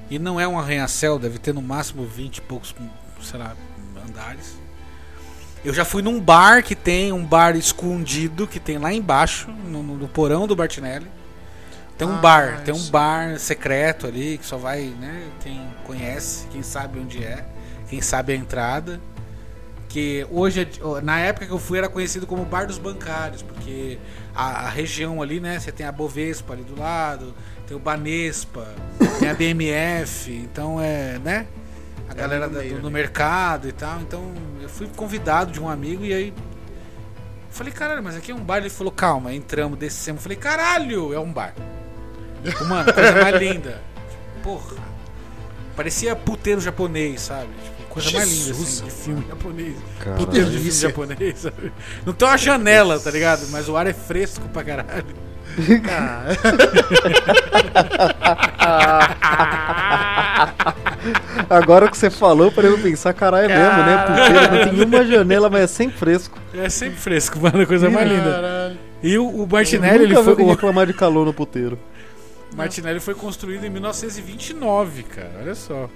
E 0.10 0.18
não 0.18 0.40
é 0.40 0.48
um 0.48 0.58
arranha-céu, 0.58 1.20
deve 1.20 1.38
ter 1.38 1.54
no 1.54 1.62
máximo 1.62 2.06
20 2.06 2.38
e 2.38 2.42
poucos, 2.42 2.74
sei 3.22 3.40
lá, 3.40 3.56
andares. 4.08 4.56
Eu 5.66 5.74
já 5.74 5.84
fui 5.84 6.02
num 6.02 6.20
bar 6.22 6.64
que 6.64 6.76
tem 6.76 7.12
um 7.12 7.26
bar 7.26 7.56
escondido 7.58 8.48
que 8.48 8.60
tem 8.60 8.78
lá 8.78 8.94
embaixo, 8.94 9.50
no, 9.66 9.84
no- 9.84 10.08
porão 10.08 10.48
do 10.48 10.56
Martinelli. 10.56 11.08
Tem 11.98 12.08
um 12.08 12.14
Ah, 12.16 12.22
bar, 12.22 12.62
tem 12.64 12.74
um 12.74 12.90
bar 12.90 13.38
secreto 13.40 14.06
ali 14.08 14.38
que 14.38 14.46
só 14.46 14.56
vai, 14.58 14.84
né? 15.00 15.24
Quem 15.42 15.68
conhece, 15.84 16.46
quem 16.52 16.62
sabe 16.62 17.00
onde 17.00 17.24
é, 17.24 17.44
quem 17.90 18.02
sabe 18.02 18.34
a 18.34 18.36
entrada. 18.36 19.02
Que 19.90 20.28
hoje, 20.30 20.62
é- 20.62 21.02
na 21.02 21.20
época 21.20 21.46
que 21.46 21.52
eu 21.52 21.58
fui, 21.60 21.78
era 21.78 21.88
conhecido 21.88 22.28
como 22.28 22.44
Bar 22.44 22.66
dos 22.68 22.78
Bancários, 22.78 23.42
porque 23.42 23.98
a, 24.36 24.66
a 24.66 24.70
região 24.70 25.22
ali, 25.22 25.40
né? 25.40 25.60
Você 25.60 25.72
tem 25.72 25.86
a 25.86 25.92
Bovespa 25.92 26.54
ali 26.54 26.64
do 26.64 26.78
lado, 26.80 27.34
tem 27.66 27.76
o 27.76 27.80
Banespa, 27.80 28.68
tem 29.20 29.30
a 29.30 29.34
BMF, 29.34 30.32
então 30.32 30.80
é, 30.82 31.18
né? 31.20 31.48
A 32.10 32.14
galera 32.14 32.48
da- 32.50 32.60
meio 32.60 32.76
do, 32.76 32.82
do 32.84 32.92
mercado 32.92 33.68
e 33.68 33.72
tal. 33.72 34.00
Então 34.02 34.34
eu 34.62 34.68
fui 34.70 34.88
convidado 34.96 35.52
de 35.52 35.60
um 35.62 35.70
amigo 35.70 36.04
e 36.04 36.14
aí. 36.14 36.34
Falei, 37.50 37.72
caralho, 37.74 38.04
mas 38.04 38.16
aqui 38.16 38.32
é 38.32 38.36
um 38.36 38.44
bar. 38.44 38.58
Ele 38.58 38.70
falou, 38.70 38.92
calma, 38.92 39.34
entramos, 39.34 39.80
descemos. 39.80 40.22
Falei, 40.22 40.38
caralho, 40.38 41.14
é 41.14 41.20
um 41.20 41.32
bar. 41.32 41.54
Tipo, 42.44 42.66
Mano, 42.66 42.94
coisa 42.94 43.14
mais 43.24 43.36
linda. 43.42 43.82
Porra. 44.44 44.76
Parecia 45.76 46.16
puteiro 46.16 46.62
japonês, 46.62 47.22
sabe? 47.22 47.50
Tipo, 47.64 47.77
coisa 48.02 48.18
mais 48.18 48.30
linda 48.30 48.46
Jesus, 48.46 48.70
assim, 48.70 48.86
de 48.86 48.92
filme 48.92 49.26
japonês. 49.28 49.76
Caralho. 50.00 50.26
Puteiro 50.26 50.50
de 50.50 50.58
filme 50.58 50.72
japonês, 50.72 51.38
sabe? 51.40 51.72
Não 52.06 52.14
tem 52.14 52.28
uma 52.28 52.38
janela, 52.38 53.00
tá 53.00 53.12
ligado? 53.12 53.48
Mas 53.50 53.68
o 53.70 53.78
ar 53.78 53.88
é 53.88 53.94
fresco 53.94 54.48
pra 54.50 54.64
caralho. 54.64 55.06
Agora 61.50 61.90
que 61.90 61.98
você 61.98 62.10
falou, 62.10 62.52
para 62.52 62.68
eu 62.68 62.78
pensar, 62.80 63.14
caralho, 63.14 63.50
é 63.50 63.58
mesmo, 63.58 63.84
né? 63.84 63.98
Puteiro 64.06 64.76
não 64.76 64.90
tem 64.90 65.00
uma 65.00 65.06
janela, 65.06 65.50
mas 65.50 65.62
é 65.64 65.68
sempre 65.68 65.98
fresco. 65.98 66.38
É 66.54 66.70
sempre 66.70 66.98
fresco, 66.98 67.40
mano, 67.40 67.66
coisa 67.66 67.90
mais 67.90 68.10
linda. 68.10 68.32
Caralho. 68.32 68.78
E 69.02 69.18
o, 69.18 69.26
o 69.28 69.42
Eu 69.42 69.48
Martinelli, 69.48 70.04
ele 70.06 70.16
foi. 70.16 70.44
reclamar 70.44 70.88
de 70.88 70.94
calor 70.94 71.26
no 71.26 71.34
puteiro. 71.34 71.78
Martinelli 72.56 73.00
foi 73.00 73.14
construído 73.14 73.66
em 73.66 73.70
1929, 73.70 75.04
cara. 75.04 75.32
Olha 75.42 75.56
só. 75.56 75.90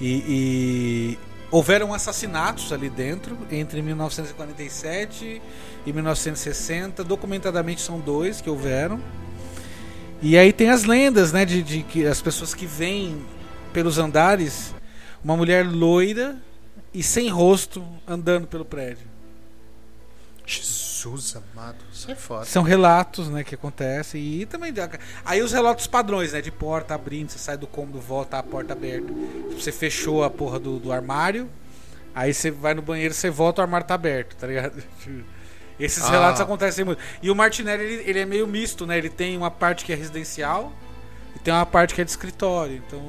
E, 0.00 0.24
e 0.26 1.18
houveram 1.50 1.92
assassinatos 1.92 2.72
ali 2.72 2.88
dentro 2.88 3.36
entre 3.50 3.82
1947 3.82 5.42
e 5.84 5.92
1960. 5.92 7.04
Documentadamente 7.04 7.80
são 7.80 7.98
dois 8.00 8.40
que 8.40 8.48
houveram. 8.48 9.00
E 10.22 10.36
aí 10.36 10.52
tem 10.52 10.70
as 10.70 10.84
lendas, 10.84 11.32
né, 11.32 11.44
de, 11.44 11.62
de 11.62 11.82
que 11.82 12.06
as 12.06 12.20
pessoas 12.20 12.54
que 12.54 12.66
vêm 12.66 13.24
pelos 13.72 13.98
andares, 13.98 14.74
uma 15.24 15.36
mulher 15.36 15.66
loira 15.66 16.36
e 16.92 17.02
sem 17.02 17.28
rosto 17.28 17.86
andando 18.06 18.46
pelo 18.46 18.64
prédio. 18.64 19.06
Jesus 20.46 20.89
amado. 21.08 21.78
Isso 21.92 22.10
é 22.10 22.14
foda. 22.14 22.44
São 22.44 22.62
relatos, 22.62 23.28
né, 23.28 23.42
que 23.44 23.54
acontecem 23.54 24.20
e 24.22 24.46
também 24.46 24.72
aí 25.24 25.42
os 25.42 25.52
relatos 25.52 25.86
padrões, 25.86 26.32
né, 26.32 26.40
de 26.40 26.50
porta 26.50 26.94
abrindo, 26.94 27.30
você 27.30 27.38
sai 27.38 27.56
do 27.56 27.66
cômodo, 27.66 28.00
volta 28.00 28.38
a 28.38 28.42
porta 28.42 28.72
aberta. 28.72 29.12
Você 29.52 29.72
fechou 29.72 30.22
a 30.24 30.30
porra 30.30 30.58
do, 30.58 30.78
do 30.78 30.92
armário, 30.92 31.48
aí 32.14 32.32
você 32.34 32.50
vai 32.50 32.74
no 32.74 32.82
banheiro, 32.82 33.14
você 33.14 33.30
volta, 33.30 33.60
o 33.60 33.64
armário 33.64 33.86
tá 33.86 33.94
aberto, 33.94 34.36
tá 34.36 34.46
ligado? 34.46 34.82
Esses 35.78 36.04
Ah. 36.04 36.10
relatos 36.10 36.40
acontecem 36.42 36.84
muito. 36.84 37.00
E 37.22 37.30
o 37.30 37.34
Martinelli, 37.34 37.82
ele, 37.84 38.10
ele 38.10 38.18
é 38.20 38.26
meio 38.26 38.46
misto, 38.46 38.86
né? 38.86 38.98
Ele 38.98 39.08
tem 39.08 39.34
uma 39.36 39.50
parte 39.50 39.82
que 39.84 39.92
é 39.92 39.96
residencial 39.96 40.72
e 41.34 41.38
tem 41.38 41.54
uma 41.54 41.64
parte 41.64 41.94
que 41.94 42.02
é 42.02 42.04
de 42.04 42.10
escritório, 42.10 42.76
então. 42.86 43.00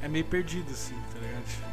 É 0.00 0.08
meio 0.08 0.24
perdido, 0.24 0.70
assim, 0.70 0.94
tá 1.12 1.18
ligado? 1.20 1.71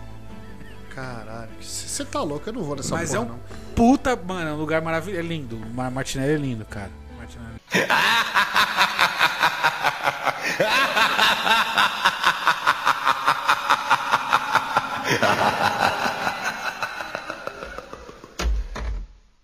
Caralho, 1.00 1.50
você 1.62 2.04
tá 2.04 2.22
louco, 2.22 2.50
eu 2.50 2.54
não 2.54 2.62
vou 2.64 2.76
nessa 2.76 2.94
Mas 2.94 3.12
porra, 3.12 3.22
é 3.22 3.26
um 3.26 3.30
não. 3.30 3.40
puta, 3.74 4.18
mano, 4.18 4.50
é 4.50 4.54
um 4.54 4.58
lugar 4.58 4.82
maravilhoso. 4.82 5.24
É 5.24 5.26
lindo. 5.26 5.58
Mar 5.74 5.90
Martinelli 5.90 6.34
é 6.34 6.38
lindo, 6.38 6.66
cara. 6.66 6.92
Martinelli. 7.18 7.62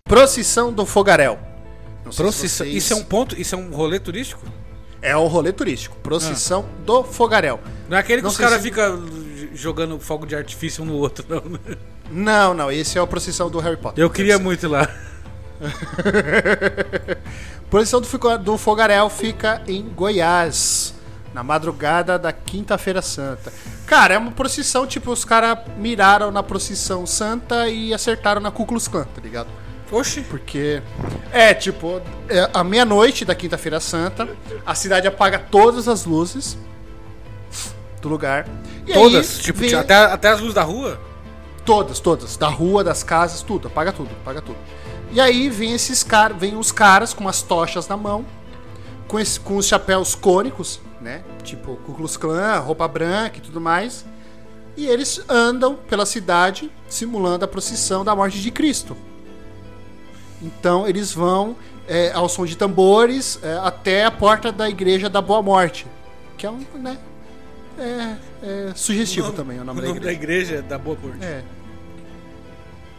Procissão 0.04 0.72
do 0.72 0.86
Fogaréu. 0.86 1.38
Não 2.04 2.12
sei 2.12 2.12
se 2.12 2.22
Procissão. 2.22 2.66
vocês- 2.66 2.76
Isso 2.84 2.92
é 2.92 2.96
um 2.96 3.04
ponto? 3.04 3.40
Isso 3.40 3.54
é 3.54 3.58
um 3.58 3.70
rolê 3.70 3.98
turístico? 3.98 4.42
É 5.02 5.16
o 5.16 5.26
rolê 5.26 5.52
turístico. 5.52 5.96
Procissão 5.98 6.66
do 6.84 7.02
Fogaréu. 7.02 7.60
Não 7.88 7.96
é 7.96 8.00
aquele 8.00 8.18
que 8.18 8.22
Não 8.24 8.30
os 8.30 8.36
caras 8.38 8.58
se- 8.58 8.62
ficam 8.68 8.96
jogando 9.56 9.98
fogo 9.98 10.26
de 10.26 10.36
artifício 10.36 10.82
um 10.82 10.86
no 10.86 10.94
outro, 10.94 11.24
não. 11.28 11.40
né? 11.40 11.76
Não, 12.10 12.54
não, 12.54 12.70
esse 12.70 12.98
é 12.98 13.00
a 13.00 13.06
procissão 13.06 13.50
do 13.50 13.58
Harry 13.58 13.76
Potter. 13.76 14.02
Eu 14.02 14.10
queria 14.10 14.38
muito 14.38 14.66
ir 14.66 14.68
lá. 14.68 14.88
Procissão 17.68 18.00
do, 18.00 18.38
do 18.38 18.58
Fogaréu 18.58 19.10
fica 19.10 19.62
em 19.66 19.82
Goiás, 19.82 20.94
na 21.34 21.42
madrugada 21.42 22.18
da 22.18 22.32
Quinta-feira 22.32 23.02
Santa. 23.02 23.52
Cara, 23.86 24.14
é 24.14 24.18
uma 24.18 24.30
procissão, 24.30 24.86
tipo, 24.86 25.10
os 25.10 25.24
caras 25.24 25.58
miraram 25.76 26.30
na 26.30 26.42
procissão 26.42 27.06
santa 27.06 27.68
e 27.68 27.92
acertaram 27.92 28.40
na 28.40 28.50
Ku 28.50 28.66
Klux 28.66 28.86
Klan, 28.86 29.04
tá 29.04 29.20
ligado? 29.20 29.48
Oxi. 29.90 30.22
Porque 30.22 30.82
é 31.32 31.54
tipo, 31.54 32.00
é, 32.28 32.50
à 32.52 32.64
meia-noite 32.64 33.24
da 33.24 33.34
Quinta-feira 33.34 33.80
Santa, 33.80 34.28
a 34.64 34.74
cidade 34.74 35.06
apaga 35.06 35.38
todas 35.38 35.88
as 35.88 36.04
luzes 36.04 36.58
do 38.06 38.12
lugar. 38.12 38.48
E 38.86 38.92
Todas? 38.92 39.36
aí 39.36 39.42
tipo, 39.42 39.58
vem- 39.60 39.74
até, 39.74 39.94
até 39.96 40.28
as 40.28 40.40
luzes 40.40 40.54
da 40.54 40.62
rua? 40.62 40.98
Todas, 41.64 41.98
todas. 41.98 42.36
Da 42.36 42.48
rua, 42.48 42.84
das 42.84 43.02
casas, 43.02 43.42
tudo. 43.42 43.68
Apaga 43.68 43.92
tudo, 43.92 44.10
apaga 44.22 44.40
tudo. 44.40 44.58
E 45.12 45.20
aí 45.20 45.48
vem 45.48 45.72
esses 45.74 46.02
caras, 46.02 46.36
vem 46.38 46.56
os 46.56 46.70
caras 46.72 47.12
com 47.12 47.22
umas 47.22 47.42
tochas 47.42 47.88
na 47.88 47.96
mão, 47.96 48.24
com, 49.08 49.18
esse, 49.18 49.38
com 49.40 49.56
os 49.56 49.66
chapéus 49.66 50.14
cônicos, 50.14 50.80
né? 51.00 51.22
Tipo 51.42 51.76
Ku 51.76 51.94
Klux 51.94 52.16
Klan, 52.16 52.58
roupa 52.58 52.86
branca 52.86 53.38
e 53.38 53.40
tudo 53.40 53.60
mais. 53.60 54.04
E 54.76 54.86
eles 54.86 55.20
andam 55.28 55.74
pela 55.74 56.04
cidade 56.04 56.70
simulando 56.88 57.44
a 57.44 57.48
procissão 57.48 58.04
da 58.04 58.14
morte 58.14 58.40
de 58.40 58.50
Cristo. 58.50 58.96
Então 60.42 60.86
eles 60.86 61.12
vão 61.12 61.56
é, 61.88 62.12
ao 62.12 62.28
som 62.28 62.44
de 62.44 62.56
tambores 62.56 63.38
é, 63.42 63.58
até 63.62 64.04
a 64.04 64.10
porta 64.10 64.52
da 64.52 64.68
igreja 64.68 65.08
da 65.08 65.20
Boa 65.22 65.40
Morte. 65.42 65.86
Que 66.36 66.46
é 66.46 66.50
um, 66.50 66.62
né? 66.74 66.98
É, 67.78 68.16
é 68.70 68.72
sugestivo 68.74 69.32
também 69.32 69.58
o 69.60 69.64
nome, 69.64 69.80
o 69.80 69.82
da 69.82 69.88
nome 69.88 69.98
igreja. 70.00 70.04
da 70.06 70.12
igreja 70.24 70.54
é 70.56 70.62
da 70.62 70.78
Boa 70.78 70.96
Corte. 70.96 71.24
É. 71.24 71.42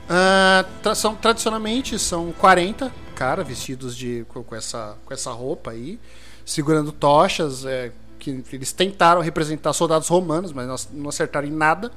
Ah, 0.10 0.66
tra- 0.82 0.96
são, 0.96 1.16
tradicionalmente 1.16 2.00
são 2.00 2.32
40 2.34 2.92
cara 3.16 3.44
vestidos 3.44 3.96
de 3.96 4.26
com, 4.30 4.44
com 4.44 4.56
essa, 4.56 4.96
com 5.06 5.14
essa 5.14 5.32
roupa 5.32 5.72
aí, 5.72 6.00
segurando 6.46 6.92
tochas, 6.92 7.66
é, 7.66 7.92
que 8.20 8.44
eles 8.54 8.72
tentaram 8.72 9.22
representar 9.22 9.74
soldados 9.74 10.08
romanos, 10.08 10.54
mas 10.54 10.68
não- 10.68 11.02
não 11.02 11.10
acertaram 11.10 11.48
em 11.48 11.52
nada. 11.52 11.92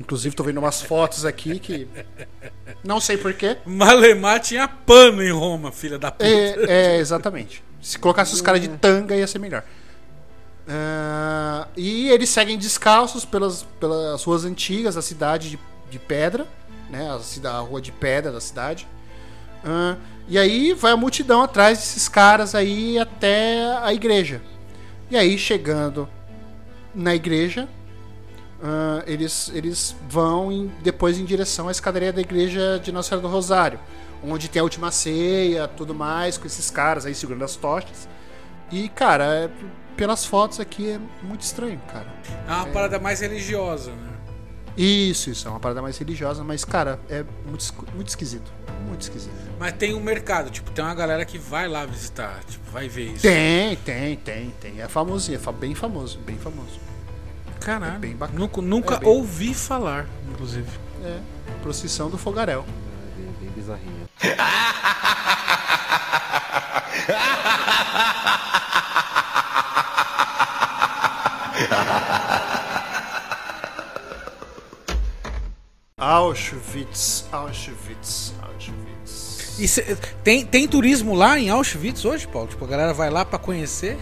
Inclusive 0.00 0.36
tô 0.36 0.44
vendo 0.44 0.58
umas 0.58 0.80
fotos 0.82 1.24
aqui 1.24 1.58
que 1.58 1.88
não 2.84 3.00
sei 3.00 3.16
porquê. 3.16 3.56
Malemar 3.66 4.38
tinha 4.40 4.68
pano 4.68 5.22
em 5.22 5.32
Roma, 5.32 5.72
filha 5.72 5.98
da 5.98 6.12
puta. 6.12 6.24
É, 6.24 6.54
é, 6.68 6.96
exatamente. 6.98 7.64
Se 7.82 7.98
colocasse 7.98 8.32
os 8.34 8.40
caras 8.40 8.60
de 8.60 8.68
tanga 8.68 9.16
ia 9.16 9.26
ser 9.26 9.38
melhor. 9.40 9.64
Ah, 10.68 11.66
e 11.76 12.08
eles 12.10 12.28
seguem 12.28 12.58
descalços 12.58 13.24
pelas, 13.24 13.62
pelas 13.80 14.22
ruas 14.24 14.44
antigas 14.44 14.96
da 14.96 15.02
cidade 15.02 15.50
de, 15.50 15.58
de 15.90 15.98
pedra, 15.98 16.46
né? 16.90 17.08
A, 17.10 17.48
a 17.50 17.60
rua 17.60 17.80
de 17.80 17.90
pedra 17.90 18.30
da 18.30 18.40
cidade. 18.40 18.86
Ah, 19.64 19.96
e 20.28 20.38
aí 20.38 20.74
vai 20.74 20.92
a 20.92 20.96
multidão 20.96 21.42
atrás 21.42 21.78
desses 21.78 22.06
caras 22.08 22.54
aí 22.54 22.98
até 22.98 23.76
a 23.82 23.92
igreja. 23.94 24.42
E 25.10 25.16
aí 25.16 25.38
chegando 25.38 26.06
na 26.94 27.14
igreja, 27.14 27.66
ah, 28.62 29.02
eles, 29.06 29.50
eles 29.54 29.96
vão 30.06 30.52
em- 30.52 30.70
depois 30.82 31.18
em 31.18 31.24
direção 31.24 31.68
à 31.68 31.70
escadaria 31.70 32.12
da 32.12 32.20
igreja 32.20 32.78
de 32.82 32.92
Nossa 32.92 33.08
Senhora 33.10 33.26
do 33.26 33.32
Rosário, 33.32 33.80
onde 34.22 34.48
tem 34.50 34.60
a 34.60 34.64
última 34.64 34.90
ceia, 34.90 35.66
tudo 35.66 35.94
mais, 35.94 36.36
com 36.36 36.46
esses 36.46 36.68
caras 36.70 37.06
aí 37.06 37.14
segurando 37.14 37.44
as 37.44 37.56
tochas. 37.56 38.06
E, 38.70 38.90
cara, 38.90 39.24
é- 39.24 39.50
pelas 39.98 40.24
fotos 40.24 40.60
aqui 40.60 40.90
é 40.92 41.00
muito 41.22 41.40
estranho, 41.42 41.80
cara. 41.92 42.06
É 42.46 42.52
uma 42.52 42.66
parada 42.66 42.98
mais 43.00 43.20
religiosa, 43.20 43.90
né? 43.90 44.12
Isso, 44.76 45.28
isso, 45.28 45.48
é 45.48 45.50
uma 45.50 45.58
parada 45.58 45.82
mais 45.82 45.98
religiosa, 45.98 46.44
mas, 46.44 46.64
cara, 46.64 47.00
é 47.10 47.24
muito, 47.44 47.74
muito 47.96 48.06
esquisito. 48.08 48.48
Muito 48.86 49.02
esquisito. 49.02 49.34
Mas 49.58 49.72
tem 49.72 49.92
um 49.92 50.00
mercado, 50.00 50.50
tipo, 50.50 50.70
tem 50.70 50.84
uma 50.84 50.94
galera 50.94 51.24
que 51.24 51.36
vai 51.36 51.66
lá 51.66 51.84
visitar, 51.84 52.38
tipo, 52.48 52.70
vai 52.70 52.88
ver 52.88 53.14
isso. 53.14 53.22
Tem, 53.22 53.74
tem, 53.78 54.16
tem, 54.16 54.50
tem. 54.60 54.80
É 54.80 54.86
famosinho, 54.86 55.40
é 55.44 55.52
bem 55.52 55.74
famoso, 55.74 56.20
bem 56.20 56.38
famoso. 56.38 56.78
Caralho. 57.58 57.96
É 57.96 57.98
bem 57.98 58.14
bacana. 58.14 58.38
Nunca, 58.38 58.62
nunca 58.62 58.94
É 58.94 58.98
bem- 59.00 59.08
ouvi 59.08 59.52
falar, 59.52 60.06
inclusive. 60.30 60.70
É, 61.04 61.18
procissão 61.60 62.08
do 62.08 62.16
fogaréu. 62.16 62.64
É 62.64 63.20
bem, 63.20 63.32
bem 63.40 63.50
bizarrinho. 63.50 64.08
Auschwitz, 76.08 77.26
Auschwitz, 77.30 78.32
Auschwitz. 78.40 79.58
E 79.58 79.68
cê- 79.68 79.94
tem, 80.24 80.42
tem 80.46 80.66
turismo 80.66 81.14
lá 81.14 81.38
em 81.38 81.50
Auschwitz 81.50 82.02
hoje, 82.06 82.26
Paulo? 82.26 82.48
Tipo, 82.48 82.64
a 82.64 82.68
galera 82.68 82.94
vai 82.94 83.10
lá 83.10 83.26
pra 83.26 83.38
conhecer? 83.38 83.98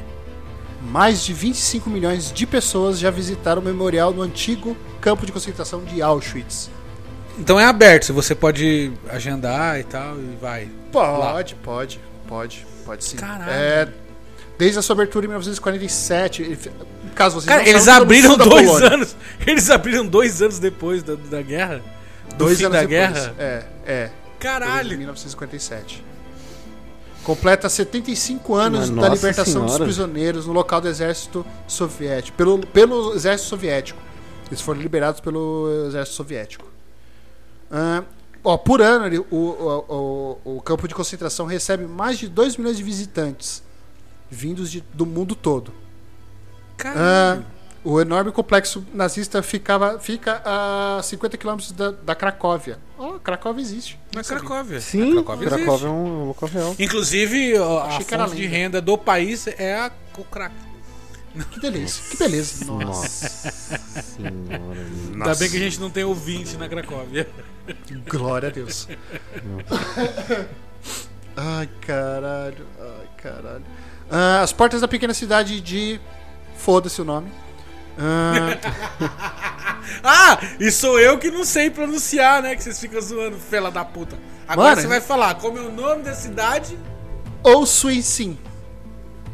Mais 0.83 1.25
de 1.25 1.33
25 1.33 1.91
milhões 1.91 2.31
de 2.33 2.47
pessoas 2.47 3.01
já 3.01 3.11
visitaram 3.11 3.61
o 3.61 3.65
memorial 3.65 4.13
no 4.13 4.23
antigo 4.23 4.77
campo 5.01 5.27
de 5.27 5.33
concentração 5.33 5.83
de 5.83 6.01
Auschwitz. 6.01 6.71
Então 7.41 7.59
é 7.59 7.65
aberto, 7.65 8.15
você 8.15 8.37
pode 8.37 8.93
agendar 9.09 9.81
e 9.81 9.83
tal, 9.83 10.17
e 10.17 10.37
vai. 10.41 10.69
Pode, 10.93 11.57
pode, 11.57 12.01
pode, 12.29 12.65
pode 12.85 13.05
sim. 13.05 13.17
Caralho. 13.17 13.51
É, 13.51 13.89
desde 14.57 14.79
a 14.79 14.83
sua 14.83 14.95
abertura 14.95 15.27
em 15.27 15.29
1947, 15.29 16.43
ele- 16.43 16.59
caso 17.17 17.35
vocês 17.41 17.47
Cara, 17.47 17.63
não 17.63 17.69
eles 17.69 17.89
abriram 17.89 18.37
dois 18.39 18.81
anos. 18.81 19.17
Eles 19.45 19.69
abriram 19.71 20.07
dois 20.07 20.41
anos 20.41 20.61
depois 20.61 21.03
da, 21.03 21.17
da 21.17 21.43
guerra. 21.43 21.83
Do 22.37 22.45
Dois 22.45 22.59
fim 22.59 22.65
anos 22.65 22.77
da 22.77 22.85
depois. 22.85 22.89
guerra. 23.13 23.35
É, 23.39 23.65
é. 23.87 24.11
Em 24.37 24.39
Caralho. 24.39 24.97
1957. 24.99 26.05
Completa 27.25 27.69
75 27.69 28.55
anos 28.55 28.89
Mas, 28.91 29.09
da 29.09 29.15
libertação 29.15 29.63
dos 29.63 29.73
senhora. 29.73 29.85
prisioneiros 29.85 30.47
no 30.47 30.53
local 30.53 30.81
do 30.81 30.89
exército 30.89 31.45
soviético. 31.67 32.37
Pelo, 32.37 32.59
pelo 32.67 33.15
exército 33.15 33.49
soviético. 33.51 34.01
Eles 34.49 34.61
foram 34.61 34.81
liberados 34.81 35.21
pelo 35.21 35.87
exército 35.89 36.17
soviético. 36.17 36.71
Ah, 37.69 38.05
ó, 38.45 38.57
por 38.57 38.81
ano, 38.81 39.07
ele- 39.07 39.19
o, 39.19 39.25
o, 39.33 40.39
o, 40.45 40.57
o 40.59 40.63
campo 40.63 40.87
de 40.87 40.95
concentração 40.95 41.47
recebe 41.47 41.85
mais 41.85 42.17
de 42.19 42.29
2 42.29 42.57
milhões 42.59 42.77
de 42.77 42.83
visitantes 42.85 43.61
vindos 44.31 44.71
de- 44.71 44.85
do 44.95 45.05
mundo 45.05 45.35
todo. 45.35 45.73
Ah, 45.73 46.77
Caralho. 46.77 47.47
O 47.87 48.01
enorme 48.01 48.33
complexo 48.33 48.85
nazista 48.93 49.41
ficava, 49.45 50.01
fica 50.01 50.43
a 50.45 51.01
50 51.05 51.37
quilômetros 51.37 51.71
da, 51.71 51.93
da 51.93 52.17
Cracóvia. 52.17 52.81
Ó, 52.99 53.13
Cracóvia 53.21 53.63
existe. 53.63 53.97
Na 54.13 54.25
Cracóvia. 54.25 54.81
Sim, 54.81 55.11
Na 55.11 55.23
Cracóvia. 55.23 55.49
Cracóvia 55.51 55.87
é 55.87 55.91
um, 55.91 56.23
é 56.23 56.27
local 56.27 56.49
real. 56.49 56.75
Inclusive, 56.81 57.57
a 57.57 58.01
fonte 58.01 58.35
de 58.35 58.45
renda 58.45 58.81
do 58.81 58.99
país 58.99 59.47
é 59.47 59.77
a, 59.79 59.93
o 60.19 60.25
crack. 60.25 60.53
Que 61.53 61.61
delícia, 61.61 62.03
que 62.11 62.17
beleza. 62.17 62.65
Nossa 62.65 63.53
senhora. 64.03 64.35
Ainda 65.13 65.35
bem 65.37 65.49
que 65.49 65.57
a 65.57 65.61
gente 65.61 65.79
não 65.79 65.89
tem 65.91 66.03
ouvinte 66.03 66.57
na 66.57 66.69
Cracóvia. 66.69 67.29
Glória 68.09 68.49
a 68.49 68.53
Deus. 68.53 68.89
ai, 71.37 71.69
caralho. 71.83 72.67
Ai, 72.81 73.09
caralho. 73.23 73.65
Ah, 74.11 74.41
as 74.43 74.53
portas 74.53 74.81
da 74.81 74.89
pequena 74.89 75.15
cidade 75.15 75.61
de. 75.61 76.01
Foda-se 76.57 77.01
o 77.01 77.05
nome. 77.05 77.31
Ah, 77.99 78.59
Ah, 80.03 80.39
e 80.59 80.71
sou 80.71 80.99
eu 80.99 81.19
que 81.19 81.31
não 81.31 81.45
sei 81.45 81.71
pronunciar, 81.71 82.43
né? 82.43 82.55
Que 82.57 82.63
vocês 82.63 82.79
ficam 82.79 83.01
zoando, 83.01 83.39
fela 83.39 83.71
da 83.71 83.85
puta. 83.85 84.17
Agora 84.47 84.71
Mano, 84.71 84.83
você 84.83 84.87
vai 84.89 85.01
falar 85.01 85.35
como 85.37 85.59
é 85.59 85.61
o 85.63 85.73
nome 85.73 86.03
da 86.03 86.15
cidade. 86.15 86.79
ou 87.43 87.65
Suicin. 87.67 88.39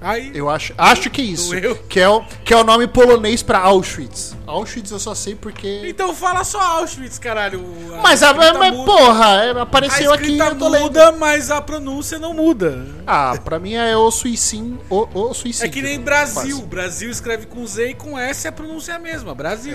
Aí, 0.03 0.33
Eu 0.35 0.51
acho, 0.51 0.74
acho 0.77 1.09
que 1.11 1.20
é 1.20 1.24
isso. 1.24 1.51
Doeu. 1.51 1.77
Que 1.89 2.01
é, 2.01 2.09
o, 2.09 2.24
que 2.45 2.53
é 2.53 2.57
o 2.57 2.65
nome 2.65 2.87
polonês 2.87 3.43
pra 3.43 3.59
Auschwitz. 3.61 4.37
Auschwitz 4.47 4.91
eu 4.91 4.99
só 4.99 5.15
sei 5.15 5.35
porque. 5.35 5.83
então 5.87 6.15
fala 6.15 6.45
só 6.45 6.61
Auschwitz, 6.61 7.19
caralho. 7.19 7.62
Mas, 8.03 8.23
a, 8.23 8.35
mas 8.35 8.73
muda. 8.73 8.85
porra, 8.85 9.45
é, 9.45 9.51
a 9.53 9.62
apareceu 9.62 10.12
aqui. 10.12 10.37
Eu 10.37 10.57
tô 10.57 10.69
lendo. 10.69 10.83
muda, 10.83 11.12
mas 11.12 11.51
a 11.51 11.61
pronúncia 11.62 12.19
não 12.19 12.35
muda. 12.35 12.87
Ah, 13.07 13.39
pra 13.45 13.59
mim 13.59 13.74
é 13.74 13.97
o 13.97 14.11
suicídio. 14.11 14.81
O, 14.91 15.09
o 15.15 15.35
suicídio. 15.35 15.66
É 15.66 15.70
que 15.70 15.81
nem 15.81 16.01
Brasil. 16.01 16.61
Brasil 16.62 17.11
escreve 17.11 17.47
com 17.47 17.66
Z 17.66 17.91
e 17.91 17.95
com 17.95 18.19
S 18.19 18.47
a 18.49 18.53
pronúncia 18.53 18.93
é 18.93 18.97
a 18.97 18.99
mesma. 18.99 19.35
Brasil. 19.35 19.62
Quase. 19.62 19.70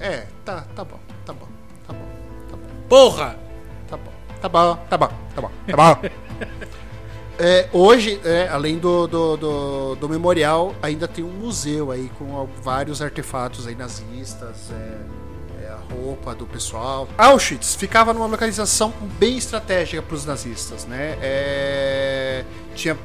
É, 0.00 0.06
é, 0.06 0.26
tá, 0.44 0.64
tá 0.74 0.84
bom, 0.84 0.98
tá 1.26 1.32
bom, 1.32 1.46
tá 1.86 1.92
bom, 1.92 2.06
tá 2.50 2.56
bom, 2.56 2.62
Porra! 2.88 3.36
tá 3.88 3.96
bom, 3.96 4.12
tá 4.40 4.48
bom, 4.48 4.76
tá 4.88 4.96
bom, 4.96 5.08
tá 5.34 5.42
bom, 5.42 5.50
tá 5.66 5.76
bom. 5.76 6.10
É, 7.42 7.70
hoje, 7.72 8.20
é, 8.22 8.48
além 8.48 8.76
do, 8.78 9.06
do, 9.06 9.36
do, 9.38 9.94
do 9.94 10.08
memorial, 10.10 10.74
ainda 10.82 11.08
tem 11.08 11.24
um 11.24 11.30
museu 11.30 11.90
aí 11.90 12.10
com 12.18 12.46
vários 12.62 13.00
artefatos 13.00 13.66
aí 13.66 13.74
nazistas, 13.74 14.70
é, 14.70 15.64
é, 15.64 15.68
a 15.70 15.78
roupa 15.94 16.34
do 16.34 16.44
pessoal. 16.44 17.08
Auschwitz 17.16 17.74
ficava 17.74 18.12
numa 18.12 18.26
localização 18.26 18.92
bem 19.18 19.38
estratégica 19.38 20.02
para 20.02 20.14
os 20.14 20.26
nazistas, 20.26 20.84
né? 20.84 21.16
É, 21.22 22.44
tinha 22.74 22.98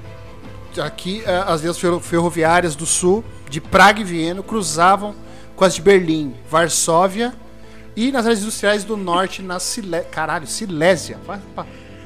aqui 0.84 1.24
é, 1.26 1.38
as 1.48 1.62
linhas 1.62 1.80
ferro- 1.80 2.02
ferroviárias 2.02 2.76
do 2.76 2.86
sul, 2.86 3.24
de 3.50 3.62
Praga 3.62 4.02
e 4.02 4.04
Viena, 4.04 4.44
cruzavam 4.44 5.16
com 5.56 5.64
as 5.64 5.76
de 5.76 5.82
Berlim, 5.82 6.36
Varsóvia 6.50 7.34
e 7.96 8.12
nas 8.12 8.26
áreas 8.26 8.42
industriais 8.42 8.84
do 8.84 8.98
norte, 8.98 9.42
na. 9.42 9.60
Caralho, 10.12 10.46
Silésia. 10.46 11.18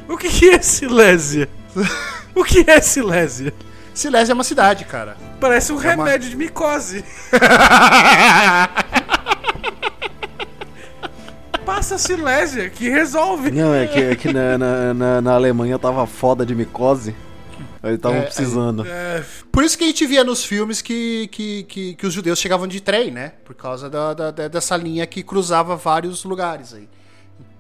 O 0.08 0.16
que 0.16 0.52
é 0.52 0.62
Silésia? 0.62 1.50
o 2.36 2.44
que 2.44 2.70
é 2.70 2.80
Silésia? 2.82 3.54
Silésia 3.94 4.32
é 4.32 4.36
uma 4.36 4.44
cidade, 4.44 4.86
cara. 4.86 5.18
Parece 5.40 5.72
um 5.74 5.76
É 5.76 5.80
uma- 5.96 6.06
remédio 6.06 6.30
de 6.30 6.36
micose. 6.38 7.04
Passa 11.66 11.98
Silésia, 11.98 12.70
que 12.70 12.90
resolve. 12.90 13.52
Não, 13.52 13.74
é 13.74 13.88
que, 13.88 14.00
é 14.00 14.16
que 14.16 14.34
na, 14.34 14.58
na, 14.94 15.22
na, 15.22 15.34
Alemanha 15.34 15.78
tava 15.78 16.06
foda 16.08 16.46
de 16.46 16.56
micose. 16.56 17.16
Aí 17.82 17.96
estavam 17.96 18.18
É, 18.18 18.22
precisando. 18.24 18.86
É, 18.86 19.24
Por 19.52 19.64
isso 19.64 19.78
que 19.78 19.84
a 19.86 19.88
gente 19.88 20.06
via 20.06 20.24
nos 20.24 20.44
filmes 20.44 20.82
que, 20.82 21.30
que, 21.32 21.64
que, 21.64 21.96
que 21.96 22.08
os 22.08 22.14
judeus 22.14 22.40
chegavam 22.40 22.68
de 22.68 22.82
trem, 22.82 23.12
né? 23.12 23.34
Por 23.46 23.56
causa 23.56 23.90
da- 23.90 24.14
da- 24.14 24.32
dessa 24.48 24.76
linha 24.76 25.06
que 25.08 25.24
cruzava 25.24 25.76
vários 25.76 26.24
lugares 26.26 26.74
aí. 26.74 26.90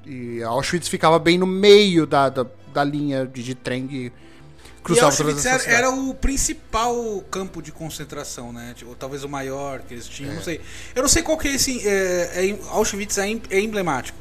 E 0.09 0.41
Auschwitz 0.41 0.87
ficava 0.87 1.19
bem 1.19 1.37
no 1.37 1.45
meio 1.45 2.07
da, 2.07 2.29
da, 2.29 2.43
da 2.73 2.83
linha 2.83 3.27
de, 3.27 3.43
de 3.43 3.53
trem 3.53 3.87
que 3.87 3.95
e 4.07 4.81
cruzava 4.81 5.15
todas 5.15 5.19
Auschwitz 5.19 5.45
essas 5.45 5.67
era, 5.67 5.77
era 5.77 5.91
o 5.91 6.15
principal 6.15 7.23
campo 7.29 7.61
de 7.61 7.71
concentração, 7.71 8.51
né? 8.51 8.73
Tipo, 8.75 8.89
ou 8.89 8.95
talvez 8.95 9.23
o 9.23 9.29
maior 9.29 9.81
que 9.81 9.93
eles 9.93 10.07
É. 10.07 10.09
tinham, 10.09 10.33
não 10.33 10.41
sei. 10.41 10.61
Eu 10.95 11.03
não 11.03 11.09
sei 11.09 11.21
qual 11.21 11.37
que 11.37 11.47
é 11.47 11.53
esse. 11.53 11.87
É, 11.87 12.49
é- 12.49 12.59
Auschwitz 12.69 13.19
é, 13.19 13.29
é 13.51 13.59
emblemático. 13.59 14.17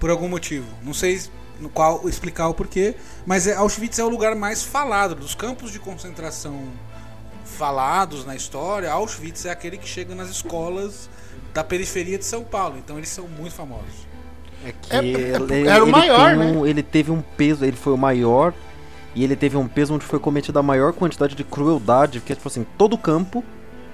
Por 0.00 0.10
algum 0.10 0.28
motivo. 0.28 0.66
Não 0.82 0.92
sei 0.92 1.22
no 1.60 1.68
qual 1.70 2.08
explicar 2.08 2.48
o 2.48 2.54
porquê. 2.54 2.96
Mas 3.24 3.46
é, 3.46 3.54
Auschwitz 3.54 4.00
é 4.00 4.04
o 4.04 4.08
lugar 4.08 4.34
mais 4.34 4.64
falado. 4.64 5.14
Dos 5.14 5.36
campos 5.36 5.70
de 5.70 5.78
concentração 5.78 6.68
falados 7.44 8.24
na 8.24 8.34
história, 8.34 8.90
Auschwitz 8.90 9.44
é 9.44 9.50
aquele 9.50 9.76
que 9.76 9.88
chega 9.88 10.14
nas 10.16 10.30
escolas 10.30 11.08
da 11.54 11.62
periferia 11.62 12.18
de 12.18 12.24
São 12.24 12.42
Paulo. 12.42 12.76
Então 12.78 12.98
eles 12.98 13.10
são 13.10 13.28
muito 13.28 13.54
famosos. 13.54 14.10
É 14.64 14.72
que 14.80 14.94
É- 14.94 14.98
é- 14.98 15.02
ele, 15.36 15.68
era 15.68 15.84
o 15.84 15.90
maior, 15.90 16.36
né? 16.36 16.46
um- 16.46 16.66
Ele 16.66 16.82
teve 16.82 17.10
um 17.10 17.22
peso, 17.36 17.64
ele 17.64 17.76
foi 17.76 17.92
o 17.92 17.96
maior. 17.98 18.52
E 19.14 19.22
ele 19.24 19.36
teve 19.36 19.56
um 19.56 19.68
peso 19.68 19.94
onde 19.94 20.04
foi 20.04 20.18
cometida 20.18 20.60
a 20.60 20.62
maior 20.62 20.92
quantidade 20.92 21.34
de 21.34 21.44
crueldade. 21.44 22.20
Porque, 22.20 22.34
tipo 22.34 22.48
assim, 22.48 22.64
todo 22.78 22.96
campo 22.96 23.44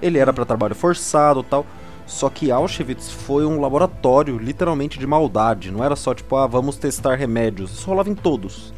ele 0.01 0.19
era 0.19 0.33
pra 0.33 0.45
trabalho 0.45 0.75
forçado 0.75 1.41
e 1.41 1.45
tal. 1.45 1.67
Só 2.07 2.31
que 2.31 2.51
Auschwitz 2.51 3.11
foi 3.11 3.45
um 3.45 3.61
laboratório, 3.61 4.39
literalmente, 4.39 4.99
de 4.99 5.07
maldade. 5.07 5.71
Não 5.71 5.83
era 5.85 5.95
só, 5.97 6.15
tipo, 6.15 6.37
ah, 6.37 6.47
vamos 6.47 6.77
testar 6.77 7.17
remédios. 7.17 7.73
Isso 7.73 7.87
rolava 7.87 8.09
em 8.09 8.15
todos. 8.15 8.73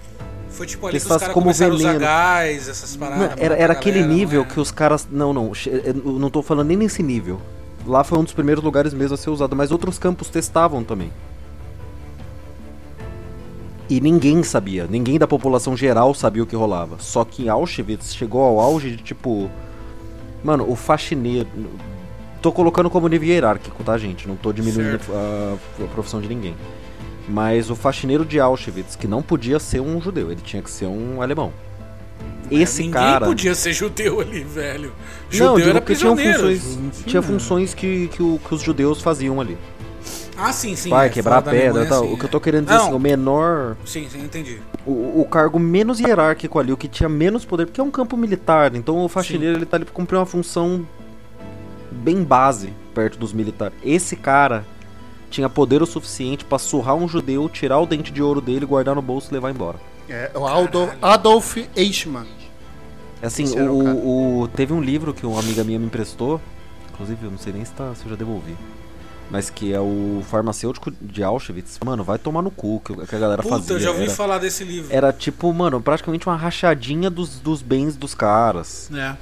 Foi 0.49 0.67
tipo 0.67 0.85
ali 0.87 0.95
Eles 0.95 1.05
que 1.05 1.07
os 1.07 1.13
fazem 1.13 1.21
caras 1.29 1.35
como 1.35 1.45
começaram 1.45 1.73
a 1.73 1.75
usar 1.77 1.87
veneno. 1.93 2.01
gás, 2.05 2.69
essas 2.69 2.97
paradas. 2.97 3.37
Não, 3.37 3.45
era, 3.45 3.55
era 3.57 3.73
aquele 3.73 4.01
galera, 4.01 4.15
nível 4.19 4.43
é? 4.43 4.45
que 4.47 4.59
os 4.59 4.73
caras. 4.73 5.07
Não, 5.11 5.33
não. 5.33 5.53
Eu 5.85 5.95
não 6.19 6.29
tô 6.31 6.43
falando 6.43 6.67
nem 6.69 6.77
nesse 6.77 7.03
nível. 7.05 7.41
Lá 7.87 8.03
foi 8.03 8.19
um 8.19 8.25
dos 8.25 8.33
primeiros 8.33 8.65
lugares 8.65 8.93
mesmo 8.93 9.15
a 9.15 9.17
ser 9.17 9.31
usado, 9.31 9.55
mas 9.55 9.71
outros 9.71 9.97
campos 9.99 10.29
testavam 10.29 10.83
também. 10.83 11.13
E 13.91 14.01
ninguém 14.01 14.43
sabia, 14.45 14.87
ninguém 14.89 15.19
da 15.19 15.27
população 15.27 15.77
geral 15.77 16.15
sabia 16.15 16.43
o 16.43 16.47
que 16.47 16.55
rolava. 16.55 16.97
Só 17.01 17.25
que 17.25 17.45
em 17.45 17.49
Auschwitz 17.49 18.15
chegou 18.15 18.41
ao 18.43 18.61
auge 18.61 18.93
de 18.93 19.03
tipo. 19.03 19.51
Mano, 20.45 20.65
o 20.71 20.77
faxineiro. 20.77 21.49
Tô 22.41 22.51
colocando 22.53 22.89
como 22.89 23.09
nível 23.09 23.29
hierárquico, 23.29 23.83
tá, 23.85 23.99
gente? 23.99 24.27
Não 24.29 24.37
tô 24.37 24.53
diminuindo 24.53 25.01
a, 25.13 25.57
a 25.85 25.87
profissão 25.89 26.21
de 26.21 26.29
ninguém. 26.29 26.55
Mas 27.29 27.69
o 27.69 27.75
faxineiro 27.77 28.25
de 28.25 28.41
Auschwitz, 28.41 28.97
que 28.97 29.07
não 29.07 29.21
podia 29.23 29.59
ser 29.59 29.81
um 29.81 30.01
judeu, 30.01 30.31
ele 30.33 30.41
tinha 30.43 30.63
que 30.63 30.71
ser 30.71 30.87
um 30.87 31.21
alemão. 31.21 31.53
Esse 32.51 32.83
Ninguém 32.83 32.93
cara. 33.01 33.27
podia 33.27 33.55
ser 33.55 33.73
judeu 33.73 34.21
ali, 34.21 34.43
velho. 34.43 34.93
Não, 35.33 35.39
Judeu 35.39 35.57
digo 35.57 35.69
era 35.71 35.81
que 35.81 35.95
tinham 35.95 36.17
prisioneiro. 36.17 36.57
funções, 36.59 37.05
tinha 37.07 37.23
funções 37.23 37.75
que, 37.75 38.09
que, 38.09 38.23
o- 38.23 38.41
que 38.45 38.55
os 38.55 38.63
judeus 38.63 39.01
faziam 39.03 39.41
ali. 39.41 39.57
Ah, 40.41 40.53
sim, 40.53 40.75
sim. 40.75 40.89
Vai, 40.91 41.07
é, 41.07 41.11
quebrar 41.11 41.43
pedra 41.43 41.57
e 41.59 41.67
Alemanha, 41.69 41.89
tal. 41.89 42.05
sim, 42.05 42.13
o 42.15 42.17
que 42.17 42.23
é. 42.23 42.25
eu 42.27 42.31
tô 42.31 42.41
querendo 42.41 42.65
dizer 42.65 42.77
Não, 42.77 42.85
assim, 42.87 42.95
o 42.95 42.99
menor. 42.99 43.77
Sim, 43.85 44.09
sim, 44.09 44.23
entendi. 44.23 44.61
O, 44.87 45.21
o 45.21 45.27
cargo 45.31 45.59
menos 45.59 46.01
hierárquico 46.01 46.59
ali, 46.59 46.73
o 46.73 46.77
que 46.77 46.89
tinha 46.89 47.09
menos 47.09 47.45
poder, 47.45 47.67
porque 47.67 47.81
é 47.81 47.85
um 47.85 47.91
campo 47.91 48.17
militar, 48.17 48.75
então 48.75 48.99
o 49.05 49.09
faxineiro 49.09 49.57
ele 49.59 49.67
tá 49.67 49.77
ali 49.77 49.85
pra 49.85 49.93
cumprir 49.95 50.17
uma 50.17 50.27
função 50.27 50.87
bem 51.91 52.23
base 52.25 52.73
perto 52.95 53.19
dos 53.19 53.33
militares. 53.33 53.77
Esse 53.85 54.17
cara 54.17 54.65
tinha 55.31 55.49
poder 55.49 55.83
o 55.83 55.87
suficiente 55.87 56.45
pra 56.45 56.59
surrar 56.59 56.97
um 56.97 57.07
judeu, 57.07 57.49
tirar 57.49 57.79
o 57.79 57.87
dente 57.87 58.13
de 58.13 58.23
ouro 58.23 58.41
dele, 58.41 58.65
guardar 58.67 58.95
no 58.95 59.03
bolso 59.03 59.29
e 59.31 59.35
levar 59.35 59.51
embora. 59.51 59.79
É, 60.09 60.31
o 60.35 60.47
Aldo, 60.47 60.91
Adolf 61.01 61.57
Eichmann. 61.77 62.27
Assim, 63.23 63.45
o, 63.61 64.41
o- 64.43 64.49
teve 64.49 64.73
um 64.73 64.81
livro 64.81 65.13
que 65.13 65.27
uma 65.27 65.39
amiga 65.39 65.63
minha 65.63 65.79
me 65.79 65.85
emprestou, 65.87 66.41
inclusive 66.93 67.27
eu 67.27 67.31
não 67.31 67.39
sei 67.39 67.53
nem 67.53 67.65
se, 67.65 67.73
tá, 67.73 67.95
se 67.95 68.05
eu 68.07 68.11
já 68.11 68.17
devolvi, 68.17 68.57
mas 69.31 69.49
que 69.49 69.73
é 69.73 69.81
o 69.81 70.23
farmacêutico 70.29 70.91
de 71.01 71.23
Auschwitz. 71.23 71.79
Mano, 71.85 72.03
vai 72.05 72.19
tomar 72.19 72.43
no 72.43 72.51
cu 72.51 72.81
que, 72.85 72.93
a 72.93 73.19
galera 73.19 73.43
Puta, 73.43 73.57
fazia. 73.57 73.77
eu 73.77 73.81
já 73.81 73.91
ouvi 73.91 74.03
era, 74.05 74.13
falar 74.13 74.39
desse 74.39 74.65
livro. 74.65 74.89
era 74.95 75.13
tipo, 75.13 75.53
mano, 75.53 75.81
praticamente 75.81 76.27
uma 76.27 76.37
rachadinha 76.37 77.09
dos, 77.09 77.39
dos 77.39 77.63
bens 77.63 77.97
dos 77.97 78.15
caras. 78.15 78.91
É. 78.93 79.17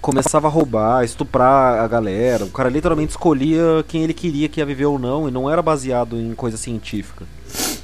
Começava 0.00 0.48
a 0.48 0.50
roubar, 0.50 1.02
estuprar 1.04 1.80
a 1.82 1.88
galera. 1.88 2.44
O 2.44 2.50
cara 2.50 2.68
literalmente 2.68 3.12
escolhia 3.12 3.82
quem 3.88 4.02
ele 4.04 4.12
queria 4.12 4.48
que 4.48 4.60
ia 4.60 4.66
viver 4.66 4.84
ou 4.84 4.98
não, 4.98 5.26
e 5.28 5.30
não 5.30 5.48
era 5.50 5.62
baseado 5.62 6.16
em 6.16 6.34
coisa 6.34 6.56
científica. 6.58 7.24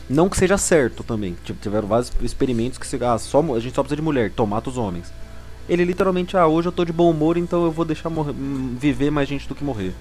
Não 0.08 0.28
que 0.28 0.36
seja 0.36 0.58
certo 0.58 1.02
também. 1.02 1.36
Tipo, 1.44 1.60
tiveram 1.62 1.88
vários 1.88 2.12
experimentos 2.20 2.78
que 2.78 2.86
se, 2.86 3.02
ah, 3.02 3.16
só, 3.16 3.38
a 3.54 3.60
gente 3.60 3.74
só 3.74 3.82
precisa 3.82 3.96
de 3.96 4.02
mulher, 4.02 4.26
então 4.26 4.44
mata 4.44 4.68
os 4.68 4.76
homens. 4.76 5.10
Ele 5.68 5.84
literalmente, 5.84 6.36
ah, 6.36 6.46
hoje 6.46 6.68
eu 6.68 6.72
tô 6.72 6.84
de 6.84 6.92
bom 6.92 7.08
humor, 7.10 7.38
então 7.38 7.64
eu 7.64 7.70
vou 7.70 7.84
deixar 7.84 8.10
morrer- 8.10 8.32
hum, 8.32 8.76
viver 8.78 9.10
mais 9.10 9.28
gente 9.28 9.48
do 9.48 9.54
que 9.54 9.62
morrer. 9.64 9.94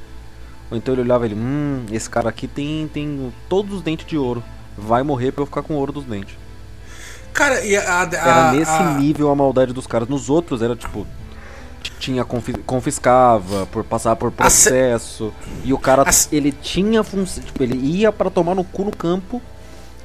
Ou 0.71 0.77
então 0.77 0.93
ele 0.93 1.01
olhava 1.01 1.25
ele, 1.25 1.35
hum, 1.35 1.85
esse 1.91 2.09
cara 2.09 2.29
aqui 2.29 2.47
tem, 2.47 2.87
tem 2.93 3.33
todos 3.47 3.73
os 3.73 3.81
dentes 3.81 4.05
de 4.05 4.17
ouro. 4.17 4.43
Vai 4.77 5.01
morrer 5.03 5.31
pra 5.31 5.41
eu 5.41 5.45
ficar 5.45 5.61
com 5.63 5.73
o 5.73 5.77
ouro 5.77 5.91
dos 5.91 6.03
dentes. 6.05 6.35
Cara, 7.33 7.63
e 7.65 7.75
a. 7.75 8.01
a, 8.01 8.03
Era 8.15 8.51
nesse 8.53 8.71
a- 8.71 8.93
nível 8.99 9.29
a 9.29 9.35
maldade 9.35 9.73
dos 9.73 9.85
caras. 9.87 10.07
Nos 10.07 10.29
outros 10.29 10.61
era 10.61 10.75
tipo. 10.75 11.05
Tinha 11.99 12.23
confi- 12.25 12.53
confiscava 12.65 13.65
por 13.67 13.83
passar 13.83 14.15
por 14.15 14.31
processo. 14.31 15.33
E 15.63 15.73
o 15.73 15.77
cara, 15.77 16.03
ele 16.31 16.51
tinha 16.51 17.03
função. 17.03 17.43
Tipo, 17.43 17.63
ele 17.63 17.75
ia 17.77 18.11
pra 18.11 18.29
tomar 18.29 18.55
no 18.55 18.63
cu 18.63 18.83
no 18.85 18.91
campo. 18.95 19.41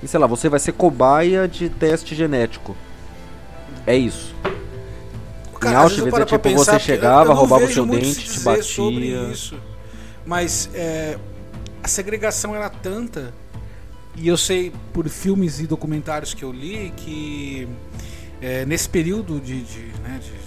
E 0.03 0.09
sei 0.09 0.19
lá, 0.21 0.27
você 0.27 0.49
vai 0.49 0.59
ser 0.61 0.73
cobaia 0.73 1.47
de 1.49 1.69
teste 1.69 2.15
genético. 2.15 2.77
É 3.87 3.97
isso. 3.97 4.35
Cara, 5.61 5.75
em 5.75 5.79
Auschwitz 5.79 6.19
é 6.19 6.25
tipo, 6.25 6.49
você 6.51 6.79
chegava, 6.79 7.33
roubava 7.33 7.65
o 7.65 7.73
seu 7.73 7.87
dente, 7.87 8.29
te 8.29 8.41
batia. 8.41 9.33
Mas 10.27 10.69
é, 10.75 11.19
a 11.83 11.89
segregação 11.89 12.55
era 12.55 12.69
tanta. 12.71 13.35
E 14.17 14.29
eu 14.29 14.37
sei 14.37 14.73
por 14.93 15.09
filmes 15.09 15.61
e 15.61 15.67
documentários 15.67 16.33
que 16.35 16.45
eu 16.45 16.53
li 16.53 16.93
que 16.97 17.69
é, 18.41 18.65
nesse 18.65 18.89
período 18.89 19.41
de, 19.41 19.63
de, 19.63 19.81
né, 20.03 20.21
de- 20.23 20.31
de 20.31 20.45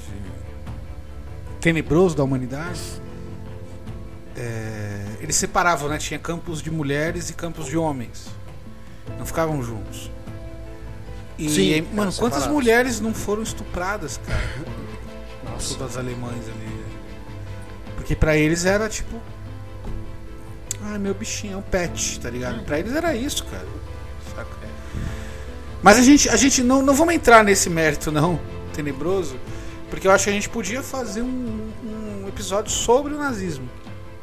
tenebroso 1.59 2.15
da 2.15 2.23
humanidade, 2.23 2.79
é, 4.35 5.03
eles 5.19 5.35
separavam, 5.35 5.89
né? 5.89 5.97
Tinha 5.97 6.19
campos 6.19 6.61
de 6.61 6.69
mulheres 6.71 7.29
e 7.29 7.33
campos 7.33 7.65
de 7.65 7.77
homens. 7.77 8.27
Não 9.17 9.25
ficavam 9.25 9.61
juntos. 9.63 10.09
E, 11.37 11.49
Sim, 11.49 11.81
mano, 11.93 12.11
quantas 12.13 12.15
separados. 12.39 12.47
mulheres 12.47 12.99
não 12.99 13.13
foram 13.13 13.43
estupradas, 13.43 14.19
cara? 14.25 14.41
Nossa. 15.51 15.77
das 15.77 15.97
alemães 15.97 16.47
ali. 16.47 16.77
Porque 17.95 18.15
pra 18.15 18.37
eles 18.37 18.65
era 18.65 18.87
tipo. 18.87 19.19
Ai, 20.91 20.97
meu 20.97 21.13
bichinho, 21.13 21.53
é 21.53 21.57
um 21.57 21.61
pet, 21.61 22.19
tá 22.19 22.29
ligado? 22.29 22.63
Pra 22.63 22.79
eles 22.79 22.95
era 22.95 23.15
isso, 23.15 23.43
cara. 23.45 23.67
Saca? 24.35 24.47
Mas 25.81 25.97
a 25.97 26.01
gente, 26.01 26.29
a 26.29 26.35
gente 26.35 26.63
não, 26.63 26.81
não 26.81 26.93
vamos 26.93 27.13
entrar 27.13 27.43
nesse 27.43 27.69
mérito, 27.69 28.11
não, 28.11 28.39
tenebroso. 28.73 29.37
Porque 29.89 30.07
eu 30.07 30.11
acho 30.11 30.25
que 30.25 30.29
a 30.29 30.33
gente 30.33 30.49
podia 30.49 30.81
fazer 30.83 31.21
um, 31.21 31.71
um 31.83 32.27
episódio 32.27 32.71
sobre 32.71 33.13
o 33.13 33.17
nazismo. 33.17 33.69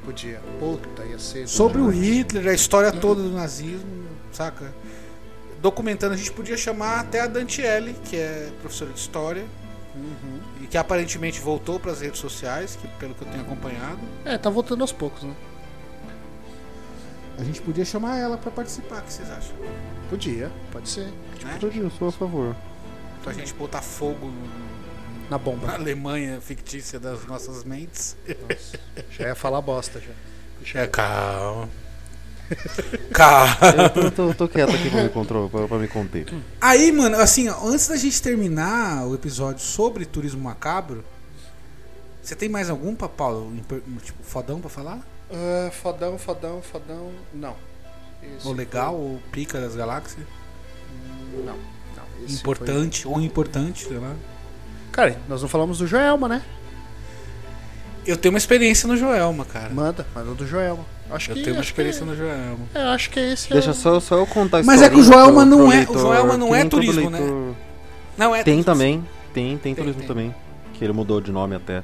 Podia. 0.05 0.41
Puta, 0.59 1.05
ia 1.05 1.19
ser. 1.19 1.49
Sobre 1.49 1.81
o. 1.81 1.89
Hitler, 1.89 2.49
a 2.49 2.53
história 2.55 2.93
toda 2.93 3.23
do 3.23 3.31
nazismo, 3.33 4.05
saca? 4.33 4.75
Documentando, 5.63 6.13
a 6.13 6.17
gente 6.17 6.33
podia 6.33 6.57
chamar 6.57 7.01
até 7.01 7.21
a 7.21 7.27
Dantiele, 7.27 7.97
que 8.05 8.17
é 8.17 8.51
professora 8.61 8.93
de 8.93 8.99
história, 8.99 9.45
Uhum. 9.95 10.41
e 10.61 10.67
que 10.67 10.77
aparentemente 10.77 11.41
voltou 11.41 11.79
para 11.79 11.93
as 11.93 12.01
redes 12.01 12.19
sociais, 12.19 12.77
que, 12.81 12.89
pelo 12.99 13.15
que 13.15 13.23
eu 13.23 13.29
tenho 13.29 13.43
acompanhado. 13.43 14.01
É, 14.25 14.37
tá 14.37 14.51
voltando 14.51 14.81
aos 14.81 14.91
poucos, 14.93 15.23
né? 15.23 15.33
A 17.39 17.43
gente 17.45 17.61
podia 17.63 17.85
chamar 17.85 18.17
ela 18.19 18.37
para 18.39 18.51
participar, 18.51 19.01
o 19.01 19.03
que 19.03 19.13
vocês 19.13 19.31
acham? 19.31 19.55
Podia, 20.09 20.51
pode 20.71 20.89
ser. 20.89 21.13
Né? 21.43 21.59
Eu 21.77 21.91
sou 21.91 22.09
a 22.09 22.13
favor. 22.13 22.55
Pra 23.23 23.33
gente 23.33 23.53
botar 23.55 23.81
fogo 23.83 24.27
no- 24.27 24.65
Na 25.25 25.31
na 25.31 25.39
bomba. 25.39 25.73
Alemanha 25.73 26.41
fictícia 26.41 27.01
das 27.01 27.27
nossas 27.27 27.65
mentes. 27.65 28.17
Já 29.11 29.29
ia 29.29 29.35
falar 29.35 29.61
bosta 29.63 30.01
já. 30.01 30.81
É, 30.81 30.87
calma. 30.87 31.69
calma. 33.13 33.57
Eu 33.83 33.91
tô, 33.91 34.11
tô- 34.11 34.35
tô 34.35 34.49
quieto 34.49 34.75
aqui 34.75 34.91
pra 34.91 35.03
me, 35.03 35.09
contro- 35.09 35.49
pra- 35.51 35.67
pra 35.67 35.79
me 35.79 35.89
conter. 35.89 36.27
Aí, 36.61 36.93
mano, 36.93 37.17
assim, 37.17 37.49
ó, 37.49 37.67
antes 37.67 37.89
da 37.89 37.97
gente 37.97 38.21
terminar 38.23 39.07
o 39.07 39.15
episódio 39.15 39.61
sobre 39.65 40.05
turismo 40.05 40.43
macabro, 40.43 41.03
você 42.23 42.37
tem 42.37 42.49
mais 42.49 42.69
algum, 42.71 42.95
pra, 42.95 43.09
Paulo? 43.09 43.51
Tipo, 44.03 44.23
fodão 44.23 44.61
pra 44.61 44.69
falar? 44.71 45.01
Ah, 45.33 45.71
fodão, 45.71 46.19
fodão, 46.19 46.63
fodão. 46.63 47.11
Não. 47.33 47.55
Esse 48.37 48.47
ou 48.47 48.55
legal, 48.55 48.93
foi- 48.95 49.01
ou 49.03 49.21
pica 49.33 49.61
das 49.61 49.75
galáxias? 49.75 50.27
Não, 51.45 51.55
não. 51.55 52.25
esse 52.25 52.37
importante, 52.37 53.07
ou 53.09 53.21
importante, 53.21 53.85
sei 53.87 53.99
lá. 53.99 54.09
foi- 54.09 54.17
Cara, 54.93 55.19
nós 55.29 55.43
não 55.43 55.49
falamos 55.49 55.79
do 55.79 55.87
Joelma, 55.87 56.29
né? 56.29 56.43
Eu 58.07 58.17
tenho 58.17 58.33
uma 58.33 58.39
experiência 58.39 58.87
no 58.87 58.97
Joelma, 58.97 59.45
cara. 59.45 59.71
Manda, 59.71 60.07
manda 60.15 60.35
do 60.35 60.47
Joelma. 60.47 60.85
Acho 61.11 61.31
Eu 61.33 61.37
que, 61.37 61.43
tenho 61.43 61.57
uma 61.57 61.61
acho 61.61 61.71
experiência 61.71 62.03
que, 62.03 62.07
no 62.11 62.17
Joelma. 62.17 62.59
É, 62.75 62.81
acho 62.83 63.11
que 63.11 63.19
esse 63.21 63.51
Deixa 63.51 63.69
é 63.69 63.73
o- 63.73 63.75
só, 63.75 63.99
só 64.01 64.17
eu 64.17 64.27
contar 64.27 64.63
Mas 64.63 64.81
é 64.83 64.89
que 64.91 64.97
o 64.97 65.03
Joelma 65.03 65.41
pro- 65.43 65.45
não 65.51 65.57
pro 65.59 65.67
é- 65.67 65.75
o 65.75 65.79
leitor, 65.79 65.99
Joelma 65.99 66.37
não 66.37 66.55
é 66.55 66.63
todo 66.65 66.71
turismo, 66.71 67.11
né? 67.11 67.19
leitor- 67.19 67.55
Não, 68.17 68.35
é 68.35 68.43
Tem 68.45 68.55
turismo. 68.63 68.65
também, 68.73 68.99
tem, 69.33 69.49
tem 69.49 69.59
Tem, 69.59 69.75
turismo 69.75 69.99
tem. 70.01 70.09
também. 70.09 70.35
Que 70.75 70.85
ele 70.85 70.93
mudou 70.93 71.21
de 71.21 71.33
nome 71.33 71.57
até. 71.57 71.83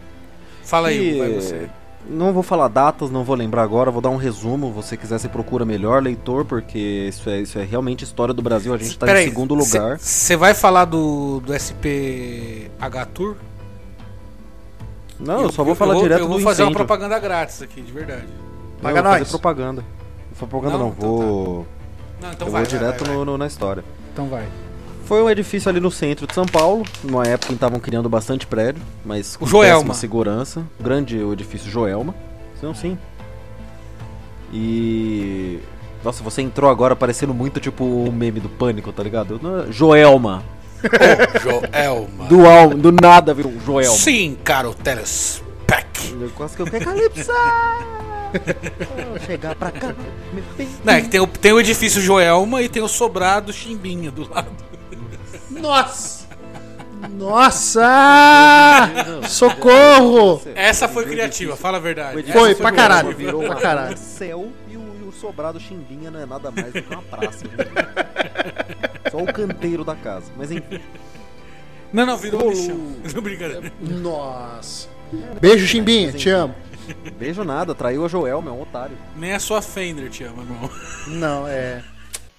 Fala 0.62 0.88
aí, 0.88 1.18
vai 1.18 1.32
você. 1.32 1.68
Não 2.08 2.32
vou 2.32 2.42
falar 2.42 2.68
datas, 2.68 3.10
não 3.10 3.22
vou 3.22 3.36
lembrar 3.36 3.62
agora, 3.62 3.90
vou 3.90 4.00
dar 4.00 4.08
um 4.10 4.16
resumo. 4.16 4.72
Você 4.72 4.96
quiser, 4.96 5.18
você 5.18 5.28
procura 5.28 5.64
melhor, 5.64 6.02
leitor, 6.02 6.44
porque 6.44 6.78
isso 7.08 7.28
é, 7.30 7.40
isso 7.40 7.58
é 7.58 7.62
realmente 7.64 8.02
história 8.04 8.32
do 8.34 8.42
Brasil. 8.42 8.72
A 8.74 8.78
gente 8.78 8.98
tá 8.98 9.06
Peraí, 9.06 9.26
em 9.26 9.28
segundo 9.28 9.54
lugar. 9.54 9.98
Você 9.98 10.34
vai 10.36 10.54
falar 10.54 10.86
do, 10.86 11.40
do 11.40 11.52
SPH 11.54 13.06
Tour? 13.14 13.36
Não, 15.18 15.42
eu 15.42 15.52
só 15.52 15.62
vou 15.62 15.74
falar 15.74 15.94
direto 15.96 16.20
Eu 16.20 16.28
vou 16.28 16.38
do 16.38 16.42
fazer 16.44 16.62
uma 16.62 16.70
incêndio. 16.70 16.86
propaganda 16.86 17.18
grátis 17.18 17.60
aqui, 17.62 17.82
de 17.82 17.92
verdade. 17.92 18.24
Não, 18.26 18.80
Paga 18.82 18.98
eu 18.98 19.02
vou 19.02 19.10
fazer 19.12 19.18
nós. 19.20 19.28
propaganda. 19.30 19.84
Propaganda 20.38 20.78
Não? 20.78 20.84
não, 20.86 20.88
Então 20.96 21.08
vou... 21.08 21.66
Não, 22.22 22.32
então 22.32 22.46
eu 22.48 22.52
vai, 22.52 22.62
vou 22.64 22.70
vai, 22.70 22.80
direto 22.80 23.04
vai. 23.04 23.14
no- 23.14 23.24
no- 23.26 23.38
na 23.38 23.46
história. 23.46 23.84
Então 24.12 24.26
vai. 24.28 24.46
Foi 25.10 25.20
um 25.20 25.28
edifício 25.28 25.68
ali 25.68 25.80
no 25.80 25.90
centro 25.90 26.24
de 26.24 26.32
São 26.32 26.46
Paulo, 26.46 26.84
numa 27.02 27.24
época 27.26 27.46
em 27.46 27.48
que 27.48 27.54
estavam 27.54 27.80
criando 27.80 28.08
bastante 28.08 28.46
prédio, 28.46 28.80
mas 29.04 29.36
com 29.36 29.44
O 29.44 29.48
Joelma. 29.48 29.78
péssima 29.78 29.94
segurança. 29.94 30.64
Grande 30.78 31.18
o 31.18 31.32
edifício 31.32 31.68
Joelma. 31.68 32.14
Não, 32.62 32.72
sim. 32.72 32.96
E. 34.52 35.58
Nossa, 36.04 36.22
você 36.22 36.42
entrou 36.42 36.70
agora 36.70 36.94
parecendo 36.94 37.34
muito 37.34 37.58
tipo 37.58 37.82
o 37.84 38.12
meme 38.12 38.38
do 38.38 38.48
pânico, 38.48 38.92
tá 38.92 39.02
ligado? 39.02 39.40
Joelma. 39.70 40.44
Joelma. 41.42 42.26
Do, 42.26 42.46
al- 42.46 42.70
do 42.74 42.92
nada 42.92 43.34
virou 43.34 43.50
um 43.50 43.58
Joelma. 43.58 43.98
Sim, 43.98 44.38
caro 44.44 44.72
Telespec. 44.74 46.14
Eu 46.20 46.30
Quase 46.36 46.54
que 46.54 46.62
eu 46.62 46.66
quero 46.66 46.84
Calypso! 46.84 47.32
Vou 49.10 49.18
chegar 49.26 49.56
pra 49.56 49.72
cá. 49.72 49.92
Não, 50.84 50.92
é 50.94 51.00
que 51.00 51.08
tem 51.08 51.18
o, 51.20 51.26
tem 51.26 51.52
o 51.52 51.58
edifício 51.58 52.00
Joelma 52.00 52.62
e 52.62 52.68
tem 52.68 52.80
o 52.80 52.86
sobrado 52.86 53.52
Chimbinha 53.52 54.12
do 54.12 54.30
lado. 54.32 54.70
Nossa! 55.50 56.20
Nossa! 57.10 58.88
Socorro! 59.28 60.42
Essa 60.54 60.88
foi 60.88 61.06
criativa, 61.06 61.56
fala 61.56 61.78
a 61.78 61.80
verdade. 61.80 62.20
Essa 62.20 62.32
Foi, 62.32 62.54
pra 62.54 62.72
caralho, 62.72 63.14
Virou 63.16 63.42
pra 63.44 63.56
caralho. 63.56 63.96
céu 63.96 64.48
e 64.68 64.76
o, 64.76 64.82
e 65.02 65.08
o 65.08 65.12
sobrado 65.12 65.58
Chimbinha 65.58 66.10
não 66.10 66.20
é 66.20 66.26
nada 66.26 66.50
mais 66.50 66.72
do 66.72 66.82
que 66.82 66.92
uma 66.94 67.02
praça. 67.02 67.44
gente. 67.44 69.10
Só 69.10 69.18
o 69.18 69.32
canteiro 69.32 69.84
da 69.84 69.94
casa. 69.96 70.30
Mas 70.36 70.50
enfim. 70.50 70.80
Não, 71.92 72.06
não, 72.06 72.16
virou 72.16 72.46
um 72.46 72.50
lixão. 72.50 72.76
Não, 73.14 73.22
brincadeira. 73.22 73.72
Nossa. 73.80 74.88
Beijo, 75.40 75.66
Chimbinha, 75.66 76.12
te 76.12 76.28
amo. 76.30 76.54
Beijo 77.18 77.42
nada, 77.44 77.74
traiu 77.74 78.04
a 78.04 78.08
Joelma, 78.08 78.50
é 78.50 78.52
um 78.52 78.62
otário. 78.62 78.96
Nem 79.16 79.32
a 79.32 79.38
sua 79.40 79.60
Fender 79.62 80.08
te 80.10 80.22
ama, 80.24 80.42
irmão. 80.42 80.70
Não, 81.08 81.48
é. 81.48 81.82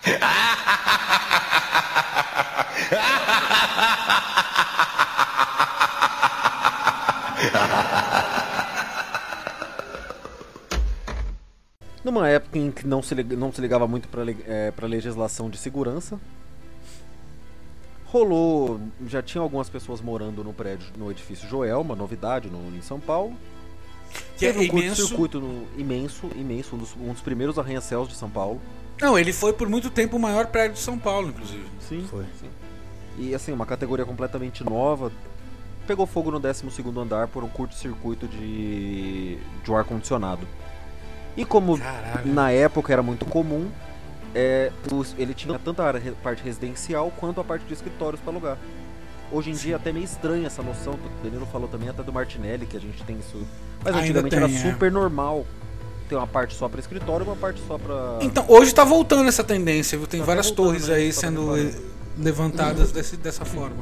Numa 12.04 12.28
época 12.28 12.58
em 12.58 12.72
que 12.72 12.88
não 12.88 13.02
se, 13.04 13.14
não 13.24 13.54
se 13.54 13.62
ligava 13.62 13.88
muito 13.88 14.10
le- 14.22 14.44
é, 14.48 14.72
pra 14.72 14.88
legislação 14.88 15.50
de 15.50 15.58
segurança, 15.58 16.20
rolou. 18.06 18.82
Já 19.08 19.22
tinha 19.22 19.42
algumas 19.42 19.70
pessoas 19.70 20.02
morando 20.02 20.44
no 20.44 20.52
prédio, 20.54 20.88
no 20.98 21.12
edifício 21.12 21.48
Joelma, 21.48 21.96
novidade 21.96 22.50
no, 22.50 22.76
em 22.76 22.82
São 22.82 23.00
Paulo. 23.00 23.36
Que 24.38 24.48
é 24.48 24.52
Teve 24.54 24.60
um 24.72 24.78
imenso. 24.78 24.96
curto-circuito 24.96 25.40
no- 25.40 25.68
imenso, 25.78 26.30
imenso, 26.36 26.76
um 26.76 26.80
dos, 26.80 26.96
um 26.96 27.14
dos 27.14 27.22
primeiros 27.22 27.60
arranha-céus 27.60 28.10
de 28.10 28.16
São 28.16 28.30
Paulo. 28.30 28.60
Não, 29.02 29.18
ele 29.18 29.34
foi 29.34 29.52
por 29.54 29.68
muito 29.68 29.90
tempo 29.90 30.18
o 30.18 30.20
maior 30.20 30.48
prédio 30.48 30.74
de 30.74 30.80
São 30.80 30.98
Paulo, 30.98 31.30
inclusive. 31.30 31.66
Sim. 31.80 32.06
Foi. 32.10 32.26
E 33.18 33.34
assim, 33.36 33.52
uma 33.52 33.66
categoria 33.66 34.06
completamente 34.06 34.64
nova. 34.64 35.12
Pegou 35.88 36.06
fogo 36.06 36.32
no 36.32 36.40
12 36.40 36.64
andar 36.98 37.28
por 37.28 37.44
um 37.44 37.50
curto-circuito 37.50 38.28
de, 38.28 39.38
de 39.64 39.72
um 39.72 39.76
ar-condicionado. 39.76 40.48
E 41.36 41.44
como 41.44 41.78
Caralho. 41.78 42.34
na 42.34 42.52
época 42.52 42.94
era 42.94 43.02
muito 43.02 43.26
comum, 43.26 43.70
é, 44.36 44.72
os- 44.92 45.16
ele 45.18 45.34
tinha 45.34 45.58
tanto 45.58 45.82
a 45.82 45.94
parte 46.22 46.44
residencial 46.44 47.12
quanto 47.18 47.42
a 47.42 47.44
parte 47.44 47.66
de 47.66 47.74
escritórios 47.74 48.22
para 48.22 48.32
alugar. 48.32 48.58
Hoje 49.32 49.50
em 49.50 49.54
dia 49.54 49.74
é 49.74 49.76
até 49.78 49.92
meio 49.94 50.04
estranha 50.06 50.46
essa 50.48 50.62
noção, 50.62 50.94
o 50.94 51.24
Danilo 51.24 51.46
falou 51.48 51.68
também 51.68 51.88
até 51.90 52.04
do 52.04 52.12
Martinelli, 52.12 52.66
que 52.66 52.76
a 52.76 52.80
gente 52.82 53.02
tem 53.04 53.18
isso. 53.18 53.38
Mas 53.84 53.96
Ainda 53.96 54.20
antigamente 54.20 54.36
tem, 54.36 54.44
era 54.44 54.52
é. 54.52 54.72
super 54.74 54.92
normal 54.92 55.46
ter 56.12 56.16
uma 56.18 56.28
parte 56.28 56.54
só 56.56 56.68
para 56.68 56.82
escritório 56.82 57.24
e 57.24 57.28
uma 57.30 57.38
parte 57.38 57.62
só 57.66 57.78
para 57.78 58.18
Então, 58.20 58.44
hoje 58.50 58.74
tá 58.76 58.84
voltando 58.84 59.30
essa 59.30 59.46
tendência, 59.46 59.98
viu? 59.98 60.06
Tem 60.06 60.20
Tá 60.20 60.26
várias 60.26 60.48
voltando, 60.48 60.66
torres 60.68 60.88
né? 60.90 60.96
aí 60.96 61.14
Tá 61.14 61.22
sendo 61.22 61.54
levantadas 62.18 62.92
desse- 62.92 63.16
dessa 63.16 63.46
forma. 63.46 63.78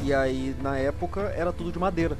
E 0.00 0.14
aí, 0.14 0.54
na 0.62 0.78
época, 0.78 1.22
era 1.36 1.52
tudo 1.52 1.72
de 1.72 1.78
madeira. 1.78 2.16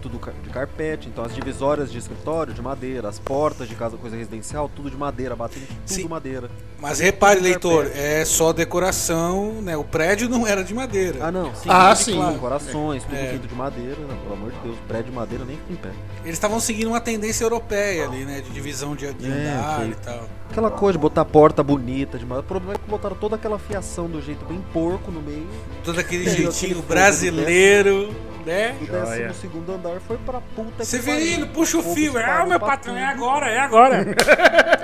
Tudo 0.00 0.18
de 0.42 0.48
carpete, 0.48 1.08
então 1.08 1.22
as 1.24 1.34
divisórias 1.34 1.92
de 1.92 1.98
escritório 1.98 2.54
de 2.54 2.62
madeira, 2.62 3.08
as 3.08 3.18
portas 3.18 3.68
de 3.68 3.74
casa, 3.74 3.98
coisa 3.98 4.16
residencial, 4.16 4.70
tudo 4.74 4.90
de 4.90 4.96
madeira, 4.96 5.36
batendo 5.36 5.66
tudo 5.66 5.78
Sim. 5.84 6.08
madeira. 6.08 6.50
Mas 6.80 7.00
repare, 7.00 7.38
leitor, 7.40 7.84
carpete. 7.84 8.00
é 8.02 8.24
só 8.24 8.52
decoração, 8.52 9.60
né? 9.60 9.76
O 9.76 9.84
prédio 9.84 10.26
não 10.28 10.46
era 10.46 10.64
de 10.64 10.72
madeira. 10.72 11.18
Ah, 11.26 11.30
não, 11.30 11.54
sim. 11.54 11.68
Ah, 11.68 11.94
sim. 11.94 12.14
claro, 12.14 12.38
Corações, 12.38 13.04
tudo 13.04 13.14
É. 13.14 13.28
feito 13.28 13.46
de 13.46 13.54
madeira, 13.54 13.96
não, 14.08 14.16
pelo 14.16 14.32
amor 14.32 14.52
de 14.52 14.58
Deus, 14.60 14.76
prédio 14.88 15.10
de 15.10 15.16
madeira 15.16 15.44
nem 15.44 15.56
fica 15.58 15.72
em 15.72 15.76
pé. 15.76 15.90
Eles 16.22 16.32
estavam 16.34 16.58
seguindo 16.58 16.88
uma 16.88 17.00
tendência 17.00 17.44
europeia 17.44 18.06
ali, 18.06 18.24
né? 18.24 18.40
De 18.40 18.48
divisão 18.50 18.96
de, 18.96 19.12
de 19.12 19.30
É, 19.30 19.34
andar 19.34 19.80
que- 19.84 19.90
e 19.90 19.94
tal. 19.96 20.28
Aquela 20.50 20.70
coisa 20.70 20.98
de 20.98 21.02
botar 21.02 21.24
porta 21.26 21.62
bonita, 21.62 22.18
de 22.18 22.24
madeira. 22.24 22.40
O 22.44 22.48
problema 22.48 22.74
é 22.74 22.78
que 22.78 22.90
botaram 22.90 23.14
toda 23.16 23.36
aquela 23.36 23.58
fiação 23.58 24.08
do 24.08 24.20
jeito 24.20 24.44
bem 24.46 24.60
porco 24.72 25.10
no 25.12 25.20
meio. 25.20 25.46
Todo 25.84 26.00
aquele 26.00 26.28
jeitinho 26.28 26.82
brasileiro, 26.82 28.12
né? 28.44 28.76
O 28.80 28.86
décimo 28.86 29.34
segundo 29.34 29.72
andar 29.72 30.00
foi 30.00 30.18
pra 30.18 30.40
puta 30.40 30.84
Severino, 30.84 31.40
pariu. 31.40 31.54
puxa 31.54 31.78
o 31.78 31.82
fio. 31.94 32.12
Ah, 32.18 32.46
meu 32.46 32.60
patrão, 32.60 32.96
é 32.96 33.04
agora, 33.04 33.48
é 33.50 33.58
agora. 33.58 34.04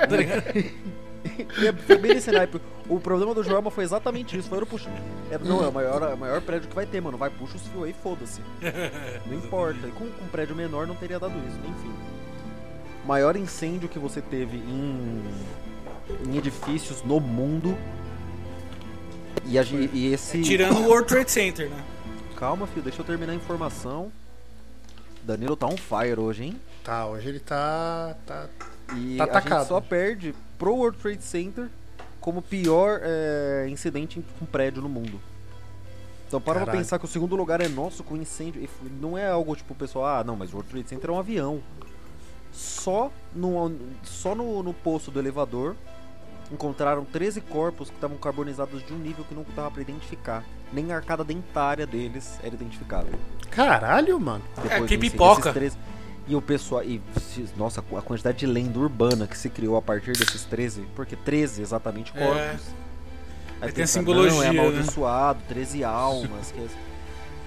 Tá 0.08 0.16
ligado? 0.16 0.44
E 1.58 1.66
é- 1.66 1.72
Foi 1.72 1.98
bem 1.98 2.14
nesse 2.14 2.30
naipe. 2.30 2.58
O 2.88 2.98
problema 2.98 3.34
do 3.34 3.42
Joelma 3.42 3.70
foi 3.70 3.84
exatamente 3.84 4.38
isso. 4.38 4.48
Foi 4.48 4.58
o 4.58 4.64
puxa. 4.66 4.88
É, 5.30 5.36
não, 5.36 5.62
é 5.62 5.68
o 5.68 5.72
maior, 5.72 6.02
é 6.02 6.14
o 6.14 6.16
maior 6.16 6.40
prédio 6.40 6.68
que 6.68 6.74
vai 6.74 6.86
ter, 6.86 7.00
mano. 7.00 7.18
Vai, 7.18 7.28
puxa 7.28 7.56
os 7.56 7.62
fios 7.66 7.84
aí, 7.84 7.94
foda-se. 8.02 8.40
Não 9.26 9.36
importa. 9.36 9.86
E 9.86 9.90
com, 9.90 10.06
com 10.06 10.24
um 10.24 10.28
prédio 10.28 10.56
menor 10.56 10.86
não 10.86 10.94
teria 10.94 11.18
dado 11.18 11.34
isso, 11.46 11.58
enfim. 11.58 11.92
Maior 13.04 13.36
incêndio 13.36 13.88
que 13.88 13.98
você 13.98 14.20
teve 14.22 14.56
em, 14.56 15.22
em 16.26 16.36
edifícios 16.38 17.02
no 17.04 17.20
mundo. 17.20 17.76
E, 19.44 19.58
a 19.58 19.62
e 19.62 20.12
esse. 20.12 20.40
Tirando 20.40 20.78
o 20.78 20.88
World 20.88 21.06
Trade 21.06 21.30
Center, 21.30 21.68
né? 21.68 21.84
Calma, 22.36 22.66
filho, 22.66 22.82
deixa 22.82 23.00
eu 23.00 23.04
terminar 23.04 23.32
a 23.32 23.36
informação. 23.36 24.12
Danilo 25.22 25.56
tá 25.56 25.66
on 25.66 25.76
fire 25.76 26.20
hoje, 26.20 26.44
hein? 26.44 26.60
Tá, 26.84 27.06
hoje 27.06 27.28
ele 27.28 27.40
tá. 27.40 28.14
tá... 28.26 28.46
E 28.94 29.16
Tá 29.16 29.24
a 29.24 29.26
gente 29.26 29.30
atacado. 29.30 29.66
só 29.66 29.80
perde 29.80 30.34
pro 30.58 30.74
World 30.74 30.98
Trade 30.98 31.22
Center 31.22 31.68
como 32.20 32.40
pior 32.42 33.00
é, 33.02 33.66
incidente 33.68 34.24
com 34.38 34.46
prédio 34.46 34.82
no 34.82 34.88
mundo. 34.88 35.20
Então 36.28 36.40
para 36.40 36.60
pra 36.60 36.72
pensar 36.72 36.98
que 36.98 37.04
o 37.04 37.08
segundo 37.08 37.34
lugar 37.36 37.60
é 37.60 37.68
nosso 37.68 38.04
com 38.04 38.16
incêndio. 38.16 38.68
Não 39.00 39.16
é 39.16 39.28
algo 39.28 39.56
tipo, 39.56 39.72
o 39.72 39.76
pessoal, 39.76 40.06
ah, 40.06 40.24
não, 40.24 40.36
mas 40.36 40.50
o 40.50 40.56
World 40.56 40.70
Trade 40.70 40.88
Center 40.88 41.10
é 41.10 41.12
um 41.12 41.18
avião. 41.18 41.62
Só 42.52 43.10
no, 43.34 43.76
só 44.02 44.34
no, 44.34 44.62
no 44.62 44.72
poço 44.74 45.10
do 45.10 45.18
elevador 45.18 45.74
encontraram 46.52 47.04
13 47.04 47.40
corpos 47.40 47.88
que 47.88 47.94
estavam 47.96 48.16
carbonizados 48.16 48.84
de 48.86 48.92
um 48.92 48.98
nível 48.98 49.24
que 49.24 49.34
não 49.34 49.44
dava 49.54 49.70
pra 49.70 49.82
identificar. 49.82 50.44
Nem 50.72 50.92
a 50.92 50.96
arcada 50.96 51.22
dentária 51.24 51.86
deles 51.86 52.38
era 52.42 52.54
identificável. 52.54 53.12
Caralho, 53.50 54.18
mano. 54.20 54.42
Depois 54.62 54.82
É, 54.82 54.86
que 54.86 54.98
pipoca. 54.98 55.52
13 55.52 55.76
E 56.28 56.34
o 56.34 56.42
pessoal. 56.42 56.82
E, 56.82 57.00
nossa, 57.56 57.80
a 57.96 58.02
quantidade 58.02 58.38
de 58.38 58.46
lenda 58.46 58.78
urbana 58.80 59.28
que 59.28 59.38
se 59.38 59.48
criou 59.48 59.76
a 59.76 59.82
partir 59.82 60.12
desses 60.12 60.42
13. 60.44 60.80
Porque 60.96 61.14
13 61.14 61.62
exatamente 61.62 62.12
É. 62.16 62.18
corpos. 62.18 62.66
Aí 63.60 63.60
tem 63.60 63.68
a 63.68 63.72
pensa, 63.72 63.92
simbologia, 64.00 64.32
Não, 64.32 64.42
é 64.42 64.52
né? 64.52 64.58
amaldiçoado, 64.58 65.38
13 65.48 65.84
almas. 65.84 66.50
que 66.50 66.58
é- 66.60 66.66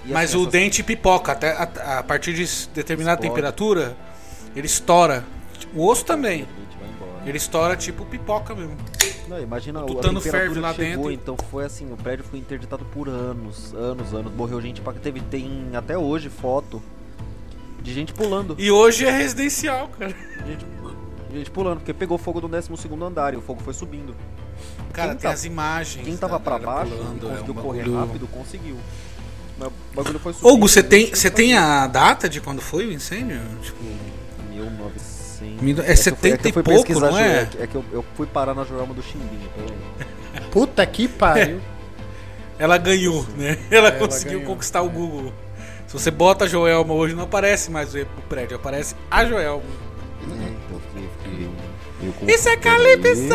e 0.05 0.11
Mas 0.13 0.29
assim, 0.33 0.41
o 0.41 0.45
dente 0.47 0.81
pipoca, 0.81 1.33
até 1.33 1.51
a, 1.51 1.99
a 1.99 2.03
partir 2.03 2.33
de 2.33 2.45
determinada 2.73 3.19
Explode. 3.19 3.35
temperatura, 3.35 3.97
ele 4.55 4.65
estoura. 4.65 5.25
O 5.75 5.85
osso 5.85 6.05
também. 6.05 6.47
Ele 7.25 7.37
estoura 7.37 7.75
tipo 7.75 8.05
pipoca 8.05 8.55
mesmo. 8.55 8.75
Não, 9.27 9.39
imagina 9.39 9.83
O 9.83 9.85
tutano 9.85 10.19
ferve 10.19 10.59
lá 10.59 10.73
que 10.73 10.81
chegou, 10.83 11.09
dentro. 11.09 11.11
Então 11.11 11.37
foi 11.51 11.63
assim, 11.65 11.91
o 11.91 11.97
prédio 11.97 12.25
foi 12.25 12.39
interditado 12.39 12.83
por 12.85 13.07
anos, 13.07 13.73
anos, 13.75 14.13
anos. 14.13 14.33
Morreu 14.33 14.59
gente 14.61 14.81
pra 14.81 14.93
teve 14.93 15.19
tem 15.21 15.69
até 15.75 15.97
hoje 15.97 16.29
foto 16.29 16.81
de 17.81 17.93
gente 17.93 18.13
pulando, 18.13 18.55
E 18.57 18.71
hoje 18.71 19.05
é 19.05 19.11
residencial, 19.11 19.87
cara. 19.89 20.15
gente, 20.45 20.65
gente 21.31 21.51
pulando 21.51 21.77
porque 21.77 21.93
pegou 21.93 22.17
fogo 22.17 22.41
no 22.41 22.47
12 22.47 22.75
segundo 22.77 23.05
andar 23.05 23.33
e 23.33 23.37
o 23.37 23.41
fogo 23.41 23.61
foi 23.63 23.73
subindo. 23.73 24.15
Cara, 24.91 25.09
Quem 25.09 25.17
tem 25.19 25.29
tá- 25.29 25.33
as 25.33 25.45
imagens. 25.45 26.03
Quem 26.05 26.17
tava 26.17 26.39
pra 26.39 26.57
baixo 26.57 26.91
pulando, 26.91 27.23
e 27.23 27.27
é 27.27 27.29
um 27.29 27.31
conseguiu 27.35 27.53
correr 27.55 27.89
rápido, 27.93 28.27
conseguiu. 28.27 28.77
Mas 29.57 29.67
o 29.67 29.71
bagulho 29.95 30.19
foi 30.19 30.33
subindo. 30.33 30.51
Hugo, 30.53 30.67
você 30.67 30.81
tem, 30.81 31.13
você 31.13 31.29
tem 31.29 31.55
a 31.55 31.85
data 31.87 32.27
de 32.27 32.41
quando 32.41 32.61
foi 32.61 32.87
o 32.87 32.91
incêndio? 32.91 33.39
Tipo, 33.61 33.77
1900. 34.49 35.18
É 35.83 35.95
fui- 35.95 35.95
70 35.95 36.37
que 36.37 36.47
eu 36.49 36.53
fui 36.53 36.61
e 36.61 36.63
pouco, 36.63 36.99
não 36.99 37.17
é? 37.17 37.47
É 37.59 37.67
que 37.67 37.75
eu, 37.75 37.85
eu 37.91 38.05
fui 38.15 38.25
parar 38.27 38.53
na 38.53 38.63
Joelma 38.63 38.93
do 38.93 39.01
Chimbinha. 39.01 39.49
peraí. 39.55 40.47
Puta 40.51 40.85
que 40.85 41.07
pariu. 41.07 41.59
ela 42.57 42.77
ganhou, 42.77 43.25
né? 43.37 43.57
Ela 43.71 43.89
Ela 43.89 43.91
conseguiu 43.99 44.39
ganhou. 44.39 44.53
conquistar 44.53 44.81
o 44.81 44.89
Google. 44.89 45.33
Se 45.87 45.93
você 45.93 46.11
bota 46.11 46.45
a 46.45 46.47
Joelma 46.47 46.93
hoje, 46.93 47.15
não 47.15 47.23
aparece 47.23 47.71
mais 47.71 47.93
o 47.95 48.05
prédio, 48.27 48.55
aparece 48.57 48.95
a 49.09 49.25
Joelma. 49.25 49.63
É, 50.21 50.53
então 52.01 52.27
Isso 52.27 52.47
é. 52.47 52.55
Calypso! 52.57 53.33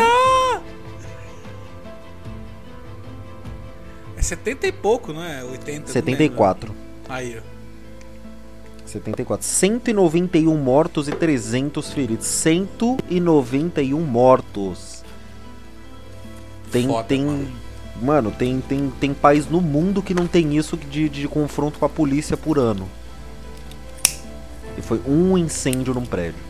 É 4.17 4.21
70 4.21 4.67
e 4.67 4.71
pouco, 4.71 5.11
não 5.11 5.23
é? 5.23 5.43
80. 5.43 5.47
não 5.61 5.73
lembro. 5.73 5.91
74. 5.91 6.75
Aí, 7.09 7.37
ó. 7.37 7.54
74. 8.85 9.45
191 9.45 10.57
mortos 10.57 11.07
e 11.07 11.11
300 11.11 11.91
feridos. 11.91 12.25
191 12.27 13.99
mortos. 13.99 15.03
Tem. 16.71 16.87
Foda, 16.87 17.03
tem 17.03 17.25
mano. 17.25 17.47
mano, 18.01 18.31
tem, 18.31 18.61
tem, 18.61 18.91
tem 18.99 19.13
país 19.13 19.47
no 19.49 19.61
mundo 19.61 20.01
que 20.01 20.13
não 20.13 20.27
tem 20.27 20.55
isso 20.57 20.77
de, 20.77 21.09
de 21.09 21.27
confronto 21.27 21.79
com 21.79 21.85
a 21.85 21.89
polícia 21.89 22.37
por 22.37 22.59
ano. 22.59 22.87
E 24.77 24.81
foi 24.81 25.01
um 25.07 25.37
incêndio 25.37 25.93
num 25.93 26.05
prédio. 26.05 26.44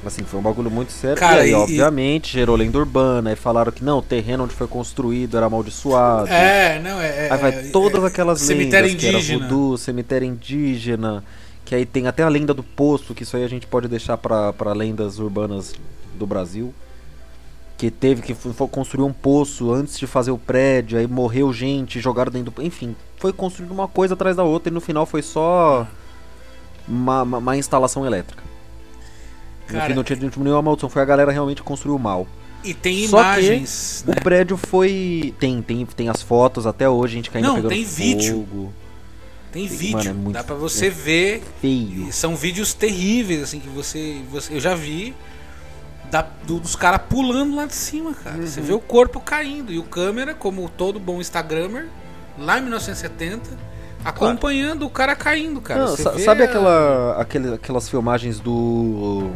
Caralho. 0.00 0.06
Assim, 0.06 0.24
foi 0.24 0.40
um 0.40 0.42
bagulho 0.42 0.70
muito 0.70 0.92
sério. 0.92 1.16
Cara, 1.16 1.38
e 1.46 1.48
aí, 1.48 1.50
e- 1.50 1.54
obviamente, 1.54 2.32
gerou 2.32 2.56
lenda 2.56 2.78
urbana. 2.78 3.30
Aí 3.30 3.36
falaram 3.36 3.70
que 3.70 3.84
não, 3.84 3.98
o 3.98 4.02
terreno 4.02 4.44
onde 4.44 4.54
foi 4.54 4.66
construído 4.66 5.36
era 5.36 5.46
amaldiçoado. 5.46 6.28
É, 6.28 6.80
não, 6.82 7.00
é. 7.00 7.26
é 7.26 7.32
Aí 7.32 7.38
vai 7.38 7.50
é- 7.50 7.62
todas 7.70 8.02
é- 8.02 8.06
aquelas 8.06 8.40
cemitério 8.40 8.86
lendas 8.88 9.00
que 9.00 9.06
era 9.08 9.16
indígena. 9.18 9.48
voodoo, 9.48 9.76
cemitério 9.78 10.26
indígena, 10.26 11.22
que 11.64 11.74
aí 11.74 11.84
tem 11.84 12.06
até 12.06 12.22
a 12.22 12.28
lenda 12.28 12.52
do 12.54 12.62
poço, 12.62 13.14
que 13.14 13.22
isso 13.22 13.36
aí 13.36 13.44
a 13.44 13.48
gente 13.48 13.66
pode 13.66 13.88
deixar 13.88 14.16
pra 14.16 14.52
pra 14.52 14.72
lendas 14.72 15.18
urbanas 15.18 15.74
do 16.18 16.26
Brasil. 16.26 16.74
Que 17.76 17.90
teve 17.90 18.20
que 18.20 18.34
construir 18.70 19.04
um 19.04 19.12
poço 19.12 19.72
antes 19.72 19.98
de 19.98 20.06
fazer 20.06 20.30
o 20.30 20.36
prédio, 20.36 20.98
aí 20.98 21.06
morreu 21.06 21.50
gente, 21.50 21.98
jogaram 21.98 22.30
dentro 22.30 22.50
do... 22.50 22.62
Enfim, 22.62 22.94
foi 23.16 23.32
construído 23.32 23.70
uma 23.70 23.88
coisa 23.88 24.12
atrás 24.12 24.36
da 24.36 24.42
outra 24.44 24.70
e 24.70 24.74
no 24.74 24.82
final 24.82 25.06
foi 25.06 25.22
só 25.22 25.86
uma, 26.86 27.22
uma, 27.22 27.38
uma 27.38 27.56
instalação 27.56 28.04
elétrica. 28.04 28.42
No 29.72 29.78
Cara, 29.78 29.90
fim 29.90 29.94
não 29.96 30.04
tinha 30.04 30.18
nenhuma 30.36 30.62
maldição, 30.62 30.88
foi 30.88 31.02
a 31.02 31.04
galera 31.04 31.30
realmente 31.32 31.58
que 31.58 31.62
construiu 31.62 31.98
mal. 31.98 32.26
E 32.62 32.74
tem 32.74 33.08
Só 33.08 33.20
imagens. 33.20 34.04
né? 34.06 34.14
O 34.18 34.22
prédio 34.22 34.56
foi. 34.56 35.34
Tem, 35.38 35.62
tem, 35.62 35.86
tem 35.86 36.08
as 36.08 36.20
fotos 36.22 36.66
até 36.66 36.88
hoje, 36.88 37.14
a 37.14 37.16
gente 37.16 37.30
caindo 37.30 37.46
Não, 37.46 37.54
pegando 37.56 37.70
tem 37.70 37.84
vídeo. 37.84 38.34
fogo. 38.50 38.72
Tem 39.50 39.64
Mano, 39.64 39.76
vídeo. 39.78 40.10
é 40.10 40.12
muito- 40.12 40.32
Dá 40.34 40.44
pra 40.44 40.54
você 40.54 40.86
é 40.86 40.90
ver. 40.90 41.42
Feio. 41.60 42.12
São 42.12 42.36
vídeos 42.36 42.72
terríveis, 42.74 43.42
assim, 43.42 43.58
que 43.60 43.68
você. 43.68 44.20
você 44.30 44.54
eu 44.54 44.60
já 44.60 44.74
vi. 44.74 45.14
da- 46.10 46.26
do- 46.44 46.58
dos 46.58 46.74
caras 46.74 47.00
pulando 47.08 47.54
lá 47.54 47.66
de 47.66 47.74
cima, 47.74 48.12
cara. 48.12 48.36
Uhum. 48.36 48.44
Você 48.46 48.60
vê 48.60 48.72
o 48.72 48.80
corpo 48.80 49.20
caindo. 49.20 49.72
E 49.72 49.78
o 49.78 49.84
câmera, 49.84 50.34
como 50.34 50.68
todo 50.68 50.98
bom 50.98 51.20
Instagrammer, 51.20 51.86
lá 52.36 52.58
em 52.58 52.62
1970, 52.62 53.48
acompanhando 54.04 54.84
o 54.86 54.90
cara 54.90 55.14
caindo, 55.14 55.60
cara. 55.60 55.80
Não, 55.86 55.96
sabe 55.96 56.42
a- 56.42 56.46
aquela, 56.46 57.16
aquele- 57.20 57.54
aquelas 57.54 57.88
filmagens 57.88 58.40
do. 58.40 59.30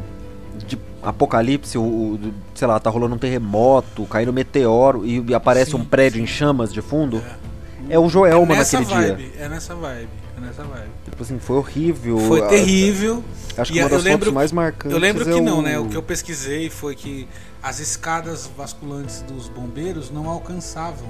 De 0.66 0.78
Apocalipse, 1.02 1.76
o, 1.76 1.82
o- 1.82 2.20
sei 2.54 2.66
lá, 2.66 2.78
tá 2.80 2.88
rolando 2.90 3.14
um 3.14 3.18
terremoto, 3.18 4.04
caindo 4.06 4.30
um 4.30 4.34
meteoro 4.34 5.04
e, 5.06 5.34
aparece 5.34 5.72
Sim, 5.72 5.76
um 5.78 5.84
prédio 5.84 6.22
em 6.22 6.26
chamas 6.26 6.72
de 6.72 6.80
fundo? 6.80 7.22
É, 7.88 7.98
o 7.98 8.08
Joelma 8.08 8.54
é 8.54 8.58
nessa 8.58 8.80
naquele 8.80 9.06
vibe, 9.08 9.22
dia. 9.30 9.42
É 9.44 9.48
nessa 9.48 9.74
vibe. 9.74 10.08
É 10.36 10.40
nessa 10.40 10.62
vibe. 10.64 10.88
Tipo 11.04 11.22
assim, 11.22 11.38
foi 11.38 11.56
horrível. 11.56 12.18
Foi 12.20 12.40
A- 12.42 12.46
terrível. 12.46 13.22
Acho 13.56 13.72
que 13.72 13.78
E 13.78 13.82
uma 13.82 13.88
das 13.90 14.02
lembro- 14.02 14.20
fotos 14.20 14.34
mais 14.34 14.50
marcantes. 14.52 14.92
Eu 14.92 14.98
lembro 14.98 15.22
é 15.22 15.32
que 15.32 15.38
o- 15.40 15.42
não, 15.44 15.60
né? 15.62 15.78
O 15.78 15.86
que 15.86 15.96
eu 15.96 16.02
pesquisei 16.02 16.70
foi 16.70 16.94
que 16.96 17.28
as 17.62 17.78
escadas 17.80 18.50
vasculantes 18.56 19.20
dos 19.22 19.48
bombeiros 19.48 20.10
não 20.10 20.28
alcançavam. 20.28 21.06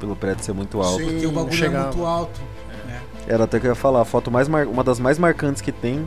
Pelo 0.00 0.16
prédio 0.16 0.44
ser 0.44 0.52
muito 0.52 0.80
alto. 0.82 0.98
Sim. 0.98 1.06
Porque 1.12 1.26
o 1.26 1.32
bagulho 1.32 1.64
é 1.64 1.68
muito 1.68 2.04
alto. 2.04 2.40
né? 2.88 3.00
Era 3.28 3.44
até 3.44 3.60
que 3.60 3.66
eu 3.66 3.70
ia 3.70 3.74
falar, 3.76 4.02
a 4.02 4.04
foto 4.04 4.30
mais 4.30 4.48
mar... 4.48 4.66
uma 4.66 4.82
das 4.84 4.98
mais 4.98 5.18
marcantes 5.18 5.62
que 5.62 5.70
tem 5.72 6.06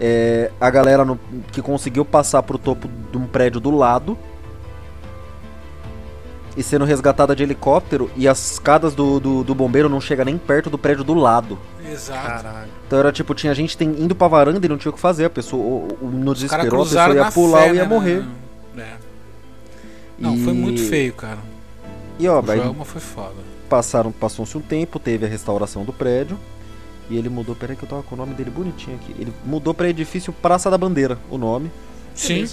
é 0.00 0.50
a 0.60 0.70
galera 0.70 1.04
no- 1.04 1.18
que 1.52 1.62
conseguiu 1.62 2.04
passar 2.04 2.42
pro 2.42 2.58
topo 2.58 2.88
de 3.10 3.16
um 3.18 3.26
prédio 3.26 3.60
do 3.60 3.70
lado 3.70 4.16
e 6.56 6.62
sendo 6.62 6.84
resgatada 6.84 7.34
de 7.34 7.42
helicóptero 7.42 8.08
e 8.16 8.28
as 8.28 8.52
escadas 8.52 8.94
do, 8.94 9.18
do, 9.18 9.42
do 9.42 9.54
bombeiro 9.54 9.88
não 9.88 10.00
chega 10.00 10.24
nem 10.24 10.38
perto 10.38 10.70
do 10.70 10.78
prédio 10.78 11.02
do 11.02 11.14
lado. 11.14 11.58
Exato. 11.84 12.26
Caralho. 12.26 12.68
Então 12.86 12.98
era 12.98 13.10
tipo, 13.12 13.34
tinha 13.34 13.52
gente 13.54 13.76
tem- 13.76 13.88
indo 14.00 14.14
pra 14.14 14.28
varanda 14.28 14.64
e 14.64 14.68
não 14.68 14.78
tinha 14.78 14.90
o 14.90 14.94
que 14.94 15.00
fazer, 15.00 15.24
a 15.24 15.30
pessoa 15.30 15.62
o- 15.62 15.98
o- 16.00 16.06
no 16.10 16.32
desespero 16.32 16.62
a 16.62 16.84
pessoa 16.84 17.14
ia 17.14 17.30
pular 17.32 17.62
fé, 17.62 17.68
ou 17.70 17.74
ia 17.74 17.82
né, 17.82 17.88
morrer. 17.88 18.24
na- 18.74 18.82
É. 18.82 18.92
Não, 20.16 20.34
E- 20.36 20.44
foi 20.44 20.52
muito 20.52 20.80
feio, 20.88 21.12
cara. 21.12 21.38
E 22.20 22.28
ó, 22.28 22.38
O 22.38 22.84
foi 22.84 23.00
foda. 23.00 23.34
passaram, 23.68 24.12
passou-se 24.12 24.56
um 24.56 24.60
tempo, 24.60 25.00
teve 25.00 25.26
a 25.26 25.28
restauração 25.28 25.82
do 25.84 25.92
prédio. 25.92 26.38
E 27.10 27.16
ele 27.18 27.28
mudou, 27.28 27.54
peraí 27.54 27.76
que 27.76 27.82
eu 27.84 27.88
tava 27.88 28.02
com 28.02 28.14
o 28.14 28.18
nome 28.18 28.34
dele 28.34 28.50
bonitinho 28.50 28.96
aqui. 28.96 29.14
Ele 29.18 29.32
mudou 29.44 29.74
pra 29.74 29.88
edifício 29.88 30.32
Praça 30.32 30.70
da 30.70 30.78
Bandeira, 30.78 31.18
o 31.30 31.36
nome. 31.36 31.70
Sim. 32.14 32.48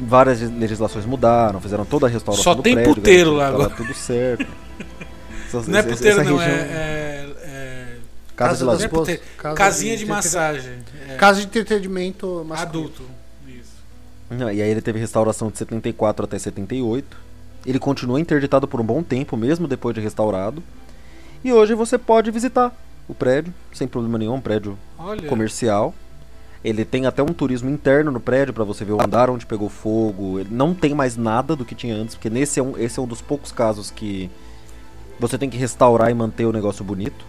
Várias 0.00 0.40
legislações 0.40 1.04
mudaram, 1.06 1.60
fizeram 1.60 1.84
toda 1.84 2.06
a 2.06 2.10
restauração 2.10 2.42
Só 2.42 2.54
do 2.54 2.62
tem 2.62 2.74
prédio. 2.74 2.94
puteiro 2.94 3.36
garantiram 3.36 3.58
lá 3.58 3.68
que 3.68 3.74
tava 3.74 3.84
tudo 3.84 3.94
certo. 3.96 4.46
Essas- 5.46 5.66
Não 5.68 5.78
é 5.78 5.82
puteiro, 5.82 6.20
essa 6.20 6.30
não, 6.30 6.36
região- 6.38 6.56
é, 6.56 6.60
é- 6.60 7.34
é- 7.44 7.96
Casa, 8.36 8.76
de 8.76 8.84
é 8.84 8.88
puteiro. 8.88 9.20
Casa 9.36 9.54
Casinha 9.56 9.96
de 9.96 10.04
de 10.04 10.10
massagem. 10.10 10.72
é, 11.08 11.14
Casa 11.16 11.40
de 11.40 11.46
entretenimento 11.46 12.44
masculino. 12.48 12.62
adulto. 12.62 13.02
Isso. 13.46 13.72
Não, 14.30 14.50
e 14.50 14.62
aí 14.62 14.70
ele 14.70 14.80
teve 14.80 14.98
restauração 14.98 15.50
de 15.50 15.58
74 15.58 16.24
até 16.24 16.38
78. 16.38 17.16
Ele 17.66 17.78
continuou 17.78 18.18
interditado 18.18 18.66
por 18.66 18.80
um 18.80 18.84
bom 18.84 19.02
tempo, 19.02 19.36
mesmo 19.36 19.68
depois 19.68 19.94
de 19.94 20.00
restaurado. 20.00 20.62
E 21.44 21.52
hoje 21.52 21.74
você 21.74 21.98
pode 21.98 22.30
visitar 22.30 22.72
o 23.10 23.14
prédio, 23.14 23.52
sem 23.72 23.88
problema 23.88 24.18
nenhum, 24.18 24.34
um 24.34 24.40
prédio 24.40 24.78
Olha. 24.98 25.28
comercial. 25.28 25.94
Ele 26.62 26.84
tem 26.84 27.06
até 27.06 27.22
um 27.22 27.32
turismo 27.32 27.70
interno 27.70 28.10
no 28.10 28.20
prédio 28.20 28.52
pra 28.52 28.64
você 28.64 28.84
ver 28.84 28.92
o 28.92 29.02
andar 29.02 29.30
onde 29.30 29.46
pegou 29.46 29.68
fogo. 29.68 30.38
Ele 30.38 30.50
não 30.52 30.74
tem 30.74 30.94
mais 30.94 31.16
nada 31.16 31.56
do 31.56 31.64
que 31.64 31.74
tinha 31.74 31.94
antes, 31.94 32.14
porque 32.14 32.28
nesse 32.28 32.60
é 32.60 32.62
um, 32.62 32.76
esse 32.76 32.98
é 32.98 33.02
um 33.02 33.06
dos 33.06 33.22
poucos 33.22 33.50
casos 33.50 33.90
que 33.90 34.30
você 35.18 35.38
tem 35.38 35.48
que 35.48 35.56
restaurar 35.56 36.10
e 36.10 36.14
manter 36.14 36.44
o 36.44 36.52
negócio 36.52 36.84
bonito. 36.84 37.24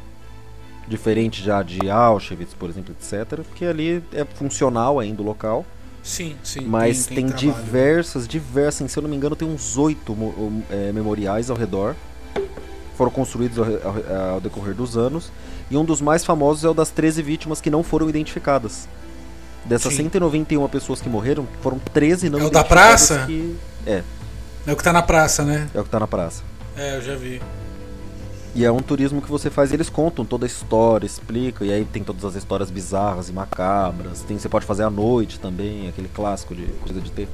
Diferente 0.87 1.41
já 1.41 1.63
de 1.63 1.89
Auschwitz, 1.89 2.53
por 2.53 2.69
exemplo, 2.69 2.93
etc. 2.99 3.39
Porque 3.47 3.65
ali 3.65 4.03
é 4.11 4.25
funcional 4.25 4.99
ainda 4.99 5.21
o 5.21 5.25
local. 5.25 5.65
Sim, 6.03 6.35
sim. 6.43 6.61
Mas 6.65 7.05
tem, 7.05 7.27
trabalho. 7.27 7.37
diversas, 7.37 8.27
diversas, 8.27 8.91
se 8.91 8.99
eu 8.99 9.03
não 9.03 9.09
me 9.09 9.15
engano, 9.15 9.35
tem 9.35 9.47
uns 9.47 9.77
oito 9.77 10.15
é, 10.69 10.91
memoriais 10.91 11.49
ao 11.49 11.55
redor. 11.55 11.95
Foram 13.01 13.11
construídos 13.11 13.57
ao, 13.57 13.65
ao 13.65 14.33
ao 14.33 14.39
decorrer 14.39 14.75
dos 14.75 14.95
anos. 14.95 15.31
E 15.71 15.75
um 15.75 15.83
dos 15.83 15.99
mais 15.99 16.23
famosos 16.23 16.63
é 16.63 16.69
o 16.69 16.73
das 16.73 16.91
13 16.91 17.23
vítimas 17.23 17.59
que 17.59 17.67
não 17.67 17.81
foram 17.81 18.07
identificadas. 18.07 18.87
Dessas 19.65 19.93
Sim. 19.93 20.03
191 20.03 20.67
pessoas 20.69 21.01
que 21.01 21.09
morreram, 21.09 21.47
foram 21.63 21.79
13 21.79 22.29
não 22.29 22.37
É 22.37 22.43
o 22.43 22.51
da 22.51 22.59
identificadas 22.59 23.07
praça? 23.07 23.25
Que... 23.25 23.57
É. 23.87 24.03
É 24.67 24.71
o 24.71 24.75
que 24.75 24.83
tá 24.83 24.93
na 24.93 25.01
praça, 25.01 25.43
né? 25.43 25.67
É 25.73 25.79
o 25.79 25.83
que 25.83 25.89
tá 25.89 25.99
na 25.99 26.05
praça. 26.05 26.43
É, 26.77 26.97
eu 26.97 27.01
já 27.01 27.15
vi. 27.15 27.41
E 28.53 28.63
é 28.63 28.71
um 28.71 28.81
turismo 28.83 29.19
que 29.19 29.31
você 29.31 29.49
faz, 29.49 29.73
eles 29.73 29.89
contam 29.89 30.23
toda 30.23 30.45
a 30.45 30.47
história, 30.47 31.03
explicam, 31.07 31.65
e 31.65 31.73
aí 31.73 31.83
tem 31.83 32.03
todas 32.03 32.23
as 32.23 32.35
histórias 32.35 32.69
bizarras 32.69 33.29
e 33.29 33.33
macabras. 33.33 34.21
Tem, 34.21 34.37
você 34.37 34.47
pode 34.47 34.67
fazer 34.67 34.83
à 34.83 34.91
noite 34.91 35.39
também, 35.39 35.89
aquele 35.89 36.07
clássico 36.07 36.53
de 36.53 36.67
coisa 36.83 37.01
de 37.01 37.09
ter. 37.09 37.27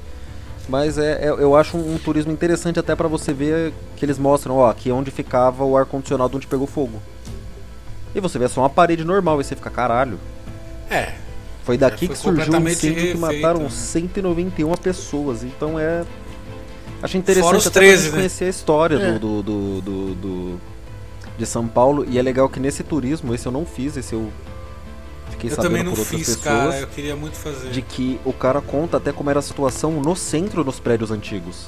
Mas 0.70 0.98
é, 0.98 1.26
é- 1.26 1.30
eu 1.30 1.56
acho 1.56 1.78
um, 1.78 1.96
um 1.96 1.98
turismo 1.98 2.32
interessante 2.32 2.80
até 2.80 2.96
pra 2.96 3.08
você 3.08 3.32
ver 3.34 3.74
que 3.96 4.04
eles 4.04 4.18
mostram, 4.18 4.58
ó, 4.58 4.70
aqui 4.70 4.90
é 4.90 4.94
onde 4.94 5.12
ficava 5.12 5.64
o 5.64 5.78
ar-condicionado 5.78 6.36
onde 6.36 6.46
pegou 6.48 6.68
fogo. 6.68 7.02
E 8.14 8.20
você 8.20 8.38
vê 8.38 8.48
só 8.48 8.62
uma 8.62 8.70
parede 8.70 9.04
normal 9.06 9.40
e 9.40 9.44
você 9.44 9.56
fica, 9.56 9.70
caralho. 9.70 10.20
É. 10.90 11.14
Foi 11.64 11.78
daqui 11.78 12.08
foi 12.08 12.16
que 12.16 12.22
surgiu 12.22 12.54
um 12.54 12.68
incêndio 12.68 13.12
que 13.12 13.18
mataram 13.18 13.62
né? 13.64 13.70
191 13.70 14.74
pessoas. 14.76 15.44
Então 15.44 15.80
é. 15.80 16.04
Acho 17.02 17.18
interessante 17.18 17.46
Fora 17.46 17.58
os 17.58 17.68
até 17.68 17.80
13, 17.80 17.92
pra 17.94 18.02
gente 18.04 18.12
né? 18.12 18.18
conhecer 18.20 18.46
a 18.46 18.50
história 18.50 18.96
É. 18.96 19.12
do, 19.14 19.20
do, 19.20 19.44
do, 19.44 19.82
do- 19.82 20.16
do- 20.16 20.62
de 21.38 21.46
São 21.46 21.68
Paulo. 21.68 22.06
E 22.10 22.18
é 22.18 22.22
legal 22.22 22.50
que 22.50 22.60
nesse 22.60 22.84
turismo, 22.84 23.34
esse 23.36 23.46
eu 23.46 23.52
não 23.52 23.66
fiz, 23.66 23.96
esse 23.98 24.14
eu 24.14 24.30
fiquei 25.32 25.50
Eu 25.50 25.56
sabendo 25.56 25.70
também 25.72 25.84
não 25.84 25.92
por 25.94 26.00
outras 26.00 26.20
fiz, 26.20 26.36
pessoas. 26.36 26.44
cara. 26.44 26.80
Eu 26.80 26.88
queria 26.88 27.16
muito 27.16 27.36
fazer. 27.38 27.70
De 27.70 27.82
que 27.82 28.20
o 28.26 28.34
cara 28.34 28.62
conta 28.62 28.98
até 28.98 29.12
como 29.12 29.30
era 29.30 29.40
a 29.40 29.42
situação 29.44 29.92
no 30.02 30.16
centro 30.16 30.64
dos 30.64 30.80
prédios 30.80 31.12
antigos. 31.12 31.68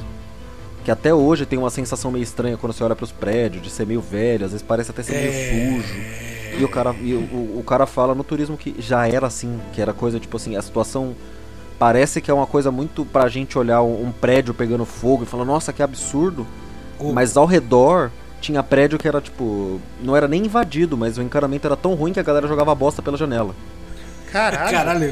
Que 0.84 0.92
até 0.92 1.14
hoje 1.14 1.46
tem 1.46 1.60
uma 1.60 1.70
sensação 1.70 2.10
meio 2.10 2.24
estranha 2.24 2.58
quando 2.58 2.74
você 2.74 2.84
olha 2.84 2.96
pros 2.96 3.12
prédios, 3.12 3.62
de 3.62 3.70
ser 3.70 3.86
meio 3.86 4.02
velho, 4.02 4.46
às 4.46 4.52
vezes 4.52 4.66
parece 4.66 4.92
até 4.92 5.04
ser 5.04 5.14
É. 5.16 5.52
meio 5.52 5.82
sujo. 5.84 5.94
E 6.60 6.64
o 6.64 6.70
cara, 6.70 6.96
e 7.02 7.14
o, 7.14 7.20
o- 7.60 7.64
cara 7.66 7.86
fala 7.86 8.16
no 8.16 8.24
turismo 8.24 8.58
que 8.58 8.74
já 8.80 9.08
era 9.08 9.28
assim, 9.28 9.60
que 9.74 9.82
era 9.82 9.94
coisa 9.94 10.20
tipo 10.20 10.36
assim, 10.36 10.56
a 10.56 10.62
situação 10.62 11.16
parece 11.78 12.20
que 12.22 12.32
é 12.32 12.34
uma 12.34 12.48
coisa 12.48 12.72
muito 12.72 13.06
pra 13.06 13.28
gente 13.30 13.58
olhar 13.58 13.82
um, 13.84 14.12
prédio 14.12 14.54
pegando 14.54 14.84
fogo 14.86 15.24
e 15.24 15.26
falar, 15.26 15.46
nossa, 15.46 15.72
que 15.72 15.84
absurdo. 15.84 16.46
O- 17.00 17.14
Mas 17.14 17.38
ao 17.38 17.46
redor 17.46 18.10
tinha 18.42 18.62
prédio 18.64 18.98
que 18.98 19.08
era 19.08 19.20
tipo, 19.22 19.80
não 20.02 20.16
era 20.16 20.28
nem 20.28 20.46
invadido, 20.46 20.96
mas 20.98 21.18
o 21.18 21.22
encanamento 21.22 21.68
era 21.68 21.76
tão 21.76 21.94
ruim 21.94 22.14
que 22.14 22.20
a 22.20 22.24
galera 22.24 22.48
jogava 22.48 22.74
bosta 22.76 23.02
pela 23.02 23.18
janela. 23.18 23.54
Caralho. 24.32 24.72
Caralho. 24.72 25.06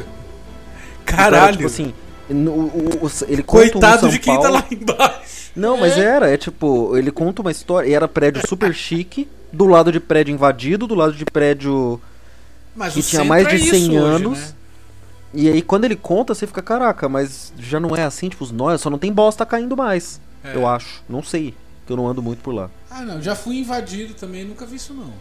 Então 1.04 1.16
Caralho. 1.18 1.36
era, 1.44 1.52
tipo 1.54 1.66
assim, 1.66 1.94
no- 2.30 2.52
o- 2.52 3.00
o- 3.06 3.12
ele 3.28 3.44
conta 3.44 3.66
um 3.68 3.72
Coitado 3.72 4.00
São 4.02 4.10
de 4.10 4.20
quem 4.20 4.36
tá 4.36 4.42
Paulo- 4.42 4.56
lá 4.58 4.66
embaixo. 4.70 5.52
Não, 5.56 5.78
mas 5.78 5.98
era, 5.98 6.30
é 6.30 6.38
tipo, 6.38 6.96
ele 6.98 7.12
conta 7.12 7.42
uma 7.42 7.52
história, 7.52 7.88
e 7.90 7.94
era 7.94 8.08
prédio 8.08 8.42
super 8.48 8.74
chique, 8.74 9.28
do 9.52 9.66
lado 9.66 9.92
de 9.92 10.00
prédio 10.00 10.34
invadido, 10.34 10.86
do 10.86 10.94
lado 10.94 11.14
de 11.14 11.26
prédio 11.26 12.00
Mas 12.76 12.94
que 12.94 13.02
tinha 13.02 13.24
mais 13.24 13.48
de 13.48 13.56
é 13.56 13.58
isso 13.58 13.70
100 13.72 13.90
hoje, 13.90 13.98
anos. 13.98 14.40
né? 14.40 14.48
E 15.34 15.50
aí 15.50 15.62
quando 15.62 15.86
ele 15.86 15.96
conta, 15.96 16.36
você 16.36 16.46
fica, 16.46 16.62
caraca, 16.62 17.10
mas 17.10 17.52
já 17.58 17.80
não 17.80 17.96
é 17.96 18.04
assim, 18.04 18.30
tipo, 18.30 18.44
os 18.44 18.52
nós 18.52 18.82
só 18.82 18.90
não 18.90 18.98
tem 19.00 19.12
bosta 19.12 19.46
caindo 19.46 19.76
mais. 19.76 20.22
É. 20.44 20.56
Eu 20.56 20.68
acho, 20.68 21.02
não 21.10 21.24
sei, 21.24 21.54
que 21.88 21.94
eu 21.94 21.98
não 21.98 22.08
ando 22.08 22.22
muito 22.22 22.44
por 22.44 22.54
lá. 22.54 22.70
Ah, 22.92 23.02
não. 23.02 23.20
Já 23.22 23.34
fui 23.36 23.58
invadido 23.58 24.14
também. 24.14 24.46
Nunca 24.46 24.66
vi 24.66 24.76
isso, 24.76 24.94
não. 24.94 25.12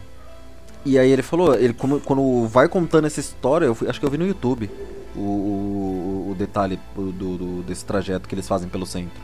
E 0.85 0.99
aí 0.99 1.09
ele 1.09 1.23
falou, 1.23 1.55
ele 1.55 1.73
quando 1.73 2.47
vai 2.47 2.67
contando 2.69 3.07
essa 3.07 3.19
história, 3.19 3.65
eu 3.65 3.73
fui- 3.75 3.89
acho 3.89 3.99
que 3.99 4.05
eu 4.05 4.09
vi 4.11 4.17
no 4.17 4.27
YouTube 4.27 4.69
o, 5.15 5.19
o, 5.19 6.27
o 6.31 6.35
detalhe 6.37 6.79
do, 6.95 7.11
do- 7.11 7.63
desse 7.63 7.83
trajeto 7.83 8.27
que 8.27 8.35
eles 8.35 8.47
fazem 8.47 8.69
pelo 8.69 8.85
centro. 8.85 9.19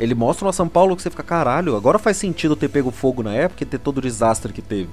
Ele 0.00 0.14
mostra 0.14 0.46
uma 0.46 0.52
São 0.52 0.68
Paulo 0.68 0.96
que 0.96 1.02
você 1.02 1.10
fica, 1.10 1.22
caralho, 1.22 1.76
agora 1.76 1.98
faz 1.98 2.16
sentido 2.16 2.56
ter 2.56 2.68
pego 2.68 2.90
fogo 2.90 3.22
na 3.22 3.32
época 3.34 3.62
e 3.62 3.66
ter 3.66 3.78
todo 3.78 3.98
o 3.98 4.00
desastre 4.00 4.52
que 4.52 4.60
teve. 4.62 4.90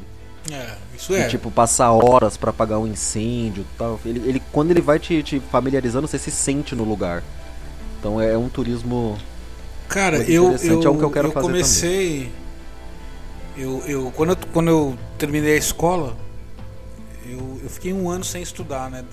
É, 0.52 0.76
isso 0.96 1.14
E, 1.14 1.18
é. 1.18 1.28
tipo, 1.28 1.50
passar 1.52 1.92
horas 1.92 2.38
pra 2.38 2.52
apagar 2.52 2.80
um 2.80 2.88
incêndio 2.88 3.64
e 3.64 3.78
tal. 3.78 4.00
Ele, 4.06 4.20
ele, 4.30 4.44
quando 4.52 4.72
ele 4.72 4.82
vai 4.82 5.00
te, 5.00 5.22
te 5.24 5.40
familiarizando, 5.40 6.08
você 6.08 6.18
se 6.20 6.32
sente 6.32 6.76
no 6.76 6.84
lugar. 6.84 7.24
Então 8.00 8.22
é 8.22 8.38
um 8.38 8.48
turismo. 8.50 9.18
Cara, 9.90 10.18
Muito 10.18 10.32
eu, 10.32 10.44
eu, 10.44 10.56
é 10.56 10.58
que 10.58 10.68
eu 10.68 11.24
eu 11.24 11.32
comecei. 11.34 12.32
Eu, 13.58 13.84
eu, 13.88 14.14
quando, 14.16 14.30
eu, 14.30 14.38
quando 14.54 14.70
eu 14.70 14.98
terminei 15.18 15.54
a 15.56 15.58
escola, 15.58 16.16
eu, 17.26 17.60
eu 17.64 17.70
fiquei 17.70 17.92
um 17.92 18.10
ano 18.10 18.24
sem 18.24 18.42
estudar, 18.42 18.90
né? 18.90 19.04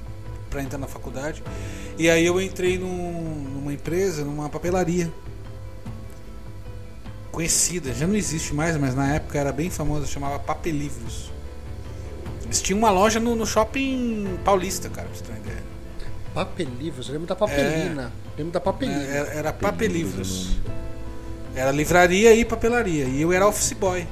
Pra 0.51 0.63
entrar 0.63 0.79
na 0.79 0.87
faculdade. 0.87 1.43
E 1.99 2.09
aí 2.11 2.25
eu 2.25 2.41
entrei 2.41 2.79
num- 2.79 3.45
numa 3.55 3.73
empresa, 3.73 4.23
numa 4.23 4.49
papelaria. 4.49 5.11
Conhecida, 7.33 7.93
já 7.93 8.07
não 8.07 8.15
existe 8.15 8.55
mais, 8.55 8.77
mas 8.77 8.95
na 8.95 9.15
época 9.15 9.39
era 9.39 9.53
bem 9.53 9.69
famosa, 9.69 10.07
chamava 10.07 10.39
Papelivros. 10.39 11.31
Eles 12.45 12.63
tinham 12.63 12.79
uma 12.79 12.91
loja 12.91 13.19
no, 13.19 13.35
no 13.35 13.45
shopping 13.45 14.39
paulista, 14.45 14.89
cara, 14.89 15.09
pra 15.09 15.17
você. 15.17 15.46
Papelivros, 16.37 17.07
eu 17.09 17.15
lembro 17.15 17.27
da 17.29 17.35
papelina. 17.35 18.13
Lembro 18.37 18.53
da 18.53 18.61
papelina. 18.61 19.03
É, 19.03 19.17
Era, 19.17 19.29
era 19.31 19.53
papelivros. 19.55 20.51
Era 21.55 21.71
livraria 21.73 22.35
e 22.35 22.45
papelaria. 22.45 23.07
E 23.07 23.23
eu 23.23 23.33
era 23.33 23.49
office 23.49 23.73
boy. 23.73 24.07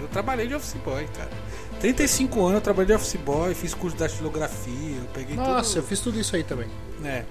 Eu 0.00 0.06
trabalhei 0.06 0.46
de 0.46 0.54
office 0.54 0.76
boy, 0.84 1.04
cara. 1.16 1.30
35 1.80 2.40
anos 2.42 2.54
eu 2.54 2.60
trabalhei 2.60 2.86
de 2.86 2.92
office 2.94 3.16
boy, 3.16 3.52
fiz 3.54 3.74
curso 3.74 3.96
de 3.96 4.04
datilografia, 4.04 4.96
eu 4.98 5.04
peguei 5.12 5.34
Nossa, 5.34 5.78
eu 5.78 5.82
tudo. 5.82 5.88
fiz 5.88 5.98
tudo 6.00 6.20
isso 6.20 6.36
aí 6.36 6.44
também. 6.44 6.68
É. 7.04 7.24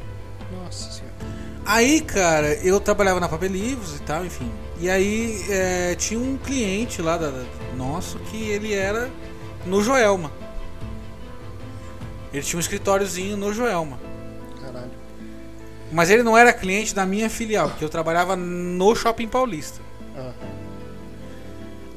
Nossa 0.61 0.91
senhora. 0.91 1.15
Aí, 1.65 2.01
cara, 2.01 2.53
eu 2.55 2.81
trabalhava 2.81 3.17
na 3.21 3.29
Papelivros 3.29 3.95
e 3.95 4.01
tal, 4.01 4.25
enfim. 4.25 4.51
E 4.77 4.89
aí 4.89 5.41
é, 5.49 5.95
tinha 5.95 6.19
um 6.19 6.35
cliente 6.35 7.01
lá 7.01 7.15
da, 7.17 7.29
da- 7.29 7.45
nosso 7.77 8.19
que 8.19 8.49
ele 8.49 8.73
era 8.73 9.09
no 9.65 9.81
Joelma. 9.81 10.33
Ele 12.33 12.41
tinha 12.43 12.57
um 12.57 12.61
escritóriozinho 12.61 13.35
no 13.37 13.53
Joelma. 13.53 13.99
Caralho. 14.61 14.91
Mas 15.91 16.09
ele 16.09 16.23
não 16.23 16.37
era 16.37 16.53
cliente 16.53 16.95
da 16.95 17.05
minha 17.05 17.29
filial, 17.29 17.69
que 17.71 17.83
eu 17.83 17.89
trabalhava 17.89 18.35
no 18.35 18.95
Shopping 18.95 19.27
Paulista. 19.27 19.81
Ah. 20.17 20.31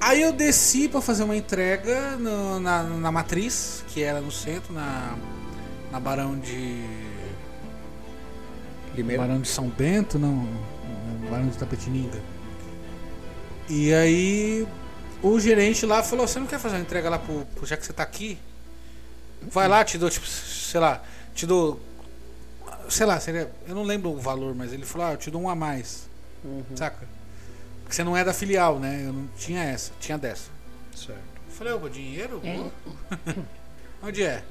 Aí 0.01 0.21
eu 0.23 0.33
desci 0.33 0.89
pra 0.89 1.01
fazer 1.01 1.23
uma 1.23 1.37
entrega 1.37 2.17
no- 2.17 2.61
na, 2.61 2.83
na 2.83 3.13
matriz, 3.13 3.85
que 3.89 4.03
era 4.03 4.21
no 4.21 4.31
centro, 4.31 4.73
na, 4.75 5.15
na 5.91 5.99
Barão 6.01 6.37
de. 6.39 6.83
Limeira. 8.95 9.23
Barão 9.23 9.41
de 9.41 9.49
São 9.49 9.69
Bento, 9.69 10.19
não. 10.19 10.47
Barão 11.31 11.49
de 11.49 11.57
Tapetininga. 11.57 12.21
E 13.69 13.95
aí 13.95 14.67
o 15.23 15.39
gerente 15.41 15.87
lá 15.87 16.03
falou: 16.03 16.27
Você 16.29 16.39
não 16.39 16.47
quer 16.47 16.59
fazer 16.59 16.77
uma 16.77 16.83
entrega 16.83 17.09
lá 17.09 17.19
pro, 17.19 17.47
pro- 17.55 17.65
Já 17.67 17.77
que 17.77 17.87
você 17.87 17.93
tá 17.93 18.03
aqui? 18.03 18.39
Vai 19.51 19.69
lá, 19.69 19.85
te 19.85 19.99
dou, 19.99 20.11
tipo, 20.11 20.27
sei 20.27 20.81
lá, 20.81 21.03
te 21.35 21.47
dou. 21.47 21.81
Sei 22.89 23.07
lá, 23.07 23.19
seria, 23.19 23.51
eu 23.67 23.75
não 23.75 23.83
lembro 23.83 24.11
o 24.11 24.19
valor, 24.19 24.55
mas 24.55 24.73
ele 24.73 24.85
falou: 24.85 25.09
Ah, 25.09 25.13
eu 25.13 25.17
te 25.17 25.31
dou 25.31 25.41
um 25.41 25.49
a 25.49 25.55
mais. 25.55 26.09
Saca? 26.75 27.07
Porque 27.83 27.95
você 27.95 28.05
não 28.05 28.17
é 28.17 28.25
da 28.25 28.33
filial, 28.33 28.79
né? 28.79 29.03
Eu 29.05 29.13
não 29.13 29.29
tinha 29.39 29.63
essa, 29.63 29.93
tinha 30.01 30.19
dessa. 30.19 30.51
Certo. 30.95 31.21
Eu 31.49 31.55
falei, 31.55 31.73
opa, 31.73 31.89
dinheiro? 31.89 32.41
Onde 34.03 34.23
é? 34.23 34.43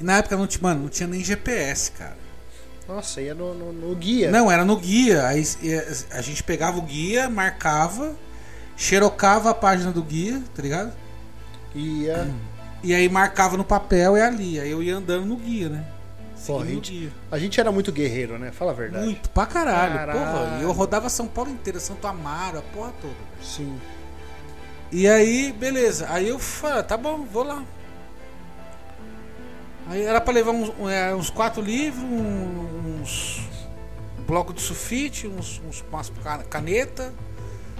E 0.00 0.04
na 0.04 0.18
época 0.18 0.36
não 0.36 0.46
tinha, 0.46 0.62
mano, 0.62 0.82
não 0.82 0.88
tinha 0.88 1.08
nem 1.08 1.22
GPS, 1.22 1.92
cara. 1.92 2.16
Nossa, 2.86 3.20
ia 3.20 3.34
no, 3.34 3.52
no, 3.54 3.72
no 3.72 3.94
guia. 3.94 4.30
Não, 4.30 4.50
era 4.50 4.64
no 4.64 4.76
guia. 4.76 5.26
Aí 5.26 5.42
a 6.10 6.22
gente 6.22 6.42
pegava 6.42 6.78
o 6.78 6.82
guia, 6.82 7.28
marcava, 7.28 8.16
xerocava 8.76 9.50
a 9.50 9.54
página 9.54 9.92
do 9.92 10.02
guia, 10.02 10.42
tá 10.54 10.62
ligado? 10.62 10.92
Ia. 11.74 12.28
E 12.82 12.94
aí 12.94 13.08
marcava 13.08 13.56
no 13.56 13.64
papel 13.64 14.16
e 14.16 14.20
ali. 14.20 14.60
Aí 14.60 14.70
eu 14.70 14.82
ia 14.82 14.96
andando 14.96 15.26
no 15.26 15.36
guia, 15.36 15.68
né? 15.68 15.84
Pô, 16.46 16.60
a, 16.60 16.64
gente, 16.64 17.12
a 17.32 17.38
gente 17.38 17.60
era 17.60 17.70
muito 17.72 17.90
guerreiro, 17.92 18.38
né? 18.38 18.52
Fala 18.52 18.70
a 18.70 18.74
verdade. 18.74 19.04
Muito, 19.04 19.28
pra 19.30 19.44
caralho. 19.44 19.94
Caralho. 19.94 20.18
Porra, 20.20 20.58
e 20.60 20.62
eu 20.62 20.72
rodava 20.72 21.08
São 21.10 21.26
Paulo 21.26 21.50
inteira, 21.50 21.80
Santo 21.80 22.06
Amaro, 22.06 22.58
a 22.58 22.62
porra 22.62 22.92
toda. 23.02 23.14
Sim. 23.42 23.78
E 24.92 25.06
aí, 25.08 25.52
beleza. 25.52 26.06
Aí 26.08 26.28
eu 26.28 26.38
falei, 26.38 26.82
tá 26.84 26.96
bom, 26.96 27.24
vou 27.24 27.42
lá. 27.42 27.62
Aí 29.88 30.02
era 30.02 30.20
pra 30.20 30.32
levar 30.32 30.52
uns, 30.52 30.70
é, 30.90 31.14
uns 31.14 31.28
quatro 31.30 31.60
livros, 31.62 32.04
uns 32.04 33.40
bloco 34.26 34.52
de 34.52 34.60
sulfite, 34.60 35.26
uns, 35.26 35.60
uns, 35.68 35.84
umas 35.90 36.10
ca- 36.22 36.44
caneta. 36.44 37.12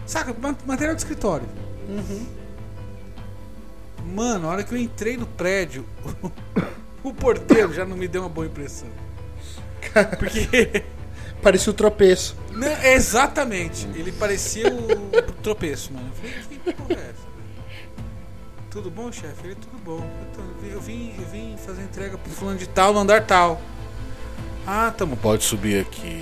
Saca? 0.06 0.34
ma- 0.38 0.56
Material 0.66 0.94
de 0.94 1.02
escritório. 1.02 1.46
Mano, 4.04 4.48
a 4.48 4.52
hora 4.52 4.64
que 4.64 4.72
eu 4.74 4.78
entrei 4.78 5.16
no 5.16 5.26
prédio, 5.26 5.84
o 7.02 7.12
porteiro 7.12 7.72
já 7.72 7.84
não 7.84 7.96
me 7.96 8.08
deu 8.08 8.22
uma 8.22 8.28
boa 8.28 8.46
impressão. 8.46 8.88
Porque. 10.18 10.84
Parecia 11.42 11.70
o 11.70 11.74
tropeço. 11.74 12.36
Não, 12.50 12.66
exatamente. 12.82 13.86
Ele 13.94 14.10
parecia 14.10 14.74
o, 14.74 15.32
tropeço, 15.40 15.92
mano. 15.92 16.08
Eu 16.08 16.30
falei, 16.42 16.58
que 16.64 16.72
porra 16.72 16.94
é 17.00 17.10
essa? 17.10 17.28
Tudo 18.70 18.90
bom, 18.90 19.12
chefe? 19.12 19.46
Ele, 19.46 19.54
tudo 19.54 19.78
bom. 19.84 19.98
Eu, 20.00 20.26
tô- 20.34 20.66
eu 20.66 20.80
vim, 20.80 21.14
eu 21.16 21.24
vim 21.26 21.56
fazer 21.64 21.82
entrega 21.82 22.18
pro 22.18 22.32
fulano 22.32 22.58
de 22.58 22.68
tal 22.68 22.92
no 22.92 22.98
andar 22.98 23.24
tal. 23.24 23.60
Ah, 24.66 24.92
tamo. 24.96 25.16
Pode 25.16 25.44
subir 25.44 25.80
aqui. 25.80 26.20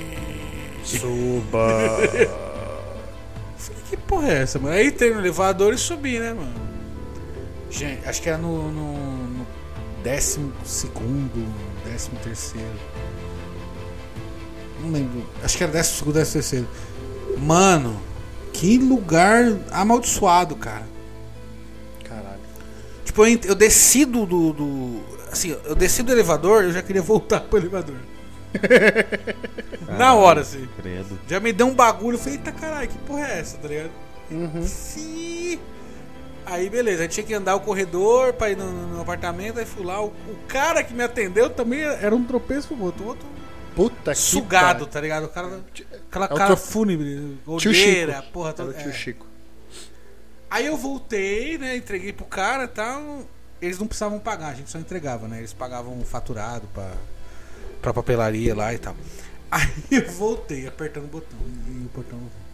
Suba. 0.85 1.67
Falei, 3.57 3.83
que 3.89 3.97
porra 3.97 4.29
é 4.29 4.43
essa, 4.43 4.59
mano? 4.59 4.75
Aí 4.75 4.89
entrei 4.89 5.15
no 5.15 5.21
elevador 5.21 5.73
e 5.73 5.79
subi, 5.79 6.19
né, 6.21 6.35
mano? 6.35 6.53
Gente, 7.77 8.09
acho 8.09 8.23
que 8.23 8.29
era 8.29 8.39
no, 8.39 8.71
no, 8.73 8.93
no 9.29 9.47
décimo 10.03 10.51
segundo, 10.65 11.47
décimo 11.85 12.19
terceiro. 12.21 12.67
Não 14.83 14.91
lembro. 14.91 15.27
Acho 15.43 15.59
que 15.59 15.63
era 15.65 15.73
12 15.73 15.85
segundo, 15.91 16.15
13 16.15 16.33
terceiro. 16.33 16.69
Mano, 17.39 18.01
que 18.53 18.79
lugar 18.79 19.45
amaldiçoado, 19.71 20.57
cara. 20.57 20.87
Caralho. 22.05 22.41
Tipo, 23.05 23.27
eu, 23.27 23.39
eu 23.45 23.55
desci 23.55 24.07
do, 24.07 24.25
do, 24.25 24.53
do- 24.55 25.17
Assim, 25.31 25.55
eu 25.65 25.75
desci 25.75 26.03
do 26.03 26.13
elevador, 26.13 26.65
eu 26.65 26.73
já 26.73 26.81
queria 26.81 27.03
voltar 27.03 27.41
pro 27.41 27.59
elevador. 27.59 27.97
Na 29.99 30.15
hora, 30.15 30.41
assim. 30.41 30.67
Credo. 30.81 31.19
Já 31.29 31.41
me 31.41 31.53
deu 31.53 31.67
um 31.67 31.75
bagulho, 31.75 32.15
eu 32.15 32.19
falei, 32.19 32.35
eita 32.39 32.53
caralho, 32.53 32.89
que 32.89 32.97
porra 32.99 33.27
é 33.27 33.41
essa, 33.41 33.59
tá 33.59 33.69
ligado? 33.69 33.91
Uhum. 34.31 34.63
Sim. 34.67 35.59
Aí 36.47 36.71
beleza, 36.71 37.03
aí 37.03 37.09
tinha 37.09 37.27
que 37.27 37.35
andar 37.35 37.57
o 37.57 37.61
corredor 37.61 38.33
pra 38.33 38.49
ir 38.49 38.57
no, 38.57 38.71
no 38.71 39.01
apartamento, 39.03 39.59
aí 39.59 39.67
fui 39.67 39.85
lá. 39.85 40.01
O, 40.01 40.07
o 40.07 40.39
cara 40.47 40.83
que 40.85 40.95
me 40.95 41.03
atendeu 41.03 41.51
também 41.51 41.81
era 41.81 42.15
um 42.15 42.25
tropeço 42.25 42.69
pro 42.69 42.81
outro, 42.85 43.05
outro 43.05 43.27
Puta 43.75 44.13
que 44.13 44.19
sugado, 44.19 44.79
pariu. 44.79 44.87
tá 44.87 45.01
ligado? 45.01 45.25
O 45.25 45.29
cara, 45.29 45.61
aquela 46.09 46.27
É 46.27 46.33
o 46.33 46.37
cara 46.37 46.57
tro- 46.57 46.57
fúnebre, 46.57 47.37
olheira, 47.47 48.23
porra 48.33 48.55
Era 48.57 48.69
o 48.69 48.73
tio 48.73 48.89
é. 48.89 48.93
Chico. 48.93 49.27
Aí 50.49 50.65
eu 50.67 50.77
voltei, 50.77 51.59
né? 51.59 51.77
Entreguei 51.77 52.13
pro 52.13 52.25
cara 52.25 52.65
e 52.65 52.69
tal. 52.69 53.23
Eles 53.61 53.79
não 53.79 53.87
precisavam 53.87 54.19
pagar, 54.19 54.49
a 54.49 54.55
gente 54.55 54.71
só 54.71 54.79
entregava, 54.79 55.27
né? 55.27 55.39
Eles 55.39 55.53
pagavam 55.53 55.99
o 55.99 56.05
faturado 56.05 56.67
pra, 56.73 56.93
pra 57.83 57.93
papelaria 57.93 58.55
lá 58.55 58.73
e 58.73 58.79
tal. 58.79 58.95
Aí 59.51 59.69
eu 59.91 60.09
voltei 60.13 60.67
apertando 60.67 61.05
o 61.05 61.09
botão 61.09 61.39
e 61.69 61.85
o 61.87 61.89
portão 61.89 62.19
não 62.19 62.29
veio. 62.29 62.46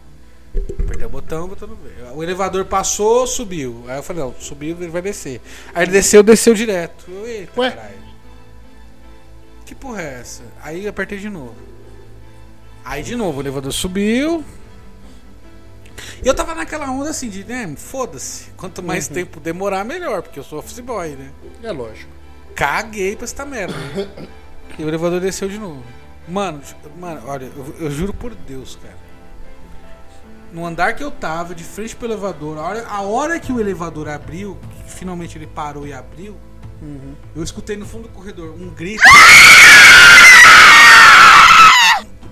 Apertei 0.55 1.05
o 1.05 1.09
botão, 1.09 1.45
o 1.45 1.47
botão 1.47 1.67
não 1.67 1.75
veio. 1.75 2.15
O 2.15 2.23
elevador 2.23 2.65
passou, 2.65 3.25
subiu. 3.25 3.83
Aí 3.87 3.97
eu 3.97 4.03
falei, 4.03 4.23
não, 4.23 4.35
subiu, 4.39 4.77
ele 4.79 4.91
vai 4.91 5.01
descer. 5.01 5.41
Aí 5.73 5.83
ele 5.83 5.91
desceu, 5.91 6.21
desceu 6.21 6.53
direto. 6.53 7.05
Eu, 7.07 7.27
eita, 7.27 7.59
Ué? 7.59 7.71
caralho. 7.71 8.03
Que 9.65 9.73
porra 9.73 10.01
é 10.01 10.19
essa? 10.19 10.43
Aí 10.61 10.83
eu 10.83 10.89
apertei 10.89 11.17
de 11.17 11.29
novo. 11.29 11.55
Aí 12.85 13.01
de 13.01 13.15
novo, 13.15 13.39
o 13.39 13.41
elevador 13.41 13.71
subiu. 13.71 14.43
E 16.23 16.27
eu 16.27 16.33
tava 16.33 16.53
naquela 16.53 16.89
onda 16.91 17.09
assim 17.09 17.29
de, 17.29 17.43
né, 17.43 17.73
foda-se. 17.75 18.51
Quanto 18.55 18.83
mais 18.83 19.07
tempo 19.07 19.39
demorar, 19.39 19.83
melhor, 19.83 20.21
porque 20.21 20.39
eu 20.39 20.43
sou 20.43 20.59
office 20.59 20.79
boy, 20.79 21.09
né? 21.09 21.31
É 21.61 21.71
lógico. 21.71 22.11
Caguei 22.55 23.15
pra 23.15 23.23
essa 23.23 23.45
merda. 23.45 23.73
e 24.77 24.83
o 24.83 24.87
elevador 24.87 25.19
desceu 25.19 25.49
de 25.49 25.57
novo. 25.57 25.83
Mano, 26.27 26.61
mano, 26.99 27.21
olha, 27.25 27.45
eu, 27.45 27.75
eu 27.79 27.91
juro 27.91 28.13
por 28.13 28.33
Deus, 28.33 28.77
cara. 28.81 29.02
No 30.53 30.65
andar 30.65 30.95
que 30.95 31.03
eu 31.03 31.09
tava, 31.09 31.55
de 31.55 31.63
frente 31.63 31.95
pro 31.95 32.05
elevador, 32.07 32.59
a 32.59 32.61
hora, 32.61 32.87
a 32.87 33.01
hora 33.01 33.39
que 33.39 33.51
o 33.51 33.59
elevador 33.59 34.07
abriu, 34.07 34.57
que 34.85 34.91
finalmente 34.93 35.35
ele 35.37 35.47
parou 35.47 35.87
e 35.87 35.91
abriu, 35.93 36.37
eu 37.35 37.41
escutei 37.43 37.75
no 37.75 37.85
fundo 37.87 38.03
do 38.03 38.09
corredor 38.09 38.53
um 38.53 38.69
grito. 38.69 39.01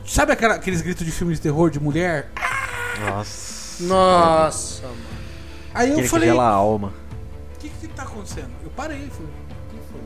Sabe 0.05 0.33
aquela- 0.33 0.55
aqueles 0.55 0.81
gritos 0.81 1.05
de 1.05 1.11
filme 1.11 1.33
de 1.33 1.41
terror 1.41 1.69
de 1.71 1.79
mulher? 1.79 2.29
Nossa. 2.99 3.83
Nossa, 3.83 4.83
mano. 4.87 4.97
Aí 5.73 5.87
eu 5.87 5.93
Aquele 5.93 6.07
falei, 6.09 6.29
aquela 6.29 6.47
alma. 6.49 6.93
o 7.55 7.59
que 7.59 7.69
que 7.69 7.87
tá 7.87 8.03
acontecendo? 8.03 8.51
Eu 8.63 8.69
parei, 8.71 9.09
falei, 9.09 9.31
o 9.31 9.73
que 9.73 9.79
foi? 9.91 10.01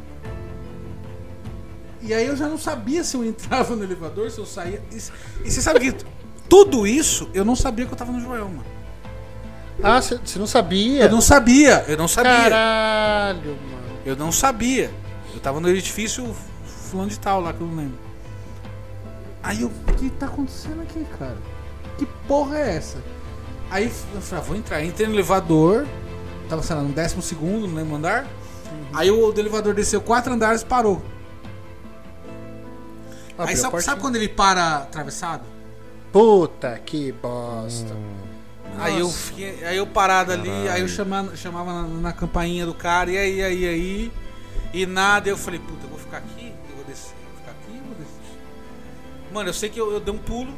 E 2.09 2.13
aí 2.13 2.27
eu 2.27 2.35
já 2.37 2.47
não 2.47 2.57
sabia 2.57 3.03
se 3.03 3.17
eu 3.17 3.25
entrava 3.25 3.75
no 3.75 3.83
elevador, 3.83 4.29
se 4.31 4.37
eu 4.37 4.45
saía. 4.45 4.81
E, 4.91 4.95
e 5.43 5.51
você 5.51 5.61
sabe 5.61 5.79
que 5.79 6.05
tudo 6.49 6.85
isso 6.85 7.29
eu 7.33 7.43
não 7.43 7.55
sabia 7.55 7.85
que 7.85 7.93
eu 7.93 7.97
tava 7.97 8.11
no 8.11 8.19
Joel, 8.19 8.49
mano. 8.49 8.75
Ah, 9.83 10.01
você 10.01 10.39
não 10.39 10.47
sabia? 10.47 11.03
Eu 11.03 11.11
não 11.11 11.21
sabia, 11.21 11.85
eu 11.87 11.97
não 11.97 12.07
sabia. 12.07 12.31
Caralho, 12.31 13.57
mano. 13.69 13.99
Eu 14.05 14.15
não 14.15 14.31
sabia. 14.31 14.91
Eu 15.33 15.39
tava 15.39 15.59
no 15.59 15.69
edifício 15.69 16.33
fulano 16.65 17.09
de 17.09 17.19
tal 17.19 17.41
lá 17.41 17.51
que 17.51 17.59
eu 17.59 17.67
não 17.67 17.75
lembro. 17.75 17.99
Aí 19.43 19.61
eu, 19.61 19.67
o 19.67 19.93
que 19.93 20.09
tá 20.09 20.27
acontecendo 20.27 20.81
aqui, 20.81 21.05
cara? 21.19 21.37
Que 21.97 22.05
porra 22.27 22.57
é 22.57 22.77
essa? 22.77 22.97
Aí 23.69 23.85
eu 23.85 24.21
falei, 24.21 24.43
ah, 24.43 24.47
vou 24.47 24.55
entrar. 24.55 24.83
Entrei 24.83 25.07
no 25.07 25.13
elevador, 25.13 25.85
tava, 26.49 26.63
sei 26.63 26.75
lá, 26.75 26.81
no 26.81 26.93
décimo 26.93 27.21
segundo, 27.21 27.67
não 27.67 27.75
lembro 27.75 27.95
andar. 27.95 28.27
Aí 28.93 29.11
o 29.11 29.31
do 29.31 29.39
elevador 29.39 29.73
desceu 29.73 30.01
quatro 30.01 30.33
andares 30.33 30.61
e 30.61 30.65
parou. 30.65 31.01
Abriu 33.37 33.47
Aí 33.47 33.57
sabe, 33.57 33.81
sabe 33.81 34.01
quando 34.01 34.15
ele 34.15 34.29
para 34.29 34.77
atravessado? 34.77 35.43
Puta 36.15 36.79
que 36.79 37.11
bosta. 37.11 37.93
Aí 38.79 38.97
eu, 38.97 39.09
fiquei, 39.09 39.65
aí 39.65 39.75
eu 39.75 39.85
parado 39.85 40.31
ali, 40.31 40.49
aí 40.69 40.79
eu 40.79 40.87
chamava, 40.87 41.35
chamava 41.35 41.73
na, 41.73 41.87
na 41.87 42.13
campainha 42.13 42.65
do 42.65 42.73
cara, 42.73 43.11
e 43.11 43.17
aí, 43.17 43.43
aí, 43.43 43.67
aí, 43.67 44.11
e 44.73 44.85
nada, 44.85 45.27
eu 45.27 45.35
falei, 45.35 45.59
puta, 45.59 45.85
eu 45.85 45.89
vou 45.89 45.99
ficar 45.99 46.19
aqui, 46.19 46.53
eu 46.69 46.75
vou 46.77 46.85
descer, 46.85 47.11
eu 47.21 47.27
vou 47.27 47.39
ficar 47.39 47.51
aqui, 47.51 47.77
eu 47.77 47.83
vou 47.83 47.95
descer. 47.95 48.39
Mano, 49.33 49.49
eu 49.49 49.53
sei 49.53 49.69
que 49.69 49.77
eu, 49.77 49.91
eu 49.91 49.99
dei 49.99 50.13
um 50.13 50.17
pulo, 50.17 50.53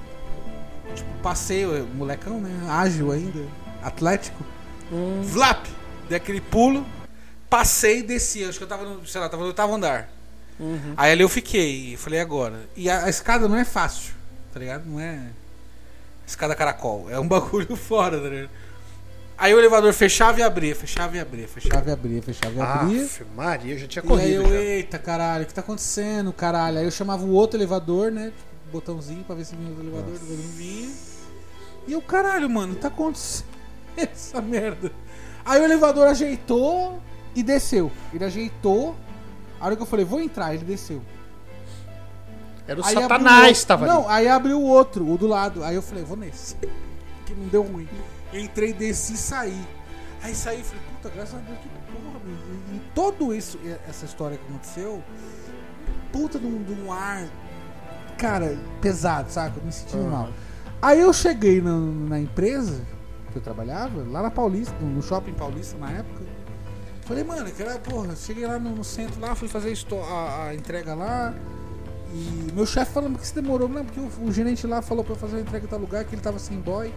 tipo, 0.93 1.09
passei, 1.23 1.65
eu, 1.65 1.87
molecão, 1.87 2.39
né, 2.39 2.69
ágil 2.69 3.11
ainda, 3.11 3.43
atlético, 3.81 4.45
vlap, 5.23 5.65
dei 6.07 6.17
aquele 6.17 6.39
pulo, 6.39 6.85
passei 7.49 8.01
e 8.01 8.03
desci, 8.03 8.43
acho 8.43 8.59
que 8.59 8.63
eu 8.63 8.69
tava 8.69 8.83
no, 8.83 9.07
sei 9.07 9.19
lá, 9.19 9.27
tava 9.27 9.41
no 9.41 9.49
oitavo 9.49 9.73
andar. 9.73 10.07
Aí 10.95 11.13
ali 11.13 11.23
eu 11.23 11.29
fiquei, 11.29 11.93
e 11.93 11.97
falei, 11.97 12.19
agora? 12.19 12.69
E 12.75 12.87
a, 12.91 13.05
a 13.05 13.09
escada 13.09 13.47
não 13.47 13.57
é 13.57 13.65
fácil, 13.65 14.13
tá 14.53 14.59
ligado? 14.59 14.85
Não 14.85 14.99
é 14.99 15.31
escada 16.27 16.53
caracol, 16.53 17.09
é 17.09 17.19
um 17.19 17.27
bagulho 17.27 17.75
fora, 17.75 18.19
tá 18.19 18.29
ligado? 18.29 18.49
Aí 19.37 19.53
o 19.53 19.59
elevador 19.59 19.93
fechava 19.93 20.39
e 20.39 20.43
abria, 20.43 20.75
fechava 20.75 21.15
e 21.15 21.19
abria, 21.19 21.47
fechava 21.47 21.89
e 21.89 21.93
abria, 21.93 22.21
fechava 22.23 22.55
e 22.55 22.59
abria. 22.59 23.03
Aff, 23.03 23.23
Maria, 23.35 23.75
eu 23.75 23.77
já 23.77 23.87
tinha 23.87 24.03
e 24.03 24.05
aí 24.05 24.09
corrido 24.09 24.43
eu, 24.43 24.49
já. 24.49 24.55
eita 24.55 24.97
caralho, 24.97 25.43
o 25.43 25.47
que 25.47 25.53
tá 25.53 25.61
acontecendo, 25.61 26.33
caralho? 26.33 26.79
Aí 26.79 26.85
eu 26.85 26.91
chamava 26.91 27.23
o 27.23 27.31
outro 27.31 27.57
elevador, 27.57 28.11
né? 28.11 28.33
Tipo, 28.35 28.71
botãozinho 28.71 29.23
pra 29.23 29.35
ver 29.35 29.45
se 29.45 29.55
vinha 29.55 29.69
o 29.69 29.79
elevador, 29.79 30.09
elevador 30.09 30.37
não 30.37 30.51
vinha. 30.53 30.89
E 31.87 31.93
eu, 31.93 32.01
caralho, 32.01 32.49
mano, 32.49 32.75
tá 32.75 32.87
acontecendo 32.87 33.45
essa 33.95 34.41
merda. 34.41 34.91
Aí 35.45 35.61
o 35.61 35.63
elevador 35.63 36.07
ajeitou 36.07 36.99
e 37.35 37.43
desceu. 37.43 37.91
Ele 38.11 38.25
ajeitou. 38.25 38.95
A 39.59 39.67
hora 39.67 39.75
que 39.75 39.81
eu 39.81 39.85
falei, 39.85 40.03
vou 40.03 40.19
entrar, 40.19 40.53
ele 40.53 40.65
desceu. 40.65 41.01
Era 42.67 42.81
o 42.81 42.85
Aí 42.85 42.93
Satanás 42.93 43.47
outro- 43.49 43.65
tava 43.67 43.87
Não, 43.87 44.09
ali. 44.09 44.25
aí 44.25 44.27
abriu 44.27 44.59
o 44.59 44.63
outro, 44.65 45.09
o 45.09 45.17
do 45.17 45.25
lado. 45.27 45.63
Aí 45.63 45.75
eu 45.75 45.81
falei, 45.81 46.03
vou 46.03 46.17
nesse. 46.17 46.55
Que 47.25 47.33
não 47.33 47.47
deu 47.47 47.63
ruim. 47.63 47.87
Entrei, 48.33 48.73
desci 48.73 49.13
e 49.13 49.17
saí. 49.17 49.67
Aí 50.21 50.35
saí 50.35 50.59
e 50.59 50.63
falei, 50.63 50.81
puta, 50.95 51.09
graças 51.15 51.35
a 51.35 51.37
Deus, 51.37 51.57
que 51.59 51.69
porra, 51.69 52.19
meu. 52.25 52.35
E, 52.75 52.81
todo 52.93 53.33
isso, 53.33 53.57
essa 53.87 54.05
história 54.05 54.37
que 54.37 54.43
aconteceu, 54.49 55.01
puta 56.11 56.37
de 56.37 56.45
um, 56.45 56.61
de 56.63 56.73
um 56.73 56.91
ar, 56.91 57.25
cara, 58.17 58.57
pesado, 58.81 59.31
saca? 59.31 59.57
Eu 59.59 59.63
me 59.63 59.71
sentindo 59.71 60.03
mal. 60.09 60.29
Aí 60.81 60.99
eu 60.99 61.13
cheguei 61.13 61.61
na, 61.61 61.71
na 61.77 62.19
empresa 62.19 62.81
que 63.31 63.37
eu 63.37 63.41
trabalhava, 63.41 64.03
lá 64.09 64.21
na 64.21 64.31
Paulista, 64.31 64.75
no 64.81 65.01
shopping 65.01 65.33
Paulista 65.33 65.77
na 65.77 65.91
época. 65.91 66.25
Falei, 67.05 67.23
mano, 67.23 67.49
que 67.49 67.61
era, 67.63 67.79
porra, 67.79 68.13
cheguei 68.15 68.45
lá 68.45 68.59
no, 68.59 68.71
no 68.71 68.83
centro 68.83 69.19
lá, 69.21 69.33
fui 69.35 69.47
fazer 69.47 69.73
a- 70.03 70.47
a 70.49 70.55
entrega 70.55 70.93
lá. 70.93 71.33
E 72.13 72.51
meu 72.53 72.65
chefe 72.65 72.91
falando 72.93 73.17
que 73.19 73.27
você 73.27 73.35
demorou, 73.41 73.67
não, 73.67 73.83
porque 73.83 73.99
o, 73.99 74.09
o 74.25 74.31
gerente 74.31 74.65
lá 74.65 74.81
falou 74.81 75.03
pra 75.03 75.13
eu 75.13 75.17
fazer 75.17 75.37
a 75.37 75.41
entrega 75.41 75.65
em 75.65 75.69
tal 75.69 75.79
lugar, 75.79 76.03
que 76.05 76.15
ele 76.15 76.21
tava 76.21 76.39
sem 76.39 76.59
boy. 76.59 76.93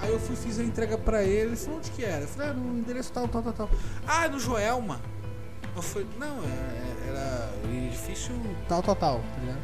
Aí 0.00 0.10
eu 0.12 0.18
fui 0.18 0.34
fiz 0.36 0.58
a 0.58 0.62
entrega 0.64 0.98
pra 0.98 1.22
ele, 1.22 1.50
ele 1.50 1.56
falou 1.56 1.78
onde 1.78 1.90
que 1.90 2.04
era? 2.04 2.22
Eu 2.22 2.28
falei, 2.28 2.50
ah, 2.50 2.54
no 2.54 2.78
endereço 2.78 3.12
tal, 3.12 3.28
tal, 3.28 3.42
tal, 3.42 3.52
tal. 3.52 3.70
Ah, 4.06 4.28
no 4.28 4.38
Joelma. 4.40 5.00
Eu 5.76 5.82
falei, 5.82 6.06
não, 6.18 6.38
é- 6.44 7.08
era 7.08 7.50
edifício 7.86 8.32
tal, 8.68 8.82
tal, 8.82 8.96
tal, 8.96 9.18
tá 9.18 9.40
ligado? 9.40 9.58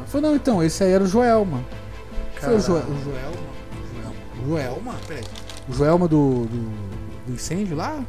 Eu 0.00 0.06
falei, 0.06 0.28
não, 0.30 0.36
então, 0.36 0.62
esse 0.62 0.82
aí 0.82 0.90
era 0.92 1.04
o 1.04 1.06
Joelma. 1.06 1.62
Falei, 2.40 2.56
o, 2.56 2.60
Jo- 2.60 2.72
o 2.74 2.80
Joelma? 2.80 2.96
O 2.96 3.04
Joelma? 3.04 4.12
O 4.42 4.48
Joelma? 4.48 4.94
Peraí. 5.06 5.24
O 5.68 5.72
Joelma 5.72 6.08
do, 6.08 6.46
do, 6.46 6.70
do 7.26 7.32
incêndio 7.32 7.76
lá? 7.76 8.02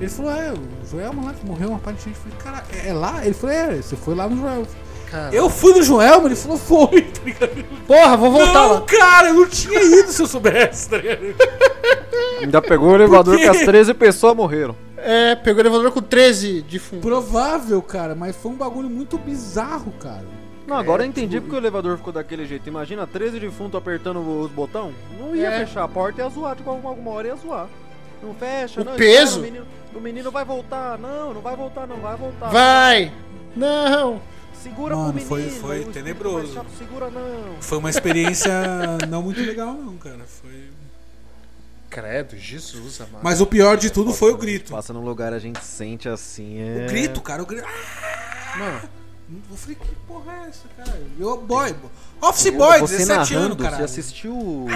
Ele 0.00 0.08
falou, 0.08 0.30
é, 0.32 0.52
o 0.52 0.86
Joelma 0.90 1.24
lá 1.24 1.34
que 1.34 1.44
morreu 1.44 1.70
uma 1.70 1.78
parte 1.78 1.98
de 1.98 2.04
gente. 2.04 2.16
Eu 2.16 2.22
falei, 2.22 2.38
cara, 2.38 2.64
é, 2.72 2.88
é 2.88 2.92
lá? 2.92 3.24
Ele 3.24 3.34
falou, 3.34 3.54
é, 3.56 3.76
você 3.82 3.96
foi 3.96 4.14
lá 4.14 4.28
no 4.28 4.36
Joelma. 4.40 4.66
Cara. 5.12 5.34
Eu 5.34 5.50
fui 5.50 5.74
no 5.74 5.82
Joelma, 5.82 6.26
ele 6.26 6.34
falou, 6.34 6.56
foi, 6.56 7.02
tá 7.12 7.20
ligado? 7.22 7.64
Porra, 7.86 8.16
vou 8.16 8.30
voltar 8.30 8.52
não, 8.54 8.72
lá. 8.72 8.80
cara, 8.80 9.28
eu 9.28 9.34
não 9.34 9.46
tinha 9.46 9.78
ido 9.82 10.10
se 10.10 10.22
eu 10.22 10.26
soubesse, 10.26 10.88
tá 10.88 10.96
ligado? 10.96 11.34
Ainda 12.40 12.62
pegou 12.62 12.90
o 12.90 12.94
elevador 12.94 13.36
que 13.36 13.44
as 13.44 13.58
13 13.60 13.92
pessoas 13.94 14.34
morreram. 14.34 14.74
É, 14.96 15.34
pegou 15.34 15.58
o 15.58 15.66
elevador 15.66 15.92
com 15.92 16.00
13 16.00 16.62
de 16.62 16.78
fundo. 16.78 17.02
Provável, 17.02 17.80
cara, 17.82 18.14
mas 18.14 18.34
foi 18.36 18.52
um 18.52 18.56
bagulho 18.56 18.88
muito 18.88 19.18
bizarro, 19.18 19.92
cara. 20.00 20.24
Não, 20.66 20.76
agora 20.78 21.02
É, 21.02 21.06
eu 21.06 21.10
entendi 21.10 21.40
porque 21.40 21.54
o 21.54 21.58
elevador 21.58 21.96
ficou 21.98 22.12
daquele 22.12 22.46
jeito. 22.46 22.66
Imagina 22.68 23.06
13 23.06 23.38
defunto 23.38 23.76
apertando 23.76 24.18
os 24.20 24.50
botão. 24.50 24.92
Não 25.20 25.36
ia 25.36 25.48
É. 25.48 25.66
fechar 25.66 25.84
a 25.84 25.88
porta 25.88 26.20
e 26.22 26.24
ia 26.24 26.30
zoar. 26.30 26.56
Tipo, 26.56 26.70
alguma, 26.70 26.90
alguma 26.90 27.10
hora 27.10 27.28
ia 27.28 27.36
zoar. 27.36 27.66
Não 28.22 28.32
fecha, 28.34 28.80
O 28.80 28.84
não. 28.84 28.94
peso? 28.94 29.40
espera, 29.40 29.40
O 29.40 29.42
menino, 29.52 29.66
o 29.96 30.00
menino 30.00 30.30
vai 30.30 30.44
voltar. 30.44 30.96
Não, 30.98 31.34
não 31.34 31.40
vai 31.42 31.56
voltar, 31.56 31.86
não. 31.86 31.96
Vai 31.96 32.16
voltar. 32.16 32.48
Vai! 32.48 33.12
Não! 33.56 34.20
Segura 34.62 34.94
Mano, 34.94 35.08
menino. 35.14 35.28
foi- 35.28 35.50
foi 35.50 35.84
tenebroso. 35.86 36.54
chato, 36.54 36.68
segura 36.78 37.10
não. 37.10 37.56
Foi 37.60 37.78
uma 37.78 37.90
experiência 37.90 38.52
não 39.08 39.22
muito 39.22 39.40
legal, 39.40 39.74
não, 39.74 39.96
cara. 39.96 40.20
Foi. 40.26 40.68
Credo, 41.90 42.36
Jesus, 42.38 43.00
amado. 43.00 43.18
Mas 43.22 43.40
o 43.40 43.46
pior 43.46 43.76
de 43.76 43.90
tudo 43.90 44.12
foi 44.14 44.32
o 44.32 44.36
grito. 44.36 44.72
Passa 44.72 44.92
num 44.92 45.04
lugar 45.04 45.32
a 45.32 45.38
gente 45.38 45.62
sente 45.64 46.08
assim. 46.08 46.58
É... 46.58 46.84
O 46.86 46.88
grito, 46.88 47.20
cara, 47.20 47.42
o 47.42 47.46
grito. 47.46 47.66
Ah! 47.66 48.56
Mano, 48.58 48.80
Eu 49.50 49.56
falei, 49.56 49.76
que 49.76 49.94
porra 50.06 50.32
é 50.44 50.48
essa, 50.48 50.68
cara? 50.76 51.02
Eu, 51.18 51.38
boy, 51.38 51.74
Office 52.20 52.50
Boy, 52.50 52.80
você 52.80 52.98
17 52.98 53.34
narrando, 53.34 53.52
anos, 53.54 53.62
cara. 53.62 53.76
Você 53.76 53.84
assistiu. 54.00 54.66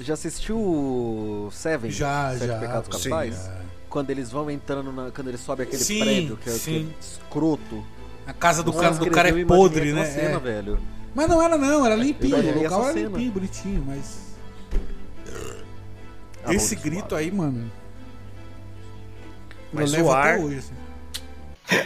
Já 0.00 0.14
assistiu 0.14 1.48
Seven? 1.52 1.90
Já, 1.90 2.32
Sete 2.34 2.46
já. 2.46 2.58
Pecados 2.58 2.86
Sim, 3.02 3.10
Capitais? 3.10 3.34
já. 3.44 3.60
Quando 3.88 4.10
eles 4.10 4.30
vão 4.30 4.50
entrando, 4.50 4.92
na, 4.92 5.10
quando 5.10 5.28
eles 5.28 5.40
sobem 5.40 5.66
aquele 5.66 5.82
Sim, 5.82 6.00
prédio 6.00 6.36
que 6.36 6.48
é, 6.50 6.52
que 6.52 6.58
sim. 6.58 6.94
é 6.94 7.00
escroto. 7.00 7.84
A 8.26 8.32
casa 8.32 8.62
do 8.62 8.72
Nossa, 8.72 8.82
cara, 8.84 8.94
do 8.96 9.10
cara 9.10 9.28
é 9.40 9.44
podre, 9.44 9.92
né? 9.92 10.04
cena, 10.04 10.36
É. 10.36 10.40
velho. 10.40 10.78
Mas 11.14 11.28
não 11.28 11.40
era 11.42 11.56
não, 11.56 11.86
era 11.86 11.94
limpinho. 11.94 12.36
O 12.36 12.62
local 12.62 12.84
era 12.84 12.92
cena. 12.92 13.08
limpinho, 13.08 13.32
bonitinho, 13.32 13.84
mas. 13.86 14.26
Ah, 16.44 16.54
Esse 16.54 16.76
bom, 16.76 16.82
grito 16.82 17.14
aí, 17.14 17.30
mano. 17.30 17.70
Mas 19.72 19.92
eu 19.92 19.98
levo 19.98 20.08
o 20.08 20.12
até 20.12 20.32
ar- 20.32 20.38
hoje, 20.40 20.58
assim. 20.58 20.74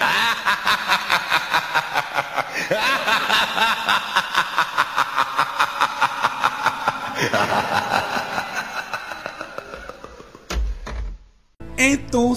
Então, 11.76 12.34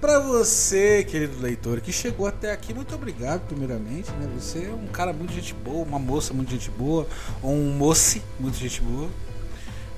para 0.00 0.18
você, 0.20 1.04
querido 1.04 1.40
leitor, 1.40 1.80
que 1.80 1.92
chegou 1.92 2.26
até 2.26 2.52
aqui, 2.52 2.72
muito 2.72 2.94
obrigado, 2.94 3.46
primeiramente. 3.46 4.10
Né? 4.12 4.28
Você 4.38 4.64
é 4.64 4.70
um 4.70 4.86
cara 4.86 5.12
muito 5.12 5.32
gente 5.32 5.54
boa, 5.54 5.84
uma 5.84 5.98
moça 5.98 6.32
muito 6.32 6.50
gente 6.50 6.70
boa, 6.70 7.06
ou 7.42 7.52
um 7.52 7.72
moce 7.72 8.22
muito 8.38 8.56
gente 8.56 8.80
boa. 8.80 9.08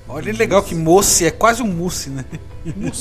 Olha, 0.07 0.33
legal 0.33 0.61
que 0.61 0.75
moce 0.75 1.25
é 1.25 1.31
quase 1.31 1.61
um 1.61 1.67
mousse, 1.67 2.09
né? 2.09 2.25
Hum, 2.65 2.91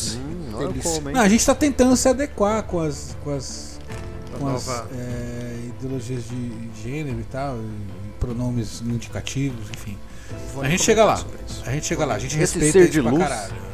olha 0.55 0.69
Delícia. 0.69 0.91
como, 0.93 1.09
hein? 1.09 1.15
Não, 1.15 1.23
a 1.23 1.29
gente 1.29 1.45
tá 1.45 1.55
tentando 1.55 1.97
se 1.97 2.09
adequar 2.09 2.63
com 2.63 2.81
as, 2.81 3.17
com 3.25 3.31
as, 3.35 3.81
com 4.39 4.47
as 4.47 4.69
é, 4.69 5.59
ideologias 5.69 6.23
de 6.29 6.71
gênero 6.83 7.19
e 7.21 7.25
tal, 7.25 7.57
e 7.57 8.11
pronomes 8.21 8.81
indicativos, 8.81 9.69
enfim. 9.71 9.99
A 10.63 10.69
gente 10.69 10.83
chega 10.85 11.05
lá. 11.05 11.25
A 11.67 11.73
gente 11.73 11.87
chega 11.87 12.05
lá, 12.05 12.15
a 12.15 12.19
gente 12.19 12.39
Esse 12.39 12.59
respeita 12.59 12.73
ser 12.73 12.83
isso 12.85 12.93
de 12.93 13.03
pra 13.03 13.11
luz. 13.11 13.23
caralho. 13.23 13.70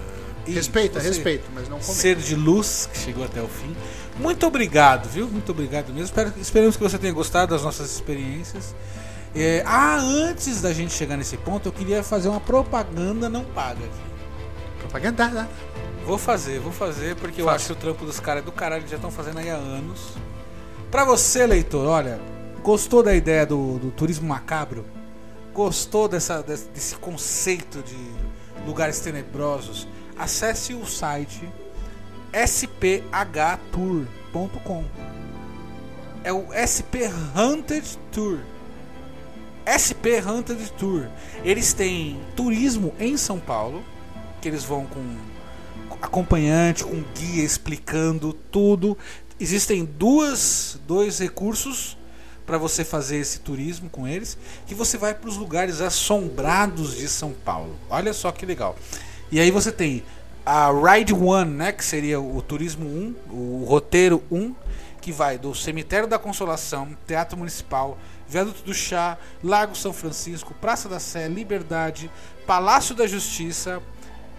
Respeita, 0.52 1.00
respeito, 1.00 1.44
mas 1.54 1.64
não 1.68 1.78
comenta. 1.78 1.92
Ser 1.92 2.16
de 2.16 2.34
luz, 2.34 2.88
que 2.92 2.98
chegou 2.98 3.24
até 3.24 3.42
o 3.42 3.48
fim. 3.48 3.74
Muito 4.18 4.46
obrigado, 4.46 5.08
viu? 5.08 5.28
Muito 5.28 5.52
obrigado 5.52 5.88
mesmo. 5.88 6.04
Espero, 6.04 6.32
esperamos 6.40 6.76
que 6.76 6.82
você 6.82 6.98
tenha 6.98 7.12
gostado 7.12 7.52
das 7.52 7.62
nossas 7.62 7.90
experiências. 7.90 8.74
É, 9.34 9.62
ah, 9.66 9.98
antes 9.98 10.62
da 10.62 10.72
gente 10.72 10.92
chegar 10.94 11.16
nesse 11.16 11.36
ponto, 11.36 11.68
eu 11.68 11.72
queria 11.72 12.02
fazer 12.02 12.28
uma 12.28 12.40
propaganda 12.40 13.28
não 13.28 13.44
paga 13.44 13.84
aqui. 13.84 14.78
Propaganda. 14.78 15.28
né? 15.28 15.48
Vou 16.06 16.16
fazer, 16.16 16.60
vou 16.60 16.72
fazer, 16.72 17.16
porque 17.16 17.40
eu 17.42 17.46
Faça. 17.46 17.56
acho 17.56 17.66
que 17.66 17.72
o 17.72 17.76
trampo 17.76 18.06
dos 18.06 18.20
caras 18.20 18.42
é 18.42 18.46
do 18.46 18.52
caralho, 18.52 18.80
eles 18.82 18.90
já 18.90 18.96
estão 18.96 19.10
fazendo 19.10 19.38
aí 19.38 19.50
há 19.50 19.56
anos. 19.56 20.14
Pra 20.90 21.04
você, 21.04 21.46
leitor, 21.46 21.86
olha, 21.86 22.20
gostou 22.62 23.02
da 23.02 23.14
ideia 23.14 23.44
do, 23.44 23.78
do 23.78 23.90
turismo 23.90 24.26
macabro? 24.26 24.86
Gostou 25.52 26.06
dessa, 26.08 26.42
desse, 26.42 26.68
desse 26.68 26.94
conceito 26.96 27.82
de 27.82 27.96
lugares 28.64 29.00
tenebrosos? 29.00 29.86
Acesse 30.18 30.74
o 30.74 30.86
site 30.86 31.48
sphtour.com. 32.32 32.84
É 36.24 36.32
o 36.32 36.46
SP 36.52 37.08
Hunted 37.36 37.98
Tour. 38.10 38.38
SP 39.64 40.20
Hunted 40.20 40.72
Tour. 40.72 41.08
Eles 41.44 41.72
têm 41.72 42.20
turismo 42.34 42.94
em 42.98 43.16
São 43.16 43.38
Paulo, 43.38 43.84
que 44.40 44.48
eles 44.48 44.64
vão 44.64 44.86
com 44.86 45.02
acompanhante, 46.00 46.84
com 46.84 47.02
guia 47.14 47.44
explicando 47.44 48.32
tudo. 48.32 48.96
Existem 49.38 49.84
duas, 49.84 50.78
dois 50.86 51.18
recursos 51.18 51.96
para 52.46 52.58
você 52.58 52.84
fazer 52.84 53.16
esse 53.16 53.40
turismo 53.40 53.90
com 53.90 54.06
eles, 54.06 54.38
que 54.66 54.74
você 54.74 54.96
vai 54.96 55.12
para 55.14 55.28
os 55.28 55.36
lugares 55.36 55.80
assombrados 55.80 56.96
de 56.96 57.08
São 57.08 57.32
Paulo. 57.32 57.76
Olha 57.90 58.12
só 58.12 58.30
que 58.30 58.46
legal. 58.46 58.76
E 59.30 59.40
aí 59.40 59.50
você 59.50 59.72
tem 59.72 60.04
a 60.44 60.70
Ride 60.70 61.12
One, 61.12 61.50
né, 61.50 61.72
que 61.72 61.84
seria 61.84 62.20
o 62.20 62.40
turismo 62.40 62.86
1, 62.86 63.14
o 63.32 63.64
roteiro 63.68 64.22
1, 64.30 64.54
que 65.00 65.10
vai 65.10 65.36
do 65.36 65.54
Cemitério 65.54 66.08
da 66.08 66.18
Consolação, 66.18 66.96
Teatro 67.06 67.36
Municipal, 67.36 67.98
Viaduto 68.28 68.62
do 68.62 68.72
Chá, 68.72 69.18
Lago 69.42 69.76
São 69.76 69.92
Francisco, 69.92 70.54
Praça 70.54 70.88
da 70.88 71.00
Sé, 71.00 71.28
Liberdade, 71.28 72.10
Palácio 72.46 72.94
da 72.94 73.06
Justiça, 73.06 73.82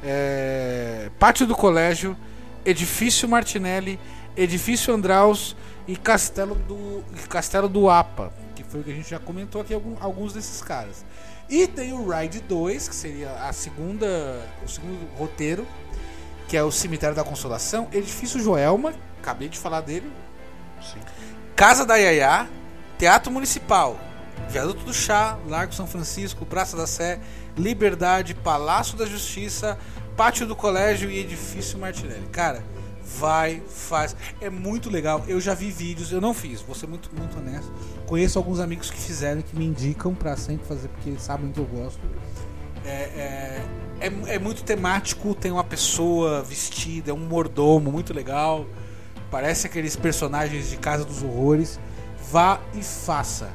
é, 0.02 1.10
Pátio 1.20 1.46
do 1.46 1.56
Colégio, 1.56 2.16
Edifício 2.66 3.28
Martinelli, 3.28 4.00
Edifício 4.36 4.94
Andraus 4.94 5.56
e 5.88 5.96
Castelo 5.96 6.56
do, 6.56 7.04
Castelo 7.28 7.68
do 7.68 7.90
Apa, 7.90 8.32
que 8.56 8.64
foi 8.64 8.82
o 8.82 8.84
que 8.84 8.92
a 8.92 8.96
gente 8.96 9.10
já 9.10 9.20
comentou 9.20 9.62
aqui 9.62 9.74
alguns 10.00 10.34
desses 10.34 10.62
caras. 10.62 11.06
E 11.50 11.66
tem 11.68 11.94
o 11.94 12.10
Ride 12.10 12.42
2, 12.42 12.90
que 12.90 12.96
seria 12.96 13.32
a 13.32 13.54
segunda, 13.54 14.08
o 14.66 14.68
segundo 14.68 15.08
roteiro, 15.18 15.66
que 16.48 16.58
é 16.58 16.64
o 16.64 16.72
Cemitério 16.72 17.16
da 17.16 17.24
Consolação, 17.24 17.88
Edifício 17.92 18.40
Joelma, 18.40 18.94
acabei 19.22 19.48
de 19.48 19.58
falar 19.58 19.82
dele, 19.82 20.12
Casa 21.56 21.86
da 21.86 21.96
Yaya, 21.96 22.48
Teatro 22.98 23.32
Municipal, 23.32 24.00
Viaduto 24.50 24.84
do 24.84 24.94
Chá, 24.94 25.38
Largo 25.48 25.74
São 25.74 25.88
Francisco, 25.88 26.46
Praça 26.46 26.78
da 26.78 26.86
Sé, 26.86 27.20
Liberdade, 27.58 28.34
Palácio 28.36 28.98
da 28.98 29.06
Justiça, 29.06 29.78
Pátio 30.16 30.46
do 30.46 30.56
Colégio 30.56 31.10
e 31.10 31.20
Edifício 31.20 31.78
Martinelli. 31.80 32.28
Cara, 32.28 32.64
vai, 33.02 33.62
faz. 33.68 34.16
É 34.40 34.50
muito 34.50 34.90
legal. 34.90 35.24
Eu 35.28 35.42
já 35.42 35.54
vi 35.54 35.72
vídeos, 35.72 36.12
eu 36.12 36.22
não 36.22 36.34
fiz, 36.34 36.62
vou 36.62 36.76
ser 36.76 36.88
muito, 36.88 37.10
muito 37.16 37.38
honesto. 37.38 37.72
Conheço 38.08 38.40
alguns 38.40 38.60
amigos 38.62 38.90
que 38.90 38.98
fizeram 38.98 39.42
que 39.42 39.54
me 39.54 39.66
indicam 39.66 40.16
pra 40.16 40.38
sempre 40.38 40.66
fazer, 40.66 40.88
porque 40.88 41.20
sabem 41.20 41.52
que 41.52 41.60
eu 41.60 41.66
gosto. 41.66 42.00
É, 42.86 42.90
é, 42.90 43.62
é, 44.00 44.36
é 44.36 44.40
muito 44.40 44.64
temático, 44.64 45.36
tem 45.36 45.52
uma 45.52 45.64
pessoa 45.64 46.42
vestida, 46.42 47.12
é 47.12 47.14
um 47.14 47.18
mordomo 47.18 47.92
muito 47.92 48.14
legal. 48.14 48.66
Parece 49.30 49.68
aqueles 49.68 49.98
personagens 49.98 50.70
de 50.70 50.78
Casa 50.78 51.04
dos 51.04 51.22
Horrores. 51.22 51.78
Vá 52.32 52.62
e 52.74 52.82
faça. 52.82 53.50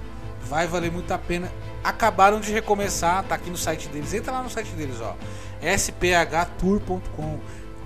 Vai 0.44 0.66
valer 0.66 0.92
muito 0.92 1.10
a 1.12 1.18
pena. 1.18 1.50
Acabaram 1.82 2.38
de 2.38 2.52
recomeçar, 2.52 3.24
tá 3.24 3.36
aqui 3.36 3.48
no 3.48 3.56
site 3.56 3.88
deles. 3.88 4.12
Entra 4.12 4.32
lá 4.32 4.42
no 4.42 4.50
site 4.50 4.72
deles, 4.72 5.00
ó. 5.00 5.16
sphtour.com. 5.76 7.38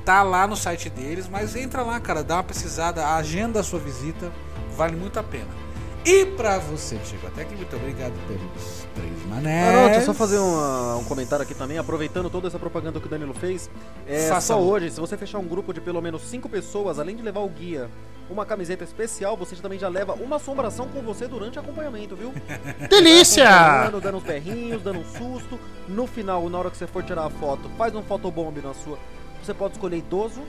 Tá 0.05 0.25
lá 0.25 0.49
no 0.49 0.57
site 0.57 0.91
deles, 0.91 1.29
mas 1.29 1.55
entra 1.55 1.83
lá, 1.83 2.01
cara, 2.01 2.25
dá 2.25 2.37
uma 2.37 2.45
pesquisada, 2.45 3.07
agenda 3.15 3.61
a 3.61 3.63
sua 3.63 3.79
visita, 3.79 4.33
vale 4.77 4.97
muito 4.97 5.19
a 5.19 5.23
pena. 5.23 5.66
E 6.07 6.25
pra 6.37 6.59
você 6.59 6.97
que 6.99 7.07
chegou 7.09 7.29
até 7.29 7.43
aqui, 7.43 7.57
muito 7.57 7.75
obrigado 7.75 8.13
pelos 8.29 8.87
três 8.95 9.27
manés. 9.29 9.97
Eu 9.97 10.03
só 10.03 10.15
fazer 10.15 10.39
uma- 10.39 10.97
um 10.99 11.05
comentário 11.05 11.43
aqui 11.43 11.53
também, 11.53 11.79
aproveitando 11.79 12.31
toda 12.31 12.47
essa 12.47 12.61
propaganda 12.61 13.01
que 13.01 13.07
o 13.07 13.11
Danilo 13.11 13.35
fez. 13.35 13.69
É, 14.07 14.29
Faça 14.29 14.55
só 14.55 14.61
um. 14.61 14.69
hoje, 14.69 14.91
se 14.93 15.01
você 15.01 15.17
fechar 15.17 15.39
um 15.41 15.45
grupo 15.49 15.75
de 15.75 15.81
pelo 15.81 16.01
menos 16.01 16.23
5 16.23 16.49
pessoas, 16.49 17.01
além 17.01 17.17
de 17.17 17.23
levar 17.23 17.41
o 17.41 17.49
guia, 17.49 17.91
uma 18.31 18.47
camiseta 18.47 18.85
especial, 18.85 19.37
você 19.37 19.57
também 19.57 19.81
já 19.81 19.89
leva 19.89 20.13
uma 20.15 20.37
assombração 20.37 20.87
com 20.87 21.03
você 21.03 21.27
durante 21.27 21.59
o 21.59 21.61
acompanhamento, 21.61 22.15
viu? 22.15 22.33
Delícia! 22.89 23.49
Acompanhando, 23.49 24.01
Dando 24.01 24.19
uns 24.19 24.23
berrinhos, 24.25 24.83
dando 24.83 25.01
um 25.01 25.05
susto. 25.05 25.59
No 25.89 26.07
final, 26.07 26.49
na 26.49 26.57
hora 26.59 26.71
que 26.71 26.77
você 26.77 26.87
for 26.87 27.03
tirar 27.03 27.25
a 27.27 27.31
foto, 27.31 27.69
faz 27.77 27.93
um 27.97 28.03
fotobomb 28.05 28.61
na 28.63 28.75
sua. 28.75 28.97
Você 29.45 29.53
pode 29.53 29.75
escolher 29.75 29.99
idoso, 29.99 30.41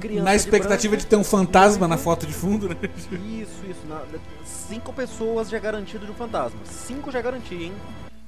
criança. 0.00 0.24
Na 0.24 0.34
expectativa 0.34 0.96
de 0.96 1.06
ter 1.06 1.16
um 1.16 1.24
fantasma 1.24 1.86
na 1.86 1.96
foto 1.96 2.26
de 2.26 2.32
fundo, 2.32 2.68
né? 2.68 2.76
Isso, 3.12 3.52
isso. 3.68 3.86
na- 3.88 4.02
cinco 4.44 4.92
pessoas 4.92 5.48
já 5.48 5.56
é 5.56 5.60
garantido 5.60 6.04
de 6.06 6.12
um 6.12 6.14
fantasma. 6.14 6.58
Cinco 6.64 7.10
já 7.10 7.18
é 7.18 7.22
garantia, 7.22 7.66
hein? 7.66 7.72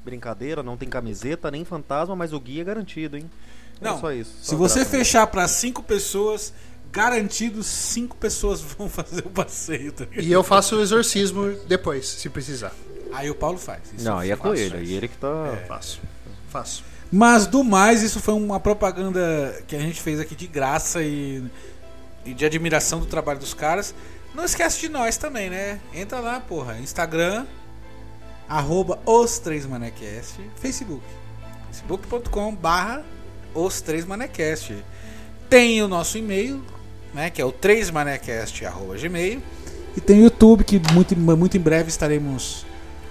Brincadeira, 0.05 0.63
não 0.63 0.77
tem 0.77 0.89
camiseta 0.89 1.51
nem 1.51 1.65
fantasma, 1.65 2.15
mas 2.17 2.33
o 2.33 2.41
guia 2.41 2.63
é 2.63 2.65
garantido, 2.65 3.17
hein? 3.17 3.31
É 3.81 3.85
Não, 3.85 4.01
só 4.01 4.13
isso. 4.13 4.33
Se 4.43 4.51
só 4.51 4.57
você 4.57 4.81
graça. 4.81 4.91
fechar 4.97 5.27
pra 5.29 5.47
cinco 5.49 5.83
pessoas, 5.83 6.53
garantido 6.93 7.63
cinco 7.63 8.17
pessoas 8.17 8.61
vão 8.61 8.89
fazer 8.91 9.21
o 9.27 9.31
passeio. 9.31 9.93
Tá? 9.93 10.07
E 10.17 10.31
eu 10.31 10.43
faço 10.43 10.77
o 10.77 10.81
exorcismo 10.83 11.53
depois, 11.67 12.07
se 12.09 12.29
precisar. 12.29 12.73
Aí 13.13 13.29
o 13.31 13.35
Paulo 13.35 13.59
faz. 13.59 13.81
isso 13.95 14.05
Não, 14.05 14.19
aí 14.19 14.31
é 14.31 14.33
eu 14.33 14.39
com 14.39 14.55
ele, 14.55 14.77
aí 14.77 14.93
ele 14.93 15.07
que 15.09 15.17
tá. 15.19 15.57
Faço. 15.69 16.01
Faço. 16.49 16.85
Mas 17.13 17.47
do 17.47 17.63
mais, 17.63 18.03
isso 18.03 18.21
foi 18.21 18.33
uma 18.33 18.59
propaganda 18.59 19.63
que 19.69 19.77
a 19.77 19.79
gente 19.79 20.01
fez 20.01 20.19
aqui 20.19 20.35
de 20.35 20.47
graça 20.47 21.03
e, 21.03 21.45
e 22.25 22.33
de 22.33 22.47
admiração 22.47 23.01
do 23.01 23.07
trabalho 23.07 23.39
dos 23.39 23.53
caras. 23.53 23.95
Não 24.35 24.45
esquece 24.45 24.81
de 24.81 24.89
nós 24.89 25.19
também, 25.19 25.51
né? 25.51 25.79
Entra 25.93 26.21
lá, 26.21 26.41
porra. 26.41 26.79
Instagram, 26.79 27.45
arroba 28.49 28.99
os 29.05 29.39
três 29.39 29.67
manecast, 29.67 30.41
Facebook. 30.57 31.05
facebook.com 31.67 32.55
barra 32.55 33.05
os 33.55 33.83
três 33.83 34.07
manecast. 34.07 34.83
Tem 35.51 35.83
o 35.83 35.89
nosso 35.89 36.17
e-mail, 36.17 36.65
né? 37.13 37.29
Que 37.29 37.43
é 37.43 37.45
o 37.45 37.53
3manecast 37.53 38.65
arroba 38.65 38.97
gmail. 38.97 39.43
E 39.95 40.01
tem 40.01 40.21
o 40.21 40.23
YouTube, 40.25 40.65
que 40.65 40.81
muito, 40.95 41.15
muito 41.15 41.59
em 41.59 41.61
breve 41.61 41.91
estaremos. 41.91 42.65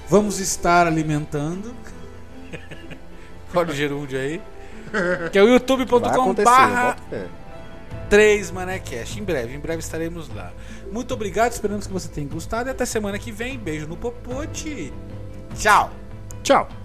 Vamos 0.09 0.39
estar 0.39 0.87
alimentando. 0.87 1.75
Olha 3.53 3.71
o 3.71 3.73
gerúndio 3.73 4.19
aí. 4.19 4.41
Que 5.31 5.37
é 5.37 5.43
o 5.43 5.47
youtube.com 5.47 6.33
barra 6.33 6.95
bota 6.95 7.01
fé. 7.09 7.27
3 8.09 8.51
Manecast. 8.51 9.19
Em 9.19 9.23
breve, 9.23 9.55
em 9.55 9.59
breve 9.59 9.79
estaremos 9.79 10.33
lá. 10.33 10.51
Muito 10.91 11.13
obrigado, 11.13 11.51
esperamos 11.51 11.87
que 11.87 11.93
você 11.93 12.09
tenha 12.09 12.27
gostado 12.27 12.69
e 12.69 12.71
até 12.71 12.85
semana 12.85 13.17
que 13.17 13.31
vem. 13.31 13.57
Beijo 13.57 13.87
no 13.87 13.95
popote. 13.95 14.91
Tchau. 15.55 15.91
Tchau. 16.43 16.80